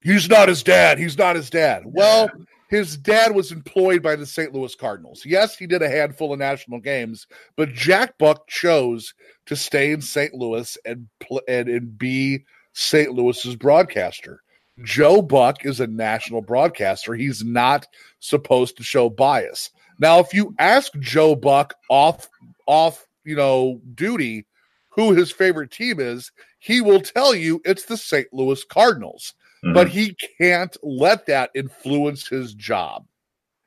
He's 0.00 0.28
not 0.28 0.48
his 0.48 0.62
dad. 0.62 0.98
He's 0.98 1.18
not 1.18 1.36
his 1.36 1.50
dad. 1.50 1.82
Well, 1.84 2.30
his 2.68 2.96
dad 2.96 3.34
was 3.34 3.50
employed 3.50 4.02
by 4.02 4.14
the 4.14 4.26
St. 4.26 4.52
Louis 4.52 4.74
Cardinals. 4.74 5.24
Yes, 5.24 5.56
he 5.56 5.66
did 5.66 5.82
a 5.82 5.88
handful 5.88 6.32
of 6.32 6.38
national 6.38 6.80
games, 6.80 7.26
but 7.56 7.72
Jack 7.72 8.18
Buck 8.18 8.46
chose 8.46 9.14
to 9.46 9.56
stay 9.56 9.90
in 9.90 10.00
St. 10.00 10.34
Louis 10.34 10.76
and 10.84 11.08
and, 11.48 11.68
and 11.68 11.98
be 11.98 12.44
St. 12.74 13.12
Louis's 13.12 13.56
broadcaster. 13.56 14.42
Joe 14.84 15.22
Buck 15.22 15.64
is 15.64 15.80
a 15.80 15.86
national 15.86 16.42
broadcaster. 16.42 17.14
He's 17.14 17.42
not 17.42 17.86
supposed 18.20 18.76
to 18.76 18.84
show 18.84 19.10
bias. 19.10 19.70
Now, 19.98 20.20
if 20.20 20.32
you 20.32 20.54
ask 20.58 20.92
Joe 21.00 21.34
Buck 21.34 21.74
off 21.88 22.28
off, 22.66 23.06
you 23.24 23.34
know, 23.34 23.80
duty 23.94 24.46
who 24.90 25.12
his 25.12 25.30
favorite 25.30 25.70
team 25.70 26.00
is, 26.00 26.30
he 26.58 26.80
will 26.80 27.00
tell 27.00 27.34
you 27.34 27.60
it's 27.64 27.84
the 27.84 27.96
St. 27.96 28.28
Louis 28.32 28.62
Cardinals. 28.64 29.34
Mm-hmm. 29.64 29.74
But 29.74 29.88
he 29.88 30.16
can't 30.38 30.76
let 30.82 31.26
that 31.26 31.50
influence 31.54 32.28
his 32.28 32.54
job. 32.54 33.06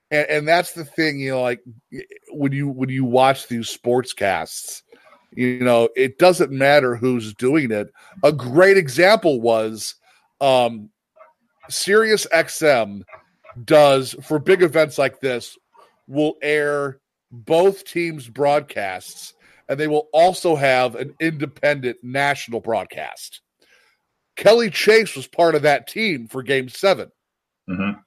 And, 0.10 0.28
and 0.30 0.48
that's 0.48 0.74
the 0.74 0.86
thing, 0.86 1.20
you 1.20 1.32
know, 1.32 1.42
like 1.42 1.62
when 2.30 2.52
you 2.52 2.68
when 2.68 2.90
you 2.90 3.06
watch 3.06 3.48
these 3.48 3.70
sports 3.70 4.14
casts, 4.14 4.84
you 5.34 5.60
know, 5.60 5.90
it 5.96 6.18
doesn't 6.18 6.52
matter 6.52 6.96
who's 6.96 7.34
doing 7.34 7.72
it. 7.72 7.92
A 8.24 8.32
great 8.32 8.78
example 8.78 9.42
was 9.42 9.96
um 10.40 10.90
Sirius 11.70 12.26
XM 12.34 13.04
does 13.64 14.16
for 14.22 14.40
big 14.40 14.62
events 14.62 14.98
like 14.98 15.20
this 15.20 15.58
will 16.08 16.36
air 16.42 17.00
both 17.32 17.86
teams' 17.86 18.28
broadcasts, 18.28 19.34
and 19.70 19.80
they 19.80 19.88
will 19.88 20.10
also 20.14 20.56
have 20.56 20.96
an 20.96 21.16
independent 21.20 21.98
national 22.04 22.60
broadcast. 22.60 23.42
Kelly 24.36 24.70
Chase 24.70 25.16
was 25.16 25.28
part 25.28 25.56
of 25.56 25.62
that 25.64 25.88
team 25.88 26.28
for 26.28 26.44
game 26.44 26.70
7 26.70 27.12
mm-hmm. 27.70 28.00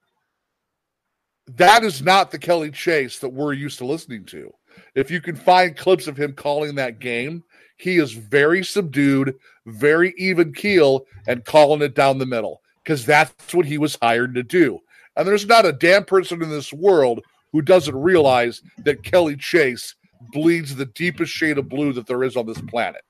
That 1.56 1.84
is 1.84 2.00
not 2.00 2.30
the 2.30 2.38
Kelly 2.38 2.70
Chase 2.70 3.18
that 3.18 3.28
we're 3.28 3.52
used 3.52 3.78
to 3.78 3.86
listening 3.86 4.24
to. 4.26 4.50
If 4.94 5.10
you 5.10 5.20
can 5.20 5.36
find 5.36 5.76
clips 5.76 6.06
of 6.06 6.16
him 6.16 6.32
calling 6.32 6.74
that 6.76 7.00
game, 7.00 7.44
he 7.76 7.98
is 7.98 8.12
very 8.12 8.64
subdued, 8.64 9.34
very 9.66 10.14
even 10.16 10.54
keel, 10.54 11.04
and 11.26 11.44
calling 11.44 11.82
it 11.82 11.94
down 11.94 12.18
the 12.18 12.26
middle 12.26 12.62
because 12.82 13.04
that's 13.04 13.54
what 13.54 13.66
he 13.66 13.78
was 13.78 13.98
hired 14.00 14.34
to 14.34 14.42
do. 14.42 14.80
And 15.16 15.26
there's 15.26 15.46
not 15.46 15.66
a 15.66 15.72
damn 15.72 16.04
person 16.04 16.42
in 16.42 16.50
this 16.50 16.72
world 16.72 17.20
who 17.52 17.62
doesn't 17.62 17.94
realize 17.94 18.62
that 18.78 19.02
Kelly 19.02 19.36
Chase 19.36 19.94
bleeds 20.32 20.74
the 20.74 20.86
deepest 20.86 21.32
shade 21.32 21.58
of 21.58 21.68
blue 21.68 21.92
that 21.92 22.06
there 22.06 22.24
is 22.24 22.36
on 22.36 22.46
this 22.46 22.60
planet. 22.62 23.02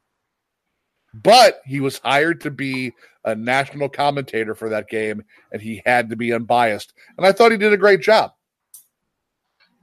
But 1.22 1.60
he 1.64 1.80
was 1.80 1.98
hired 1.98 2.40
to 2.40 2.50
be 2.50 2.92
a 3.24 3.34
national 3.34 3.88
commentator 3.88 4.54
for 4.54 4.68
that 4.68 4.88
game, 4.88 5.24
and 5.52 5.62
he 5.62 5.80
had 5.86 6.10
to 6.10 6.16
be 6.16 6.32
unbiased. 6.32 6.92
And 7.16 7.26
I 7.26 7.32
thought 7.32 7.52
he 7.52 7.58
did 7.58 7.72
a 7.72 7.78
great 7.78 8.00
job. 8.00 8.32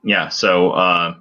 Yeah. 0.03 0.29
So, 0.29 0.71
uh, 0.71 1.15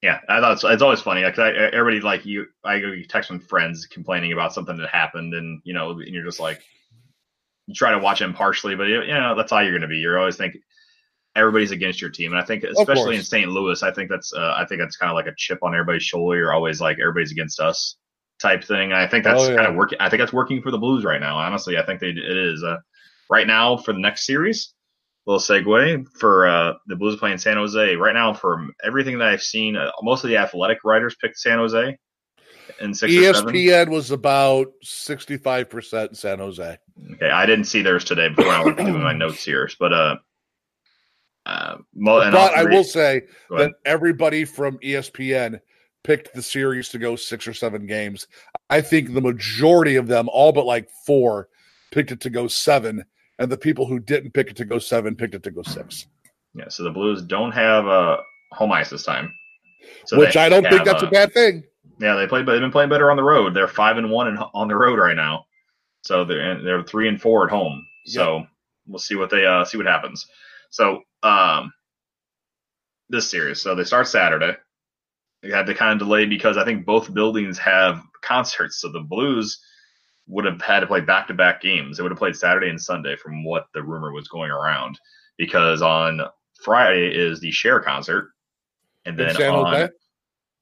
yeah, 0.00 0.20
I 0.28 0.40
thought 0.40 0.52
it's, 0.52 0.64
it's 0.64 0.82
always 0.82 1.00
funny. 1.00 1.22
Like 1.22 1.38
I, 1.38 1.52
everybody, 1.52 2.00
like 2.00 2.24
you, 2.24 2.46
I 2.64 2.78
go 2.78 2.94
text 3.08 3.28
some 3.28 3.40
friends 3.40 3.84
complaining 3.86 4.32
about 4.32 4.54
something 4.54 4.76
that 4.76 4.88
happened, 4.90 5.34
and 5.34 5.60
you 5.64 5.74
know, 5.74 5.90
and 5.90 6.08
you're 6.08 6.24
just 6.24 6.40
like, 6.40 6.62
you 7.66 7.74
try 7.74 7.90
to 7.90 7.98
watch 7.98 8.22
impartially, 8.22 8.74
but 8.74 8.84
you 8.84 9.06
know, 9.06 9.34
that's 9.36 9.50
how 9.50 9.58
you're 9.58 9.72
going 9.72 9.82
to 9.82 9.88
be. 9.88 9.98
You're 9.98 10.18
always 10.18 10.36
thinking 10.36 10.62
everybody's 11.38 11.70
against 11.70 12.00
your 12.00 12.10
team, 12.10 12.32
and 12.32 12.40
I 12.40 12.44
think 12.44 12.64
especially 12.64 13.16
in 13.16 13.22
St. 13.22 13.48
Louis, 13.48 13.82
I 13.82 13.92
think 13.92 14.10
that's 14.10 14.32
uh, 14.32 14.54
I 14.56 14.66
think 14.66 14.80
that's 14.80 14.96
kind 14.96 15.10
of 15.10 15.14
like 15.14 15.26
a 15.26 15.34
chip 15.36 15.60
on 15.62 15.74
everybody's 15.74 16.02
shoulder. 16.02 16.36
You're 16.36 16.52
always 16.52 16.80
like 16.80 16.98
everybody's 17.00 17.32
against 17.32 17.60
us 17.60 17.96
type 18.40 18.64
thing. 18.64 18.92
I 18.92 19.06
think 19.06 19.24
that's 19.24 19.42
oh, 19.42 19.50
yeah. 19.50 19.56
kind 19.56 19.68
of 19.68 19.74
working. 19.74 19.98
I 20.00 20.08
think 20.08 20.20
that's 20.20 20.32
working 20.32 20.62
for 20.62 20.70
the 20.70 20.78
Blues 20.78 21.04
right 21.04 21.20
now. 21.20 21.36
Honestly, 21.36 21.78
I 21.78 21.84
think 21.84 22.00
they 22.00 22.08
it 22.08 22.18
is. 22.18 22.62
Uh, 22.62 22.76
right 23.30 23.46
now 23.46 23.76
for 23.76 23.92
the 23.92 24.00
next 24.00 24.26
series, 24.26 24.74
little 25.26 25.40
segue 25.40 26.06
for 26.18 26.48
uh, 26.48 26.74
the 26.86 26.96
Blues 26.96 27.16
playing 27.16 27.38
San 27.38 27.56
Jose. 27.56 27.96
Right 27.96 28.14
now, 28.14 28.32
from 28.32 28.72
everything 28.84 29.18
that 29.18 29.28
I've 29.28 29.42
seen, 29.42 29.76
uh, 29.76 29.90
most 30.02 30.24
of 30.24 30.30
the 30.30 30.36
athletic 30.36 30.78
writers 30.84 31.16
picked 31.20 31.38
San 31.38 31.58
Jose. 31.58 31.96
In 32.80 32.94
six 32.94 33.12
ESPN 33.12 33.88
was 33.88 34.10
about 34.10 34.68
sixty-five 34.82 35.70
percent 35.70 36.16
San 36.16 36.38
Jose. 36.38 36.78
Okay, 37.14 37.30
I 37.30 37.46
didn't 37.46 37.64
see 37.64 37.82
theirs 37.82 38.04
today 38.04 38.28
before 38.28 38.52
I 38.52 38.62
went 38.62 38.76
doing 38.76 39.02
my 39.02 39.14
notes 39.14 39.44
here, 39.44 39.68
but 39.80 40.18
uh, 41.48 41.76
uh, 42.06 42.30
but 42.30 42.54
I 42.54 42.64
will 42.64 42.84
say 42.84 43.22
that 43.50 43.72
everybody 43.84 44.44
from 44.44 44.78
ESPN 44.78 45.60
picked 46.04 46.34
the 46.34 46.42
series 46.42 46.90
to 46.90 46.98
go 46.98 47.16
six 47.16 47.48
or 47.48 47.54
seven 47.54 47.86
games. 47.86 48.26
I 48.68 48.80
think 48.82 49.14
the 49.14 49.20
majority 49.20 49.96
of 49.96 50.06
them, 50.06 50.28
all 50.30 50.52
but 50.52 50.66
like 50.66 50.90
four, 51.06 51.48
picked 51.90 52.12
it 52.12 52.20
to 52.20 52.30
go 52.30 52.48
seven, 52.48 53.04
and 53.38 53.50
the 53.50 53.56
people 53.56 53.86
who 53.86 53.98
didn't 53.98 54.32
pick 54.32 54.50
it 54.50 54.56
to 54.56 54.66
go 54.66 54.78
seven 54.78 55.16
picked 55.16 55.34
it 55.34 55.42
to 55.44 55.50
go 55.50 55.62
six. 55.62 56.06
Yeah, 56.54 56.68
so 56.68 56.82
the 56.82 56.90
Blues 56.90 57.22
don't 57.22 57.52
have 57.52 57.86
a 57.86 58.18
home 58.52 58.72
ice 58.72 58.90
this 58.90 59.04
time, 59.04 59.32
so 60.04 60.18
which 60.18 60.36
I 60.36 60.48
don't 60.48 60.68
think 60.68 60.84
that's 60.84 61.02
a, 61.02 61.06
a 61.06 61.10
bad 61.10 61.32
thing. 61.32 61.64
Yeah, 61.98 62.14
they 62.14 62.26
played, 62.26 62.44
but 62.44 62.52
they've 62.52 62.60
been 62.60 62.72
playing 62.72 62.90
better 62.90 63.10
on 63.10 63.16
the 63.16 63.24
road. 63.24 63.54
They're 63.54 63.68
five 63.68 63.96
and 63.96 64.10
one 64.10 64.28
and 64.28 64.38
on 64.54 64.68
the 64.68 64.76
road 64.76 64.98
right 64.98 65.16
now, 65.16 65.46
so 66.02 66.24
they're 66.24 66.62
they're 66.62 66.82
three 66.82 67.08
and 67.08 67.20
four 67.20 67.44
at 67.44 67.50
home. 67.50 67.86
So 68.06 68.38
yep. 68.38 68.48
we'll 68.86 68.98
see 68.98 69.16
what 69.16 69.30
they 69.30 69.46
uh 69.46 69.64
see 69.64 69.78
what 69.78 69.86
happens. 69.86 70.26
So 70.70 71.02
um, 71.22 71.72
this 73.08 73.30
series. 73.30 73.60
So 73.60 73.74
they 73.74 73.84
start 73.84 74.08
Saturday. 74.08 74.56
They 75.42 75.50
had 75.50 75.66
to 75.66 75.74
kind 75.74 75.92
of 75.92 76.06
delay 76.06 76.26
because 76.26 76.56
I 76.56 76.64
think 76.64 76.84
both 76.84 77.12
buildings 77.12 77.58
have 77.58 78.02
concerts. 78.22 78.80
So 78.80 78.90
the 78.90 79.00
Blues 79.00 79.60
would 80.26 80.44
have 80.44 80.60
had 80.60 80.80
to 80.80 80.86
play 80.86 81.00
back 81.00 81.28
to 81.28 81.34
back 81.34 81.62
games. 81.62 81.96
They 81.96 82.02
would 82.02 82.12
have 82.12 82.18
played 82.18 82.36
Saturday 82.36 82.68
and 82.68 82.80
Sunday 82.80 83.16
from 83.16 83.44
what 83.44 83.66
the 83.72 83.82
rumor 83.82 84.12
was 84.12 84.28
going 84.28 84.50
around. 84.50 84.98
Because 85.36 85.80
on 85.80 86.20
Friday 86.62 87.14
is 87.14 87.40
the 87.40 87.52
Cher 87.52 87.80
concert. 87.80 88.30
And 89.04 89.16
then 89.16 89.40
on. 89.40 89.88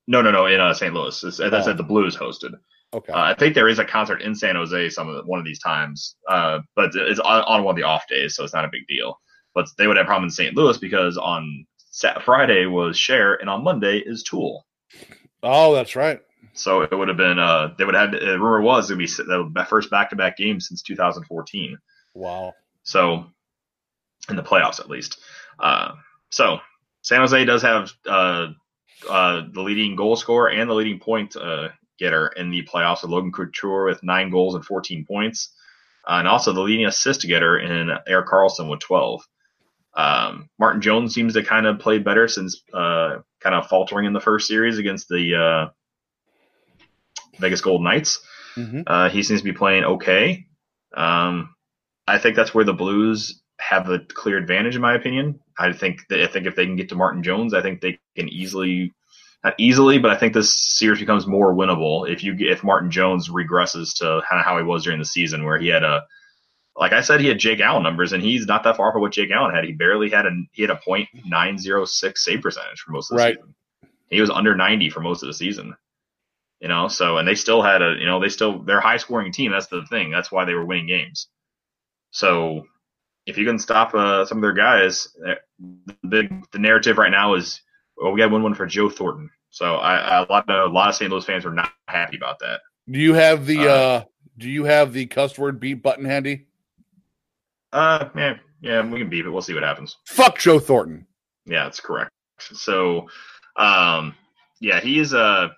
No, 0.09 0.23
no, 0.23 0.31
no, 0.31 0.47
in 0.47 0.61
uh, 0.61 0.73
St. 0.73 0.95
Louis. 0.95 1.25
It's, 1.25 1.41
oh. 1.41 1.51
That's 1.51 1.67
at 1.67 1.77
the 1.77 1.83
Blues 1.83 2.17
hosted. 2.17 2.53
Okay. 2.95 3.13
Uh, 3.13 3.21
I 3.21 3.35
think 3.35 3.55
there 3.55 3.69
is 3.69 3.79
a 3.79 3.85
concert 3.85 4.23
in 4.23 4.35
San 4.35 4.55
Jose 4.55 4.91
some 4.91 5.09
of 5.09 5.17
the, 5.17 5.23
one 5.25 5.41
of 5.41 5.45
these 5.45 5.59
times, 5.59 6.17
uh, 6.29 6.61
but 6.77 6.95
it's 6.95 7.19
on, 7.19 7.43
on, 7.43 7.65
one 7.65 7.73
of 7.73 7.77
the 7.77 7.83
off 7.83 8.07
days, 8.09 8.37
so 8.37 8.45
it's 8.45 8.55
not 8.55 8.65
a 8.65 8.71
big 8.71 8.87
deal. 8.87 9.19
But 9.57 9.67
they 9.77 9.89
would 9.89 9.97
have 9.97 10.07
problem 10.07 10.27
in 10.27 10.31
St. 10.31 10.55
Louis 10.55 10.79
because 10.79 11.17
on 11.17 11.67
Friday 12.25 12.67
was 12.67 12.97
Cher, 12.97 13.35
and 13.35 13.51
on 13.51 13.65
Monday 13.65 13.99
is 13.99 14.23
Tool. 14.23 14.65
Oh, 15.43 15.75
that's 15.75 15.97
right. 15.97 16.21
So 16.53 16.83
it 16.83 16.95
would 16.95 17.09
have 17.09 17.17
been 17.17 17.39
uh 17.39 17.75
they 17.77 17.85
would 17.85 17.95
have 17.95 18.13
had 18.13 18.21
the 18.21 18.39
rumor 18.39 18.61
was 18.61 18.91
it 18.91 18.95
would 18.95 18.99
be 18.99 19.07
the 19.07 19.67
first 19.69 19.91
back 19.91 20.11
to 20.11 20.17
back 20.17 20.37
game 20.37 20.61
since 20.61 20.83
2014. 20.83 21.79
Wow. 22.15 22.53
So 22.83 23.27
in 24.29 24.37
the 24.37 24.43
playoffs 24.43 24.81
at 24.81 24.91
least. 24.91 25.19
Uh, 25.59 25.93
so 26.31 26.59
San 27.03 27.21
Jose 27.21 27.45
does 27.45 27.63
have 27.63 27.93
uh, 28.07 28.49
uh, 29.09 29.43
the 29.53 29.63
leading 29.63 29.97
goal 29.97 30.17
scorer 30.17 30.51
and 30.51 30.69
the 30.69 30.75
leading 30.75 30.99
point 30.99 31.37
uh, 31.37 31.69
getter 31.99 32.29
in 32.29 32.51
the 32.51 32.63
playoffs 32.63 33.03
with 33.03 33.11
Logan 33.11 33.33
Couture 33.33 33.87
with 33.87 34.03
nine 34.03 34.31
goals 34.31 34.55
and 34.55 34.65
14 34.65 35.05
points, 35.07 35.53
uh, 36.09 36.15
and 36.15 36.29
also 36.29 36.53
the 36.53 36.61
leading 36.61 36.87
assist 36.87 37.23
getter 37.23 37.59
in 37.59 37.91
Erik 38.07 38.29
Karlsson 38.29 38.69
with 38.69 38.81
12. 38.81 39.23
Um, 39.97 40.51
Martin 40.59 40.83
Jones 40.83 41.15
seems 41.15 41.35
to 41.35 41.43
kind 41.43 41.67
of 41.67 41.79
play 41.79 41.99
better 41.99 42.29
since 42.29 42.63
uh, 42.73 43.19
kind 43.41 43.55
of 43.55 43.69
faltering 43.69 44.05
in 44.05 44.13
the 44.13 44.21
first 44.21 44.47
series 44.47 44.79
against 44.79 45.09
the 45.09 45.35
uh, 45.35 45.71
Vegas 47.39 47.63
Golden 47.63 47.85
Knights. 47.85 48.21
Mm-hmm. 48.57 48.83
Uh, 48.87 49.09
he 49.09 49.23
seems 49.23 49.41
to 49.41 49.45
be 49.45 49.53
playing 49.53 49.85
okay. 49.85 50.47
Um, 50.95 51.55
I 52.07 52.19
think 52.19 52.37
that's 52.37 52.55
where 52.55 52.65
the 52.65 52.73
Blues 52.73 53.43
have 53.59 53.89
a 53.89 53.99
clear 53.99 54.37
advantage, 54.37 54.77
in 54.77 54.83
my 54.83 54.95
opinion. 54.95 55.41
I 55.59 55.73
think 55.73 56.01
that 56.11 56.23
I 56.23 56.27
think 56.27 56.47
if 56.47 56.57
they 56.57 56.67
can 56.67 56.77
get 56.77 56.91
to 56.91 56.95
Martin 56.95 57.23
Jones, 57.23 57.55
I 57.55 57.63
think 57.63 57.81
they 57.81 57.99
can 58.17 58.29
easily, 58.29 58.95
not 59.43 59.55
easily, 59.59 59.99
but 59.99 60.11
I 60.11 60.17
think 60.17 60.35
this 60.35 60.55
series 60.55 61.01
becomes 61.01 61.27
more 61.27 61.55
winnable 61.55 62.09
if 62.09 62.23
you 62.23 62.37
if 62.39 62.63
Martin 62.63 62.91
Jones 62.91 63.31
regresses 63.31 63.97
to 63.97 64.23
kind 64.29 64.41
of 64.41 64.45
how 64.45 64.59
he 64.59 64.65
was 64.65 64.85
during 64.85 64.99
the 64.99 65.07
season, 65.07 65.45
where 65.45 65.59
he 65.59 65.69
had 65.69 65.83
a 65.83 66.05
like 66.77 66.93
I 66.93 67.01
said, 67.01 67.21
he 67.21 67.29
had 67.29 67.39
Jake 67.39 67.61
Allen 67.61 67.83
numbers, 67.83 68.13
and 68.13 68.23
he's 68.23 68.47
not 68.47 68.63
that 68.65 68.77
far 68.77 68.93
from 68.93 69.01
what 69.01 69.13
Jake 69.13 69.31
Allen 69.31 69.55
had. 69.55 69.65
He 69.65 69.73
barely 69.73 70.11
had 70.11 70.27
a 70.27 70.31
he 70.53 70.63
had 70.63 70.71
a 70.71 70.77
point 70.77 71.09
nine 71.25 71.59
zero 71.59 71.85
six 71.85 72.25
save 72.25 72.43
percentage 72.43 72.81
for 72.81 72.93
most 72.93 73.11
of 73.11 73.17
the 73.17 73.25
right. 73.25 73.37
season. 73.37 73.55
He 74.11 74.21
was 74.21 74.31
under 74.31 74.55
ninety 74.55 74.91
for 74.91 75.01
most 75.01 75.23
of 75.23 75.29
the 75.29 75.35
season. 75.35 75.75
You 76.61 76.69
know, 76.69 76.89
so 76.89 77.19
and 77.19 77.27
they 77.27 77.35
still 77.35 77.63
had 77.63 77.83
a 77.83 77.97
you 77.99 78.07
know 78.07 78.21
they 78.21 78.29
still 78.29 78.63
they're 78.63 78.81
high 78.81 78.99
scoring 78.99 79.33
team. 79.33 79.53
That's 79.53 79.69
the 79.69 79.87
thing. 79.89 80.11
That's 80.11 80.31
why 80.31 80.45
they 80.45 80.55
were 80.55 80.65
winning 80.65 80.87
games. 80.87 81.29
So 82.11 82.67
if 83.27 83.39
you 83.39 83.47
can 83.47 83.59
stop 83.59 83.95
uh, 83.95 84.25
some 84.27 84.39
of 84.39 84.43
their 84.43 84.53
guys, 84.53 85.09
eh, 85.27 85.35
the 85.59 86.09
big 86.09 86.51
the 86.53 86.59
narrative 86.59 86.99
right 86.99 87.11
now 87.11 87.35
is 87.35 87.61
well 87.97 88.13
we 88.13 88.21
got 88.21 88.31
one 88.31 88.43
one 88.43 88.55
for 88.55 88.67
Joe 88.67 88.91
Thornton. 88.91 89.31
So 89.51 89.77
I, 89.77 89.97
I, 89.97 90.23
a 90.23 90.27
lot 90.31 90.49
of 90.51 90.71
a 90.71 90.75
lot 90.75 90.91
of 90.91 90.95
St. 90.95 91.11
Louis 91.11 91.25
fans 91.25 91.45
were 91.45 91.53
not 91.53 91.73
happy 91.89 92.17
about 92.17 92.39
that. 92.41 92.61
Do 92.91 92.99
you 92.99 93.15
have 93.15 93.47
the 93.47 93.61
uh, 93.61 93.73
uh 93.73 94.05
do 94.37 94.51
you 94.51 94.65
have 94.65 94.93
the 94.93 95.07
cuss 95.07 95.39
word 95.39 95.59
beat 95.59 95.83
button 95.83 96.05
handy? 96.05 96.46
Uh, 97.77 98.09
yeah, 98.17 98.35
yeah, 98.63 98.91
we 98.91 98.99
can 98.99 99.11
beep 99.11 99.27
it. 99.27 99.31
We'll 99.31 99.43
see 99.43 99.53
what 99.53 99.63
happens. 99.63 99.99
Fuck 100.07 100.39
Joe 100.39 100.59
Thornton. 100.59 101.07
Yeah, 101.45 101.65
that's 101.65 101.79
correct. 101.79 102.11
So, 102.41 103.09
um, 103.57 104.15
yeah, 104.61 104.81
he's 104.81 105.13
uh 105.13 105.49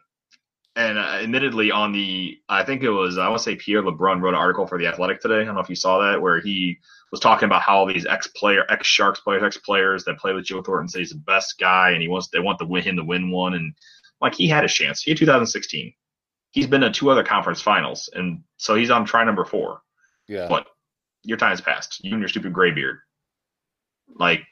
and 0.74 0.98
uh, 0.98 1.20
admittedly 1.22 1.70
on 1.70 1.92
the 1.92 2.38
I 2.48 2.64
think 2.64 2.82
it 2.82 2.90
was 2.90 3.18
I 3.18 3.28
want 3.28 3.38
to 3.38 3.44
say 3.44 3.54
Pierre 3.54 3.84
LeBrun 3.84 4.20
wrote 4.20 4.30
an 4.30 4.34
article 4.34 4.66
for 4.66 4.78
the 4.78 4.88
Athletic 4.88 5.20
today. 5.20 5.40
I 5.40 5.44
don't 5.44 5.54
know 5.54 5.60
if 5.60 5.68
you 5.68 5.76
saw 5.76 6.10
that 6.10 6.20
where 6.20 6.40
he 6.40 6.78
was 7.12 7.20
talking 7.20 7.46
about 7.46 7.62
how 7.62 7.86
these 7.86 8.04
ex 8.04 8.26
player 8.26 8.64
ex 8.68 8.88
Sharks 8.88 9.20
players 9.20 9.44
ex 9.44 9.56
players 9.58 10.04
that 10.04 10.18
play 10.18 10.32
with 10.32 10.44
Joe 10.44 10.60
Thornton 10.60 10.88
say 10.88 10.98
he's 10.98 11.10
the 11.10 11.18
best 11.18 11.56
guy 11.60 11.90
and 11.90 12.02
he 12.02 12.08
wants 12.08 12.28
they 12.28 12.40
want 12.40 12.58
to 12.58 12.66
win 12.66 12.82
him 12.82 12.96
to 12.96 13.04
win 13.04 13.30
one 13.30 13.54
and 13.54 13.74
like 14.20 14.34
he 14.34 14.48
had 14.48 14.64
a 14.64 14.68
chance. 14.68 15.02
He 15.02 15.12
had 15.12 15.18
2016. 15.18 15.92
He's 16.50 16.66
been 16.66 16.80
to 16.80 16.90
two 16.90 17.10
other 17.10 17.22
conference 17.22 17.60
finals 17.60 18.10
and 18.12 18.42
so 18.56 18.74
he's 18.74 18.90
on 18.90 19.04
try 19.04 19.22
number 19.22 19.44
four. 19.44 19.82
Yeah. 20.26 20.48
But 20.48 20.66
your 21.28 21.36
time 21.38 21.50
has 21.50 21.60
passed. 21.60 22.02
You 22.02 22.12
and 22.12 22.20
your 22.20 22.28
stupid 22.28 22.52
gray 22.52 22.70
beard. 22.70 22.98
Like 24.16 24.42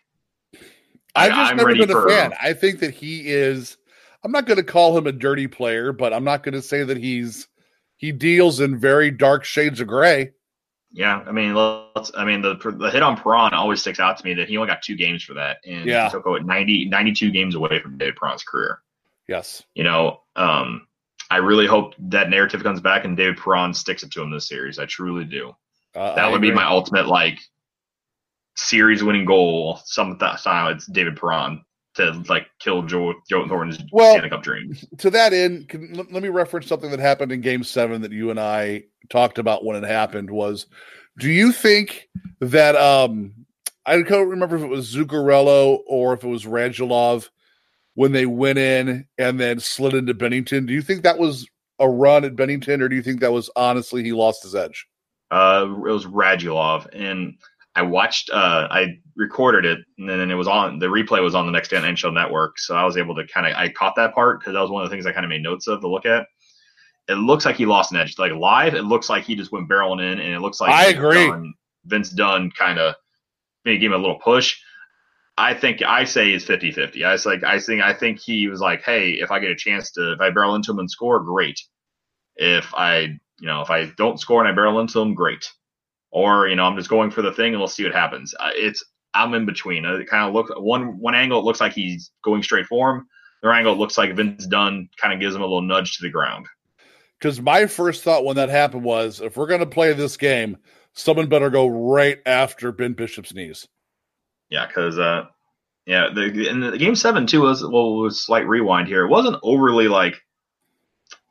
I've 1.14 1.30
just 1.32 1.50
I'm 1.52 1.56
never 1.56 1.68
ready 1.68 1.80
been 1.80 1.90
a 1.90 1.92
for- 2.00 2.08
fan. 2.08 2.32
I 2.40 2.52
think 2.52 2.80
that 2.80 2.92
he 2.94 3.28
is. 3.32 3.78
I'm 4.22 4.32
not 4.32 4.46
going 4.46 4.58
to 4.58 4.64
call 4.64 4.96
him 4.96 5.06
a 5.06 5.12
dirty 5.12 5.46
player, 5.46 5.92
but 5.92 6.12
I'm 6.12 6.24
not 6.24 6.42
going 6.42 6.54
to 6.54 6.62
say 6.62 6.82
that 6.84 6.96
he's 6.98 7.48
he 7.96 8.12
deals 8.12 8.60
in 8.60 8.78
very 8.78 9.10
dark 9.10 9.44
shades 9.44 9.80
of 9.80 9.86
gray. 9.88 10.32
Yeah, 10.92 11.22
I 11.26 11.32
mean, 11.32 11.54
let's. 11.54 12.10
I 12.16 12.24
mean, 12.24 12.42
the 12.42 12.54
the 12.78 12.90
hit 12.90 13.02
on 13.02 13.16
Perron 13.16 13.54
always 13.54 13.80
sticks 13.80 14.00
out 14.00 14.18
to 14.18 14.24
me 14.24 14.34
that 14.34 14.48
he 14.48 14.56
only 14.56 14.68
got 14.68 14.82
two 14.82 14.96
games 14.96 15.22
for 15.22 15.34
that, 15.34 15.58
and 15.66 15.86
Yeah. 15.86 16.06
he 16.06 16.10
took 16.12 16.26
away 16.26 16.40
90, 16.40 16.86
92 16.88 17.30
games 17.30 17.54
away 17.54 17.80
from 17.80 17.96
David 17.98 18.16
Perron's 18.16 18.42
career. 18.44 18.80
Yes. 19.28 19.62
You 19.74 19.84
know, 19.84 20.20
um, 20.36 20.86
I 21.30 21.38
really 21.38 21.66
hope 21.66 21.94
that 21.98 22.30
narrative 22.30 22.62
comes 22.62 22.80
back 22.80 23.04
and 23.04 23.16
David 23.16 23.36
Perron 23.38 23.74
sticks 23.74 24.02
it 24.04 24.12
to 24.12 24.22
him 24.22 24.30
this 24.30 24.48
series. 24.48 24.78
I 24.78 24.86
truly 24.86 25.24
do. 25.24 25.54
Uh, 25.96 26.14
That 26.14 26.26
I 26.26 26.30
would 26.30 26.40
be 26.42 26.52
my 26.52 26.66
ultimate 26.66 27.06
like 27.08 27.38
series 28.56 29.02
winning 29.02 29.24
goal. 29.24 29.80
Some 29.84 30.16
that 30.18 30.40
style, 30.40 30.68
it's 30.68 30.86
David 30.86 31.16
Perron 31.16 31.62
to 31.94 32.22
like 32.28 32.46
kill 32.60 32.82
Joe 32.82 33.14
Joe 33.28 33.48
Thornton's 33.48 33.82
Well- 33.92 34.12
Stanley 34.12 34.30
Cup 34.30 34.42
dream. 34.42 34.76
to 34.98 35.10
that 35.10 35.32
end, 35.32 35.68
can, 35.68 35.92
let, 35.94 36.12
let 36.12 36.22
me 36.22 36.28
reference 36.28 36.66
something 36.66 36.90
that 36.90 37.00
happened 37.00 37.32
in 37.32 37.40
Game 37.40 37.64
Seven 37.64 38.02
that 38.02 38.12
you 38.12 38.30
and 38.30 38.38
I 38.40 38.84
talked 39.08 39.38
about 39.38 39.64
when 39.64 39.82
it 39.82 39.86
happened. 39.88 40.30
Was 40.30 40.66
do 41.18 41.30
you 41.30 41.52
think 41.52 42.08
that 42.40 42.76
um 42.76 43.32
I 43.86 44.02
don't 44.02 44.28
remember 44.28 44.56
if 44.56 44.62
it 44.62 44.68
was 44.68 44.92
Zuccarello 44.94 45.78
or 45.86 46.12
if 46.12 46.24
it 46.24 46.28
was 46.28 46.44
Radulov 46.44 47.28
when 47.94 48.12
they 48.12 48.26
went 48.26 48.58
in 48.58 49.06
and 49.16 49.38
then 49.40 49.60
slid 49.60 49.94
into 49.94 50.12
Binnington? 50.12 50.66
Do 50.66 50.72
you 50.74 50.82
think 50.82 51.02
that 51.04 51.18
was 51.18 51.46
a 51.78 51.88
run 51.88 52.24
at 52.24 52.34
Binnington, 52.36 52.80
or 52.80 52.88
do 52.88 52.96
you 52.96 53.02
think 53.02 53.20
that 53.20 53.32
was 53.32 53.48
honestly 53.54 54.02
he 54.02 54.12
lost 54.12 54.42
his 54.42 54.54
edge? 54.54 54.86
Uh, 55.30 55.66
it 55.68 55.90
was 55.90 56.06
Radulov, 56.06 56.88
and 56.92 57.34
I 57.74 57.82
watched. 57.82 58.30
Uh, 58.30 58.68
I 58.70 58.98
recorded 59.16 59.64
it, 59.64 59.80
and 59.98 60.08
then 60.08 60.30
it 60.30 60.34
was 60.34 60.48
on. 60.48 60.78
The 60.78 60.86
replay 60.86 61.22
was 61.22 61.34
on 61.34 61.46
the 61.46 61.52
next 61.52 61.68
day 61.68 61.76
on 61.76 61.82
NHL 61.82 62.14
Network, 62.14 62.58
so 62.58 62.74
I 62.74 62.84
was 62.84 62.96
able 62.96 63.14
to 63.16 63.26
kind 63.26 63.46
of. 63.46 63.54
I 63.54 63.68
caught 63.68 63.96
that 63.96 64.14
part 64.14 64.40
because 64.40 64.54
that 64.54 64.60
was 64.60 64.70
one 64.70 64.82
of 64.82 64.88
the 64.88 64.94
things 64.94 65.06
I 65.06 65.12
kind 65.12 65.24
of 65.24 65.30
made 65.30 65.42
notes 65.42 65.66
of 65.66 65.80
to 65.80 65.88
look 65.88 66.06
at. 66.06 66.26
It 67.08 67.14
looks 67.14 67.44
like 67.44 67.56
he 67.56 67.66
lost 67.66 67.92
an 67.92 67.98
edge. 67.98 68.18
Like 68.18 68.32
live, 68.32 68.74
it 68.74 68.82
looks 68.82 69.08
like 69.08 69.24
he 69.24 69.36
just 69.36 69.52
went 69.52 69.68
barreling 69.68 70.00
in, 70.00 70.18
and 70.20 70.32
it 70.32 70.40
looks 70.40 70.60
like 70.60 70.70
I 70.70 70.86
Vince 70.86 70.98
agree. 70.98 71.26
Dunn- 71.28 71.54
Vince 71.84 72.10
Dunn 72.10 72.50
kind 72.50 72.78
of 72.78 72.94
maybe 73.64 73.78
gave 73.78 73.90
him 73.90 73.98
a 73.98 74.02
little 74.02 74.18
push. 74.18 74.58
I 75.38 75.52
think 75.52 75.82
I 75.82 76.04
say 76.04 76.30
it's 76.30 76.46
50-50. 76.46 77.04
I 77.04 77.12
was 77.12 77.26
like 77.26 77.44
I 77.44 77.60
think 77.60 77.82
I 77.82 77.92
think 77.92 78.18
he 78.18 78.48
was 78.48 78.60
like, 78.60 78.82
hey, 78.82 79.10
if 79.10 79.30
I 79.30 79.38
get 79.38 79.50
a 79.50 79.56
chance 79.56 79.90
to 79.92 80.12
if 80.12 80.20
I 80.20 80.30
barrel 80.30 80.54
into 80.54 80.72
him 80.72 80.78
and 80.78 80.90
score, 80.90 81.20
great. 81.20 81.60
If 82.36 82.72
I 82.74 83.18
you 83.40 83.46
know 83.46 83.60
if 83.60 83.70
I 83.70 83.86
don't 83.96 84.20
score 84.20 84.40
and 84.40 84.48
I 84.48 84.54
barrel 84.54 84.80
into 84.80 85.00
him, 85.00 85.14
great. 85.14 85.50
Or 86.10 86.48
you 86.48 86.56
know 86.56 86.64
I'm 86.64 86.76
just 86.76 86.90
going 86.90 87.10
for 87.10 87.22
the 87.22 87.32
thing 87.32 87.52
and 87.52 87.58
we'll 87.58 87.68
see 87.68 87.84
what 87.84 87.94
happens. 87.94 88.34
Uh, 88.38 88.50
It's 88.54 88.84
I'm 89.14 89.34
in 89.34 89.46
between. 89.46 89.84
Uh, 89.84 89.94
It 89.94 90.08
kind 90.08 90.26
of 90.26 90.34
look 90.34 90.50
one 90.58 90.98
one 90.98 91.14
angle 91.14 91.38
it 91.38 91.44
looks 91.44 91.60
like 91.60 91.72
he's 91.72 92.10
going 92.24 92.42
straight 92.42 92.66
for 92.66 92.90
him. 92.90 93.06
The 93.42 93.48
angle 93.50 93.74
it 93.74 93.78
looks 93.78 93.98
like 93.98 94.16
Vince 94.16 94.46
Dunn 94.46 94.88
kind 95.00 95.12
of 95.14 95.20
gives 95.20 95.34
him 95.34 95.42
a 95.42 95.44
little 95.44 95.62
nudge 95.62 95.96
to 95.96 96.02
the 96.02 96.10
ground. 96.10 96.46
Because 97.18 97.40
my 97.40 97.66
first 97.66 98.02
thought 98.02 98.24
when 98.24 98.36
that 98.36 98.48
happened 98.48 98.84
was, 98.84 99.20
if 99.20 99.36
we're 99.36 99.46
going 99.46 99.60
to 99.60 99.66
play 99.66 99.92
this 99.92 100.16
game, 100.16 100.58
someone 100.92 101.28
better 101.28 101.48
go 101.50 101.66
right 101.66 102.18
after 102.26 102.72
Ben 102.72 102.92
Bishop's 102.92 103.32
knees. 103.32 103.66
Yeah, 104.50 104.66
because 104.66 104.98
uh, 104.98 105.26
yeah, 105.86 106.08
the 106.14 106.48
and 106.48 106.62
the 106.62 106.78
game 106.78 106.94
seven 106.96 107.26
too 107.26 107.42
was 107.42 107.62
well 107.62 107.96
was 107.96 108.24
slight 108.24 108.46
rewind 108.46 108.88
here. 108.88 109.04
It 109.04 109.10
wasn't 109.10 109.38
overly 109.42 109.88
like 109.88 110.14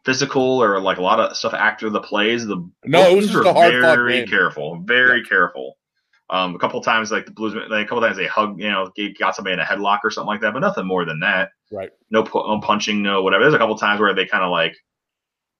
physical 0.05 0.61
or 0.63 0.79
like 0.79 0.97
a 0.97 1.01
lot 1.01 1.19
of 1.19 1.35
stuff 1.35 1.53
after 1.53 1.89
the 1.89 2.01
plays. 2.01 2.45
The 2.45 2.57
No, 2.85 3.11
Blues 3.11 3.33
were 3.33 3.43
very 3.43 4.19
game. 4.19 4.27
careful, 4.27 4.79
very 4.85 5.23
careful. 5.23 5.77
Um, 6.29 6.55
a 6.55 6.59
couple 6.59 6.81
times 6.81 7.11
like 7.11 7.25
the 7.25 7.31
Blues, 7.31 7.53
like 7.69 7.85
a 7.85 7.87
couple 7.87 8.01
times 8.01 8.17
they 8.17 8.25
hug, 8.27 8.59
you 8.59 8.69
know, 8.69 8.91
got 9.19 9.35
somebody 9.35 9.53
in 9.53 9.59
a 9.59 9.63
headlock 9.63 9.99
or 10.03 10.09
something 10.11 10.27
like 10.27 10.41
that, 10.41 10.53
but 10.53 10.59
nothing 10.59 10.85
more 10.87 11.05
than 11.05 11.19
that. 11.19 11.49
Right. 11.71 11.91
No, 12.09 12.23
no 12.33 12.59
punching, 12.61 13.01
no 13.01 13.21
whatever. 13.21 13.43
There's 13.43 13.53
a 13.53 13.59
couple 13.59 13.77
times 13.77 13.99
where 13.99 14.13
they 14.13 14.25
kind 14.25 14.43
of 14.43 14.51
like 14.51 14.75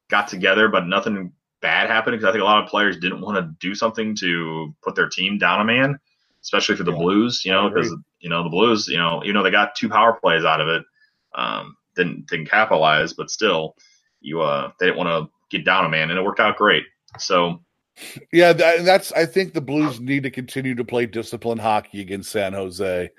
got 0.10 0.28
together, 0.28 0.68
but 0.68 0.88
nothing 0.88 1.32
bad 1.62 1.90
happened 1.90 2.16
because 2.18 2.28
I 2.28 2.32
think 2.32 2.42
a 2.42 2.46
lot 2.46 2.64
of 2.64 2.70
players 2.70 2.98
didn't 2.98 3.22
want 3.22 3.38
to 3.38 3.56
do 3.60 3.74
something 3.76 4.16
to 4.18 4.76
put 4.84 4.96
their 4.96 5.10
team 5.10 5.38
down 5.38 5.62
a 5.62 5.66
man, 5.66 5.98
especially 6.44 6.76
for 6.76 6.84
the 6.84 6.92
Yeah, 6.92 6.98
Blues. 6.98 7.44
You 7.46 7.52
know, 7.52 7.70
because 7.70 7.96
you 8.20 8.30
know 8.30 8.44
the 8.44 8.50
Blues, 8.50 8.88
you 8.88 8.98
know, 8.98 9.22
even 9.24 9.36
though 9.36 9.44
they 9.44 9.52
got 9.52 9.76
two 9.76 9.90
power 9.90 10.14
plays 10.14 10.46
out 10.46 10.62
of 10.62 10.68
it, 10.68 10.84
um, 11.36 11.76
didn't 11.96 12.28
didn't 12.28 12.50
capitalize, 12.50 13.14
but 13.14 13.30
still, 13.30 13.76
you 14.26 14.42
uh, 14.42 14.72
they 14.80 14.88
didn't 14.88 14.98
want 14.98 15.10
to 15.10 15.32
get 15.56 15.66
down 15.66 15.86
a 15.86 15.90
man, 15.90 16.10
and 16.10 16.20
it 16.20 16.24
worked 16.24 16.40
out 16.40 16.58
great. 16.58 16.84
So 17.20 17.62
Yeah, 18.32 18.54
that, 18.54 18.86
that's. 18.86 19.12
I 19.14 19.26
think 19.26 19.54
the 19.54 19.62
Blues 19.62 20.00
need 20.00 20.24
to 20.24 20.32
continue 20.32 20.76
to 20.76 20.84
play 20.84 21.06
disciplined 21.06 21.62
hockey 21.62 22.02
against 22.02 22.32
San 22.32 22.54
Jose. 22.54 23.10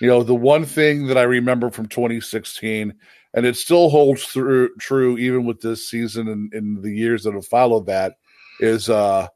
You 0.00 0.08
know, 0.08 0.22
the 0.22 0.34
one 0.34 0.64
thing 0.64 1.06
that 1.06 1.16
I 1.16 1.22
remember 1.22 1.70
from 1.70 1.86
2016, 1.86 2.94
and 3.34 3.46
it 3.46 3.56
still 3.56 3.88
holds 3.88 4.24
through 4.24 4.74
true 4.76 5.16
even 5.16 5.46
with 5.46 5.60
this 5.60 5.88
season 5.88 6.28
and, 6.28 6.52
and 6.52 6.82
the 6.82 6.94
years 6.94 7.24
that 7.24 7.34
have 7.34 7.46
followed 7.46 7.86
that, 7.86 8.16
is 8.60 8.90
uh 8.90 9.26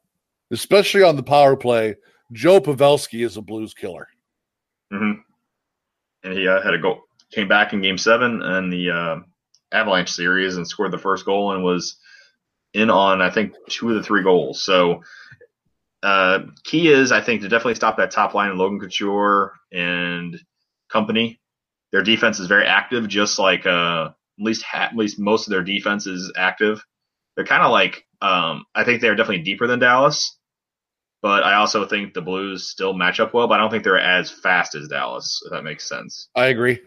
especially 0.51 1.01
on 1.01 1.15
the 1.15 1.23
power 1.23 1.55
play, 1.55 1.95
Joe 2.31 2.59
Pavelski 2.59 3.25
is 3.25 3.37
a 3.37 3.41
Blues 3.41 3.73
killer. 3.73 4.07
hmm 4.91 5.13
And 6.23 6.33
he 6.33 6.47
uh, 6.47 6.61
had 6.61 6.73
a 6.73 6.79
goal. 6.79 7.01
Came 7.31 7.47
back 7.47 7.73
in 7.73 7.81
Game 7.81 7.97
Seven 7.97 8.41
and 8.41 8.71
the 8.71 8.91
uh, 8.91 9.19
Avalanche 9.71 10.11
series 10.11 10.57
and 10.57 10.67
scored 10.67 10.91
the 10.91 10.97
first 10.97 11.25
goal 11.25 11.53
and 11.53 11.63
was 11.63 11.97
in 12.73 12.89
on 12.89 13.21
I 13.21 13.29
think 13.29 13.53
two 13.69 13.89
of 13.89 13.95
the 13.95 14.03
three 14.03 14.23
goals. 14.23 14.63
So 14.63 15.03
uh, 16.03 16.39
key 16.63 16.91
is 16.91 17.11
I 17.11 17.21
think 17.21 17.41
to 17.41 17.49
definitely 17.49 17.75
stop 17.75 17.97
that 17.97 18.11
top 18.11 18.33
line 18.33 18.57
Logan 18.57 18.79
Couture 18.79 19.53
and 19.71 20.39
company. 20.91 21.39
Their 21.91 22.01
defense 22.03 22.39
is 22.39 22.47
very 22.47 22.65
active, 22.65 23.07
just 23.07 23.37
like 23.37 23.65
uh, 23.65 24.09
at 24.39 24.43
least 24.43 24.63
ha- 24.63 24.89
at 24.91 24.95
least 24.95 25.19
most 25.19 25.47
of 25.47 25.51
their 25.51 25.63
defense 25.63 26.07
is 26.07 26.31
active. 26.35 26.83
They're 27.35 27.45
kind 27.45 27.63
of 27.63 27.71
like 27.71 28.05
um, 28.21 28.65
I 28.73 28.83
think 28.83 29.01
they're 29.01 29.15
definitely 29.15 29.43
deeper 29.43 29.67
than 29.67 29.79
Dallas, 29.79 30.37
but 31.21 31.43
I 31.43 31.55
also 31.55 31.85
think 31.85 32.13
the 32.13 32.21
Blues 32.21 32.69
still 32.69 32.93
match 32.93 33.19
up 33.19 33.33
well. 33.33 33.47
But 33.47 33.55
I 33.55 33.57
don't 33.57 33.71
think 33.71 33.83
they're 33.83 33.99
as 33.99 34.31
fast 34.31 34.75
as 34.75 34.87
Dallas. 34.87 35.41
If 35.45 35.51
that 35.51 35.63
makes 35.63 35.87
sense. 35.87 36.29
I 36.35 36.45
agree. 36.47 36.79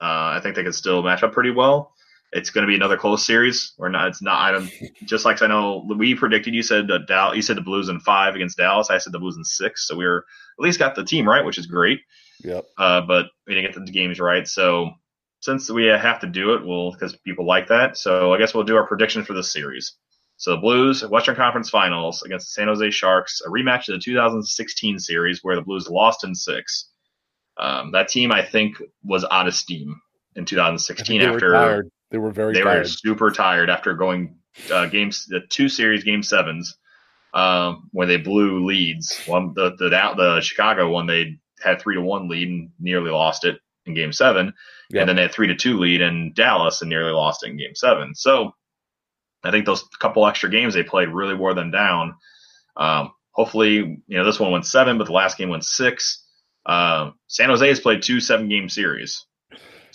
Uh, 0.00 0.36
I 0.36 0.40
think 0.42 0.54
they 0.54 0.62
can 0.62 0.72
still 0.72 1.02
match 1.02 1.22
up 1.22 1.32
pretty 1.32 1.50
well. 1.50 1.92
It's 2.32 2.50
going 2.50 2.66
to 2.66 2.70
be 2.70 2.76
another 2.76 2.96
close 2.96 3.26
series. 3.26 3.72
Or 3.78 3.88
not. 3.88 4.08
It's 4.08 4.22
not. 4.22 4.40
I 4.40 4.52
don't. 4.52 4.70
Just 5.04 5.24
like 5.24 5.40
I 5.42 5.46
know 5.46 5.86
we 5.96 6.14
predicted. 6.14 6.54
You 6.54 6.62
said 6.62 6.90
uh, 6.90 6.98
Dal- 7.06 7.34
You 7.34 7.42
said 7.42 7.56
the 7.56 7.62
Blues 7.62 7.88
in 7.88 8.00
five 8.00 8.34
against 8.34 8.58
Dallas. 8.58 8.90
I 8.90 8.98
said 8.98 9.12
the 9.12 9.18
Blues 9.18 9.36
in 9.36 9.44
six. 9.44 9.86
So 9.86 9.96
we 9.96 10.04
were 10.04 10.24
at 10.58 10.62
least 10.62 10.78
got 10.78 10.94
the 10.94 11.04
team 11.04 11.28
right, 11.28 11.44
which 11.44 11.58
is 11.58 11.66
great. 11.66 12.00
Yep. 12.42 12.66
Uh, 12.76 13.00
but 13.02 13.26
we 13.46 13.54
didn't 13.54 13.72
get 13.72 13.86
the 13.86 13.92
games 13.92 14.20
right. 14.20 14.46
So 14.46 14.90
since 15.40 15.70
we 15.70 15.86
have 15.86 16.20
to 16.20 16.26
do 16.26 16.54
it, 16.54 16.64
we'll 16.64 16.92
because 16.92 17.16
people 17.16 17.46
like 17.46 17.68
that. 17.68 17.96
So 17.96 18.32
I 18.32 18.38
guess 18.38 18.54
we'll 18.54 18.64
do 18.64 18.76
our 18.76 18.86
prediction 18.86 19.24
for 19.24 19.34
this 19.34 19.52
series. 19.52 19.96
So 20.38 20.50
the 20.50 20.58
Blues 20.58 21.06
Western 21.06 21.36
Conference 21.36 21.70
Finals 21.70 22.22
against 22.22 22.46
the 22.46 22.60
San 22.60 22.68
Jose 22.68 22.90
Sharks, 22.90 23.40
a 23.46 23.48
rematch 23.48 23.88
of 23.88 23.94
the 23.94 24.00
2016 24.04 24.98
series 24.98 25.40
where 25.42 25.56
the 25.56 25.62
Blues 25.62 25.88
lost 25.88 26.24
in 26.24 26.34
six. 26.34 26.90
Um, 27.58 27.92
that 27.92 28.08
team, 28.08 28.32
I 28.32 28.44
think, 28.44 28.82
was 29.02 29.24
out 29.30 29.48
of 29.48 29.54
steam 29.54 29.98
in 30.34 30.44
2016 30.44 31.22
after. 31.22 31.86
They 32.10 32.18
were 32.18 32.30
very 32.30 32.54
they 32.54 32.62
were 32.62 32.84
super 32.84 33.30
tired 33.30 33.68
after 33.70 33.94
going 33.94 34.36
uh, 34.72 34.86
games 34.86 35.26
the 35.26 35.40
two 35.40 35.68
series 35.68 36.04
game 36.04 36.22
sevens 36.22 36.76
um, 37.34 37.88
where 37.92 38.06
they 38.06 38.16
blew 38.16 38.64
leads. 38.64 39.20
One 39.26 39.52
the 39.54 39.70
the 39.78 39.88
the 39.88 40.40
Chicago 40.40 40.90
one 40.90 41.06
they 41.06 41.38
had 41.62 41.80
three 41.80 41.94
to 41.96 42.00
one 42.02 42.28
lead 42.28 42.48
and 42.48 42.70
nearly 42.78 43.10
lost 43.10 43.44
it 43.44 43.58
in 43.86 43.94
game 43.94 44.12
seven, 44.12 44.52
Yep. 44.90 45.00
and 45.00 45.08
then 45.08 45.16
they 45.16 45.22
had 45.22 45.32
three 45.32 45.48
to 45.48 45.54
two 45.56 45.78
lead 45.78 46.00
in 46.00 46.32
Dallas 46.32 46.80
and 46.80 46.88
nearly 46.88 47.12
lost 47.12 47.44
it 47.44 47.50
in 47.50 47.56
game 47.56 47.74
seven. 47.74 48.14
So 48.14 48.52
I 49.44 49.50
think 49.50 49.66
those 49.66 49.82
couple 50.00 50.26
extra 50.26 50.50
games 50.50 50.74
they 50.74 50.82
played 50.82 51.08
really 51.08 51.34
wore 51.34 51.54
them 51.54 51.70
down. 51.70 52.14
Um, 52.76 53.12
hopefully, 53.32 53.74
you 54.06 54.16
know 54.18 54.24
this 54.24 54.40
one 54.40 54.52
went 54.52 54.66
seven, 54.66 54.98
but 54.98 55.06
the 55.06 55.12
last 55.12 55.38
game 55.38 55.48
went 55.50 55.64
six. 55.64 56.22
Um, 56.66 57.14
San 57.28 57.48
Jose 57.48 57.66
has 57.68 57.80
played 57.80 58.02
two 58.02 58.20
seven 58.20 58.48
game 58.48 58.68
series. 58.68 59.24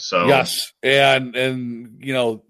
So 0.01 0.27
Yes, 0.27 0.73
and 0.83 1.35
and 1.35 2.03
you 2.03 2.13
know, 2.13 2.43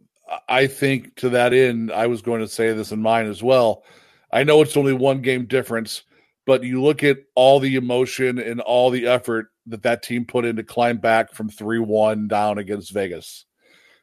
I 0.47 0.67
think 0.67 1.15
to 1.17 1.29
that 1.29 1.53
end, 1.53 1.91
I 1.91 2.07
was 2.07 2.21
going 2.21 2.41
to 2.41 2.47
say 2.47 2.73
this 2.73 2.91
in 2.91 3.01
mine 3.01 3.27
as 3.27 3.43
well. 3.43 3.83
I 4.31 4.43
know 4.43 4.61
it's 4.61 4.77
only 4.77 4.93
one 4.93 5.21
game 5.21 5.45
difference, 5.45 6.03
but 6.45 6.63
you 6.63 6.81
look 6.81 7.03
at 7.03 7.17
all 7.35 7.59
the 7.59 7.75
emotion 7.75 8.39
and 8.39 8.61
all 8.61 8.89
the 8.89 9.07
effort 9.07 9.47
that 9.67 9.83
that 9.83 10.03
team 10.03 10.25
put 10.25 10.45
in 10.45 10.55
to 10.55 10.63
climb 10.63 10.97
back 10.97 11.33
from 11.33 11.49
three 11.49 11.79
one 11.79 12.27
down 12.27 12.57
against 12.57 12.91
Vegas. 12.91 13.45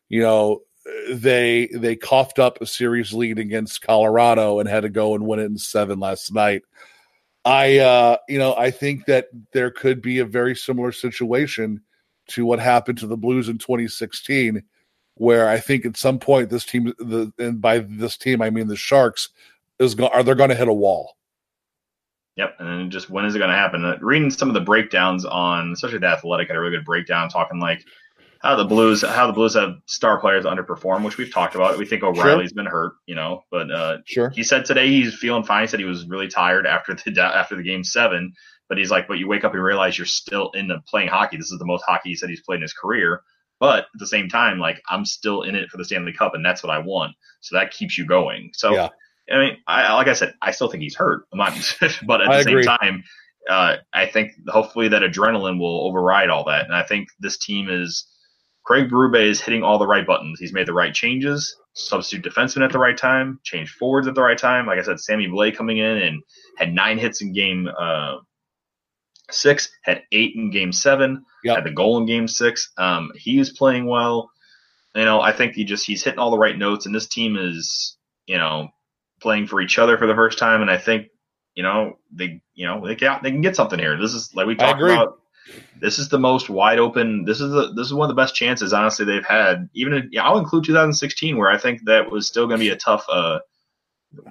you 0.09 0.20
know, 0.22 0.61
they 1.11 1.68
they 1.74 1.96
coughed 1.96 2.38
up 2.38 2.61
a 2.61 2.66
series 2.66 3.12
lead 3.12 3.38
against 3.38 3.82
Colorado 3.82 4.59
and 4.61 4.68
had 4.68 4.82
to 4.82 4.88
go 4.88 5.14
and 5.14 5.26
win 5.26 5.40
it 5.40 5.44
in 5.44 5.59
seven 5.59 5.99
last 6.01 6.32
night. 6.32 6.62
I 7.44 7.78
uh, 7.78 8.16
you 8.28 8.38
know, 8.38 8.55
I 8.57 8.70
think 8.70 9.07
that 9.07 9.28
there 9.53 9.70
could 9.70 10.03
be 10.03 10.18
a 10.18 10.24
very 10.24 10.55
similar 10.55 10.92
situation 10.92 11.82
to 12.29 12.45
what 12.45 12.61
happened 12.61 12.99
to 12.99 13.07
the 13.07 13.16
Blues 13.16 13.49
in 13.49 13.59
2016 13.59 14.62
where 15.14 15.49
I 15.49 15.59
think 15.59 15.85
at 15.85 15.97
some 15.97 16.18
point 16.18 16.49
this 16.49 16.64
team 16.64 16.93
the 16.99 17.33
and 17.39 17.61
by 17.61 17.81
this 17.81 18.16
team 18.16 18.41
I 18.41 18.51
mean 18.51 18.68
the 18.68 18.76
Sharks 18.76 19.31
is 19.79 19.95
going 19.95 20.12
are 20.12 20.22
they 20.22 20.35
going 20.35 20.51
to 20.51 20.57
hit 20.57 20.68
a 20.68 20.72
wall. 20.72 21.16
Yep, 22.37 22.55
and 22.61 22.68
then 22.68 22.91
just 22.91 23.11
when 23.11 23.24
is 23.24 23.35
it 23.35 23.39
going 23.39 23.51
to 23.51 23.57
happen? 23.57 23.85
Uh, 23.85 23.99
reading 24.01 24.31
some 24.31 24.47
of 24.47 24.55
the 24.55 24.61
breakdowns 24.61 25.24
on, 25.24 25.72
especially 25.72 25.99
the 25.99 26.07
Athletic, 26.07 26.47
had 26.47 26.57
a 26.57 26.61
really 26.61 26.76
good 26.76 26.85
breakdown 26.85 27.29
talking 27.29 27.59
like 27.59 27.85
how 28.41 28.55
the 28.55 28.64
Blues 28.64 29.03
how 29.03 29.26
the 29.26 29.33
Blues 29.33 29.55
have 29.55 29.74
star 29.87 30.20
players 30.20 30.45
underperform, 30.45 31.05
which 31.05 31.18
we've 31.18 31.33
talked 31.33 31.57
about. 31.57 31.76
We 31.79 31.85
think 31.85 32.05
O'Reilly's 32.05 32.51
sure. 32.51 32.55
been 32.55 32.66
hurt, 32.66 32.93
you 33.07 33.16
know, 33.16 33.43
but 33.51 33.70
uh, 33.72 33.99
sure. 34.05 34.31
He 34.31 34.45
said 34.45 34.64
today 34.64 34.89
he's 34.89 35.14
feeling 35.14 35.43
fine. 35.43 35.62
He 35.62 35.66
said 35.66 35.81
he 35.81 35.87
was 35.87 36.07
really 36.07 36.29
tired 36.29 36.64
after 36.64 36.95
the 36.95 37.20
after 37.35 37.57
the 37.57 37.64
game 37.64 37.83
seven, 37.83 38.33
but 38.69 38.79
he's 38.79 38.91
like, 38.91 39.09
but 39.09 39.19
you 39.19 39.29
wake 39.29 39.45
up 39.45 39.55
and 39.55 39.62
realize 39.62 39.97
you're 39.97 40.07
still 40.07 40.51
in 40.51 40.69
the 40.69 40.81
playing 40.89 41.09
hockey. 41.09 41.37
This 41.37 41.51
is 41.51 41.59
the 41.59 41.66
most 41.66 41.85
hockey 41.87 42.11
he 42.11 42.16
said 42.16 42.29
he's 42.29 42.43
played 42.43 42.57
in 42.57 42.62
his 42.62 42.73
career. 42.73 43.23
But 43.61 43.81
at 43.81 43.99
the 43.99 44.07
same 44.07 44.29
time, 44.29 44.59
like 44.59 44.81
I'm 44.89 45.05
still 45.05 45.43
in 45.43 45.55
it 45.55 45.69
for 45.71 45.79
the 45.79 45.85
Stanley 45.85 46.12
Cup, 46.12 46.35
and 46.35 46.45
that's 46.45 46.62
what 46.62 46.71
I 46.71 46.79
want. 46.79 47.16
So 47.41 47.57
that 47.57 47.73
keeps 47.73 47.99
you 47.99 48.07
going. 48.07 48.51
So 48.55 48.73
yeah. 48.73 48.89
I 49.31 49.39
mean, 49.39 49.57
I, 49.66 49.93
like 49.95 50.09
I 50.09 50.12
said, 50.12 50.35
I 50.41 50.53
still 50.53 50.69
think 50.69 50.83
he's 50.83 50.97
hurt. 50.97 51.25
Not, 51.33 51.53
but 52.07 52.23
at 52.23 52.29
the 52.29 52.43
same 52.45 52.62
time, 52.62 53.05
uh, 53.49 53.77
I 53.93 54.07
think 54.07 54.33
hopefully 54.49 54.89
that 54.89 55.03
adrenaline 55.03 55.59
will 55.59 55.87
override 55.87 56.31
all 56.31 56.45
that. 56.45 56.66
And 56.66 56.75
I 56.75 56.83
think 56.83 57.09
this 57.19 57.39
team 57.39 57.69
is 57.69 58.07
Craig 58.64 58.91
Berube 58.91 59.29
is 59.29 59.41
hitting 59.41 59.62
all 59.62 59.79
the 59.79 59.87
right 59.87 60.07
buttons. 60.07 60.39
He's 60.39 60.53
made 60.53 60.66
the 60.66 60.75
right 60.75 60.93
changes, 60.93 61.57
substitute 61.75 62.31
defenseman 62.31 62.64
at 62.64 62.73
the 62.73 62.79
right 62.79 62.97
time, 62.97 63.41
change 63.43 63.71
forwards 63.71 64.07
at 64.07 64.14
the 64.14 64.23
right 64.23 64.39
time. 64.39 64.66
Like 64.66 64.79
I 64.79 64.83
said, 64.83 65.01
Sammy 65.01 65.27
Blais 65.27 65.57
coming 65.57 65.79
in 65.79 65.97
and 65.97 66.23
had 66.59 66.75
nine 66.75 66.99
hits 66.99 67.23
in 67.23 67.33
game 67.33 67.69
uh, 67.69 68.16
six, 69.31 69.70
had 69.83 70.03
eight 70.12 70.35
in 70.35 70.51
game 70.51 70.72
seven, 70.72 71.24
yep. 71.45 71.57
had 71.57 71.64
the 71.64 71.70
goal 71.70 71.99
in 71.99 72.07
game 72.07 72.29
six. 72.29 72.70
Um, 72.76 73.12
he 73.14 73.39
is 73.39 73.51
playing 73.51 73.87
well. 73.87 74.31
You 74.95 75.05
know, 75.05 75.20
I 75.20 75.33
think 75.33 75.55
he 75.55 75.64
just 75.64 75.87
he's 75.87 76.03
hitting 76.03 76.18
all 76.18 76.31
the 76.31 76.39
right 76.39 76.57
notes, 76.57 76.87
and 76.87 76.95
this 76.95 77.07
team 77.07 77.37
is, 77.37 77.97
you 78.26 78.39
know, 78.39 78.70
playing 79.20 79.47
for 79.47 79.61
each 79.61 79.79
other 79.79 79.99
for 79.99 80.07
the 80.07 80.14
first 80.14 80.39
time, 80.39 80.62
and 80.62 80.70
I 80.70 80.79
think 80.79 81.09
you 81.55 81.62
know 81.62 81.99
they 82.12 82.41
you 82.55 82.66
know 82.66 82.87
they 82.87 82.95
got 82.95 83.22
they 83.22 83.31
can 83.31 83.41
get 83.41 83.57
something 83.57 83.79
here. 83.79 83.99
This 83.99 84.14
is 84.14 84.35
like 84.35 84.47
we 84.47 84.55
talked 84.55 84.81
about. 84.81 85.20
This 85.81 85.99
is 85.99 86.09
the 86.09 86.18
most 86.18 86.51
wide 86.51 86.79
open. 86.79 87.24
This 87.24 87.41
is 87.41 87.51
the 87.51 87.72
this 87.74 87.87
is 87.87 87.95
one 87.95 88.09
of 88.09 88.14
the 88.14 88.20
best 88.20 88.35
chances 88.35 88.72
honestly 88.72 89.05
they've 89.05 89.24
had. 89.24 89.68
Even 89.74 89.95
in, 89.95 90.09
yeah, 90.12 90.24
I'll 90.24 90.39
include 90.39 90.64
2016 90.64 91.37
where 91.37 91.51
I 91.51 91.59
think 91.59 91.85
that 91.85 92.11
was 92.11 92.26
still 92.26 92.47
going 92.47 92.61
to 92.61 92.64
be 92.64 92.70
a 92.70 92.76
tough. 92.76 93.05
Uh, 93.11 93.41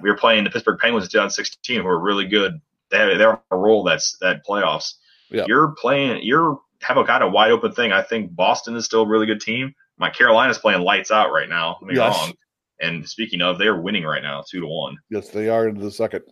we 0.00 0.10
were 0.10 0.16
playing 0.16 0.44
the 0.44 0.50
Pittsburgh 0.50 0.78
Penguins 0.78 1.04
in 1.06 1.10
2016 1.10 1.80
who 1.80 1.84
were 1.84 1.98
really 1.98 2.26
good. 2.26 2.60
They 2.90 2.98
have, 2.98 3.18
they're 3.18 3.32
on 3.32 3.40
a 3.50 3.56
roll 3.56 3.84
that's 3.84 4.16
that 4.20 4.46
playoffs. 4.46 4.94
Yeah. 5.30 5.44
You're 5.46 5.74
playing. 5.78 6.22
You're 6.22 6.58
have 6.82 6.96
a 6.96 7.04
kind 7.04 7.22
of 7.24 7.32
wide 7.32 7.50
open 7.50 7.72
thing. 7.72 7.92
I 7.92 8.02
think 8.02 8.34
Boston 8.34 8.76
is 8.76 8.84
still 8.84 9.02
a 9.02 9.08
really 9.08 9.26
good 9.26 9.40
team. 9.40 9.74
My 9.98 10.10
Carolina's 10.10 10.58
playing 10.58 10.82
lights 10.82 11.10
out 11.10 11.32
right 11.32 11.48
now. 11.48 11.76
Let 11.80 11.88
me 11.88 11.96
yes. 11.96 12.16
wrong. 12.16 12.32
And 12.80 13.08
speaking 13.08 13.42
of, 13.42 13.58
they're 13.58 13.80
winning 13.80 14.04
right 14.04 14.22
now, 14.22 14.44
two 14.48 14.60
to 14.60 14.66
one. 14.66 14.96
Yes, 15.10 15.30
they 15.30 15.48
are 15.48 15.66
into 15.66 15.80
the 15.80 15.90
second. 15.90 16.22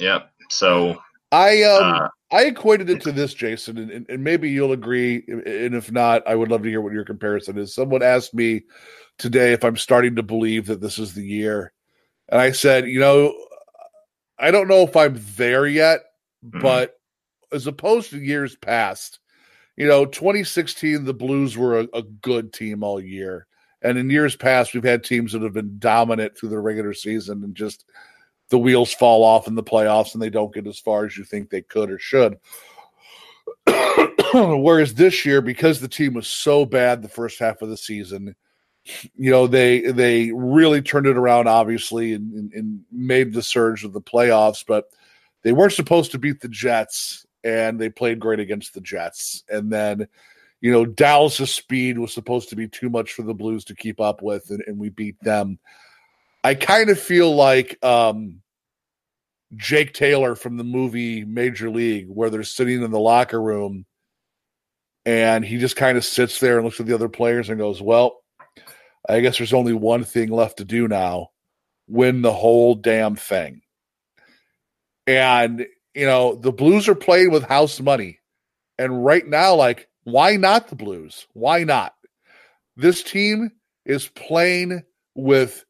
Yep. 0.00 0.28
So 0.50 1.00
I 1.32 1.62
um 1.62 1.94
uh, 1.94 2.08
I 2.32 2.46
equated 2.46 2.90
it 2.90 3.00
to 3.02 3.12
this, 3.12 3.34
Jason, 3.34 3.78
and, 3.78 4.06
and 4.08 4.24
maybe 4.24 4.50
you'll 4.50 4.72
agree. 4.72 5.24
And 5.28 5.74
if 5.74 5.92
not, 5.92 6.26
I 6.26 6.34
would 6.34 6.50
love 6.50 6.64
to 6.64 6.68
hear 6.68 6.80
what 6.80 6.92
your 6.92 7.04
comparison 7.04 7.56
is. 7.56 7.74
Someone 7.74 8.02
asked 8.02 8.34
me 8.34 8.62
today 9.18 9.52
if 9.52 9.64
I'm 9.64 9.76
starting 9.76 10.16
to 10.16 10.22
believe 10.24 10.66
that 10.66 10.80
this 10.80 10.98
is 10.98 11.14
the 11.14 11.24
year, 11.24 11.72
and 12.28 12.40
I 12.40 12.50
said, 12.50 12.88
you 12.88 12.98
know, 12.98 13.32
I 14.38 14.50
don't 14.50 14.68
know 14.68 14.82
if 14.82 14.96
I'm 14.96 15.20
there 15.36 15.66
yet, 15.66 16.00
mm-hmm. 16.44 16.60
but 16.60 16.98
as 17.52 17.66
opposed 17.66 18.10
to 18.10 18.18
years 18.18 18.56
past, 18.56 19.20
you 19.76 19.86
know, 19.86 20.04
2016 20.06 21.04
the 21.04 21.14
Blues 21.14 21.56
were 21.56 21.80
a, 21.80 21.88
a 21.94 22.02
good 22.02 22.52
team 22.52 22.82
all 22.82 23.00
year. 23.00 23.46
And 23.82 23.98
in 23.98 24.10
years 24.10 24.36
past, 24.36 24.74
we've 24.74 24.82
had 24.82 25.04
teams 25.04 25.32
that 25.32 25.42
have 25.42 25.52
been 25.52 25.78
dominant 25.78 26.36
through 26.36 26.48
the 26.48 26.58
regular 26.58 26.94
season 26.94 27.44
and 27.44 27.54
just 27.54 27.84
the 28.48 28.58
wheels 28.58 28.92
fall 28.92 29.22
off 29.22 29.46
in 29.46 29.54
the 29.54 29.62
playoffs 29.62 30.14
and 30.14 30.22
they 30.22 30.30
don't 30.30 30.54
get 30.54 30.66
as 30.66 30.78
far 30.78 31.04
as 31.04 31.16
you 31.16 31.24
think 31.24 31.50
they 31.50 31.62
could 31.62 31.90
or 31.90 31.98
should. 31.98 32.38
Whereas 34.34 34.94
this 34.94 35.24
year, 35.24 35.40
because 35.40 35.80
the 35.80 35.88
team 35.88 36.14
was 36.14 36.26
so 36.26 36.64
bad 36.64 37.02
the 37.02 37.08
first 37.08 37.38
half 37.38 37.62
of 37.62 37.68
the 37.68 37.76
season, 37.76 38.34
you 39.14 39.30
know 39.30 39.46
they 39.46 39.80
they 39.80 40.32
really 40.32 40.82
turned 40.82 41.06
it 41.06 41.16
around, 41.16 41.48
obviously, 41.48 42.12
and, 42.12 42.52
and, 42.52 42.84
made 42.90 43.32
the 43.32 43.42
surge 43.42 43.84
of 43.84 43.92
the 43.92 44.00
playoffs. 44.00 44.64
But 44.66 44.86
they 45.42 45.52
weren't 45.52 45.72
supposed 45.72 46.12
to 46.12 46.18
beat 46.18 46.40
the 46.40 46.48
Jets, 46.48 47.26
and 47.44 47.80
they 47.80 47.88
played 47.88 48.20
great 48.20 48.40
against 48.40 48.74
the 48.74 48.80
Jets. 48.80 49.44
And 49.48 49.72
then 49.72 50.08
you 50.60 50.72
know, 50.72 50.86
Dallas' 50.86 51.54
speed 51.54 51.98
was 51.98 52.14
supposed 52.14 52.48
to 52.48 52.56
be 52.56 52.66
too 52.66 52.88
much 52.88 53.12
for 53.12 53.22
the 53.22 53.34
Blues 53.34 53.64
to 53.66 53.74
keep 53.74 54.00
up 54.00 54.22
with, 54.22 54.50
and, 54.50 54.62
and 54.66 54.78
we 54.78 54.88
beat 54.88 55.20
them. 55.20 55.58
I 56.42 56.54
kind 56.54 56.90
of 56.90 56.98
feel 56.98 57.34
like 57.34 57.78
um, 57.84 58.40
Jake 59.54 59.92
Taylor 59.92 60.34
from 60.34 60.56
the 60.56 60.64
movie 60.64 61.24
Major 61.24 61.70
League, 61.70 62.08
where 62.08 62.30
they're 62.30 62.42
sitting 62.42 62.82
in 62.82 62.90
the 62.90 62.98
locker 62.98 63.40
room 63.40 63.84
and 65.04 65.44
he 65.44 65.58
just 65.58 65.76
kind 65.76 65.96
of 65.96 66.04
sits 66.04 66.40
there 66.40 66.56
and 66.56 66.64
looks 66.64 66.80
at 66.80 66.86
the 66.86 66.94
other 66.94 67.08
players 67.08 67.48
and 67.48 67.58
goes, 67.58 67.80
Well, 67.80 68.22
I 69.08 69.20
guess 69.20 69.38
there's 69.38 69.52
only 69.52 69.72
one 69.72 70.04
thing 70.04 70.30
left 70.30 70.58
to 70.58 70.64
do 70.64 70.88
now 70.88 71.30
win 71.88 72.22
the 72.22 72.32
whole 72.32 72.74
damn 72.74 73.16
thing. 73.16 73.62
And, 75.06 75.66
you 75.94 76.06
know, 76.06 76.34
the 76.34 76.52
Blues 76.52 76.88
are 76.88 76.96
playing 76.96 77.30
with 77.30 77.44
house 77.44 77.80
money. 77.80 78.18
And 78.78 79.04
right 79.04 79.26
now, 79.26 79.54
like, 79.54 79.88
why 80.04 80.36
not 80.36 80.68
the 80.68 80.76
Blues? 80.76 81.26
Why 81.32 81.64
not? 81.64 81.94
This 82.76 83.02
team 83.02 83.52
is 83.84 84.08
playing 84.08 84.82
with 85.14 85.64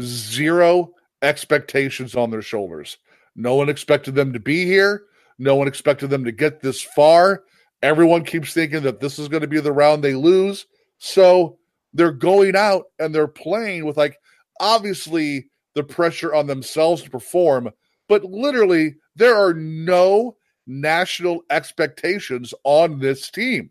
zero 0.00 0.92
expectations 1.22 2.14
on 2.14 2.30
their 2.30 2.42
shoulders. 2.42 2.98
No 3.34 3.54
one 3.54 3.68
expected 3.68 4.14
them 4.14 4.32
to 4.34 4.40
be 4.40 4.66
here. 4.66 5.04
No 5.38 5.56
one 5.56 5.68
expected 5.68 6.10
them 6.10 6.24
to 6.24 6.32
get 6.32 6.60
this 6.60 6.82
far. 6.82 7.44
Everyone 7.82 8.24
keeps 8.24 8.52
thinking 8.52 8.82
that 8.82 9.00
this 9.00 9.18
is 9.18 9.28
going 9.28 9.40
to 9.40 9.48
be 9.48 9.60
the 9.60 9.72
round 9.72 10.04
they 10.04 10.14
lose. 10.14 10.66
So 10.98 11.58
they're 11.92 12.12
going 12.12 12.56
out 12.56 12.84
and 12.98 13.14
they're 13.14 13.28
playing 13.28 13.84
with, 13.84 13.96
like, 13.96 14.18
obviously 14.60 15.48
the 15.74 15.82
pressure 15.82 16.34
on 16.34 16.46
themselves 16.46 17.02
to 17.02 17.10
perform, 17.10 17.70
but 18.08 18.24
literally 18.24 18.96
there 19.16 19.36
are 19.36 19.54
no 19.54 20.36
national 20.66 21.42
expectations 21.50 22.54
on 22.64 22.98
this 22.98 23.30
team. 23.30 23.70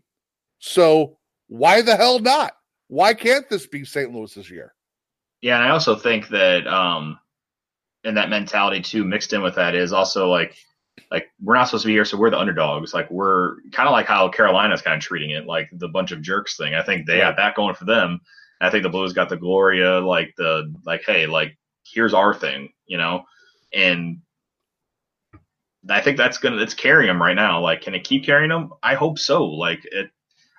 So 0.58 1.18
why 1.48 1.82
the 1.82 1.96
hell 1.96 2.18
not? 2.18 2.52
Why 2.88 3.14
can't 3.14 3.48
this 3.48 3.66
be 3.66 3.84
St. 3.84 4.12
Louis 4.12 4.34
this 4.34 4.50
year? 4.50 4.74
Yeah, 5.40 5.56
and 5.56 5.64
I 5.64 5.70
also 5.70 5.96
think 5.96 6.28
that 6.28 6.66
um 6.66 7.18
and 8.04 8.16
that 8.16 8.30
mentality 8.30 8.80
too 8.80 9.04
mixed 9.04 9.32
in 9.32 9.42
with 9.42 9.54
that 9.56 9.74
is 9.74 9.92
also 9.92 10.28
like 10.28 10.56
like 11.10 11.30
we're 11.42 11.54
not 11.54 11.64
supposed 11.64 11.82
to 11.82 11.88
be 11.88 11.92
here, 11.92 12.04
so 12.04 12.16
we're 12.16 12.30
the 12.30 12.38
underdogs. 12.38 12.94
Like 12.94 13.10
we're 13.10 13.56
kind 13.72 13.88
of 13.88 13.92
like 13.92 14.06
how 14.06 14.28
Carolina's 14.28 14.82
kind 14.82 14.96
of 14.96 15.02
treating 15.02 15.30
it, 15.30 15.46
like 15.46 15.68
the 15.72 15.88
bunch 15.88 16.12
of 16.12 16.22
jerks 16.22 16.56
thing. 16.56 16.74
I 16.74 16.82
think 16.82 17.06
they 17.06 17.18
yeah. 17.18 17.26
have 17.26 17.36
that 17.36 17.54
going 17.54 17.74
for 17.74 17.84
them. 17.84 18.20
I 18.60 18.70
think 18.70 18.82
the 18.84 18.88
Blues 18.88 19.12
got 19.12 19.28
the 19.28 19.36
Gloria, 19.36 20.00
like 20.00 20.34
the 20.36 20.72
like, 20.84 21.02
hey, 21.04 21.26
like 21.26 21.58
here's 21.84 22.14
our 22.14 22.32
thing, 22.32 22.72
you 22.86 22.96
know, 22.96 23.24
and 23.74 24.20
I 25.88 26.00
think 26.00 26.16
that's 26.16 26.38
gonna 26.38 26.62
it's 26.62 26.74
carrying 26.74 27.08
them 27.08 27.20
right 27.20 27.34
now. 27.34 27.60
Like, 27.60 27.82
can 27.82 27.94
it 27.94 28.04
keep 28.04 28.24
carrying 28.24 28.50
them? 28.50 28.72
I 28.82 28.94
hope 28.94 29.18
so. 29.18 29.44
Like 29.44 29.80
it, 29.84 30.10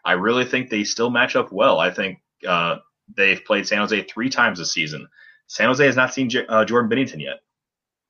I 0.03 0.13
really 0.13 0.45
think 0.45 0.69
they 0.69 0.84
still 0.84 1.09
match 1.09 1.36
up 1.36 1.51
well. 1.51 1.79
I 1.79 1.91
think 1.91 2.19
uh, 2.47 2.77
they've 3.15 3.43
played 3.45 3.67
San 3.67 3.79
Jose 3.79 4.03
three 4.03 4.29
times 4.29 4.59
this 4.59 4.73
season. 4.73 5.07
San 5.47 5.67
Jose 5.67 5.86
has 5.86 5.95
not 5.95 6.13
seen 6.13 6.29
J- 6.29 6.45
uh, 6.47 6.65
Jordan 6.65 6.91
Binnington 6.91 7.21
yet. 7.21 7.39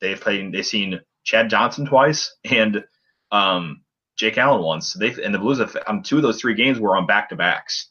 They've 0.02 0.20
played. 0.20 0.52
They've 0.52 0.66
seen 0.66 1.00
Chad 1.24 1.50
Johnson 1.50 1.86
twice 1.86 2.36
and 2.44 2.84
um, 3.32 3.82
Jake 4.16 4.38
Allen 4.38 4.64
once. 4.64 4.94
They 4.94 5.14
and 5.24 5.34
the 5.34 5.40
Blues 5.40 5.60
have 5.60 5.76
um, 5.88 6.04
two 6.04 6.18
of 6.18 6.24
those 6.24 6.40
three 6.40 6.54
games 6.54 6.80
were 6.80 6.98
on 6.98 7.08
back 7.08 7.30
to 7.30 7.36
backs. 7.36 7.90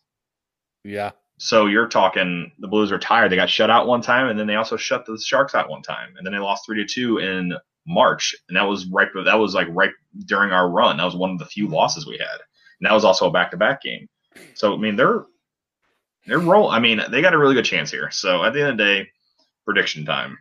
Yeah. 0.85 1.13
So 1.39 1.67
you're 1.67 1.89
talking 1.89 2.53
the 2.59 2.69
Blues 2.69 2.93
are 2.93 2.99
tired. 2.99 3.31
They 3.31 3.37
got 3.37 3.51
shut 3.51 3.71
out 3.71 3.87
one 3.87 4.03
time, 4.03 4.29
and 4.29 4.39
then 4.39 4.47
they 4.47 4.57
also 4.57 4.77
shut 4.77 5.07
the 5.07 5.19
Sharks 5.19 5.55
out 5.55 5.71
one 5.71 5.83
time, 5.83 6.15
and 6.17 6.27
then 6.27 6.33
they 6.33 6.39
lost 6.39 6.65
three 6.67 6.85
to 6.85 6.87
two 6.87 7.19
in 7.19 7.55
March, 7.87 8.35
and 8.49 8.57
that 8.57 8.69
was 8.69 8.87
right. 8.87 9.09
That 9.25 9.39
was 9.39 9.55
like 9.55 9.67
right 9.71 9.91
during 10.27 10.53
our 10.53 10.69
run. 10.69 10.99
That 10.99 11.05
was 11.05 11.17
one 11.17 11.31
of 11.31 11.39
the 11.39 11.47
few 11.47 11.69
losses 11.69 12.07
we 12.07 12.19
had. 12.19 12.41
And 12.81 12.89
that 12.89 12.95
was 12.95 13.05
also 13.05 13.29
a 13.29 13.31
back 13.31 13.51
to 13.53 13.57
back 13.57 13.83
game. 13.83 14.09
So 14.55 14.75
I 14.75 14.77
mean 14.77 14.97
they're 14.97 15.25
they're 16.27 16.39
roll. 16.39 16.71
I 16.71 16.79
mean 16.79 17.01
they 17.11 17.23
got 17.23 17.35
a 17.35 17.39
really 17.39 17.55
good 17.55 17.65
chance 17.65 17.91
here. 17.91 18.11
So 18.11 18.45
at 18.45 18.53
the 18.53 18.61
end 18.61 18.71
of 18.71 18.79
the 18.79 18.85
day, 18.85 19.09
prediction 19.65 20.05
time. 20.05 20.39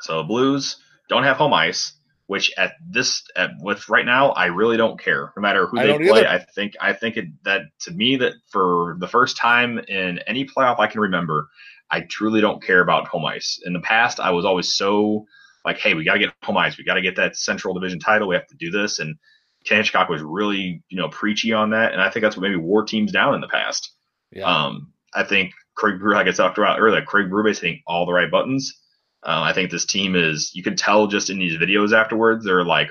So 0.00 0.22
Blues 0.22 0.76
don't 1.08 1.24
have 1.24 1.36
home 1.36 1.52
ice. 1.52 1.92
which 2.26 2.52
at 2.56 2.74
this 2.88 3.22
at 3.36 3.50
with 3.60 3.88
right 3.88 4.06
now 4.06 4.30
I 4.30 4.46
really 4.46 4.76
don't 4.76 4.98
care. 4.98 5.32
No 5.36 5.42
matter 5.42 5.66
who 5.66 5.78
I 5.78 5.86
they 5.86 5.98
play, 5.98 6.20
either. 6.20 6.28
I 6.28 6.38
think 6.38 6.74
I 6.80 6.92
think 6.92 7.16
it, 7.16 7.26
that 7.44 7.62
to 7.80 7.90
me 7.90 8.16
that 8.16 8.32
for 8.50 8.96
the 8.98 9.08
first 9.08 9.36
time 9.36 9.78
in 9.78 10.20
any 10.26 10.46
playoff 10.46 10.78
I 10.78 10.86
can 10.86 11.00
remember, 11.00 11.48
I 11.90 12.00
truly 12.00 12.40
don't 12.40 12.62
care 12.62 12.80
about 12.80 13.08
home 13.08 13.26
ice. 13.26 13.60
In 13.64 13.72
the 13.72 13.80
past, 13.80 14.20
I 14.20 14.30
was 14.30 14.44
always 14.44 14.72
so 14.72 15.26
like, 15.64 15.78
hey, 15.78 15.94
we 15.94 16.04
got 16.04 16.14
to 16.14 16.18
get 16.18 16.34
home 16.42 16.56
ice. 16.56 16.78
We 16.78 16.84
got 16.84 16.94
to 16.94 17.02
get 17.02 17.16
that 17.16 17.36
Central 17.36 17.74
Division 17.74 17.98
title. 17.98 18.28
We 18.28 18.36
have 18.36 18.46
to 18.48 18.56
do 18.56 18.70
this. 18.70 18.98
And 18.98 19.16
Ken 19.64 19.78
Hitchcock 19.78 20.08
was 20.08 20.22
really, 20.22 20.82
you 20.88 20.98
know, 20.98 21.08
preachy 21.08 21.52
on 21.52 21.70
that. 21.70 21.92
And 21.92 22.00
I 22.00 22.10
think 22.10 22.22
that's 22.22 22.36
what 22.36 22.42
maybe 22.42 22.56
wore 22.56 22.84
teams 22.84 23.12
down 23.12 23.34
in 23.34 23.40
the 23.40 23.48
past. 23.48 23.92
Yeah. 24.30 24.44
Um, 24.44 24.92
I 25.14 25.24
think 25.24 25.52
Craig 25.74 26.00
like 26.02 26.26
I 26.26 26.32
talked 26.32 26.58
about 26.58 26.80
earlier, 26.80 27.02
Craig 27.02 27.30
Berube's 27.30 27.60
hitting 27.60 27.82
all 27.86 28.06
the 28.06 28.12
right 28.12 28.30
buttons. 28.30 28.80
Uh, 29.24 29.40
I 29.42 29.52
think 29.52 29.70
this 29.70 29.86
team 29.86 30.14
is, 30.16 30.50
you 30.54 30.62
can 30.62 30.76
tell 30.76 31.06
just 31.06 31.30
in 31.30 31.38
these 31.38 31.56
videos 31.56 31.92
afterwards, 31.98 32.44
they're 32.44 32.64
like 32.64 32.90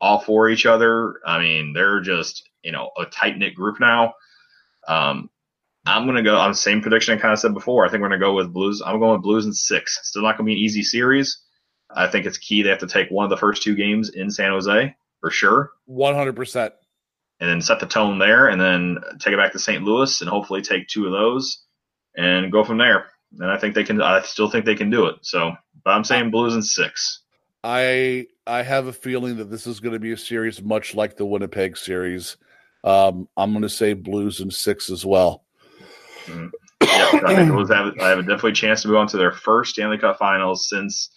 all 0.00 0.18
for 0.20 0.48
each 0.48 0.64
other. 0.66 1.16
I 1.26 1.38
mean, 1.40 1.72
they're 1.74 2.00
just, 2.00 2.48
you 2.62 2.72
know, 2.72 2.90
a 2.98 3.04
tight 3.06 3.36
knit 3.36 3.54
group 3.54 3.78
now. 3.80 4.14
Um, 4.88 5.28
I'm 5.86 6.04
going 6.04 6.16
to 6.16 6.22
go 6.22 6.36
on 6.36 6.50
the 6.50 6.56
same 6.56 6.80
prediction 6.80 7.16
I 7.16 7.20
kind 7.20 7.32
of 7.32 7.38
said 7.38 7.52
before. 7.54 7.84
I 7.84 7.90
think 7.90 8.00
we're 8.02 8.08
going 8.08 8.20
to 8.20 8.26
go 8.26 8.34
with 8.34 8.52
Blues. 8.52 8.82
I'm 8.84 8.98
going 8.98 9.12
with 9.12 9.22
Blues 9.22 9.44
in 9.46 9.52
six. 9.52 9.98
Still 10.04 10.22
not 10.22 10.36
going 10.38 10.46
to 10.46 10.50
be 10.50 10.52
an 10.54 10.58
easy 10.64 10.82
series. 10.82 11.42
I 11.94 12.06
think 12.06 12.24
it's 12.24 12.38
key 12.38 12.62
they 12.62 12.68
have 12.70 12.78
to 12.78 12.86
take 12.86 13.10
one 13.10 13.24
of 13.24 13.30
the 13.30 13.36
first 13.36 13.62
two 13.62 13.74
games 13.74 14.10
in 14.10 14.30
San 14.30 14.52
Jose 14.52 14.94
for 15.20 15.30
sure, 15.30 15.72
One 15.86 16.14
hundred 16.14 16.36
percent. 16.36 16.72
and 17.40 17.50
then 17.50 17.60
set 17.60 17.80
the 17.80 17.86
tone 17.86 18.18
there, 18.18 18.48
and 18.48 18.58
then 18.60 18.98
take 19.18 19.34
it 19.34 19.36
back 19.36 19.52
to 19.52 19.58
St. 19.58 19.82
Louis 19.82 20.20
and 20.20 20.30
hopefully 20.30 20.62
take 20.62 20.86
two 20.88 21.04
of 21.06 21.12
those 21.12 21.64
and 22.16 22.50
go 22.52 22.64
from 22.64 22.78
there. 22.78 23.10
And 23.38 23.50
I 23.50 23.58
think 23.58 23.74
they 23.74 23.84
can. 23.84 24.00
I 24.02 24.22
still 24.22 24.50
think 24.50 24.64
they 24.64 24.74
can 24.74 24.90
do 24.90 25.06
it. 25.06 25.16
So, 25.22 25.52
but 25.84 25.90
I'm 25.90 26.04
saying 26.04 26.30
Blues 26.30 26.54
in 26.54 26.62
six. 26.62 27.20
I 27.62 28.26
I 28.46 28.62
have 28.62 28.86
a 28.86 28.92
feeling 28.92 29.36
that 29.36 29.50
this 29.50 29.66
is 29.66 29.80
going 29.80 29.92
to 29.92 30.00
be 30.00 30.12
a 30.12 30.16
series 30.16 30.62
much 30.62 30.94
like 30.94 31.16
the 31.16 31.26
Winnipeg 31.26 31.76
series. 31.76 32.36
Um, 32.82 33.28
I'm 33.36 33.52
going 33.52 33.62
to 33.62 33.68
say 33.68 33.92
Blues 33.92 34.40
in 34.40 34.50
six 34.50 34.90
as 34.90 35.04
well. 35.04 35.44
Yeah, 36.26 36.48
I 36.80 37.34
think 37.36 37.50
Blues 37.50 37.70
have, 37.70 37.94
I 38.00 38.08
have 38.08 38.18
a 38.18 38.22
definitely 38.22 38.52
chance 38.52 38.82
to 38.82 38.88
move 38.88 38.96
on 38.96 39.06
to 39.08 39.18
their 39.18 39.32
first 39.32 39.74
Stanley 39.74 39.98
Cup 39.98 40.18
Finals 40.18 40.68
since 40.68 41.10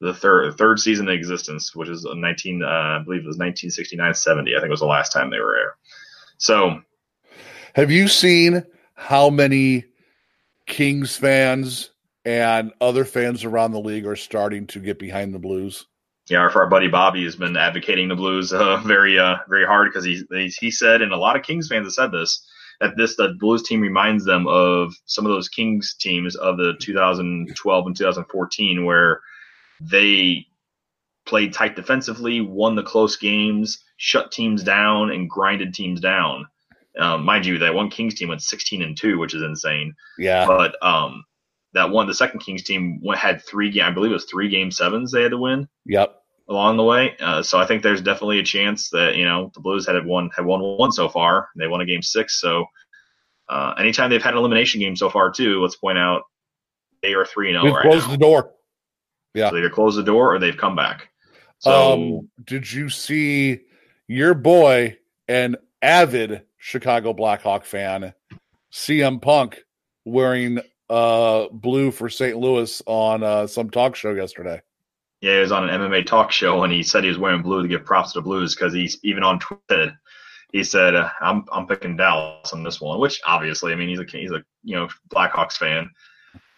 the 0.00 0.14
third 0.14 0.56
third 0.56 0.78
season 0.78 1.08
in 1.08 1.14
existence, 1.14 1.74
which 1.74 1.88
is 1.88 2.06
19, 2.08 2.62
uh, 2.62 2.66
I 2.66 3.02
believe 3.04 3.22
it 3.22 3.26
was 3.26 3.38
1969-70. 3.38 4.56
I 4.56 4.60
think 4.60 4.64
it 4.64 4.70
was 4.70 4.80
the 4.80 4.86
last 4.86 5.12
time 5.12 5.30
they 5.30 5.40
were 5.40 5.56
there. 5.56 5.76
So 6.38 6.80
Have 7.74 7.90
you 7.90 8.08
seen 8.08 8.64
how 8.94 9.28
many 9.28 9.84
Kings 10.70 11.16
fans 11.16 11.90
and 12.24 12.72
other 12.80 13.04
fans 13.04 13.44
around 13.44 13.72
the 13.72 13.80
league 13.80 14.06
are 14.06 14.16
starting 14.16 14.66
to 14.68 14.80
get 14.80 14.98
behind 14.98 15.34
the 15.34 15.38
Blues? 15.38 15.86
yeah, 16.30 16.38
our, 16.38 16.50
our 16.56 16.68
buddy 16.68 16.86
Bobby 16.86 17.24
has 17.24 17.34
been 17.34 17.56
advocating 17.56 18.08
the 18.08 18.14
Blues 18.14 18.52
uh, 18.52 18.76
very 18.86 19.18
uh, 19.18 19.36
very 19.48 19.66
hard 19.66 19.88
because 19.88 20.04
he, 20.04 20.22
he 20.30 20.48
he 20.60 20.70
said, 20.70 21.02
and 21.02 21.12
a 21.12 21.16
lot 21.16 21.36
of 21.36 21.42
Kings 21.42 21.68
fans 21.68 21.86
have 21.86 21.92
said 21.92 22.12
this 22.12 22.46
that 22.80 22.96
this 22.96 23.16
the 23.16 23.34
Blues 23.38 23.62
team 23.64 23.80
reminds 23.80 24.24
them 24.24 24.46
of 24.46 24.94
some 25.04 25.26
of 25.26 25.32
those 25.32 25.48
Kings 25.48 25.94
teams 25.98 26.36
of 26.36 26.56
the 26.56 26.74
2012 26.80 27.86
and 27.86 27.96
2014 27.96 28.84
where 28.84 29.20
they 29.80 30.46
played 31.26 31.52
tight 31.52 31.76
defensively, 31.76 32.40
won 32.40 32.76
the 32.76 32.82
close 32.82 33.16
games, 33.16 33.82
shut 33.96 34.30
teams 34.32 34.62
down, 34.62 35.10
and 35.10 35.28
grinded 35.28 35.74
teams 35.74 36.00
down. 36.00 36.46
Um, 36.98 37.24
mind 37.24 37.46
you, 37.46 37.58
that 37.58 37.74
one 37.74 37.88
Kings 37.90 38.14
team 38.14 38.28
went 38.28 38.42
16 38.42 38.82
and 38.82 38.96
two, 38.96 39.18
which 39.18 39.34
is 39.34 39.42
insane. 39.42 39.94
Yeah. 40.18 40.46
But 40.46 40.74
um, 40.84 41.24
that 41.72 41.90
one, 41.90 42.06
the 42.06 42.14
second 42.14 42.40
Kings 42.40 42.62
team 42.64 43.00
went, 43.02 43.20
had 43.20 43.42
three 43.44 43.70
game, 43.70 43.84
I 43.84 43.90
believe 43.90 44.10
it 44.10 44.14
was 44.14 44.24
three 44.24 44.48
game 44.48 44.70
sevens 44.70 45.12
they 45.12 45.22
had 45.22 45.30
to 45.30 45.38
win 45.38 45.68
Yep. 45.86 46.16
along 46.48 46.76
the 46.78 46.82
way. 46.82 47.16
Uh, 47.20 47.42
so 47.42 47.58
I 47.58 47.66
think 47.66 47.82
there's 47.82 48.00
definitely 48.02 48.40
a 48.40 48.44
chance 48.44 48.90
that 48.90 49.14
you 49.16 49.24
know 49.24 49.50
the 49.54 49.60
Blues 49.60 49.86
had 49.86 50.04
won 50.04 50.30
had 50.34 50.44
won 50.44 50.60
one 50.60 50.90
so 50.90 51.08
far. 51.08 51.48
They 51.56 51.68
won 51.68 51.80
a 51.80 51.86
game 51.86 52.02
six. 52.02 52.40
So 52.40 52.66
uh, 53.48 53.74
anytime 53.78 54.10
they've 54.10 54.22
had 54.22 54.34
an 54.34 54.38
elimination 54.38 54.80
game 54.80 54.96
so 54.96 55.10
far 55.10 55.30
too, 55.30 55.62
let's 55.62 55.76
point 55.76 55.98
out 55.98 56.22
they 57.02 57.14
are 57.14 57.24
three 57.24 57.52
and 57.54 57.62
zero 57.62 57.74
right 57.74 57.82
closed 57.82 58.06
now. 58.06 58.12
the 58.12 58.18
door. 58.18 58.52
Yeah. 59.34 59.48
So 59.48 59.54
they 59.54 59.60
either 59.60 59.70
close 59.70 59.94
the 59.94 60.02
door 60.02 60.34
or 60.34 60.38
they've 60.40 60.56
come 60.56 60.74
back. 60.74 61.08
So 61.60 61.92
um, 61.92 62.28
did 62.44 62.70
you 62.72 62.88
see 62.88 63.60
your 64.08 64.34
boy 64.34 64.98
and 65.28 65.56
avid 65.82 66.42
Chicago 66.60 67.12
Blackhawk 67.12 67.64
fan, 67.64 68.14
CM 68.72 69.20
Punk, 69.20 69.64
wearing 70.04 70.60
uh 70.88 71.48
blue 71.52 71.90
for 71.90 72.08
St. 72.08 72.36
Louis 72.36 72.82
on 72.86 73.22
uh, 73.22 73.46
some 73.46 73.70
talk 73.70 73.96
show 73.96 74.12
yesterday? 74.12 74.60
yeah, 75.20 75.34
he 75.34 75.40
was 75.40 75.52
on 75.52 75.68
an 75.68 75.80
MMA 75.80 76.06
talk 76.06 76.32
show 76.32 76.64
and 76.64 76.72
he 76.72 76.82
said 76.82 77.04
he 77.04 77.08
was 77.08 77.18
wearing 77.18 77.42
blue 77.42 77.62
to 77.62 77.68
give 77.68 77.84
props 77.84 78.12
to 78.12 78.18
the 78.18 78.22
Blues 78.22 78.54
because 78.54 78.72
he's 78.72 78.98
even 79.02 79.22
on 79.22 79.38
Twitter. 79.38 79.98
He 80.52 80.64
said, 80.64 80.94
uh, 80.94 81.10
"I'm 81.20 81.44
I'm 81.52 81.66
picking 81.66 81.96
Dallas 81.96 82.52
on 82.52 82.64
this 82.64 82.80
one," 82.80 82.98
which 82.98 83.20
obviously, 83.24 83.72
I 83.72 83.76
mean, 83.76 83.88
he's 83.88 84.00
a 84.00 84.04
he's 84.04 84.32
a 84.32 84.42
you 84.64 84.76
know 84.76 84.88
Blackhawks 85.08 85.56
fan, 85.56 85.90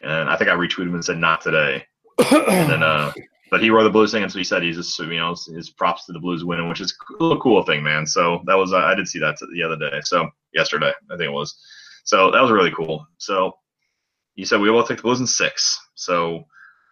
and 0.00 0.30
I 0.30 0.36
think 0.36 0.48
I 0.48 0.54
retweeted 0.54 0.86
him 0.88 0.94
and 0.94 1.04
said, 1.04 1.18
"Not 1.18 1.42
today." 1.42 1.84
and 2.30 2.70
then 2.70 2.82
uh 2.82 3.12
but 3.52 3.62
he 3.62 3.70
wore 3.70 3.84
the 3.84 3.90
blues 3.90 4.10
thing 4.10 4.22
and 4.22 4.32
so 4.32 4.38
he 4.38 4.44
said 4.44 4.62
he's 4.62 4.76
just 4.76 4.98
you 4.98 5.18
know 5.18 5.36
his 5.54 5.70
props 5.70 6.06
to 6.06 6.12
the 6.12 6.18
blues 6.18 6.44
winning 6.44 6.68
which 6.68 6.80
is 6.80 6.90
a 6.90 7.14
cool, 7.18 7.38
cool 7.38 7.62
thing 7.62 7.82
man 7.84 8.04
so 8.06 8.42
that 8.46 8.56
was 8.56 8.72
uh, 8.72 8.78
i 8.78 8.94
did 8.94 9.06
see 9.06 9.20
that 9.20 9.36
the 9.54 9.62
other 9.62 9.76
day 9.76 10.00
so 10.04 10.28
yesterday 10.52 10.90
i 11.10 11.16
think 11.16 11.28
it 11.28 11.32
was 11.32 11.56
so 12.04 12.32
that 12.32 12.40
was 12.40 12.50
really 12.50 12.72
cool 12.72 13.06
so 13.18 13.52
you 14.34 14.44
said 14.44 14.58
we 14.60 14.70
will 14.70 14.82
take 14.82 14.96
the 14.96 15.02
blues 15.02 15.20
in 15.20 15.26
six 15.26 15.78
so 15.94 16.42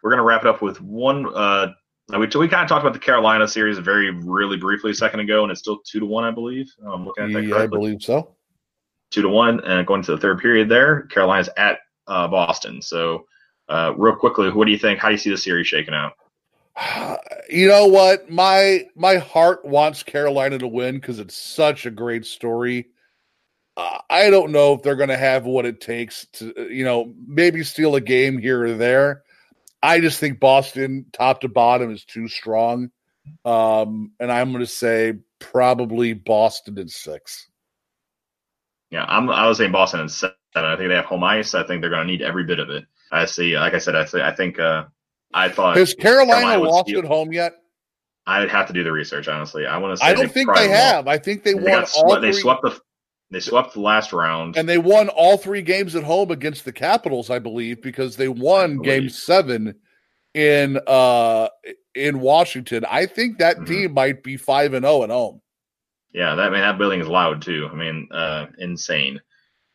we're 0.02 0.10
going 0.10 0.18
to 0.18 0.24
wrap 0.24 0.42
it 0.42 0.48
up 0.48 0.62
with 0.62 0.80
one 0.80 1.26
uh 1.34 1.68
we, 2.10 2.18
we 2.18 2.48
kind 2.48 2.62
of 2.62 2.68
talked 2.68 2.82
about 2.84 2.92
the 2.92 2.98
carolina 2.98 3.48
series 3.48 3.78
very 3.78 4.10
really 4.10 4.56
briefly 4.58 4.90
a 4.90 4.94
second 4.94 5.20
ago 5.20 5.42
and 5.42 5.50
it's 5.50 5.60
still 5.60 5.78
two 5.84 5.98
to 5.98 6.06
one 6.06 6.24
i 6.24 6.30
believe 6.30 6.70
i'm 6.86 7.06
looking 7.06 7.24
at 7.24 7.32
that 7.32 7.44
Yeah, 7.44 7.56
I 7.56 7.66
believe 7.66 8.02
so. 8.02 8.36
two 9.10 9.22
to 9.22 9.28
one, 9.28 9.60
and 9.64 9.86
going 9.86 10.02
to 10.02 10.12
the 10.12 10.18
third 10.18 10.40
period 10.40 10.68
there. 10.68 11.02
Carolina's 11.02 11.48
at 11.56 11.78
uh, 12.06 12.28
Boston. 12.28 12.80
So, 12.82 13.24
uh, 13.68 13.92
real 13.96 14.14
quickly, 14.14 14.50
what 14.50 14.66
do 14.66 14.72
you 14.72 14.78
think? 14.78 14.98
How 14.98 15.08
do 15.08 15.14
you 15.14 15.18
see 15.18 15.30
the 15.30 15.38
series 15.38 15.66
shaking 15.66 15.94
out? 15.94 16.12
You 17.48 17.66
know 17.66 17.86
what? 17.86 18.30
My 18.30 18.86
my 18.94 19.16
heart 19.16 19.64
wants 19.64 20.04
Carolina 20.04 20.56
to 20.58 20.68
win 20.68 21.00
because 21.00 21.18
it's 21.18 21.36
such 21.36 21.84
a 21.84 21.90
great 21.90 22.24
story. 22.24 22.86
Uh, 23.76 23.98
I 24.08 24.30
don't 24.30 24.52
know 24.52 24.74
if 24.74 24.82
they're 24.82 24.94
going 24.94 25.08
to 25.08 25.16
have 25.16 25.46
what 25.46 25.66
it 25.66 25.80
takes 25.80 26.26
to, 26.34 26.68
you 26.72 26.84
know, 26.84 27.12
maybe 27.26 27.64
steal 27.64 27.96
a 27.96 28.00
game 28.00 28.38
here 28.38 28.62
or 28.62 28.74
there. 28.74 29.24
I 29.82 29.98
just 29.98 30.20
think 30.20 30.38
Boston, 30.38 31.06
top 31.12 31.40
to 31.40 31.48
bottom, 31.48 31.90
is 31.90 32.04
too 32.04 32.28
strong, 32.28 32.90
um, 33.44 34.12
and 34.20 34.30
I'm 34.30 34.52
going 34.52 34.64
to 34.64 34.70
say 34.70 35.14
probably 35.40 36.12
Boston 36.12 36.78
in 36.78 36.88
six. 36.88 37.48
Yeah, 38.90 39.06
I'm. 39.08 39.28
I 39.28 39.48
was 39.48 39.58
saying 39.58 39.72
Boston 39.72 40.00
in 40.00 40.08
seven. 40.08 40.36
I 40.54 40.76
think 40.76 40.88
they 40.88 40.94
have 40.94 41.06
home 41.06 41.24
ice. 41.24 41.54
I 41.54 41.66
think 41.66 41.80
they're 41.80 41.90
going 41.90 42.06
to 42.06 42.12
need 42.12 42.22
every 42.22 42.44
bit 42.44 42.58
of 42.58 42.70
it. 42.70 42.84
I 43.10 43.24
see. 43.24 43.58
Like 43.58 43.74
I 43.74 43.78
said, 43.78 43.96
I 43.96 44.04
see, 44.04 44.20
I 44.20 44.34
think. 44.34 44.60
Uh, 44.60 44.84
I 45.32 45.48
thought 45.48 45.76
Has 45.76 45.94
Carolina, 45.94 46.32
Carolina 46.32 46.60
would 46.60 46.68
lost 46.70 46.90
at 46.90 47.04
home 47.04 47.32
yet? 47.32 47.52
I'd 48.26 48.48
have 48.50 48.66
to 48.68 48.72
do 48.72 48.84
the 48.84 48.92
research. 48.92 49.28
Honestly, 49.28 49.66
I 49.66 49.78
want 49.78 49.98
to 49.98 50.04
I 50.04 50.12
don't 50.12 50.30
think 50.30 50.52
they 50.54 50.68
won't. 50.68 50.72
have. 50.72 51.08
I 51.08 51.18
think 51.18 51.42
they, 51.42 51.52
They, 51.52 51.60
won 51.60 51.80
got 51.82 51.90
all 51.96 52.20
they 52.20 52.32
three, 52.32 52.40
swept 52.42 52.62
the. 52.62 52.80
They 53.32 53.40
swept 53.40 53.74
the 53.74 53.80
last 53.80 54.12
round. 54.12 54.56
and 54.56 54.68
they 54.68 54.78
won 54.78 55.08
all 55.08 55.36
three 55.36 55.62
games 55.62 55.94
at 55.94 56.02
home 56.02 56.32
against 56.32 56.64
the 56.64 56.72
Capitals, 56.72 57.30
I 57.30 57.38
believe, 57.38 57.80
because 57.80 58.16
they 58.16 58.26
won 58.28 58.78
Game. 58.82 59.08
Seven 59.08 59.76
in 60.34 60.80
uh 60.86 61.48
in 61.94 62.20
Washington. 62.20 62.84
I 62.88 63.06
think 63.06 63.38
that 63.38 63.56
Mhm. 63.58 63.66
team 63.66 63.94
might 63.94 64.22
be 64.24 64.36
five 64.36 64.74
and 64.74 64.84
zero 64.84 65.04
at 65.04 65.10
home. 65.10 65.40
Yeah, 66.12 66.34
that 66.34 66.46
I 66.48 66.50
mean 66.50 66.60
that 66.60 66.76
building 66.78 67.00
is 67.00 67.06
loud 67.08 67.42
too. 67.42 67.68
I 67.70 67.74
mean, 67.76 68.08
uh, 68.10 68.46
insane. 68.58 69.20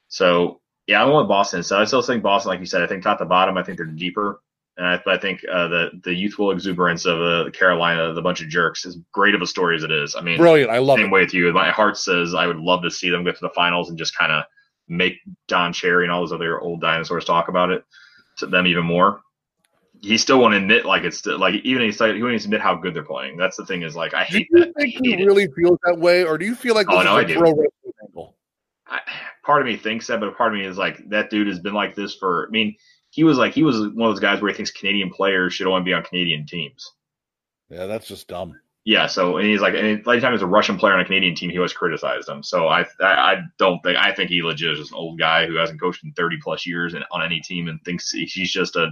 So 0.10 0.60
yeah, 0.88 1.02
I'm 1.02 1.08
going 1.08 1.20
with 1.26 1.30
Boston. 1.30 1.64
So 1.64 1.80
I 1.80 1.86
still 1.86 2.02
think 2.02 2.24
Boston, 2.24 2.50
like 2.50 2.60
you 2.60 2.66
said, 2.66 2.82
I 2.84 2.88
think 2.88 3.04
top 3.04 3.20
to 3.20 3.26
bottom, 3.26 3.58
I 3.58 3.64
think 3.64 3.78
they're 3.78 3.86
deeper. 3.88 4.42
And 4.78 4.86
I, 4.88 5.02
I 5.08 5.18
think 5.18 5.42
uh, 5.50 5.68
the 5.70 5.92
the 6.04 6.14
youthful 6.14 6.52
exuberance 6.52 7.06
of 7.06 7.22
uh, 7.22 7.50
Carolina, 7.52 8.14
the 8.14 8.22
bunch 8.22 8.42
of 8.42 8.50
jerks, 8.50 8.86
as 8.86 8.98
great 9.14 9.34
of 9.34 9.42
a 9.42 9.48
story 9.48 9.76
as 9.78 9.84
it 9.84 9.92
is. 9.92 10.16
I 10.16 10.22
mean, 10.22 10.38
Brilliant. 10.38 10.70
I 10.70 10.80
love 10.80 10.98
same 10.98 11.08
it. 11.08 11.12
way 11.12 11.22
with 11.22 11.34
you. 11.34 11.52
My 11.54 11.72
heart 11.72 11.98
says 11.98 12.34
I 12.34 12.46
would 12.46 12.58
love 12.58 12.82
to 12.84 12.92
see 12.92 13.10
them 13.10 13.24
get 13.24 13.36
to 13.36 13.42
the 13.42 13.50
finals 13.56 13.90
and 13.90 13.98
just 13.98 14.18
kind 14.18 14.32
of 14.34 14.44
make 14.90 15.16
Don 15.48 15.72
Cherry 15.74 16.04
and 16.04 16.12
all 16.12 16.22
those 16.22 16.34
other 16.34 16.60
old 16.60 16.82
dinosaurs 16.82 17.24
talk 17.26 17.48
about 17.48 17.72
it 17.72 17.84
to 18.40 18.48
them 18.48 18.68
even 18.68 18.86
more. 18.86 19.22
He 20.02 20.18
still 20.18 20.40
won't 20.40 20.54
admit 20.54 20.86
like 20.86 21.04
it's 21.04 21.26
like 21.26 21.56
even 21.64 21.82
he's 21.84 22.00
like 22.02 22.14
he 22.16 22.22
won't 22.22 22.36
even 22.36 22.46
admit 22.46 22.60
how 22.62 22.76
good 22.76 22.94
they're 22.94 23.02
playing. 23.02 23.38
That's 23.38 23.56
the 23.56 23.66
thing 23.66 23.82
is 23.82 23.96
like 23.96 24.14
I 24.14 24.26
Do 24.30 24.38
hate 24.40 24.48
you 24.52 24.60
that. 24.60 24.74
Think 24.76 24.94
he 25.02 25.14
it. 25.14 25.26
really 25.26 25.48
feels 25.56 25.80
that 25.86 25.98
way, 25.98 26.26
or 26.26 26.38
do 26.38 26.46
you 26.46 26.54
feel 26.54 26.76
like 26.76 26.86
this 26.88 26.96
Oh, 26.98 27.00
is 27.00 27.06
no, 27.06 27.16
a 27.16 27.20
I 27.20 27.24
do. 27.24 27.40
pro? 27.40 28.34
I, 28.88 29.00
part 29.44 29.62
of 29.62 29.68
me 29.68 29.78
thinks 29.78 30.06
that, 30.08 30.20
but 30.20 30.38
part 30.38 30.54
of 30.54 30.60
me 30.60 30.66
is 30.66 30.78
like 30.78 31.10
that 31.10 31.30
dude 31.30 31.48
has 31.48 31.60
been 31.60 31.74
like 31.74 31.96
this 31.96 32.14
for. 32.16 32.46
I 32.48 32.52
mean, 32.52 32.76
he 33.16 33.24
was 33.24 33.38
like 33.38 33.54
he 33.54 33.64
was 33.64 33.78
one 33.78 34.10
of 34.10 34.14
those 34.14 34.20
guys 34.20 34.42
where 34.42 34.52
he 34.52 34.58
thinks 34.58 34.72
Canadian 34.72 35.10
players 35.10 35.54
should 35.54 35.68
only 35.68 35.84
be 35.84 35.94
on 35.94 36.04
Canadian 36.04 36.46
teams. 36.46 36.92
Yeah, 37.70 37.86
that's 37.86 38.10
just 38.10 38.28
dumb. 38.28 38.60
Yeah, 38.84 39.08
so 39.08 39.38
and 39.38 39.48
he's 39.48 39.62
like, 39.62 39.74
and 39.74 39.86
anytime 39.86 40.20
there's 40.20 40.42
a 40.42 40.48
Russian 40.48 40.78
player 40.78 40.94
on 40.94 41.00
a 41.00 41.06
Canadian 41.06 41.34
team, 41.34 41.50
he 41.50 41.58
always 41.58 41.72
criticized 41.72 42.28
him. 42.28 42.44
So 42.44 42.68
I, 42.68 42.82
I, 43.00 43.06
I 43.06 43.36
don't 43.58 43.82
think 43.84 43.98
I 43.98 44.14
think 44.14 44.30
he 44.30 44.44
legit 44.44 44.74
is 44.74 44.80
just 44.80 44.92
an 44.92 44.98
old 44.98 45.18
guy 45.18 45.48
who 45.48 45.56
hasn't 45.56 45.80
coached 45.80 46.04
in 46.04 46.12
30 46.12 46.40
plus 46.44 46.68
years 46.68 46.94
and 46.94 47.06
on 47.10 47.24
any 47.24 47.40
team 47.40 47.70
and 47.70 47.82
thinks 47.86 48.12
he's 48.12 48.52
just 48.52 48.76
a 48.76 48.90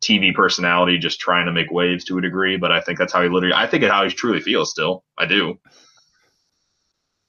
TV 0.00 0.32
personality, 0.32 0.96
just 0.96 1.18
trying 1.18 1.46
to 1.46 1.52
make 1.52 1.72
waves 1.72 2.04
to 2.04 2.18
a 2.18 2.22
degree. 2.22 2.56
But 2.56 2.70
I 2.70 2.80
think 2.80 2.96
that's 2.96 3.12
how 3.12 3.22
he 3.24 3.28
literally. 3.28 3.56
I 3.56 3.66
think 3.66 3.82
it's 3.82 3.92
how 3.92 4.04
he 4.04 4.10
truly 4.10 4.40
feels. 4.40 4.70
Still, 4.70 5.02
I 5.18 5.26
do. 5.26 5.58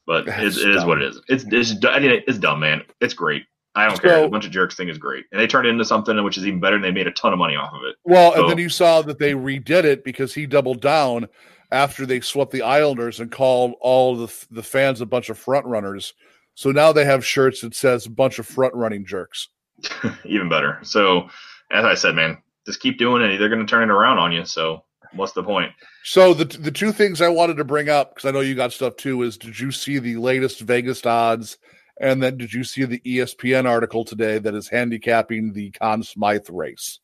But 0.06 0.28
it 0.28 0.56
is 0.56 0.86
what 0.86 1.02
it 1.02 1.10
is. 1.10 1.22
It's 1.28 1.43
it's 1.48 1.84
I 1.88 2.00
mean, 2.00 2.22
it's 2.28 2.38
dumb, 2.38 2.60
man. 2.60 2.84
It's 3.02 3.16
great. 3.16 3.46
I 3.76 3.88
don't 3.88 4.02
care. 4.02 4.12
So- 4.12 4.26
A 4.26 4.30
bunch 4.30 4.46
of 4.46 4.52
jerks 4.52 4.76
thing 4.76 4.90
is 4.90 4.98
great, 4.98 5.26
and 5.32 5.40
they 5.40 5.48
turned 5.48 5.68
it 5.68 5.70
into 5.72 5.86
something 5.86 6.24
which 6.24 6.38
is 6.38 6.46
even 6.48 6.60
better, 6.60 6.76
and 6.76 6.84
they 6.84 6.92
made 6.92 7.08
a 7.08 7.12
ton 7.12 7.34
of 7.34 7.40
money 7.40 7.56
off 7.56 7.74
of 7.74 7.82
it. 7.84 7.96
Well, 8.04 8.34
So- 8.34 8.42
and 8.42 8.50
then 8.50 8.58
you 8.58 8.70
saw 8.70 9.02
that 9.04 9.20
they 9.20 9.34
redid 9.34 9.84
it 9.84 10.04
because 10.04 10.34
he 10.34 10.46
doubled 10.46 10.82
down 10.82 11.28
after 11.72 12.06
they 12.06 12.20
swept 12.22 12.52
the 12.52 12.62
Islanders 12.62 13.20
and 13.20 13.32
called 13.32 13.74
all 13.82 14.16
the 14.16 14.34
the 14.52 14.64
fans 14.64 15.02
a 15.02 15.06
bunch 15.06 15.30
of 15.30 15.38
front 15.38 15.66
runners. 15.66 16.14
So 16.54 16.72
now 16.72 16.94
they 16.94 17.04
have 17.06 17.26
shirts 17.26 17.62
that 17.62 17.76
says 17.76 18.08
"bunch 18.08 18.40
of 18.40 18.46
front 18.48 18.74
running 18.76 19.06
jerks." 19.06 19.50
even 20.26 20.48
better. 20.48 20.80
So, 20.84 21.30
as 21.72 21.84
I 21.84 21.96
said, 21.96 22.16
man, 22.16 22.38
just 22.66 22.80
keep 22.80 22.98
doing 22.98 23.22
it. 23.24 23.38
They're 23.38 23.50
going 23.50 23.66
to 23.66 23.70
turn 23.70 23.84
it 23.90 23.92
around 23.94 24.20
on 24.20 24.32
you. 24.32 24.46
So, 24.46 24.86
what's 25.14 25.34
the 25.34 25.44
point? 25.44 25.72
So 26.04 26.34
the 26.34 26.46
the 26.46 26.72
two 26.72 26.92
things 26.94 27.20
I 27.22 27.28
wanted 27.28 27.58
to 27.58 27.66
bring 27.66 27.90
up 27.90 28.16
because 28.16 28.28
I 28.28 28.32
know 28.32 28.40
you 28.40 28.56
got 28.56 28.72
stuff 28.72 28.96
too 28.96 29.24
is 29.24 29.38
did 29.38 29.60
you 29.60 29.72
see 29.72 30.00
the 30.00 30.16
latest 30.16 30.62
Vegas 30.62 31.06
odds, 31.06 31.58
and 32.00 32.22
then 32.22 32.38
did 32.38 32.54
you 32.54 32.64
see 32.64 32.84
the 32.86 33.00
ESPN 33.00 33.66
article 33.68 34.04
today 34.06 34.38
that 34.39 34.54
is 34.56 34.70
handicapping 34.70 35.54
the 35.54 35.72
Conn 35.72 36.04
Smythe 36.04 36.50
race? 36.50 37.00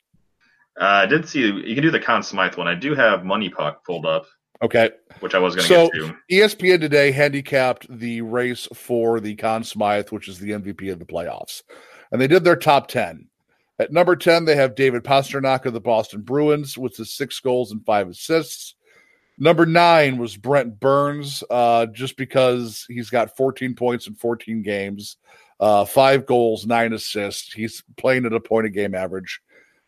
Uh, 0.79 0.85
I 0.85 1.05
did 1.05 1.27
see 1.27 1.41
you 1.41 1.75
can 1.75 1.83
do 1.83 1.91
the 1.91 1.99
Conn 1.99 2.23
Smythe 2.23 2.55
one. 2.55 2.67
I 2.67 2.75
do 2.75 2.95
have 2.95 3.25
Money 3.25 3.49
Puck 3.49 3.85
pulled 3.85 4.05
up, 4.05 4.25
Okay, 4.61 4.91
which 5.19 5.33
I 5.35 5.39
was 5.39 5.55
going 5.55 5.67
to 5.67 5.73
So- 5.73 5.89
get 5.89 5.93
to. 5.93 6.17
ESPN 6.31 6.79
today 6.79 7.11
handicapped 7.11 7.87
the 7.89 8.21
race 8.21 8.67
for 8.73 9.19
the 9.19 9.35
Conn 9.35 9.63
Smythe, 9.63 10.09
which 10.09 10.27
is 10.27 10.39
the 10.39 10.51
MVP 10.51 10.89
of 10.91 10.99
the 10.99 11.05
playoffs. 11.05 11.61
And 12.11 12.21
they 12.21 12.27
did 12.27 12.43
their 12.43 12.55
top 12.55 12.87
10. 12.87 13.27
At 13.79 13.91
number 13.91 14.15
10, 14.15 14.45
they 14.45 14.55
have 14.55 14.75
David 14.75 15.03
Pastrnak 15.03 15.65
of 15.65 15.73
the 15.73 15.79
Boston 15.81 16.21
Bruins 16.21 16.77
with 16.77 16.95
his 16.97 17.13
six 17.15 17.39
goals 17.39 17.71
and 17.71 17.83
five 17.85 18.07
assists. 18.09 18.75
Number 19.41 19.65
nine 19.65 20.19
was 20.19 20.37
Brent 20.37 20.79
Burns, 20.79 21.43
uh, 21.49 21.87
just 21.87 22.15
because 22.15 22.85
he's 22.87 23.09
got 23.09 23.35
14 23.35 23.73
points 23.73 24.05
in 24.05 24.13
14 24.13 24.61
games, 24.61 25.17
uh, 25.59 25.83
five 25.83 26.27
goals, 26.27 26.67
nine 26.67 26.93
assists. 26.93 27.51
He's 27.51 27.83
playing 27.97 28.27
at 28.27 28.33
a 28.33 28.39
point 28.39 28.67
a 28.67 28.69
game 28.69 28.93
average. 28.93 29.41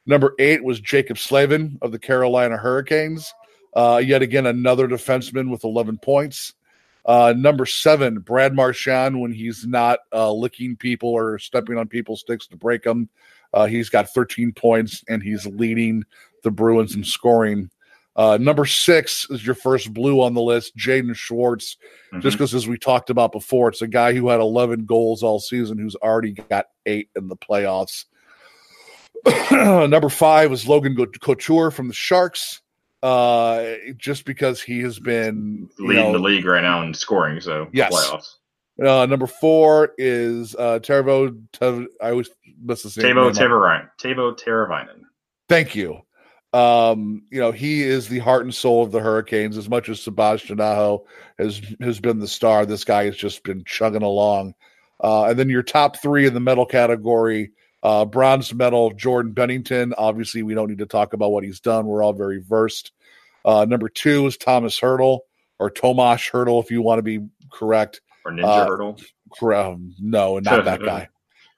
Number 0.08 0.34
eight 0.40 0.64
was 0.64 0.82
Jaccob 0.82 1.20
Slavin 1.20 1.78
of 1.84 1.92
the 1.92 2.00
Carolina 2.00 2.58
Hurricanes. 2.58 3.32
Uh, 3.76 4.02
yet 4.04 4.24
again, 4.24 4.48
another 4.48 4.88
defenseman 4.88 5.52
with 5.52 5.64
11 5.64 6.00
points. 6.00 6.56
Uh, 7.06 7.36
number 7.38 7.68
seven, 7.68 8.22
Brad 8.22 8.56
Marchand, 8.56 9.22
when 9.22 9.32
he's 9.32 9.68
not 9.68 10.00
uh, 10.12 10.32
licking 10.32 10.76
people 10.78 11.10
or 11.10 11.38
stepping 11.38 11.78
on 11.78 11.88
people's 11.88 12.22
sticks 12.22 12.48
to 12.48 12.58
break 12.58 12.82
them, 12.82 13.08
uh, 13.54 13.68
he's 13.68 13.90
got 13.90 14.10
13 14.10 14.52
points 14.54 15.04
and 15.08 15.22
he's 15.22 15.46
leading 15.46 16.04
the 16.42 16.50
Bruins 16.50 16.96
in 16.96 17.04
scoring. 17.04 17.70
Uh, 18.16 18.38
number 18.40 18.66
six 18.66 19.26
is 19.32 19.46
your 19.46 19.56
first 19.56 19.92
blue 19.94 20.22
on 20.22 20.34
the 20.34 20.42
list, 20.42 20.78
Jaden 20.78 21.16
Schwartz. 21.16 21.78
Mhm. 22.14 22.22
Just 22.22 22.38
because, 22.38 22.54
as 22.54 22.68
we 22.68 22.78
talked 22.78 23.10
about 23.10 23.32
before, 23.32 23.70
it's 23.70 23.82
a 23.82 23.88
guy 23.88 24.14
who 24.14 24.30
had 24.30 24.40
11 24.40 24.86
goals 24.86 25.24
all 25.24 25.40
season 25.40 25.80
who's 25.80 25.96
already 25.96 26.34
got 26.34 26.68
eight 26.86 27.10
in 27.16 27.28
the 27.28 27.36
playoffs. 27.36 28.06
number 29.52 30.10
five 30.10 30.52
is 30.52 30.68
Logan 30.68 30.96
Couture 31.22 31.72
from 31.72 31.88
the 31.88 31.94
Sharks. 31.94 32.62
Uh, 33.02 33.74
just 33.98 34.24
because 34.24 34.62
he 34.62 34.80
has 34.80 34.98
been 34.98 35.70
leading 35.78 36.06
know, 36.06 36.14
the 36.14 36.20
league 36.20 36.46
right 36.46 36.62
now 36.64 36.82
in 36.84 36.94
scoring. 36.94 37.42
So 37.42 37.68
Yes. 37.74 37.92
playoffs. 37.94 38.36
uh, 38.86 39.06
number 39.08 39.28
four 39.28 39.92
is 39.98 40.56
uh, 40.56 40.80
Tervo. 40.80 41.38
Tev, 41.52 41.86
I 42.02 42.12
always 42.12 42.30
miss 42.64 42.84
the 42.84 43.02
name. 43.04 43.16
Tavo. 43.18 43.32
Teravainen. 43.34 43.90
Tavo 44.02 44.38
Teravainen. 44.40 45.02
Thank 45.50 45.76
you. 45.76 46.00
Um, 46.54 47.24
you 47.32 47.40
know, 47.40 47.52
he 47.52 47.82
is 47.82 48.08
the 48.08 48.20
heart 48.20 48.44
and 48.44 48.54
soul 48.54 48.84
of 48.84 48.92
the 48.92 49.00
Hurricanes. 49.00 49.58
As 49.58 49.68
much 49.70 49.90
as 49.90 50.00
Sebastian 50.02 50.62
Aho 50.62 51.06
has 51.40 51.60
has 51.82 52.00
been 52.00 52.20
the 52.20 52.28
star, 52.28 52.66
this 52.66 52.84
guy 52.84 53.06
has 53.06 53.16
just 53.18 53.44
been 53.44 53.64
chugging 53.66 54.04
along. 54.04 54.54
Uh, 55.04 55.26
and 55.26 55.40
then 55.40 55.50
your 55.50 55.64
top 55.64 55.98
three 55.98 56.28
in 56.28 56.34
the 56.34 56.40
medal 56.40 56.66
category: 56.66 57.52
uh, 57.82 58.06
bronze 58.06 58.54
medal, 58.54 58.92
Jordan 58.92 59.34
Binnington. 59.34 59.94
Obviously, 59.98 60.44
we 60.44 60.54
don't 60.54 60.70
need 60.70 60.78
to 60.78 60.86
talk 60.86 61.14
about 61.14 61.32
what 61.32 61.44
he's 61.44 61.60
done. 61.60 61.88
We're 61.88 62.04
all 62.04 62.14
very 62.14 62.40
versed. 62.42 62.92
Uh, 63.44 63.66
number 63.66 63.90
two 63.90 64.26
is 64.28 64.38
Thomas 64.38 64.80
Hertl 64.80 65.20
or 65.60 65.70
Tomash 65.72 66.32
Hertl, 66.32 66.64
if 66.64 66.72
you 66.72 66.82
want 66.82 67.00
to 67.00 67.04
be 67.04 67.20
correct. 67.52 68.02
Or 68.26 68.32
Ninja 68.32 68.44
Uh, 68.44 68.68
Hurdle. 68.68 68.98
Um, 69.42 69.96
no, 70.00 70.40
not 70.40 70.66
that 70.66 70.82
guy. 70.86 71.10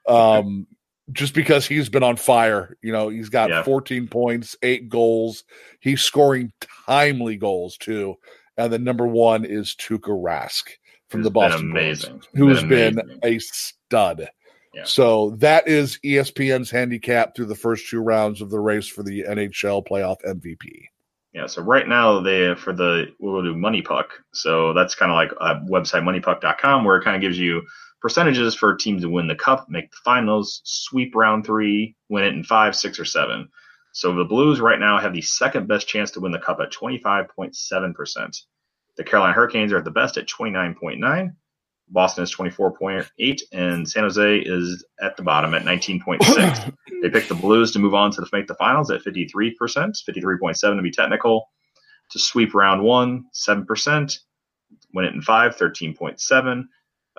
Um, 0.07 0.67
just 1.11 1.33
because 1.33 1.65
he's 1.67 1.89
been 1.89 2.03
on 2.03 2.15
fire, 2.15 2.77
you 2.81 2.91
know, 2.91 3.09
he's 3.09 3.29
got 3.29 3.49
Yeah. 3.49 3.63
14 3.63 4.07
points, 4.07 4.55
eight 4.63 4.89
goals. 4.89 5.43
He's 5.79 6.01
scoring 6.01 6.51
timely 6.87 7.37
goals 7.37 7.77
too. 7.77 8.15
And 8.57 8.71
the 8.71 8.79
number 8.79 9.05
one 9.05 9.45
is 9.45 9.75
Tuukka 9.75 10.09
Rask 10.09 10.63
from 11.09 11.23
the 11.23 11.29
been 11.29 11.49
Boston 11.49 11.71
amazing. 11.71 12.21
who's 12.35 12.63
been, 12.63 12.99
amazing. 12.99 13.19
a 13.23 13.39
stud. 13.39 14.29
Yeah. 14.73 14.83
So 14.85 15.31
that 15.39 15.67
is 15.67 15.99
ESPN's 16.03 16.69
handicap 16.71 17.35
through 17.35 17.45
the 17.45 17.55
first 17.55 17.87
two 17.89 18.01
rounds 18.01 18.41
of 18.41 18.49
the 18.49 18.59
race 18.59 18.87
for 18.87 19.03
the 19.03 19.23
NHL 19.27 19.85
playoff 19.85 20.17
MVP. 20.25 20.87
Yeah, 21.33 21.47
so 21.47 21.61
right 21.61 21.85
now 21.87 22.21
they 22.21 22.55
for 22.55 22.71
the 22.71 23.07
we'll 23.19 23.43
do 23.43 23.55
Money 23.55 23.81
Puck. 23.81 24.09
So 24.33 24.73
that's 24.73 24.95
kind 24.95 25.11
of 25.11 25.15
like 25.15 25.31
a 25.41 25.59
website 25.69 26.03
moneypuck.com 26.03 26.85
where 26.85 26.95
it 26.97 27.03
kind 27.03 27.15
of 27.17 27.21
gives 27.21 27.37
you 27.37 27.61
percentages 28.05 28.53
for 28.53 28.75
teams 28.75 29.01
to 29.01 29.09
win 29.09 29.25
the 29.25 29.33
cup, 29.33 29.67
make 29.67 29.89
the 29.89 29.97
finals, 30.05 30.61
sweep 30.63 31.15
round 31.15 31.43
three, 31.43 31.95
win 32.07 32.23
it 32.23 32.35
in 32.35 32.43
five, 32.43 32.75
six, 32.75 32.99
or 32.99 33.05
seven. 33.05 33.49
So 33.93 34.13
the 34.13 34.23
Blues 34.23 34.59
right 34.59 34.79
now 34.79 34.99
have 34.99 35.11
the 35.11 35.23
second 35.23 35.67
best 35.67 35.87
chance 35.87 36.11
to 36.11 36.19
win 36.19 36.31
the 36.31 36.37
cup 36.37 36.59
at 36.59 36.71
25.7%. 36.71 38.41
The 38.95 39.03
Carolina 39.03 39.33
Hurricanes 39.33 39.73
are 39.73 39.79
at 39.79 39.85
the 39.85 39.89
best 39.89 40.17
at 40.17 40.27
29.9. 40.27 41.33
Boston 41.89 42.23
is 42.23 42.35
24.8 42.35 43.41
and 43.51 43.89
San 43.89 44.03
Jose 44.03 44.37
is 44.37 44.85
at 45.01 45.17
the 45.17 45.23
bottom 45.23 45.55
at 45.55 45.63
19.6. 45.63 46.73
They 47.01 47.09
picked 47.09 47.29
the 47.29 47.33
Blues 47.33 47.71
to 47.71 47.79
move 47.79 47.95
on 47.95 48.11
to 48.11 48.21
the, 48.21 48.29
make 48.31 48.45
the 48.45 48.53
finals 48.53 48.91
at 48.91 49.03
53%, 49.03 49.31
53.7 49.57 50.75
to 50.75 50.81
be 50.83 50.91
technical. 50.91 51.49
To 52.11 52.19
sweep 52.19 52.53
round 52.53 52.83
one, 52.83 53.25
7%. 53.33 54.19
Win 54.93 55.05
it 55.05 55.15
in 55.15 55.23
five, 55.23 55.57
13.7. 55.57 56.65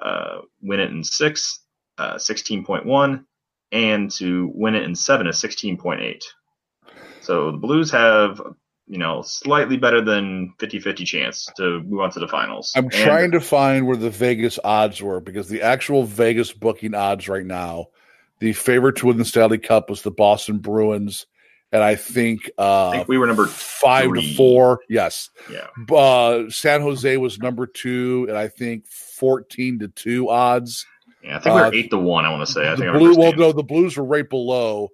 Uh, 0.00 0.38
win 0.62 0.80
it 0.80 0.90
in 0.90 1.02
six, 1.04 1.60
uh, 1.98 2.14
16.1. 2.14 3.24
And 3.72 4.10
to 4.12 4.50
win 4.54 4.74
it 4.74 4.84
in 4.84 4.94
seven 4.94 5.26
is 5.26 5.36
16.8. 5.42 6.22
So 7.20 7.50
the 7.50 7.58
Blues 7.58 7.90
have, 7.90 8.40
you 8.86 8.98
know, 8.98 9.22
slightly 9.22 9.76
better 9.76 10.00
than 10.00 10.54
50 10.60 10.78
50 10.78 11.04
chance 11.04 11.48
to 11.56 11.80
move 11.80 12.00
on 12.00 12.10
to 12.12 12.20
the 12.20 12.28
finals. 12.28 12.72
I'm 12.76 12.84
And- 12.84 12.92
trying 12.92 13.32
to 13.32 13.40
find 13.40 13.86
where 13.86 13.96
the 13.96 14.10
Vegas 14.10 14.58
odds 14.62 15.02
were 15.02 15.20
because 15.20 15.48
the 15.48 15.62
actual 15.62 16.04
Vegas 16.04 16.52
booking 16.52 16.94
odds 16.94 17.28
right 17.28 17.44
now, 17.44 17.86
the 18.38 18.52
favorite 18.52 18.96
to 18.96 19.06
win 19.06 19.16
the 19.16 19.24
Stanley 19.24 19.58
Cup 19.58 19.90
was 19.90 20.02
the 20.02 20.10
Boston 20.12 20.58
Bruins, 20.58 21.26
and 21.76 21.84
I 21.84 21.94
think, 21.94 22.50
uh, 22.56 22.88
I 22.88 22.96
think 22.96 23.08
we 23.08 23.18
were 23.18 23.26
number 23.26 23.46
five 23.46 24.06
three. 24.06 24.30
to 24.30 24.34
four. 24.34 24.80
Yes, 24.88 25.28
Yeah. 25.52 25.66
uh, 25.94 26.48
San 26.48 26.80
Jose 26.80 27.16
was 27.18 27.38
number 27.38 27.66
two, 27.66 28.24
and 28.30 28.38
I 28.38 28.48
think 28.48 28.86
fourteen 28.86 29.78
to 29.80 29.88
two 29.88 30.30
odds. 30.30 30.86
Yeah, 31.22 31.36
I 31.36 31.40
think 31.40 31.54
we 31.54 31.60
Uh, 31.60 31.70
eight 31.74 31.90
to 31.90 31.98
one. 31.98 32.24
I 32.24 32.30
want 32.30 32.46
to 32.46 32.52
say. 32.52 32.66
I 32.66 32.70
the 32.70 32.76
think 32.82 32.92
blue, 32.92 33.10
remember 33.10 33.20
well, 33.20 33.32
no, 33.50 33.52
the 33.52 33.62
Blues 33.62 33.94
were 33.98 34.04
right 34.04 34.28
below 34.28 34.88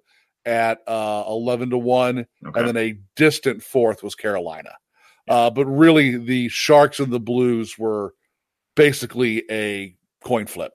at 0.45 0.79
uh, 0.87 1.23
eleven 1.25 1.69
to 1.69 1.77
one, 1.77 2.25
Okay. 2.45 2.59
and 2.59 2.67
then 2.67 2.75
a 2.77 2.97
distant 3.15 3.63
fourth 3.63 4.03
was 4.03 4.13
Carolina. 4.13 4.71
Uh, 5.29 5.49
but 5.49 5.65
really, 5.67 6.17
the 6.17 6.49
Sharks 6.49 6.99
and 6.99 7.13
the 7.13 7.19
Blues 7.19 7.79
were 7.79 8.13
basically 8.75 9.43
a 9.49 9.95
coin 10.21 10.47
flip. 10.47 10.73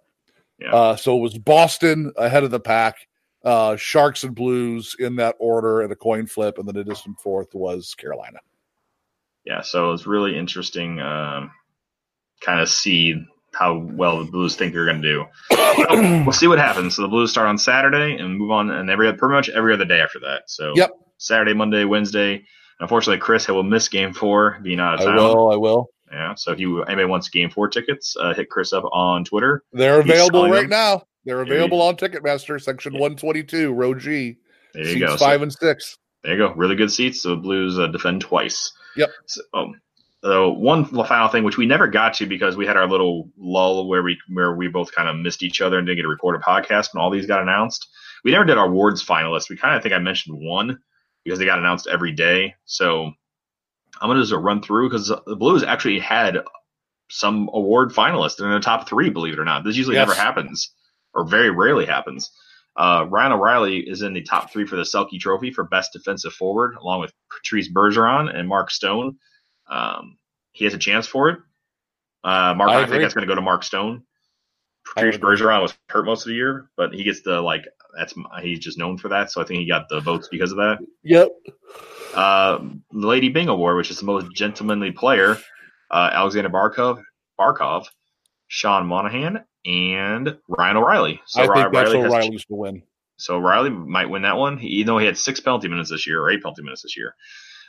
Yeah. 0.58 0.74
Uh, 0.74 0.96
so 0.96 1.18
it 1.18 1.20
was 1.20 1.36
Boston 1.36 2.12
ahead 2.16 2.44
of 2.44 2.50
the 2.50 2.60
pack, 2.60 2.96
uh, 3.44 3.76
Sharks 3.76 4.24
and 4.24 4.34
Blues 4.34 4.96
in 4.98 5.16
that 5.16 5.36
order 5.38 5.82
at 5.82 5.90
a 5.92 5.96
coin 5.96 6.26
flip, 6.26 6.58
and 6.58 6.66
then 6.68 6.76
a 6.76 6.84
distant 6.84 7.18
fourth 7.20 7.54
was 7.54 7.94
Carolina. 7.94 8.38
yeah, 9.44 9.62
so 9.62 9.92
it's 9.92 10.06
really 10.06 10.36
interesting. 10.36 11.00
Um, 11.00 11.50
kind 12.40 12.60
of 12.60 12.68
see 12.68 13.14
how 13.54 13.78
well 13.78 14.22
the 14.24 14.30
Blues 14.30 14.54
think 14.56 14.72
they're 14.74 14.84
going 14.84 15.02
to 15.02 15.08
do. 15.08 15.24
So, 15.50 15.86
we'll 16.24 16.32
see 16.32 16.46
what 16.46 16.58
happens. 16.58 16.96
So 16.96 17.02
the 17.02 17.08
Blues 17.08 17.30
start 17.30 17.48
on 17.48 17.58
Saturday 17.58 18.16
and 18.16 18.36
move 18.36 18.50
on, 18.50 18.70
and 18.70 18.90
every 18.90 19.12
pretty 19.14 19.34
much 19.34 19.48
every 19.48 19.72
other 19.72 19.84
day 19.86 20.00
after 20.00 20.18
that. 20.20 20.42
So 20.46 20.72
Yep. 20.76 20.90
Saturday, 21.18 21.54
Monday, 21.54 21.84
Wednesday. 21.84 22.44
Unfortunately, 22.80 23.18
Chris 23.18 23.48
will 23.48 23.64
miss 23.64 23.88
Game 23.88 24.12
Four, 24.12 24.58
being 24.62 24.78
out 24.78 24.94
of 24.94 25.00
town. 25.00 25.18
I 25.18 25.22
will. 25.22 25.50
I 25.50 25.56
will. 25.56 25.90
Yeah. 26.12 26.34
So 26.36 26.52
if 26.52 26.60
you 26.60 26.82
anybody 26.84 27.06
wants 27.06 27.28
Game 27.28 27.50
Four 27.50 27.68
tickets, 27.68 28.16
uh, 28.20 28.34
hit 28.34 28.48
Chris 28.50 28.72
up 28.72 28.84
on 28.92 29.24
Twitter. 29.24 29.64
They're 29.72 30.02
He's 30.02 30.12
available 30.12 30.48
right 30.48 30.60
them. 30.62 30.70
now. 30.70 31.02
They're 31.28 31.42
available 31.42 31.82
on 31.82 31.96
Ticketmaster, 31.96 32.60
section 32.60 32.94
Yeah. 32.94 33.00
122, 33.00 33.72
row 33.72 33.94
G. 33.94 34.36
There 34.74 34.82
you 34.82 34.88
seats 34.94 35.00
go. 35.06 35.16
So- 35.16 35.24
five 35.26 35.42
and 35.42 35.52
six. 35.52 35.98
There 36.24 36.32
you 36.32 36.38
go. 36.38 36.54
Really 36.54 36.74
good 36.74 36.90
seats. 36.90 37.22
So 37.22 37.30
the 37.30 37.36
Blues 37.36 37.78
uh, 37.78 37.86
defend 37.88 38.22
twice. 38.22 38.72
Yep. 38.96 39.10
So, 39.26 39.40
um, 39.54 39.80
so 40.24 40.50
one 40.52 40.84
final 40.84 41.28
thing, 41.28 41.44
which 41.44 41.58
we 41.58 41.66
never 41.66 41.86
got 41.86 42.14
to 42.14 42.26
because 42.26 42.56
we 42.56 42.66
had 42.66 42.76
our 42.76 42.88
little 42.88 43.30
lull 43.38 43.86
where 43.88 44.02
we 44.02 44.18
where 44.32 44.54
we 44.56 44.66
both 44.68 44.90
kind 44.92 45.08
of 45.08 45.14
missed 45.16 45.42
each 45.44 45.60
other 45.60 45.78
and 45.78 45.86
didn't 45.86 45.98
get 45.98 46.02
to 46.02 46.08
record 46.08 46.34
a 46.34 46.38
podcast 46.40 46.92
when 46.92 47.02
all 47.02 47.10
these 47.10 47.26
got 47.26 47.40
announced. 47.42 47.86
We 48.24 48.32
never 48.32 48.44
did 48.44 48.58
our 48.58 48.66
awards 48.66 49.04
finalists. 49.04 49.48
We 49.48 49.56
kind 49.56 49.76
of 49.76 49.82
think 49.82 49.94
I 49.94 49.98
mentioned 49.98 50.36
one. 50.40 50.78
because 51.24 51.38
they 51.38 51.44
got 51.44 51.58
announced 51.58 51.86
every 51.86 52.12
day. 52.12 52.54
So 52.64 53.12
I'm 54.00 54.08
gonna 54.08 54.20
just 54.22 54.32
run 54.32 54.62
through 54.62 54.88
because 54.88 55.08
the 55.08 55.36
Blues 55.36 55.62
actually 55.62 55.98
had 56.00 56.38
some 57.10 57.48
award 57.52 57.90
finalists 57.92 58.40
in 58.42 58.50
the 58.50 58.60
top 58.60 58.88
three. 58.88 59.10
Believe 59.10 59.34
it 59.34 59.38
or 59.38 59.44
not, 59.44 59.62
this 59.64 59.76
usually 59.76 59.96
Yes. 59.96 60.08
never 60.08 60.18
happens, 60.18 60.70
or 61.14 61.26
very 61.26 61.50
rarely 61.50 61.86
happens. 61.86 62.30
Uh, 62.76 63.06
Ryan 63.08 63.32
O'Reilly 63.32 63.78
is 63.78 64.02
in 64.02 64.12
the 64.12 64.22
top 64.22 64.52
three 64.52 64.64
for 64.64 64.76
the 64.76 64.82
Selke 64.82 65.18
Trophy 65.18 65.50
for 65.50 65.64
best 65.64 65.92
defensive 65.92 66.32
forward, 66.32 66.76
along 66.80 67.00
with 67.00 67.12
Patrice 67.30 67.68
Bergeron 67.68 68.32
and 68.32 68.48
Mark 68.48 68.70
Stone. 68.70 69.16
Um, 69.68 70.16
he 70.52 70.64
has 70.64 70.74
a 70.74 70.78
chance 70.78 71.06
for 71.06 71.28
it. 71.30 71.38
Uh, 72.22 72.54
Mark, 72.54 72.70
I 72.70 72.82
I, 72.82 72.86
think 72.86 73.02
that's 73.02 73.14
going 73.14 73.26
to 73.26 73.30
go 73.30 73.34
to 73.34 73.40
Mark 73.40 73.64
Stone. 73.64 74.04
Patrice. 74.94 75.16
Bergeron 75.16 75.60
was 75.60 75.74
hurt 75.88 76.04
most 76.04 76.22
of 76.22 76.28
the 76.28 76.34
year, 76.34 76.70
but 76.76 76.94
he 76.94 77.02
gets 77.04 77.22
the 77.22 77.40
like 77.40 77.64
that's 77.96 78.14
he's 78.42 78.60
just 78.60 78.78
known 78.78 78.96
for 78.96 79.08
that. 79.08 79.30
So 79.30 79.40
I 79.40 79.44
think 79.44 79.60
he 79.60 79.66
got 79.66 79.88
the 79.88 80.00
votes 80.00 80.28
because 80.28 80.52
of 80.52 80.58
that. 80.58 80.78
Yep. 81.02 81.30
Uh, 82.14 82.58
the 82.92 83.06
Lady 83.06 83.28
Byng 83.28 83.48
Award, 83.48 83.76
which 83.76 83.90
is 83.90 83.98
the 83.98 84.06
most 84.06 84.32
gentlemanly 84.34 84.92
player, 84.92 85.36
uh, 85.90 86.10
Alexander 86.12 86.48
Barkov, 86.48 87.02
Barkov, 87.38 87.86
Sean 88.48 88.86
Monahan, 88.86 89.44
and 89.68 90.36
Ryan 90.48 90.76
O'Reilly. 90.78 91.20
So 91.26 91.40
I 91.42 91.44
think 91.44 91.54
Ryan 91.54 91.72
that's 91.72 91.88
O'Reilly 91.90 92.02
has- 92.02 92.12
O'Reilly's 92.12 92.44
to 92.46 92.54
win. 92.54 92.82
so 93.18 93.38
Riley 93.38 93.70
might 93.70 94.08
win 94.10 94.22
that 94.22 94.36
one, 94.38 94.58
even 94.60 94.86
though 94.86 94.98
he 94.98 95.06
had 95.06 95.18
six 95.18 95.38
penalty 95.40 95.68
minutes 95.68 95.90
this 95.90 96.06
year 96.06 96.20
or 96.22 96.30
eight 96.30 96.42
penalty 96.42 96.62
minutes 96.62 96.82
this 96.82 96.96
year. 96.96 97.14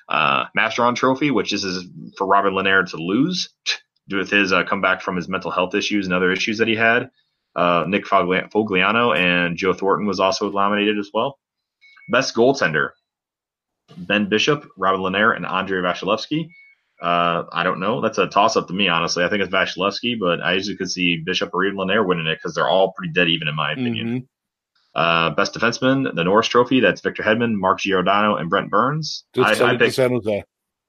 Uh, 0.08 0.46
Masterton 0.56 0.96
Trophy, 0.96 1.30
which 1.30 1.54
is 1.54 1.64
is 1.64 1.86
for 2.18 2.26
Robin 2.26 2.54
Lehner 2.54 2.90
to 2.90 2.98
lose 2.98 3.50
with 4.10 4.32
his 4.32 4.52
uh, 4.52 4.64
comeback 4.64 5.02
from 5.02 5.16
his 5.16 5.28
mental 5.30 5.52
health 5.52 5.76
issues 5.76 6.06
and 6.06 6.14
other 6.16 6.32
issues 6.32 6.58
that 6.58 6.68
he 6.68 6.76
had. 6.76 7.12
Uh, 7.56 7.84
Nick 7.88 8.08
Foligno 8.08 9.12
and 9.14 9.58
Joe 9.58 9.74
Thornton 9.74 10.08
was 10.08 10.20
also 10.20 10.50
nominated 10.50 10.98
as 10.98 11.10
well. 11.14 11.38
Best 12.10 12.34
goaltender: 12.36 12.92
Ben 13.98 14.30
Bishop, 14.30 14.66
Robin 14.78 15.02
Lehner, 15.02 15.36
and 15.36 15.46
Andre 15.46 15.82
Vasilevskiy. 15.82 16.48
Uh, 17.02 17.44
I 17.54 17.64
don't 17.64 17.80
know. 17.80 18.02
That's 18.02 18.18
a 18.18 18.28
toss 18.28 18.58
up 18.58 18.68
to 18.68 18.74
me, 18.74 18.90
honestly. 18.90 19.24
I 19.24 19.30
think 19.30 19.42
it's 19.42 19.52
Vasilevskiy, 19.54 20.20
but 20.20 20.42
I 20.42 20.54
usually 20.54 20.76
could 20.76 20.92
see 20.92 21.18
Bishop 21.26 21.50
or 21.54 21.64
even 21.66 21.78
Lehner 21.78 22.06
winning 22.06 22.28
it 22.28 22.36
because 22.36 22.54
they're 22.56 22.68
all 22.68 22.92
pretty 22.92 23.14
dead 23.14 23.30
even, 23.30 23.48
in 23.48 23.56
my 23.56 23.72
opinion. 23.72 24.08
Mhm. 24.08 24.28
Uh, 24.96 25.30
best 25.36 25.54
defenseman, 25.54 26.14
the 26.16 26.24
Norris 26.24 26.48
Trophy. 26.48 26.80
That's 26.82 27.00
Victor 27.02 27.24
Hedman, 27.24 27.54
Mark 27.54 27.80
Giordano, 27.80 28.36
and 28.36 28.50
Brent 28.50 28.70
Burns. 28.70 29.24
Just 29.34 29.62
I, 29.62 29.74
I 29.74 29.78
pick, 29.78 29.90
uh, 29.90 29.92
San 29.92 30.12
Jose. 30.12 30.44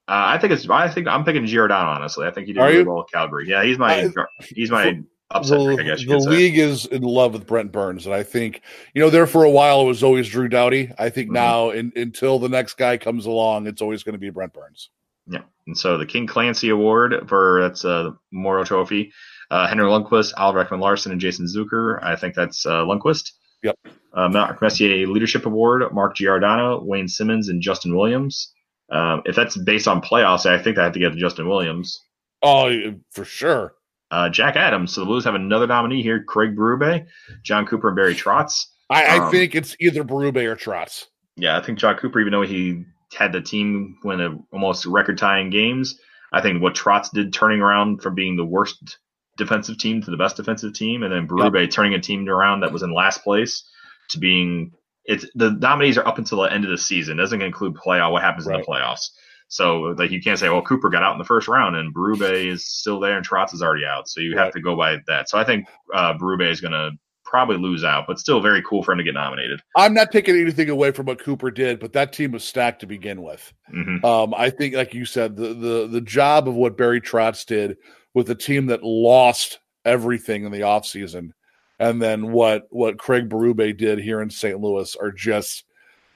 I 0.08 0.38
think 0.38 0.52
it's. 0.52 0.68
I 0.68 0.88
think 0.88 1.06
I'm 1.06 1.24
picking 1.24 1.46
Giordano. 1.46 1.90
Honestly, 1.90 2.26
I 2.26 2.32
think 2.32 2.48
he 2.48 2.54
did 2.54 2.60
Are 2.60 2.66
really 2.66 2.80
you? 2.80 2.86
well 2.86 2.96
with 2.98 3.10
Calgary. 3.12 3.48
Yeah, 3.48 3.62
he's 3.62 3.78
my. 3.78 3.94
I- 4.02 4.10
he's 4.48 4.70
my 4.70 4.98
upset 5.30 5.58
the 5.60 5.76
pick. 5.76 5.80
I 5.80 5.82
guess 5.84 6.00
the 6.00 6.06
could 6.06 6.22
say. 6.22 6.30
league 6.30 6.58
is 6.58 6.86
in 6.86 7.02
love 7.02 7.34
with 7.34 7.46
Brent 7.46 7.70
Burns, 7.70 8.06
and 8.06 8.14
I 8.14 8.24
think 8.24 8.62
you 8.94 9.00
know 9.00 9.10
there 9.10 9.28
for 9.28 9.44
a 9.44 9.50
while 9.50 9.82
it 9.82 9.86
was 9.86 10.02
always 10.02 10.28
Drew 10.28 10.48
Doughty. 10.48 10.90
I 10.98 11.10
think 11.10 11.28
Mhm. 11.30 11.34
now, 11.34 11.70
in, 11.70 11.92
until 11.94 12.40
the 12.40 12.48
next 12.48 12.74
guy 12.78 12.96
comes 12.96 13.26
along, 13.26 13.68
it's 13.68 13.80
always 13.82 14.02
going 14.02 14.14
to 14.14 14.18
be 14.18 14.30
Brent 14.30 14.52
Burns. 14.52 14.90
Yeah, 15.30 15.42
and 15.66 15.78
so 15.78 15.96
the 15.96 16.06
King 16.06 16.26
Clancy 16.26 16.68
Award 16.70 17.28
for 17.28 17.60
that's 17.62 17.84
a 17.84 18.14
Memorial 18.32 18.64
Trophy. 18.66 19.12
Uh, 19.50 19.66
Henrik 19.66 19.88
Lundqvist, 19.88 20.32
Oliver 20.36 20.64
Ekman 20.64 20.80
Larsson, 20.80 21.12
and 21.12 21.20
Jason 21.20 21.46
Zucker. 21.46 22.02
I 22.02 22.16
think 22.16 22.34
that's 22.34 22.66
uh, 22.66 22.82
Lundqvist. 22.84 23.30
Yep. 23.62 23.76
Uh, 24.12 24.28
Mark 24.28 24.60
Messier 24.60 25.06
Leadership 25.06 25.46
Award, 25.46 25.82
Mark 25.92 26.16
Giordano, 26.16 26.82
Wayne 26.82 27.08
Simmonds, 27.08 27.48
and 27.48 27.62
Justin 27.62 27.96
Williams. 27.96 28.52
Um, 28.90 29.22
if 29.24 29.36
that's 29.36 29.56
based 29.56 29.86
on 29.86 30.02
playoffs, 30.02 30.46
I 30.46 30.60
think 30.60 30.78
I 30.78 30.84
have 30.84 30.92
to 30.94 30.98
get 30.98 31.10
to 31.12 31.18
Justin 31.18 31.48
Williams. 31.48 32.00
Oh, 32.42 32.94
for 33.12 33.24
sure. 33.24 33.74
Uh, 34.10 34.28
Jack 34.28 34.56
Adams. 34.56 34.92
So 34.92 35.02
the 35.02 35.06
Blues 35.06 35.24
have 35.24 35.36
another 35.36 35.66
nominee 35.68 36.02
here: 36.02 36.24
Craig 36.24 36.56
Berube, 36.56 37.06
Jon 37.44 37.66
Cooper, 37.66 37.88
and 37.88 37.96
Barry 37.96 38.14
Trotz. 38.14 38.66
I, 38.88 39.04
I 39.04 39.18
Um, 39.26 39.30
think 39.30 39.54
it's 39.54 39.76
either 39.78 40.02
Berube 40.02 40.42
or 40.44 40.56
Trotz. 40.56 41.06
Yeah, 41.36 41.56
I 41.56 41.62
think 41.62 41.78
Jon 41.78 41.96
Cooper, 41.96 42.18
even 42.20 42.32
though 42.32 42.42
he 42.42 42.84
had 43.16 43.32
the 43.32 43.40
team 43.40 43.98
win 44.04 44.20
a, 44.20 44.38
almost 44.52 44.86
record-tying 44.86 45.50
games, 45.50 45.98
I 46.32 46.40
think 46.40 46.62
what 46.62 46.74
Trotz 46.74 47.10
did, 47.10 47.32
turning 47.32 47.60
around 47.60 48.02
from 48.02 48.14
being 48.14 48.36
the 48.36 48.44
worst 48.44 48.98
defensive 49.36 49.78
team 49.78 50.02
to 50.02 50.10
the 50.10 50.16
best 50.16 50.36
defensive 50.36 50.74
team, 50.74 51.02
and 51.02 51.12
then 51.12 51.26
Berube 51.26 51.70
turning 51.70 51.94
a 51.94 52.00
team 52.00 52.28
around 52.28 52.60
that 52.60 52.72
was 52.72 52.82
in 52.82 52.92
last 52.92 53.24
place 53.24 53.64
to 54.10 54.18
being 54.18 54.72
it's 55.04 55.26
the 55.34 55.50
nominees 55.50 55.98
are 55.98 56.06
up 56.06 56.18
until 56.18 56.42
the 56.42 56.52
end 56.52 56.64
of 56.64 56.70
the 56.70 56.78
season. 56.78 57.18
It 57.18 57.22
doesn't 57.22 57.42
include 57.42 57.74
playoff 57.74 58.12
what 58.12 58.22
happens 58.22 58.46
in 58.46 58.52
the 58.52 58.60
playoffs. 58.60 59.08
So 59.48 59.94
like 59.98 60.12
you 60.12 60.22
can't 60.22 60.38
say, 60.38 60.48
well, 60.48 60.62
Cooper 60.62 60.90
got 60.90 61.02
out 61.02 61.12
in 61.12 61.18
the 61.18 61.24
first 61.24 61.48
round 61.48 61.74
and 61.74 61.92
Berube 61.92 62.46
is 62.52 62.66
still 62.66 63.00
there 63.00 63.16
and 63.16 63.26
Trotz 63.26 63.52
is 63.52 63.62
already 63.62 63.84
out. 63.84 64.08
So 64.08 64.20
you 64.20 64.36
have 64.38 64.52
to 64.52 64.60
go 64.60 64.76
by 64.76 64.98
that. 65.08 65.28
So 65.28 65.38
I 65.38 65.44
think 65.44 65.66
uh, 65.92 66.14
Berube 66.14 66.48
is 66.48 66.60
going 66.60 66.72
to 66.72 66.92
probably 67.30 67.56
lose 67.56 67.84
out, 67.84 68.06
but 68.08 68.18
still 68.18 68.40
very 68.40 68.60
cool 68.62 68.82
for 68.82 68.92
him 68.92 68.98
to 68.98 69.04
get 69.04 69.14
nominated. 69.14 69.62
I'm 69.76 69.94
not 69.94 70.10
taking 70.10 70.34
anything 70.36 70.68
away 70.68 70.90
from 70.90 71.06
what 71.06 71.22
Cooper 71.22 71.50
did, 71.50 71.78
but 71.78 71.92
that 71.92 72.12
team 72.12 72.32
was 72.32 72.42
stacked 72.42 72.80
to 72.80 72.86
begin 72.86 73.22
with. 73.22 73.52
hmm 73.70 74.04
Um, 74.04 74.34
I 74.34 74.50
think, 74.50 74.74
like 74.74 74.92
you 74.92 75.04
said, 75.04 75.36
the 75.36 75.54
the 75.54 75.86
the 75.86 76.00
job 76.00 76.48
of 76.48 76.54
what 76.56 76.76
Barry 76.76 77.00
Trotz 77.00 77.46
did 77.46 77.76
with 78.12 78.28
a 78.30 78.34
team 78.34 78.66
that 78.66 78.82
lost 78.82 79.60
everything 79.84 80.44
in 80.44 80.50
the 80.50 80.60
offseason, 80.60 81.30
and 81.78 82.02
then 82.02 82.32
what 82.32 82.66
what 82.70 82.98
Craig 82.98 83.28
Berube 83.28 83.76
did 83.76 84.00
here 84.00 84.20
in 84.20 84.28
St. 84.28 84.60
Louis 84.60 84.96
are 84.96 85.12
just 85.12 85.64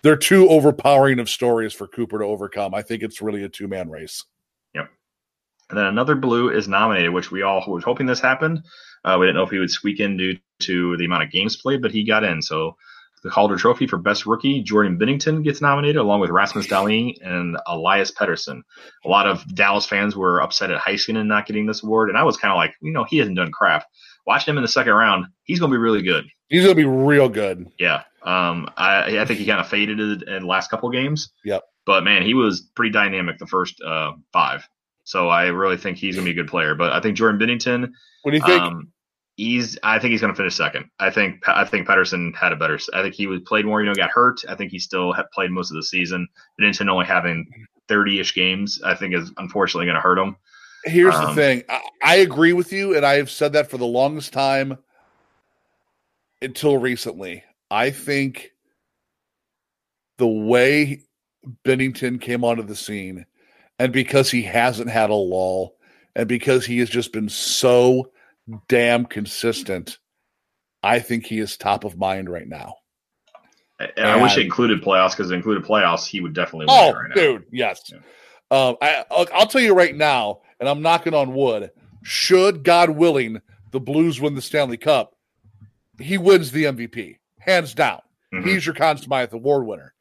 they're 0.03 0.17
too 0.17 0.49
overpowering 0.49 1.21
of 1.21 1.31
stories 1.31 1.73
for 1.73 1.87
Cooper 1.87 2.19
to 2.19 2.25
overcome. 2.25 2.75
I 2.75 2.83
think 2.83 3.03
it's 3.03 3.23
really 3.23 3.45
a 3.45 3.49
two 3.49 3.69
man 3.69 3.89
race. 3.89 4.25
And 5.71 5.79
then 5.79 5.87
another 5.87 6.15
blue 6.15 6.51
is 6.51 6.69
nominated, 6.69 7.13
which 7.13 7.31
we 7.31 7.43
all 7.43 7.65
were 7.67 7.81
hoping 7.81 8.07
this 8.07 8.21
happened. 8.21 8.63
Uh, 9.05 9.17
we 9.19 9.27
didn't 9.27 9.37
know 9.37 9.45
if 9.45 9.51
he 9.51 9.59
would 9.59 9.71
squeak 9.71 10.01
in 10.01 10.17
due 10.17 10.37
to 10.61 10.97
the 10.97 11.05
amount 11.05 11.23
of 11.23 11.31
games 11.31 11.57
played, 11.57 11.83
but 11.83 11.91
he 11.91 12.05
got 12.05 12.25
in. 12.25 12.43
So 12.43 12.77
the 13.23 13.31
Calder 13.31 13.57
Trophy 13.57 13.87
for 13.87 13.97
Best 13.97 14.27
Rookie, 14.27 14.63
Jordan 14.63 14.99
Binnington 14.99 15.43
gets 15.43 15.63
nominated, 15.63 15.97
along 15.97 16.21
with 16.21 16.31
Rasmus 16.31 16.67
Dahlin 16.67 17.15
and 17.23 17.57
Elias 17.67 18.13
Pettersson. 18.13 18.61
A 19.05 19.09
lot 19.09 19.27
of 19.27 19.43
Dallas 19.55 19.87
fans 19.87 20.15
were 20.15 20.43
upset 20.43 20.71
at 20.71 20.81
Heiskanen 20.81 21.27
not 21.27 21.47
getting 21.47 21.67
this 21.67 21.83
award, 21.83 22.11
and 22.11 22.19
I 22.19 22.23
was 22.23 22.37
kind 22.37 22.53
of 22.53 22.57
like, 22.57 22.75
you 22.83 22.93
know, 22.93 23.05
he 23.05 23.17
hasn't 23.19 23.37
done 23.37 23.51
crap. 23.51 23.87
Watching 24.27 24.53
him 24.53 24.59
in 24.59 24.63
the 24.63 24.69
second 24.69 24.93
round, 24.93 25.27
he's 25.45 25.59
going 25.59 25.71
to 25.71 25.75
be 25.75 25.81
really 25.81 26.03
good. 26.03 26.27
He's 26.49 26.63
going 26.63 26.77
to 26.77 26.83
be 26.83 26.85
real 26.85 27.29
good. 27.29 27.67
Yeah. 27.79 28.03
Um, 28.23 28.69
I, 28.77 29.19
I 29.19 29.25
think 29.25 29.39
he 29.39 29.47
kind 29.47 29.61
of 29.61 29.69
faded 29.69 30.01
in 30.01 30.29
in 30.29 30.43
the 30.43 30.49
last 30.49 30.71
couple 30.71 30.91
games. 30.91 31.31
Yep. 31.45 31.63
But 31.87 32.05
man, 32.05 32.23
he 32.23 32.35
was 32.35 32.63
pretty 32.75 32.91
dynamic 32.91 33.39
the 33.39 33.47
first 33.47 33.83
uh, 33.83 34.13
five. 34.33 34.67
So 35.05 35.29
I 35.29 35.47
really 35.47 35.77
think 35.77 35.99
he's 35.99 36.17
going 36.17 36.27
to 36.27 36.33
be 36.33 36.39
a 36.39 36.43
good 36.43 36.51
player. 36.51 36.75
But 36.75 36.93
I 36.93 37.01
think 37.01 37.17
Jordan 37.17 37.41
Binnington, 37.41 37.93
What 38.23 38.33
do 38.33 38.37
you 38.39 38.43
think? 38.43 38.63
um, 38.63 38.93
he's. 39.37 39.79
I 39.83 39.99
think 39.99 40.13
he's 40.13 40.21
going 40.21 40.33
to 40.33 40.37
finish 40.37 40.57
second. 40.57 40.87
I 40.99 41.11
think. 41.11 41.43
I 41.47 41.65
think 41.65 41.87
Pettersson 41.87 42.35
had 42.35 42.53
a 42.53 42.57
better. 42.57 42.79
I 42.95 43.03
think 43.03 43.15
he 43.15 43.27
was 43.27 43.41
played 43.47 43.67
more. 43.67 43.81
You 43.81 43.87
know, 43.89 43.95
got 43.95 44.11
hurt. 44.11 44.41
I 44.49 44.55
think 44.55 44.71
he 44.71 44.79
still 44.79 45.13
had 45.13 45.31
played 45.33 45.51
most 45.51 45.71
of 45.71 45.77
the 45.77 45.83
season. 45.83 46.27
Binnington 46.61 46.89
only 46.89 47.07
having 47.07 47.47
thirty-ish 47.89 48.35
games, 48.35 48.81
I 48.85 48.95
think, 48.95 49.15
is 49.15 49.31
unfortunately 49.37 49.87
going 49.87 49.97
to 49.97 50.01
hurt 50.01 50.19
him. 50.19 50.37
Here's 50.87 51.15
the 51.15 51.29
um, 51.29 51.35
thing. 51.35 51.63
I, 51.69 51.81
I 52.03 52.15
agree 52.17 52.53
with 52.53 52.73
you, 52.73 52.97
and 52.97 53.07
I 53.07 53.15
have 53.15 53.31
said 53.31 53.55
that 53.55 53.71
for 53.71 53.79
the 53.79 53.87
longest 53.87 54.33
time 54.33 54.79
until 56.43 56.77
recently. 56.79 57.43
I 57.71 57.91
think 57.91 58.53
the 60.19 60.27
way 60.27 61.03
Binnington 61.65 62.21
came 62.21 62.45
onto 62.45 62.63
the 62.63 62.77
scene, 62.77 63.27
and 63.79 63.93
because 63.93 64.31
he 64.31 64.43
hasn't 64.43 64.91
had 64.91 65.11
a 65.11 65.15
lull, 65.15 65.75
and 66.15 66.29
because 66.29 66.65
he 66.67 66.79
has 66.79 66.89
just 66.91 67.13
been 67.13 67.29
so 67.29 68.11
damn 68.69 69.05
consistent, 69.07 69.99
I 70.83 71.01
think 71.01 71.27
he 71.27 71.39
is 71.39 71.57
top 71.57 71.85
of 71.85 71.97
mind 71.99 72.29
right 72.29 72.47
now. 72.47 72.75
I, 73.81 73.89
I 73.99 74.23
wish 74.23 74.37
it 74.37 74.45
included 74.45 74.83
playoffs 74.83 75.11
because 75.11 75.31
it 75.31 75.35
included 75.35 75.65
playoffs, 75.65 76.07
he 76.07 76.21
would 76.21 76.35
definitely 76.35 76.67
win 76.67 76.77
Oh, 76.79 76.93
right 76.93 77.09
now. 77.09 77.15
dude, 77.15 77.45
yes. 77.51 77.83
Um, 78.51 78.77
I, 78.81 79.05
I'll, 79.11 79.47
tell 79.47 79.61
you 79.61 79.75
right 79.75 79.95
now, 79.95 80.41
and 80.61 80.69
I'm 80.69 80.81
knocking 80.83 81.15
on 81.15 81.35
wood. 81.35 81.71
Should 82.03 82.63
God 82.63 82.91
willing 82.91 83.41
the 83.73 83.81
Blues 83.81 84.21
win 84.21 84.35
the 84.37 84.43
Stanley 84.43 84.77
Cup, 84.77 85.17
he 85.99 86.19
wins 86.19 86.53
the 86.53 86.65
MVP, 86.65 87.17
hands 87.41 87.75
down. 87.75 88.01
Mhm. 88.33 88.45
He's 88.47 88.65
your 88.65 88.75
Conn 88.75 88.99
Smythe 88.99 89.33
Award 89.33 89.67
winner. 89.67 89.95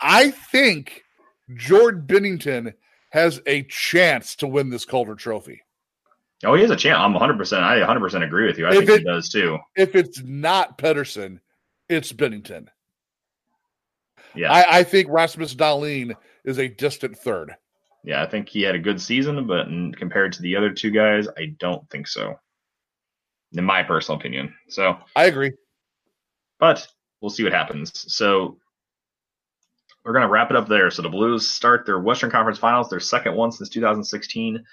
I 0.00 0.30
think 0.30 1.02
Jordan 1.54 2.02
Binnington 2.06 2.74
has 3.10 3.40
a 3.46 3.62
chance 3.64 4.36
to 4.36 4.46
win 4.46 4.70
this 4.70 4.84
Calder 4.84 5.14
Trophy. 5.14 5.62
Oh, 6.44 6.54
he 6.54 6.62
has 6.62 6.70
a 6.70 6.76
chance. 6.76 6.98
I'm 6.98 7.12
100. 7.14 7.38
percent 7.38 7.62
I 7.62 7.78
100 7.78 8.00
percent 8.00 8.24
agree 8.24 8.46
with 8.46 8.58
you. 8.58 8.66
I 8.66 8.70
If 8.76 8.86
think 8.86 8.98
he 9.00 9.04
does 9.04 9.28
too. 9.28 9.58
If 9.76 9.94
it's 9.94 10.20
not 10.22 10.76
Pettersson, 10.78 11.40
it's 11.88 12.12
Binnington. 12.12 12.66
Yeah, 14.34 14.52
I, 14.52 14.78
I 14.80 14.84
think 14.84 15.08
Rasmus 15.08 15.54
Dahlin 15.54 16.14
is 16.44 16.58
a 16.58 16.68
distant 16.68 17.16
third. 17.16 17.54
yeah. 18.04 18.22
I 18.22 18.26
think 18.26 18.48
he 18.50 18.60
had 18.62 18.74
a 18.74 18.78
good 18.78 19.00
season, 19.00 19.46
but 19.46 19.66
compared 19.96 20.32
to 20.34 20.42
the 20.42 20.56
other 20.56 20.70
two 20.70 20.90
guys, 20.90 21.26
I 21.38 21.54
don't 21.58 21.88
think 21.88 22.06
so. 22.06 22.38
In 23.52 23.64
my 23.64 23.82
personal 23.82 24.18
opinion. 24.18 24.52
So, 24.68 24.98
I 25.14 25.24
agree. 25.26 25.52
but 26.58 26.86
we'll 27.22 27.30
see 27.30 27.44
what 27.44 27.52
happens. 27.54 28.12
So 28.12 28.58
we're 30.06 30.12
gonna 30.12 30.28
wrap 30.28 30.50
it 30.50 30.56
up 30.56 30.68
there. 30.68 30.90
So 30.90 31.02
the 31.02 31.08
Blues 31.08 31.48
start 31.48 31.84
their 31.84 31.98
Western 31.98 32.30
Conference 32.30 32.58
Finals, 32.58 32.88
their 32.88 33.00
second 33.00 33.34
one 33.34 33.50
since 33.50 33.68
2016. 33.68 34.64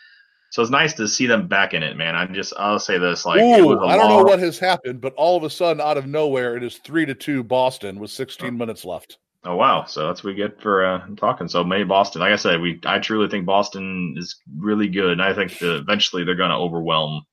So 0.51 0.61
it's 0.61 0.69
nice 0.69 0.93
to 0.93 1.07
see 1.07 1.25
them 1.25 1.47
back 1.47 1.73
in 1.73 1.81
it, 1.81 1.97
man. 1.97 2.15
I'm 2.15 2.35
just 2.35 2.53
I'll 2.57 2.77
say 2.77 2.99
this 2.99 3.25
like 3.25 3.41
Ooh, 3.41 3.79
I 3.79 3.97
don't 3.97 4.09
know 4.09 4.23
what 4.23 4.37
has 4.37 4.59
happened, 4.59 5.01
but 5.01 5.15
all 5.15 5.35
of 5.35 5.43
a 5.43 5.49
sudden, 5.49 5.81
out 5.81 5.97
of 5.97 6.05
nowhere, 6.05 6.55
it 6.55 6.63
is 6.63 6.77
three 6.77 7.07
to 7.07 7.15
two 7.15 7.43
Boston 7.43 7.99
with 7.99 8.11
16 8.11 8.55
minutes 8.55 8.85
left. 8.85 9.17
Oh 9.45 9.55
wow! 9.55 9.85
So 9.85 10.07
that's 10.07 10.23
what 10.23 10.29
we 10.29 10.35
get 10.35 10.61
for 10.61 10.85
uh, 10.85 11.07
talking. 11.17 11.47
So 11.47 11.63
maybe 11.63 11.83
Boston. 11.85 12.21
Like 12.21 12.31
I 12.31 12.37
said, 12.37 12.61
we 12.61 12.79
I 12.85 12.99
truly 12.99 13.27
think 13.27 13.47
Boston 13.47 14.13
is 14.15 14.39
really 14.55 14.87
good, 14.87 15.13
and 15.13 15.21
I 15.21 15.33
think 15.33 15.57
that 15.57 15.75
eventually 15.77 16.23
they're 16.23 16.35
going 16.35 16.51
to 16.51 16.55
overwhelm 16.55 17.25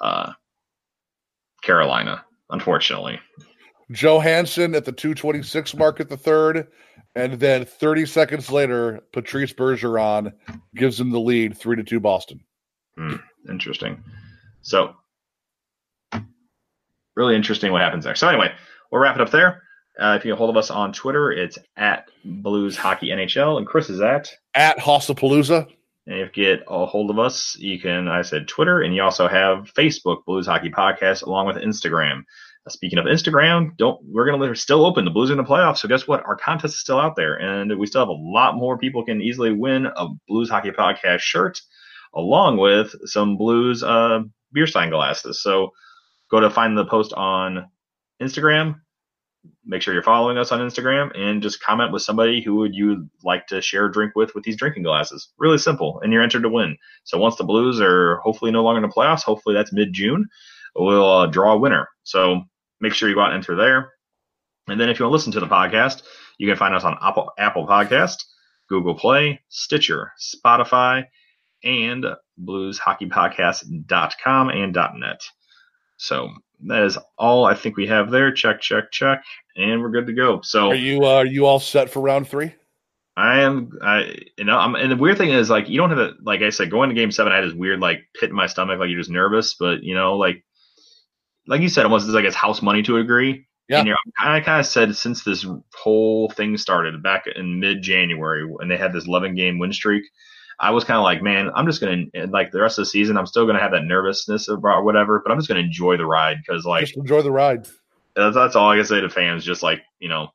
uh, 0.00 0.32
Carolina. 1.62 2.24
Unfortunately, 2.50 3.18
Johansson 3.90 4.74
at 4.74 4.84
the 4.84 4.92
226 4.92 5.76
mark 5.76 6.00
at 6.00 6.08
the 6.08 6.16
third, 6.16 6.68
and 7.14 7.34
then 7.34 7.64
30 7.64 8.06
seconds 8.06 8.50
later, 8.50 9.00
Patrice 9.12 9.52
Bergeron 9.52 10.32
gives 10.74 11.00
him 11.00 11.10
the 11.10 11.20
lead, 11.20 11.56
three 11.56 11.76
to 11.76 11.84
two 11.84 12.00
Boston. 12.00 12.40
Hmm, 12.96 13.16
interesting. 13.48 14.02
So 14.62 14.94
really 17.18 17.34
interesting 17.34 17.72
what 17.72 17.80
happens 17.80 18.04
there. 18.04 18.14
So 18.14 18.28
anyway, 18.28 18.52
we'll 18.90 19.00
wrap 19.00 19.16
it 19.16 19.20
up 19.20 19.30
there. 19.30 19.62
Uh, 19.98 20.14
if 20.16 20.24
you 20.24 20.30
get 20.30 20.34
a 20.34 20.36
hold 20.36 20.50
of 20.50 20.56
us 20.56 20.70
on 20.70 20.92
Twitter, 20.92 21.32
it's 21.32 21.58
at 21.76 22.08
Blues 22.24 22.76
Hockey 22.76 23.08
NHL, 23.08 23.58
and 23.58 23.66
Chris 23.66 23.90
is 23.90 24.00
at 24.00 24.30
At 24.54 24.78
Hossapalooza. 24.78 25.66
And 26.06 26.20
if 26.20 26.36
you 26.36 26.44
get 26.44 26.64
a 26.68 26.86
hold 26.86 27.10
of 27.10 27.18
us, 27.18 27.56
you 27.58 27.80
can, 27.80 28.06
I 28.06 28.22
said 28.22 28.46
Twitter, 28.46 28.80
and 28.80 28.94
you 28.94 29.02
also 29.02 29.26
have 29.26 29.72
Facebook, 29.74 30.24
Blues 30.24 30.46
Hockey 30.46 30.70
Podcast, 30.70 31.24
along 31.24 31.48
with 31.48 31.56
Instagram. 31.56 32.22
Uh, 32.66 32.70
speaking 32.70 32.98
of 32.98 33.06
Instagram, 33.06 33.76
don't 33.76 34.00
we're 34.04 34.30
gonna 34.30 34.54
still 34.54 34.84
open. 34.84 35.04
The 35.04 35.10
Blues 35.10 35.30
are 35.30 35.34
in 35.34 35.38
the 35.38 35.44
playoffs, 35.44 35.78
so 35.78 35.88
guess 35.88 36.06
what? 36.06 36.24
Our 36.24 36.36
contest 36.36 36.74
is 36.74 36.80
still 36.80 36.98
out 36.98 37.16
there, 37.16 37.34
and 37.34 37.78
we 37.78 37.86
still 37.86 38.02
have 38.02 38.08
a 38.08 38.12
lot 38.12 38.56
more 38.56 38.78
people 38.78 39.04
can 39.04 39.20
easily 39.22 39.52
win 39.52 39.86
a 39.86 40.08
Blues 40.26 40.50
Hockey 40.50 40.70
Podcast 40.70 41.20
shirt, 41.20 41.60
along 42.14 42.58
with 42.58 42.94
some 43.04 43.36
Blues 43.36 43.82
uh, 43.82 44.20
beer 44.52 44.66
sign 44.66 44.90
glasses. 44.90 45.42
So 45.42 45.70
go 46.30 46.40
to 46.40 46.50
find 46.50 46.76
the 46.76 46.86
post 46.86 47.12
on 47.12 47.66
Instagram, 48.20 48.80
make 49.64 49.82
sure 49.82 49.94
you're 49.94 50.02
following 50.02 50.38
us 50.38 50.52
on 50.52 50.60
Instagram 50.60 51.16
and 51.18 51.42
just 51.42 51.60
comment 51.62 51.92
with 51.92 52.02
somebody 52.02 52.42
who 52.42 52.56
would 52.56 52.74
you 52.74 53.08
like 53.22 53.46
to 53.46 53.60
share 53.62 53.86
a 53.86 53.92
drink 53.92 54.12
with 54.16 54.34
with 54.34 54.44
these 54.44 54.56
drinking 54.56 54.82
glasses. 54.82 55.28
Really 55.38 55.58
simple, 55.58 56.00
and 56.02 56.12
you're 56.12 56.22
entered 56.22 56.42
to 56.42 56.48
win. 56.48 56.76
So 57.04 57.18
once 57.18 57.36
the 57.36 57.44
Blues 57.44 57.80
are 57.80 58.16
hopefully 58.16 58.50
no 58.50 58.62
longer 58.62 58.82
in 58.82 58.88
the 58.88 58.94
playoffs, 58.94 59.22
hopefully 59.22 59.54
that's 59.54 59.72
mid 59.72 59.92
June, 59.92 60.26
we'll 60.74 61.10
uh, 61.10 61.26
draw 61.26 61.54
a 61.54 61.58
winner. 61.58 61.88
So 62.04 62.42
make 62.80 62.94
sure 62.94 63.08
you 63.08 63.14
go 63.14 63.22
out 63.22 63.32
and 63.32 63.36
enter 63.36 63.56
there. 63.56 63.92
And 64.68 64.80
then 64.80 64.90
if 64.90 64.98
you 64.98 65.04
want 65.04 65.12
to 65.12 65.14
listen 65.14 65.32
to 65.32 65.40
the 65.40 65.46
podcast, 65.46 66.02
you 66.38 66.46
can 66.46 66.56
find 66.56 66.74
us 66.74 66.84
on 66.84 66.98
Apple, 67.00 67.32
Apple 67.38 67.66
Podcast, 67.66 68.24
Google 68.68 68.94
Play, 68.94 69.40
Stitcher, 69.48 70.12
Spotify, 70.20 71.06
and 71.64 72.04
blueshockeypodcast.com 72.42 74.48
and 74.50 74.76
.net. 74.96 75.22
So 75.96 76.30
that 76.66 76.82
is 76.84 76.98
all 77.16 77.44
I 77.44 77.54
think 77.54 77.76
we 77.76 77.86
have 77.86 78.10
there. 78.10 78.32
Check, 78.32 78.60
check, 78.60 78.90
check, 78.92 79.22
and 79.56 79.82
we're 79.82 79.90
good 79.90 80.06
to 80.06 80.12
go. 80.12 80.40
So 80.42 80.68
Are 80.68 80.74
you 80.74 81.04
uh, 81.04 81.14
are 81.14 81.26
you 81.26 81.46
all 81.46 81.60
set 81.60 81.90
for 81.90 82.00
round 82.00 82.28
three? 82.28 82.54
I 83.16 83.40
am, 83.40 83.72
I 83.82 84.16
you 84.36 84.44
know, 84.44 84.56
I'm, 84.56 84.76
and 84.76 84.92
the 84.92 84.96
weird 84.96 85.18
thing 85.18 85.30
is 85.30 85.50
like 85.50 85.68
you 85.68 85.76
don't 85.76 85.90
have 85.90 85.98
a 85.98 86.12
like 86.22 86.42
I 86.42 86.50
said 86.50 86.70
going 86.70 86.90
to 86.90 86.94
game 86.94 87.10
seven. 87.10 87.32
I 87.32 87.36
had 87.36 87.46
this 87.46 87.54
weird 87.54 87.80
like 87.80 88.02
pit 88.18 88.30
in 88.30 88.36
my 88.36 88.46
stomach, 88.46 88.78
like 88.78 88.90
you're 88.90 89.00
just 89.00 89.10
nervous, 89.10 89.54
but 89.54 89.82
you 89.82 89.94
know, 89.94 90.16
like 90.16 90.44
like 91.48 91.62
you 91.62 91.68
said, 91.68 91.84
almost 91.84 92.06
like 92.08 92.24
it's 92.24 92.36
house 92.36 92.62
money 92.62 92.82
to 92.82 92.96
a 92.96 93.00
degree. 93.00 93.46
Yeah. 93.68 93.80
And 93.80 93.94
I 94.18 94.40
kind 94.40 94.60
of 94.60 94.66
said 94.66 94.94
since 94.96 95.24
this 95.24 95.44
whole 95.74 96.30
thing 96.30 96.56
started 96.56 97.02
back 97.02 97.24
in 97.26 97.60
mid 97.60 97.82
January 97.82 98.46
when 98.46 98.68
they 98.68 98.76
had 98.76 98.92
this 98.92 99.06
11 99.06 99.34
game 99.34 99.58
win 99.58 99.72
streak, 99.72 100.04
I 100.58 100.70
was 100.70 100.84
kind 100.84 100.96
of 100.96 101.04
like, 101.04 101.22
man, 101.22 101.50
I'm 101.54 101.66
just 101.66 101.80
gonna 101.80 102.04
like 102.30 102.50
the 102.50 102.60
rest 102.60 102.78
of 102.78 102.82
the 102.82 102.90
season. 102.90 103.16
I'm 103.16 103.26
still 103.26 103.46
gonna 103.46 103.60
have 103.60 103.72
that 103.72 103.84
nervousness 103.84 104.48
about 104.48 104.84
whatever, 104.84 105.20
but 105.20 105.30
I'm 105.30 105.38
just 105.38 105.48
gonna 105.48 105.60
enjoy 105.60 105.96
the 105.96 106.06
ride 106.06 106.38
because 106.38 106.64
like 106.64 106.84
Just 106.86 106.96
enjoy 106.96 107.22
the 107.22 107.30
ride. 107.30 107.68
that's, 108.16 108.34
that's 108.34 108.56
all 108.56 108.70
I 108.70 108.76
can 108.76 108.84
say 108.84 109.00
to 109.00 109.10
fans. 109.10 109.44
Just 109.44 109.62
like 109.62 109.82
you 109.98 110.08
know, 110.08 110.28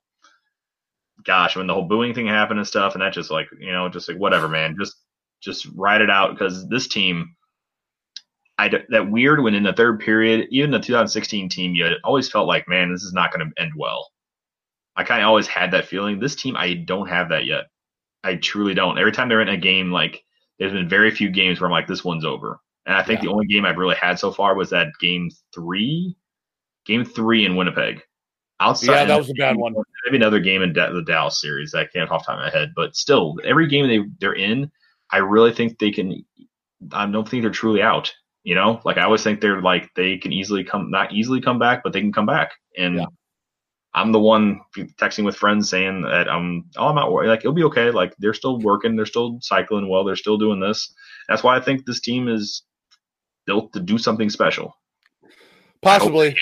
gosh, 1.23 1.55
when 1.55 1.67
the 1.67 1.73
whole 1.73 1.87
booing 1.87 2.13
thing 2.13 2.27
happened 2.27 2.59
and 2.59 2.67
stuff, 2.67 2.93
and 2.93 3.01
that 3.01 3.13
just 3.13 3.31
like 3.31 3.47
you 3.59 3.71
know, 3.71 3.89
just 3.89 4.07
like 4.07 4.17
whatever, 4.17 4.47
man, 4.47 4.75
just 4.79 4.95
just 5.41 5.67
ride 5.75 6.01
it 6.01 6.09
out 6.09 6.31
because 6.31 6.67
this 6.69 6.87
team. 6.87 7.35
I 8.63 8.71
that 8.89 9.09
weird 9.09 9.41
when 9.43 9.55
in 9.55 9.63
the 9.63 9.73
third 9.73 9.99
period, 9.99 10.47
even 10.51 10.71
the 10.71 10.79
2016 10.79 11.49
team, 11.49 11.75
you 11.75 11.83
had 11.83 11.93
always 12.03 12.29
felt 12.29 12.47
like, 12.47 12.67
man, 12.67 12.91
this 12.91 13.03
is 13.03 13.13
not 13.13 13.33
going 13.33 13.47
to 13.49 13.61
end 13.61 13.73
well. 13.75 14.09
I 14.95 15.03
kind 15.03 15.21
of 15.21 15.27
always 15.27 15.47
had 15.47 15.71
that 15.71 15.85
feeling. 15.87 16.19
This 16.19 16.35
team, 16.35 16.55
I 16.55 16.73
don't 16.75 17.09
have 17.09 17.29
that 17.29 17.45
yet. 17.45 17.65
I 18.23 18.35
truly 18.35 18.73
don't. 18.73 18.97
Every 18.97 19.11
time 19.11 19.27
they're 19.27 19.41
in 19.41 19.49
a 19.49 19.57
game, 19.57 19.91
like 19.91 20.23
there's 20.59 20.71
been 20.71 20.87
very 20.87 21.11
few 21.11 21.29
games 21.29 21.59
where 21.59 21.67
I'm 21.67 21.71
like, 21.73 21.87
this 21.87 22.05
one's 22.05 22.25
over. 22.25 22.59
And 22.85 22.95
I 22.95 23.03
think 23.03 23.19
Yeah. 23.19 23.25
the 23.27 23.31
only 23.33 23.47
game 23.47 23.65
I've 23.65 23.77
really 23.77 23.95
had 23.95 24.19
so 24.19 24.31
far 24.31 24.55
was 24.55 24.69
that 24.69 24.87
game 25.01 25.29
three, 25.53 26.15
game 26.85 27.03
three 27.03 27.45
in 27.45 27.55
Winnipeg. 27.55 28.01
Outside, 28.59 28.93
Yeah, 28.93 29.05
that 29.05 29.17
was 29.17 29.29
a 29.29 29.33
bad 29.33 29.57
one. 29.57 29.73
Maybe 30.05 30.17
another 30.17 30.39
game 30.39 30.61
in 30.61 30.73
the 30.73 31.03
Dallas 31.05 31.41
series. 31.41 31.73
I 31.73 31.85
can't 31.85 32.09
off 32.09 32.25
top 32.25 32.35
of 32.37 32.41
my 32.41 32.49
head, 32.49 32.71
but 32.75 32.95
still, 32.95 33.35
every 33.43 33.67
game 33.67 33.87
they 33.87 33.99
they're 34.19 34.35
in, 34.35 34.71
I 35.11 35.17
really 35.17 35.51
think 35.51 35.79
they 35.79 35.91
can. 35.91 36.23
I 36.91 37.05
don't 37.07 37.27
think 37.27 37.43
they're 37.43 37.51
truly 37.51 37.81
out. 37.81 38.13
You 38.43 38.55
know, 38.55 38.81
like 38.83 38.97
I 38.97 39.03
always 39.03 39.23
think 39.23 39.39
they're 39.39 39.61
like 39.61 39.89
they 39.95 40.17
can 40.17 40.33
easily 40.33 40.63
come, 40.63 40.91
not 40.91 41.13
easily 41.13 41.39
come 41.41 41.59
back, 41.59 41.81
but 41.83 41.93
they 41.93 42.01
can 42.01 42.11
come 42.11 42.25
back. 42.25 42.51
And 42.77 42.97
Yeah. 42.97 43.05
I'm 43.93 44.11
the 44.11 44.19
one 44.19 44.59
texting 44.99 45.23
with 45.23 45.35
friends 45.35 45.69
saying 45.69 46.01
that 46.01 46.27
I'm, 46.27 46.65
oh, 46.77 46.87
I'm 46.87 46.95
not 46.95 47.11
worried. 47.11 47.29
Like 47.29 47.39
it'll 47.39 47.53
be 47.53 47.63
okay. 47.65 47.91
Like 47.91 48.13
they're 48.17 48.33
still 48.33 48.59
working, 48.59 48.95
they're 48.95 49.05
still 49.05 49.37
cycling 49.41 49.87
well, 49.87 50.03
they're 50.03 50.15
still 50.15 50.37
doing 50.37 50.59
this. 50.59 50.93
That's 51.29 51.43
why 51.43 51.55
I 51.55 51.61
think 51.61 51.85
this 51.85 52.01
team 52.01 52.27
is 52.27 52.63
built 53.45 53.71
to 53.73 53.79
do 53.79 53.97
something 53.97 54.29
special. 54.29 54.75
Possibly. 55.81 56.35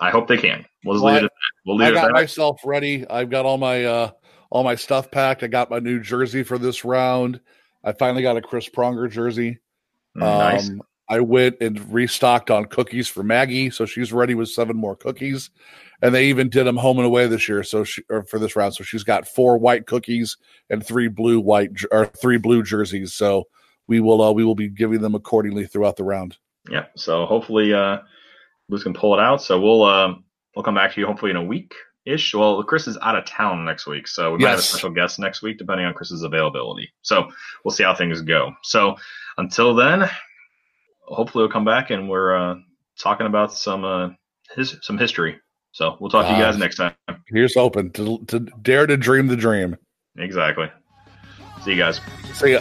I 0.00 0.10
hope 0.10 0.28
they 0.28 0.38
can. 0.38 0.64
We'll 0.84 0.96
just 0.96 1.04
Well, 1.04 1.14
leave 1.14 1.22
it. 1.22 1.26
At 1.26 1.30
that. 1.30 1.66
We'll 1.66 1.76
leave 1.76 1.86
I 1.86 1.90
it 1.90 1.96
at 1.96 2.00
got 2.02 2.06
that. 2.08 2.14
myself 2.14 2.60
ready. 2.64 3.06
I've 3.08 3.30
got 3.30 3.46
all 3.46 3.58
my 3.58 3.84
uh 3.84 4.10
all 4.50 4.64
my 4.64 4.74
stuff 4.74 5.10
packed. 5.10 5.42
I 5.42 5.46
got 5.46 5.70
my 5.70 5.78
new 5.78 6.00
jersey 6.00 6.42
for 6.42 6.58
this 6.58 6.84
round. 6.84 7.40
I 7.84 7.92
finally 7.92 8.22
got 8.22 8.36
a 8.36 8.42
Chris 8.42 8.68
Pronger 8.68 9.10
jersey. 9.10 9.58
Nice. 10.14 10.68
Um, 10.68 10.82
I 11.08 11.20
went 11.20 11.56
and 11.60 11.92
restocked 11.92 12.50
on 12.50 12.66
cookies 12.66 13.08
for 13.08 13.22
Maggie, 13.22 13.70
so 13.70 13.86
she's 13.86 14.12
ready 14.12 14.34
with 14.34 14.50
seven 14.50 14.76
more 14.76 14.96
cookies. 14.96 15.50
And 16.00 16.14
they 16.14 16.26
even 16.26 16.48
did 16.48 16.64
them 16.64 16.76
home 16.76 16.98
and 16.98 17.06
away 17.06 17.26
this 17.26 17.48
year, 17.48 17.64
so 17.64 17.82
she 17.82 18.02
or 18.08 18.22
for 18.24 18.38
this 18.38 18.54
round. 18.54 18.74
So 18.74 18.84
she's 18.84 19.02
got 19.02 19.26
four 19.26 19.58
white 19.58 19.86
cookies 19.86 20.36
and 20.70 20.86
three 20.86 21.08
blue 21.08 21.40
white 21.40 21.70
or 21.90 22.06
three 22.06 22.36
blue 22.36 22.62
jerseys. 22.62 23.14
So 23.14 23.48
we 23.88 23.98
will 23.98 24.22
uh, 24.22 24.30
we 24.30 24.44
will 24.44 24.54
be 24.54 24.68
giving 24.68 25.00
them 25.00 25.16
accordingly 25.16 25.66
throughout 25.66 25.96
the 25.96 26.04
round. 26.04 26.36
Yeah. 26.70 26.84
So 26.94 27.26
hopefully, 27.26 27.74
uh, 27.74 27.98
Blues 28.68 28.82
can 28.82 28.94
pull 28.94 29.14
it 29.14 29.20
out. 29.20 29.42
So 29.42 29.60
we'll 29.60 29.82
um, 29.84 30.24
we'll 30.54 30.62
come 30.62 30.74
back 30.74 30.92
to 30.94 31.00
you 31.00 31.06
hopefully 31.06 31.30
in 31.30 31.36
a 31.36 31.44
week 31.44 31.74
ish. 32.04 32.34
Well, 32.34 32.62
Chris 32.62 32.86
is 32.86 32.98
out 33.02 33.16
of 33.16 33.24
town 33.24 33.64
next 33.64 33.86
week, 33.86 34.06
so 34.06 34.32
we 34.32 34.38
might 34.38 34.50
have 34.50 34.58
a 34.58 34.62
special 34.62 34.90
guest 34.90 35.18
next 35.18 35.42
week 35.42 35.58
depending 35.58 35.86
on 35.86 35.94
Chris's 35.94 36.22
availability. 36.22 36.90
So 37.02 37.30
we'll 37.64 37.72
see 37.72 37.84
how 37.84 37.94
things 37.94 38.20
go. 38.22 38.52
So 38.62 38.96
until 39.38 39.74
then, 39.74 40.08
hopefully 41.08 41.42
we'll 41.42 41.52
come 41.52 41.64
back 41.64 41.90
and 41.90 42.08
we're 42.08 42.34
uh, 42.36 42.54
talking 42.98 43.26
about 43.26 43.52
some 43.52 43.84
uh, 43.84 44.08
his 44.54 44.76
some 44.82 44.98
history. 44.98 45.38
So 45.72 45.96
we'll 46.00 46.10
talk 46.10 46.24
to 46.26 46.30
you 46.32 46.36
Ah. 46.42 46.50
guys 46.50 46.58
next 46.58 46.76
time. 46.76 46.94
Here's 47.28 47.56
open 47.56 47.90
to 47.92 48.18
to 48.28 48.40
dare 48.62 48.86
to 48.86 48.96
dream 48.96 49.26
the 49.28 49.36
dream. 49.36 49.76
Exactly. 50.16 50.70
See 51.64 51.72
you 51.72 51.76
guys. 51.78 52.00
See 52.34 52.52
ya. 52.52 52.60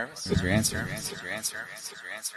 Nervous? 0.00 0.26
What's 0.26 0.42
your 0.42 0.50
answer? 0.50 0.76
Your 0.76 0.94
answer? 0.94 1.16
What's 1.16 1.22
your 1.22 1.32
answer? 1.32 2.36